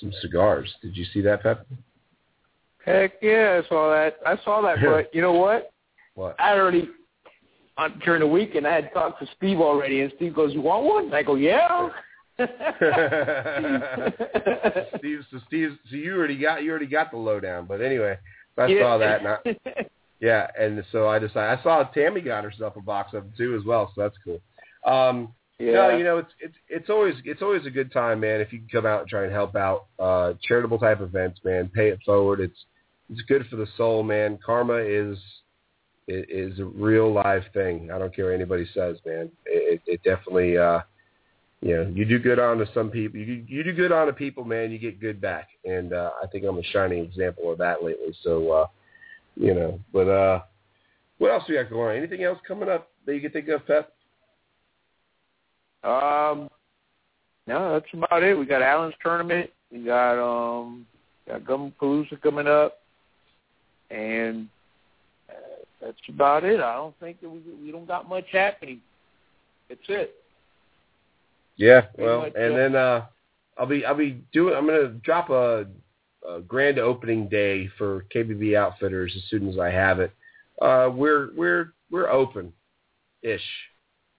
some 0.00 0.12
cigars. 0.20 0.72
Did 0.82 0.96
you 0.96 1.06
see 1.12 1.22
that, 1.22 1.42
Pep? 1.42 1.66
Heck 2.84 3.14
yeah, 3.22 3.60
I 3.64 3.68
saw 3.68 3.90
that. 3.90 4.18
I 4.26 4.36
saw 4.44 4.60
that, 4.62 4.76
but 4.84 5.14
you 5.14 5.22
know 5.22 5.32
what? 5.32 5.72
What? 6.14 6.36
I 6.38 6.52
already 6.52 6.88
on, 7.78 8.00
during 8.04 8.20
the 8.20 8.26
week, 8.26 8.54
and 8.54 8.66
I 8.66 8.74
had 8.74 8.92
talked 8.92 9.20
to 9.20 9.28
Steve 9.36 9.60
already, 9.60 10.00
and 10.00 10.12
Steve 10.16 10.34
goes, 10.34 10.54
"You 10.54 10.62
want 10.62 10.84
one?" 10.84 11.04
And 11.06 11.14
I 11.14 11.22
go, 11.22 11.34
"Yeah." 11.34 11.88
Steve, 14.98 15.20
so 15.30 15.38
Steve, 15.46 15.78
so 15.88 15.96
you 15.96 16.14
already 16.14 16.36
got 16.36 16.62
you 16.62 16.70
already 16.70 16.86
got 16.86 17.10
the 17.10 17.16
lowdown. 17.16 17.66
But 17.66 17.80
anyway, 17.80 18.18
I 18.58 18.66
yeah. 18.66 18.82
saw 18.82 18.98
that. 18.98 19.20
And 19.20 19.28
I, 19.28 19.38
yeah, 20.20 20.46
and 20.58 20.84
so 20.92 21.08
I 21.08 21.18
decided 21.18 21.58
I 21.58 21.62
saw 21.62 21.84
Tammy 21.84 22.20
got 22.20 22.44
herself 22.44 22.76
a 22.76 22.82
box 22.82 23.14
of 23.14 23.24
them 23.24 23.32
too 23.36 23.56
as 23.58 23.64
well, 23.64 23.90
so 23.94 24.02
that's 24.02 24.16
cool. 24.24 24.40
Um, 24.84 25.32
yeah. 25.58 25.72
No, 25.72 25.96
you 25.96 26.04
know 26.04 26.18
it's 26.18 26.32
it's 26.38 26.54
it's 26.68 26.90
always 26.90 27.14
it's 27.24 27.40
always 27.40 27.64
a 27.64 27.70
good 27.70 27.90
time, 27.90 28.20
man. 28.20 28.40
If 28.40 28.52
you 28.52 28.58
can 28.58 28.68
come 28.68 28.86
out 28.86 29.00
and 29.00 29.08
try 29.08 29.24
and 29.24 29.32
help 29.32 29.56
out, 29.56 29.86
uh, 29.98 30.34
charitable 30.46 30.78
type 30.78 31.00
events, 31.00 31.40
man. 31.44 31.70
Pay 31.74 31.88
it 31.88 32.00
forward. 32.04 32.40
It's 32.40 32.66
it's 33.10 33.22
good 33.22 33.46
for 33.48 33.56
the 33.56 33.66
soul, 33.76 34.02
man. 34.02 34.38
Karma 34.44 34.76
is 34.76 35.18
it 36.06 36.30
is 36.30 36.58
a 36.60 36.64
real 36.64 37.12
live 37.12 37.42
thing. 37.52 37.90
I 37.92 37.98
don't 37.98 38.14
care 38.14 38.26
what 38.26 38.34
anybody 38.34 38.66
says, 38.74 38.96
man. 39.04 39.30
It, 39.44 39.80
it 39.86 40.02
definitely, 40.04 40.56
uh, 40.56 40.80
you 41.60 41.76
know, 41.76 41.92
you 41.94 42.04
do 42.04 42.18
good 42.18 42.38
on 42.38 42.58
to 42.58 42.68
some 42.74 42.90
people. 42.90 43.18
You 43.18 43.44
you 43.48 43.64
do 43.64 43.72
good 43.72 43.92
on 43.92 44.06
to 44.06 44.12
people, 44.12 44.44
man. 44.44 44.70
You 44.70 44.78
get 44.78 45.00
good 45.00 45.20
back, 45.20 45.48
and 45.64 45.92
uh, 45.92 46.10
I 46.22 46.26
think 46.28 46.44
I'm 46.44 46.58
a 46.58 46.62
shining 46.64 47.04
example 47.04 47.50
of 47.50 47.58
that 47.58 47.82
lately. 47.82 48.14
So, 48.22 48.50
uh, 48.52 48.66
you 49.36 49.54
know, 49.54 49.80
but 49.92 50.08
uh, 50.08 50.42
what 51.18 51.32
else 51.32 51.44
we 51.48 51.54
got 51.54 51.70
going 51.70 51.90
on? 51.90 51.96
Anything 51.96 52.22
else 52.24 52.38
coming 52.46 52.68
up 52.68 52.90
that 53.04 53.14
you 53.14 53.20
can 53.20 53.32
think 53.32 53.48
of, 53.48 53.66
Pep? 53.66 53.92
Um, 55.82 56.48
no, 57.46 57.72
that's 57.72 57.86
about 57.92 58.22
it. 58.22 58.38
We 58.38 58.44
got 58.44 58.62
Allen's 58.62 58.94
tournament. 59.02 59.50
We 59.72 59.84
got 59.84 60.18
um, 60.22 60.86
got 61.26 61.44
Gumbo 61.44 61.72
Palooza 61.80 62.20
coming 62.20 62.46
up, 62.46 62.80
and 63.90 64.48
that's 65.86 66.08
about 66.08 66.44
it. 66.44 66.60
I 66.60 66.74
don't 66.74 66.98
think 66.98 67.20
that 67.20 67.30
we 67.30 67.40
we 67.62 67.70
don't 67.70 67.86
got 67.86 68.08
much 68.08 68.26
happening. 68.32 68.80
That's 69.68 69.80
it. 69.88 70.14
Yeah, 71.56 71.82
Pretty 71.82 72.04
well, 72.04 72.24
and 72.24 72.56
then 72.56 72.76
uh, 72.76 73.06
I'll 73.56 73.66
be 73.66 73.84
I'll 73.84 73.94
be 73.94 74.22
doing. 74.32 74.54
I'm 74.54 74.66
gonna 74.66 74.88
drop 74.88 75.30
a, 75.30 75.66
a 76.28 76.40
grand 76.40 76.78
opening 76.78 77.28
day 77.28 77.68
for 77.78 78.04
KBB 78.14 78.56
Outfitters 78.56 79.12
as 79.16 79.22
soon 79.30 79.48
as 79.48 79.58
I 79.58 79.70
have 79.70 80.00
it. 80.00 80.12
Uh, 80.60 80.90
we're 80.92 81.30
we're 81.34 81.72
we're 81.90 82.10
open, 82.10 82.52
ish. 83.22 83.40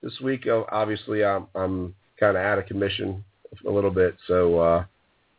This 0.02 0.20
week, 0.22 0.48
uh, 0.48 0.64
obviously, 0.72 1.24
I'm 1.24 1.48
I'm 1.54 1.94
kind 2.20 2.38
of 2.38 2.44
out 2.44 2.60
of 2.60 2.66
commission 2.66 3.24
a 3.68 3.70
little 3.70 3.92
bit, 3.92 4.16
so 4.28 4.60
uh, 4.60 4.86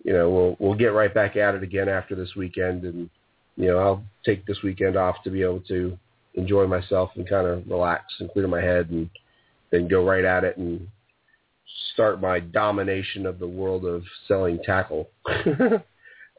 you 0.04 0.12
know 0.12 0.30
we'll 0.30 0.56
we'll 0.58 0.78
get 0.78 0.88
right 0.88 1.12
back 1.12 1.36
at 1.36 1.54
it 1.54 1.62
again 1.62 1.88
after 1.88 2.14
this 2.14 2.34
weekend, 2.36 2.84
and 2.84 3.08
you 3.58 3.66
know, 3.66 3.78
I'll 3.78 4.04
take 4.24 4.46
this 4.46 4.62
weekend 4.62 4.96
off 4.96 5.16
to 5.24 5.30
be 5.30 5.42
able 5.42 5.60
to 5.62 5.98
enjoy 6.38 6.66
myself 6.66 7.10
and 7.16 7.28
kind 7.28 7.46
of 7.46 7.68
relax 7.68 8.04
and 8.20 8.30
clear 8.30 8.46
my 8.46 8.60
head 8.60 8.90
and 8.90 9.10
then 9.70 9.88
go 9.88 10.04
right 10.04 10.24
at 10.24 10.44
it 10.44 10.56
and 10.56 10.86
start 11.92 12.20
my 12.20 12.40
domination 12.40 13.26
of 13.26 13.38
the 13.38 13.46
world 13.46 13.84
of 13.84 14.02
selling 14.26 14.58
tackle, 14.62 15.10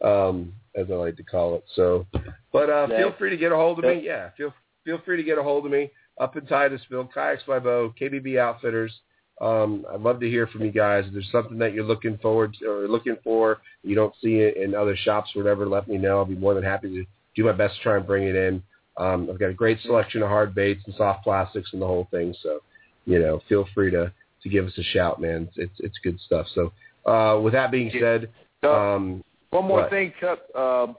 um, 0.04 0.54
as 0.76 0.88
I 0.90 0.94
like 0.94 1.18
to 1.18 1.24
call 1.24 1.56
it. 1.56 1.66
So, 1.76 2.08
but 2.52 2.70
uh, 2.70 2.88
feel 2.88 3.14
free 3.18 3.30
to 3.30 3.38
get 3.38 3.52
a 3.52 3.56
hold 3.56 3.80
of 3.80 3.86
me. 3.86 4.02
Yeah, 4.04 4.30
feel 4.38 4.54
feel 4.84 5.00
free 5.06 5.18
to 5.18 5.24
get 5.24 5.38
a 5.38 5.44
hold 5.44 5.66
of 5.66 5.72
me 5.72 5.92
up 6.20 6.36
in 6.38 6.46
Titusville, 6.46 7.10
Kayaks 7.14 7.44
by 7.48 7.60
Bo, 7.60 7.94
KBB 8.00 8.40
Outfitters. 8.40 8.94
Um, 9.42 9.86
I'd 9.94 10.02
love 10.02 10.20
to 10.20 10.30
hear 10.30 10.48
from 10.48 10.64
you 10.64 10.72
guys. 10.72 11.06
If 11.08 11.14
there's 11.14 11.30
something 11.32 11.58
that 11.60 11.74
you're 11.74 11.86
looking 11.86 12.18
forward 12.18 12.56
to 12.60 12.66
or 12.66 12.88
looking 12.88 13.16
for, 13.24 13.60
you 13.84 13.96
don't 13.96 14.14
see 14.22 14.36
it 14.36 14.58
in 14.58 14.76
other 14.76 14.98
shops 14.98 15.32
or 15.36 15.44
whatever, 15.44 15.66
let 15.66 15.88
me 15.88 15.98
know. 15.98 16.18
I'll 16.18 16.26
be 16.26 16.36
more 16.36 16.54
than 16.54 16.64
happy 16.64 16.90
to 16.90 17.06
do 17.36 17.46
my 17.46 17.54
best 17.54 17.76
to 17.76 17.82
try 17.82 17.98
and 17.98 18.08
bring 18.08 18.28
it 18.28 18.36
in. 18.36 18.62
Um, 19.00 19.30
I've 19.32 19.40
got 19.40 19.50
a 19.50 19.54
great 19.54 19.80
selection 19.82 20.22
of 20.22 20.30
hard 20.30 20.54
baits 20.54 20.82
and 20.86 20.94
soft 20.96 21.24
plastics 21.24 21.70
and 21.74 21.82
the 21.82 21.88
whole 21.88 22.08
thing. 22.12 22.36
So, 22.44 22.60
you 23.06 23.20
know, 23.20 23.42
feel 23.50 23.66
free 23.74 23.90
to, 23.92 24.12
to 24.44 24.50
give 24.50 24.68
us 24.68 24.78
a 24.78 24.84
shout, 24.84 25.22
man. 25.22 25.50
It's, 25.56 25.74
it's 25.80 25.98
good 26.04 26.20
stuff. 26.26 26.46
So, 26.54 26.72
uh, 27.10 27.40
with 27.40 27.54
that 27.54 27.72
being 27.72 27.92
said, 28.00 28.30
um, 28.64 29.24
one 29.52 29.66
more 29.66 29.82
what? 29.82 29.90
thing, 29.90 30.14
Chuck. 30.20 30.40
Um, 30.56 30.98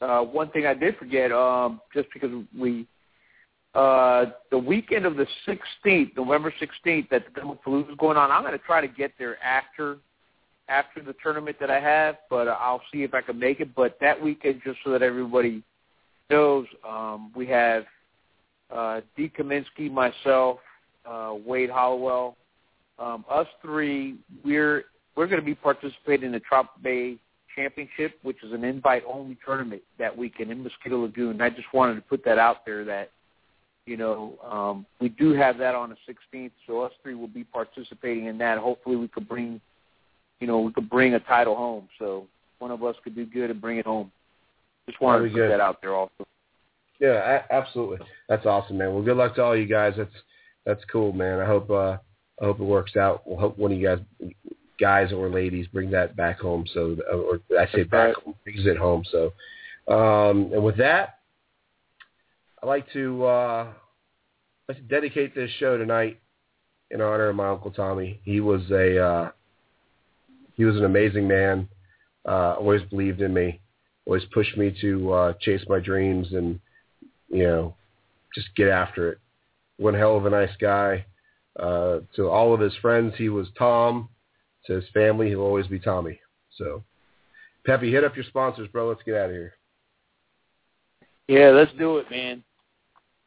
uh, 0.00 0.22
one 0.22 0.50
thing 0.50 0.66
I 0.66 0.74
did 0.74 0.96
forget, 0.96 1.32
um, 1.32 1.80
just 1.92 2.08
because 2.12 2.30
we 2.58 2.86
uh, 3.74 4.26
the 4.50 4.58
weekend 4.58 5.04
of 5.04 5.16
the 5.16 5.26
16th, 5.48 6.16
November 6.16 6.54
16th, 6.60 7.08
that 7.08 7.24
the 7.34 7.40
Palooza 7.40 7.90
is 7.90 7.96
going 7.98 8.16
on. 8.16 8.30
I'm 8.30 8.42
going 8.42 8.52
to 8.52 8.64
try 8.64 8.80
to 8.80 8.88
get 8.88 9.12
there 9.18 9.42
after 9.42 9.98
after 10.68 11.02
the 11.02 11.14
tournament 11.22 11.58
that 11.60 11.70
I 11.70 11.78
have, 11.78 12.16
but 12.30 12.48
I'll 12.48 12.80
see 12.90 13.02
if 13.02 13.12
I 13.12 13.20
can 13.20 13.38
make 13.38 13.60
it. 13.60 13.74
But 13.74 13.98
that 14.00 14.20
weekend, 14.22 14.62
just 14.64 14.78
so 14.82 14.90
that 14.92 15.02
everybody 15.02 15.62
knows, 16.30 16.66
um, 16.88 17.32
we 17.34 17.46
have 17.46 17.84
uh, 18.70 19.00
Dee 19.16 19.30
Kaminski, 19.36 19.90
myself, 19.90 20.58
uh, 21.06 21.34
Wade 21.44 21.70
Hollowell, 21.70 22.36
um, 22.98 23.24
us 23.30 23.46
three. 23.62 24.16
We're 24.44 24.84
we're 25.16 25.26
going 25.26 25.40
to 25.40 25.46
be 25.46 25.54
participating 25.54 26.26
in 26.26 26.32
the 26.32 26.40
Trop 26.40 26.82
Bay 26.82 27.18
Championship, 27.54 28.18
which 28.22 28.42
is 28.42 28.52
an 28.52 28.64
invite-only 28.64 29.38
tournament 29.44 29.82
that 29.98 30.16
weekend 30.16 30.50
in 30.50 30.62
Mosquito 30.62 31.02
Lagoon. 31.02 31.40
I 31.40 31.50
just 31.50 31.72
wanted 31.72 31.94
to 31.96 32.00
put 32.00 32.24
that 32.24 32.38
out 32.38 32.66
there 32.66 32.84
that 32.84 33.10
you 33.86 33.96
know, 33.98 34.38
um, 34.50 34.86
we 35.00 35.10
do 35.10 35.32
have 35.34 35.58
that 35.58 35.74
on 35.74 35.90
the 35.90 35.96
16th, 36.08 36.52
so 36.66 36.80
us 36.80 36.92
three 37.02 37.14
will 37.14 37.28
be 37.28 37.44
participating 37.44 38.26
in 38.26 38.38
that. 38.38 38.58
Hopefully, 38.58 38.96
we 38.96 39.08
could 39.08 39.28
bring, 39.28 39.60
you 40.40 40.46
know, 40.46 40.60
we 40.60 40.72
could 40.72 40.88
bring 40.88 41.14
a 41.14 41.20
title 41.20 41.54
home. 41.54 41.88
So 41.98 42.26
one 42.60 42.70
of 42.70 42.82
us 42.82 42.96
could 43.04 43.14
do 43.14 43.26
good 43.26 43.50
and 43.50 43.60
bring 43.60 43.78
it 43.78 43.84
home. 43.84 44.10
Just 44.88 45.00
wanted 45.00 45.28
to 45.28 45.34
put 45.34 45.48
that 45.48 45.60
out 45.60 45.80
there, 45.80 45.94
also. 45.94 46.26
Yeah, 47.00 47.40
a- 47.50 47.54
absolutely. 47.54 48.06
That's 48.28 48.46
awesome, 48.46 48.78
man. 48.78 48.92
Well, 48.94 49.02
good 49.02 49.16
luck 49.16 49.34
to 49.36 49.42
all 49.42 49.56
you 49.56 49.66
guys. 49.66 49.94
That's 49.96 50.14
that's 50.64 50.84
cool, 50.90 51.12
man. 51.12 51.40
I 51.40 51.46
hope 51.46 51.70
uh, 51.70 51.98
I 52.40 52.44
hope 52.44 52.60
it 52.60 52.64
works 52.64 52.96
out. 52.96 53.22
We'll 53.26 53.38
hope 53.38 53.58
one 53.58 53.72
of 53.72 53.78
you 53.78 53.86
guys, 53.86 54.32
guys 54.80 55.12
or 55.12 55.28
ladies, 55.28 55.66
bring 55.68 55.90
that 55.90 56.16
back 56.16 56.40
home. 56.40 56.64
So, 56.72 56.96
or 57.12 57.40
I 57.58 57.70
say 57.72 57.82
back 57.84 58.16
home, 58.16 58.34
brings 58.44 58.66
it 58.66 58.76
home. 58.76 59.04
So, 59.10 59.32
um, 59.92 60.50
and 60.52 60.64
with 60.64 60.76
that, 60.78 61.18
I'd 62.62 62.66
like 62.66 62.90
to 62.92 63.24
uh, 63.24 63.66
like 64.68 64.78
to 64.78 64.82
dedicate 64.84 65.34
this 65.34 65.50
show 65.58 65.76
tonight 65.76 66.20
in 66.90 67.00
honor 67.00 67.28
of 67.28 67.36
my 67.36 67.48
uncle 67.48 67.70
Tommy. 67.70 68.20
He 68.24 68.40
was 68.40 68.62
a 68.70 68.98
uh, 68.98 69.30
he 70.54 70.64
was 70.64 70.76
an 70.76 70.84
amazing 70.84 71.28
man. 71.28 71.68
Uh, 72.26 72.54
always 72.58 72.82
believed 72.88 73.20
in 73.20 73.34
me. 73.34 73.60
Always 74.06 74.24
pushed 74.32 74.56
me 74.56 74.76
to 74.80 75.12
uh, 75.12 75.32
chase 75.40 75.62
my 75.68 75.80
dreams 75.80 76.32
and 76.32 76.60
you 77.28 77.44
know 77.44 77.74
just 78.34 78.48
get 78.56 78.68
after 78.68 79.12
it. 79.12 79.18
One 79.78 79.94
hell 79.94 80.16
of 80.16 80.26
a 80.26 80.30
nice 80.30 80.54
guy. 80.60 81.04
Uh, 81.58 82.00
to 82.16 82.28
all 82.28 82.52
of 82.52 82.60
his 82.60 82.74
friends, 82.82 83.14
he 83.16 83.28
was 83.28 83.48
Tom. 83.58 84.08
To 84.66 84.74
his 84.74 84.84
family, 84.92 85.28
he'll 85.28 85.40
always 85.40 85.66
be 85.66 85.78
Tommy. 85.78 86.18
So, 86.56 86.82
Peppy, 87.66 87.92
hit 87.92 88.02
up 88.02 88.16
your 88.16 88.24
sponsors, 88.24 88.68
bro. 88.68 88.88
Let's 88.88 89.02
get 89.04 89.14
out 89.14 89.26
of 89.26 89.32
here. 89.32 89.54
Yeah, 91.28 91.50
let's 91.50 91.72
do 91.78 91.98
it, 91.98 92.10
man. 92.10 92.42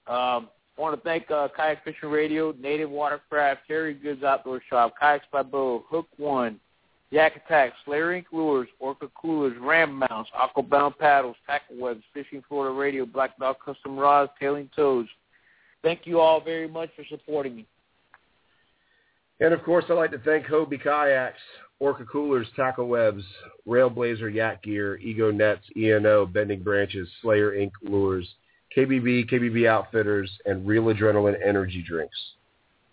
Um, 0.08 0.50
I 0.78 0.82
want 0.82 0.96
to 0.96 1.02
thank 1.02 1.30
uh, 1.32 1.48
Kayak 1.56 1.84
Fishing 1.84 2.10
Radio, 2.10 2.54
Native 2.60 2.90
Watercraft, 2.90 3.62
Harry 3.68 3.94
Goode's 3.94 4.24
Outdoor 4.24 4.62
Shop, 4.70 4.94
Kayaks 5.00 5.26
by 5.32 5.44
Bo, 5.44 5.86
Hook 5.90 6.08
One, 6.18 6.60
Yak 7.10 7.38
attacks, 7.38 7.76
Slayer 7.86 8.14
ink 8.14 8.28
Lures, 8.34 8.68
Orca 8.80 9.10
Coolers, 9.20 9.58
Ram 9.62 9.94
Mounts, 9.94 10.30
Aquabound 10.38 10.98
Paddles, 10.98 11.38
Tackle 11.46 11.78
Webs, 11.78 12.04
Fishing 12.14 12.44
Florida 12.48 12.74
Radio, 12.74 13.06
Black 13.06 13.38
Dog 13.38 13.58
Custom 13.64 13.98
Rods, 13.98 14.32
Tailing 14.40 14.70
Toes. 14.76 15.08
Thank 15.84 16.02
you 16.06 16.20
all 16.20 16.42
very 16.42 16.68
much 16.68 16.90
for 16.96 17.06
supporting 17.10 17.56
me. 17.56 17.66
And 19.40 19.54
of 19.54 19.64
course, 19.64 19.86
I'd 19.90 19.94
like 19.94 20.12
to 20.12 20.20
thank 20.20 20.48
Hobie 20.48 20.82
Kayaks, 20.82 21.40
Orca 21.80 22.04
Coolers, 22.06 22.48
Tackle 22.56 22.88
Webs, 22.88 23.24
Railblaza 23.68 24.34
Yak 24.34 24.64
Gear, 24.64 24.98
Ego 24.98 25.32
Nets, 25.32 25.64
ENO, 25.78 26.26
Bending 26.26 26.64
Branches, 26.64 27.08
Slayer 27.22 27.54
Ink 27.56 27.72
Lures, 27.84 28.28
KBB, 28.76 29.30
KBB 29.30 29.68
Outfitters, 29.68 30.30
and 30.46 30.68
Real 30.68 30.86
Adrenaline 30.86 31.38
Energy 31.46 31.84
Drinks. 31.88 32.18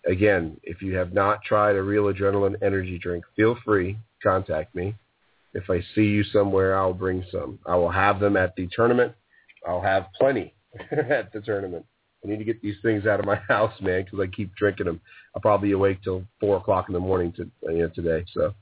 Again, 0.07 0.59
if 0.63 0.81
you 0.81 0.95
have 0.95 1.13
not 1.13 1.43
tried 1.43 1.75
a 1.75 1.81
Real 1.81 2.13
Adrenaline 2.13 2.61
Energy 2.61 2.99
Drink, 2.99 3.25
feel 3.35 3.57
free, 3.65 3.97
contact 4.21 4.75
me. 4.75 4.95
If 5.53 5.69
I 5.69 5.81
see 5.95 6.03
you 6.03 6.23
somewhere, 6.23 6.77
I'll 6.77 6.93
bring 6.93 7.25
some. 7.31 7.59
I 7.65 7.75
will 7.75 7.89
have 7.89 8.19
them 8.19 8.37
at 8.37 8.55
the 8.55 8.67
tournament. 8.75 9.13
I'll 9.67 9.81
have 9.81 10.07
plenty 10.19 10.53
at 10.91 11.31
the 11.33 11.41
tournament. 11.41 11.85
I 12.23 12.27
need 12.27 12.37
to 12.37 12.43
get 12.43 12.61
these 12.61 12.75
things 12.81 13.05
out 13.05 13.19
of 13.19 13.25
my 13.25 13.35
house, 13.47 13.73
man, 13.81 14.03
because 14.03 14.19
I 14.19 14.27
keep 14.27 14.53
drinking 14.55 14.85
them. 14.85 14.99
I'll 15.33 15.41
probably 15.41 15.71
awake 15.71 16.03
till 16.03 16.23
four 16.39 16.57
o'clock 16.57 16.85
in 16.89 16.93
the 16.93 16.99
morning 16.99 17.31
to, 17.33 17.49
you 17.63 17.79
know, 17.79 17.89
today. 17.89 18.25
So, 18.33 18.53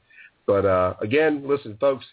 but 0.46 0.66
uh, 0.66 0.94
again, 1.02 1.44
listen, 1.48 1.78
folks, 1.80 2.06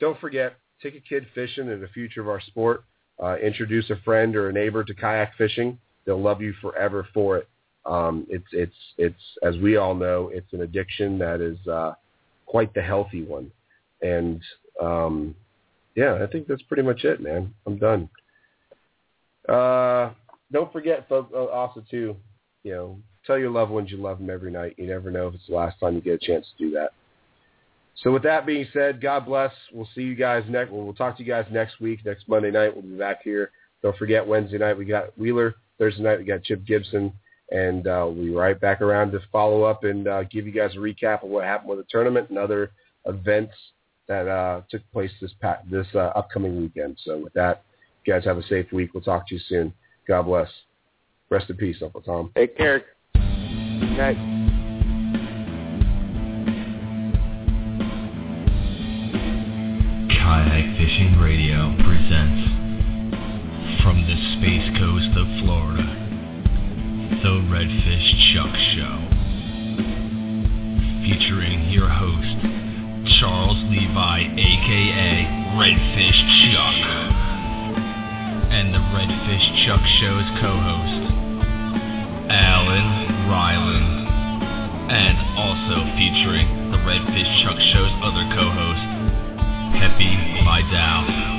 don't 0.00 0.18
forget, 0.20 0.56
take 0.82 0.94
a 0.94 1.00
kid 1.00 1.26
fishing 1.34 1.68
in 1.68 1.80
the 1.80 1.88
future 1.88 2.20
of 2.20 2.28
our 2.28 2.40
sport. 2.40 2.84
Uh, 3.22 3.36
introduce 3.36 3.88
a 3.90 3.96
friend 4.04 4.34
or 4.34 4.48
a 4.48 4.52
neighbor 4.52 4.82
to 4.82 4.94
kayak 4.94 5.36
fishing. 5.38 5.78
They'll 6.04 6.20
love 6.20 6.42
you 6.42 6.52
forever 6.60 7.06
for 7.14 7.38
it. 7.38 7.48
Um, 7.86 8.26
it's 8.28 8.46
it's 8.52 8.74
it's 8.96 9.20
as 9.42 9.56
we 9.58 9.76
all 9.76 9.94
know, 9.94 10.30
it's 10.32 10.52
an 10.52 10.62
addiction 10.62 11.18
that 11.18 11.40
is 11.40 11.58
uh, 11.66 11.94
quite 12.46 12.72
the 12.74 12.82
healthy 12.82 13.22
one. 13.22 13.50
And 14.02 14.40
um, 14.80 15.34
yeah, 15.94 16.18
I 16.22 16.26
think 16.26 16.46
that's 16.46 16.62
pretty 16.62 16.82
much 16.82 17.04
it, 17.04 17.20
man. 17.20 17.52
I'm 17.66 17.78
done. 17.78 18.08
Uh, 19.48 20.10
don't 20.50 20.72
forget, 20.72 21.08
folks, 21.08 21.32
uh, 21.34 21.46
also 21.46 21.84
too, 21.90 22.16
you 22.62 22.72
know, 22.72 22.98
tell 23.26 23.38
your 23.38 23.50
loved 23.50 23.70
ones 23.70 23.90
you 23.90 23.98
love 23.98 24.18
them 24.18 24.30
every 24.30 24.50
night. 24.50 24.74
You 24.78 24.86
never 24.86 25.10
know 25.10 25.28
if 25.28 25.34
it's 25.34 25.46
the 25.48 25.54
last 25.54 25.78
time 25.80 25.94
you 25.94 26.00
get 26.00 26.22
a 26.22 26.26
chance 26.26 26.46
to 26.56 26.64
do 26.64 26.70
that. 26.72 26.92
So 28.02 28.12
with 28.12 28.22
that 28.24 28.46
being 28.46 28.66
said, 28.72 29.00
God 29.00 29.26
bless. 29.26 29.52
We'll 29.72 29.88
see 29.94 30.02
you 30.02 30.14
guys 30.14 30.42
next. 30.48 30.72
Well, 30.72 30.82
we'll 30.82 30.94
talk 30.94 31.16
to 31.16 31.22
you 31.22 31.30
guys 31.30 31.46
next 31.50 31.80
week, 31.80 32.04
next 32.04 32.28
Monday 32.28 32.50
night. 32.50 32.74
We'll 32.74 32.82
be 32.82 32.96
back 32.96 33.22
here. 33.22 33.50
Don't 33.82 33.96
forget 33.96 34.26
Wednesday 34.26 34.58
night 34.58 34.76
we 34.76 34.84
got 34.84 35.16
Wheeler. 35.18 35.54
Thursday 35.78 36.02
night 36.02 36.18
we 36.18 36.24
got 36.24 36.42
Chip 36.42 36.64
Gibson, 36.64 37.12
and 37.54 37.86
uh, 37.86 38.04
we'll 38.04 38.24
be 38.24 38.30
right 38.34 38.60
back 38.60 38.80
around 38.80 39.12
to 39.12 39.20
follow 39.30 39.62
up 39.62 39.84
and 39.84 40.08
uh, 40.08 40.24
give 40.24 40.44
you 40.44 40.52
guys 40.52 40.74
a 40.74 40.78
recap 40.78 41.22
of 41.22 41.30
what 41.30 41.44
happened 41.44 41.70
with 41.70 41.78
the 41.78 41.86
tournament 41.88 42.28
and 42.28 42.36
other 42.36 42.72
events 43.06 43.54
that 44.08 44.26
uh, 44.26 44.60
took 44.68 44.82
place 44.92 45.10
this 45.20 45.32
pa- 45.40 45.60
this 45.70 45.86
uh, 45.94 46.10
upcoming 46.16 46.60
weekend. 46.60 46.98
So 47.04 47.16
with 47.16 47.32
that, 47.34 47.62
you 48.04 48.12
guys 48.12 48.24
have 48.24 48.38
a 48.38 48.46
safe 48.48 48.72
week. 48.72 48.92
We'll 48.92 49.04
talk 49.04 49.28
to 49.28 49.34
you 49.36 49.40
soon. 49.48 49.72
God 50.08 50.22
bless. 50.22 50.48
Rest 51.30 51.48
in 51.48 51.56
peace, 51.56 51.76
Uncle 51.80 52.02
Tom. 52.02 52.32
Take 52.36 52.56
care. 52.56 52.82
Good 53.14 53.96
night. 53.96 54.16
Kayak 60.10 60.76
Fishing 60.76 61.18
Radio 61.20 61.76
presents 61.84 62.50
from 63.82 64.02
the 64.02 64.16
space 64.36 64.78
coast 64.78 65.16
of 65.16 65.26
Florida, 65.44 66.03
the 67.22 67.36
Redfish 67.52 68.10
Chuck 68.32 68.54
Show. 68.74 68.96
Featuring 71.04 71.70
your 71.70 71.88
host, 71.88 72.38
Charles 73.20 73.58
Levi, 73.70 74.18
aka 74.34 75.12
Redfish 75.54 76.20
Chuck, 76.50 76.76
and 78.50 78.74
the 78.74 78.78
Redfish 78.78 79.66
Chuck 79.66 79.82
Show's 80.00 80.28
co-host, 80.40 81.12
Alan 82.30 83.28
Ryland, 83.28 84.08
and 84.90 85.18
also 85.36 85.84
featuring 85.96 86.72
the 86.72 86.78
Redfish 86.78 87.42
Chuck 87.44 87.58
Show's 87.72 87.92
other 88.02 88.24
co-host, 88.34 88.84
Peppy 89.78 90.16
Vidal. 90.44 91.33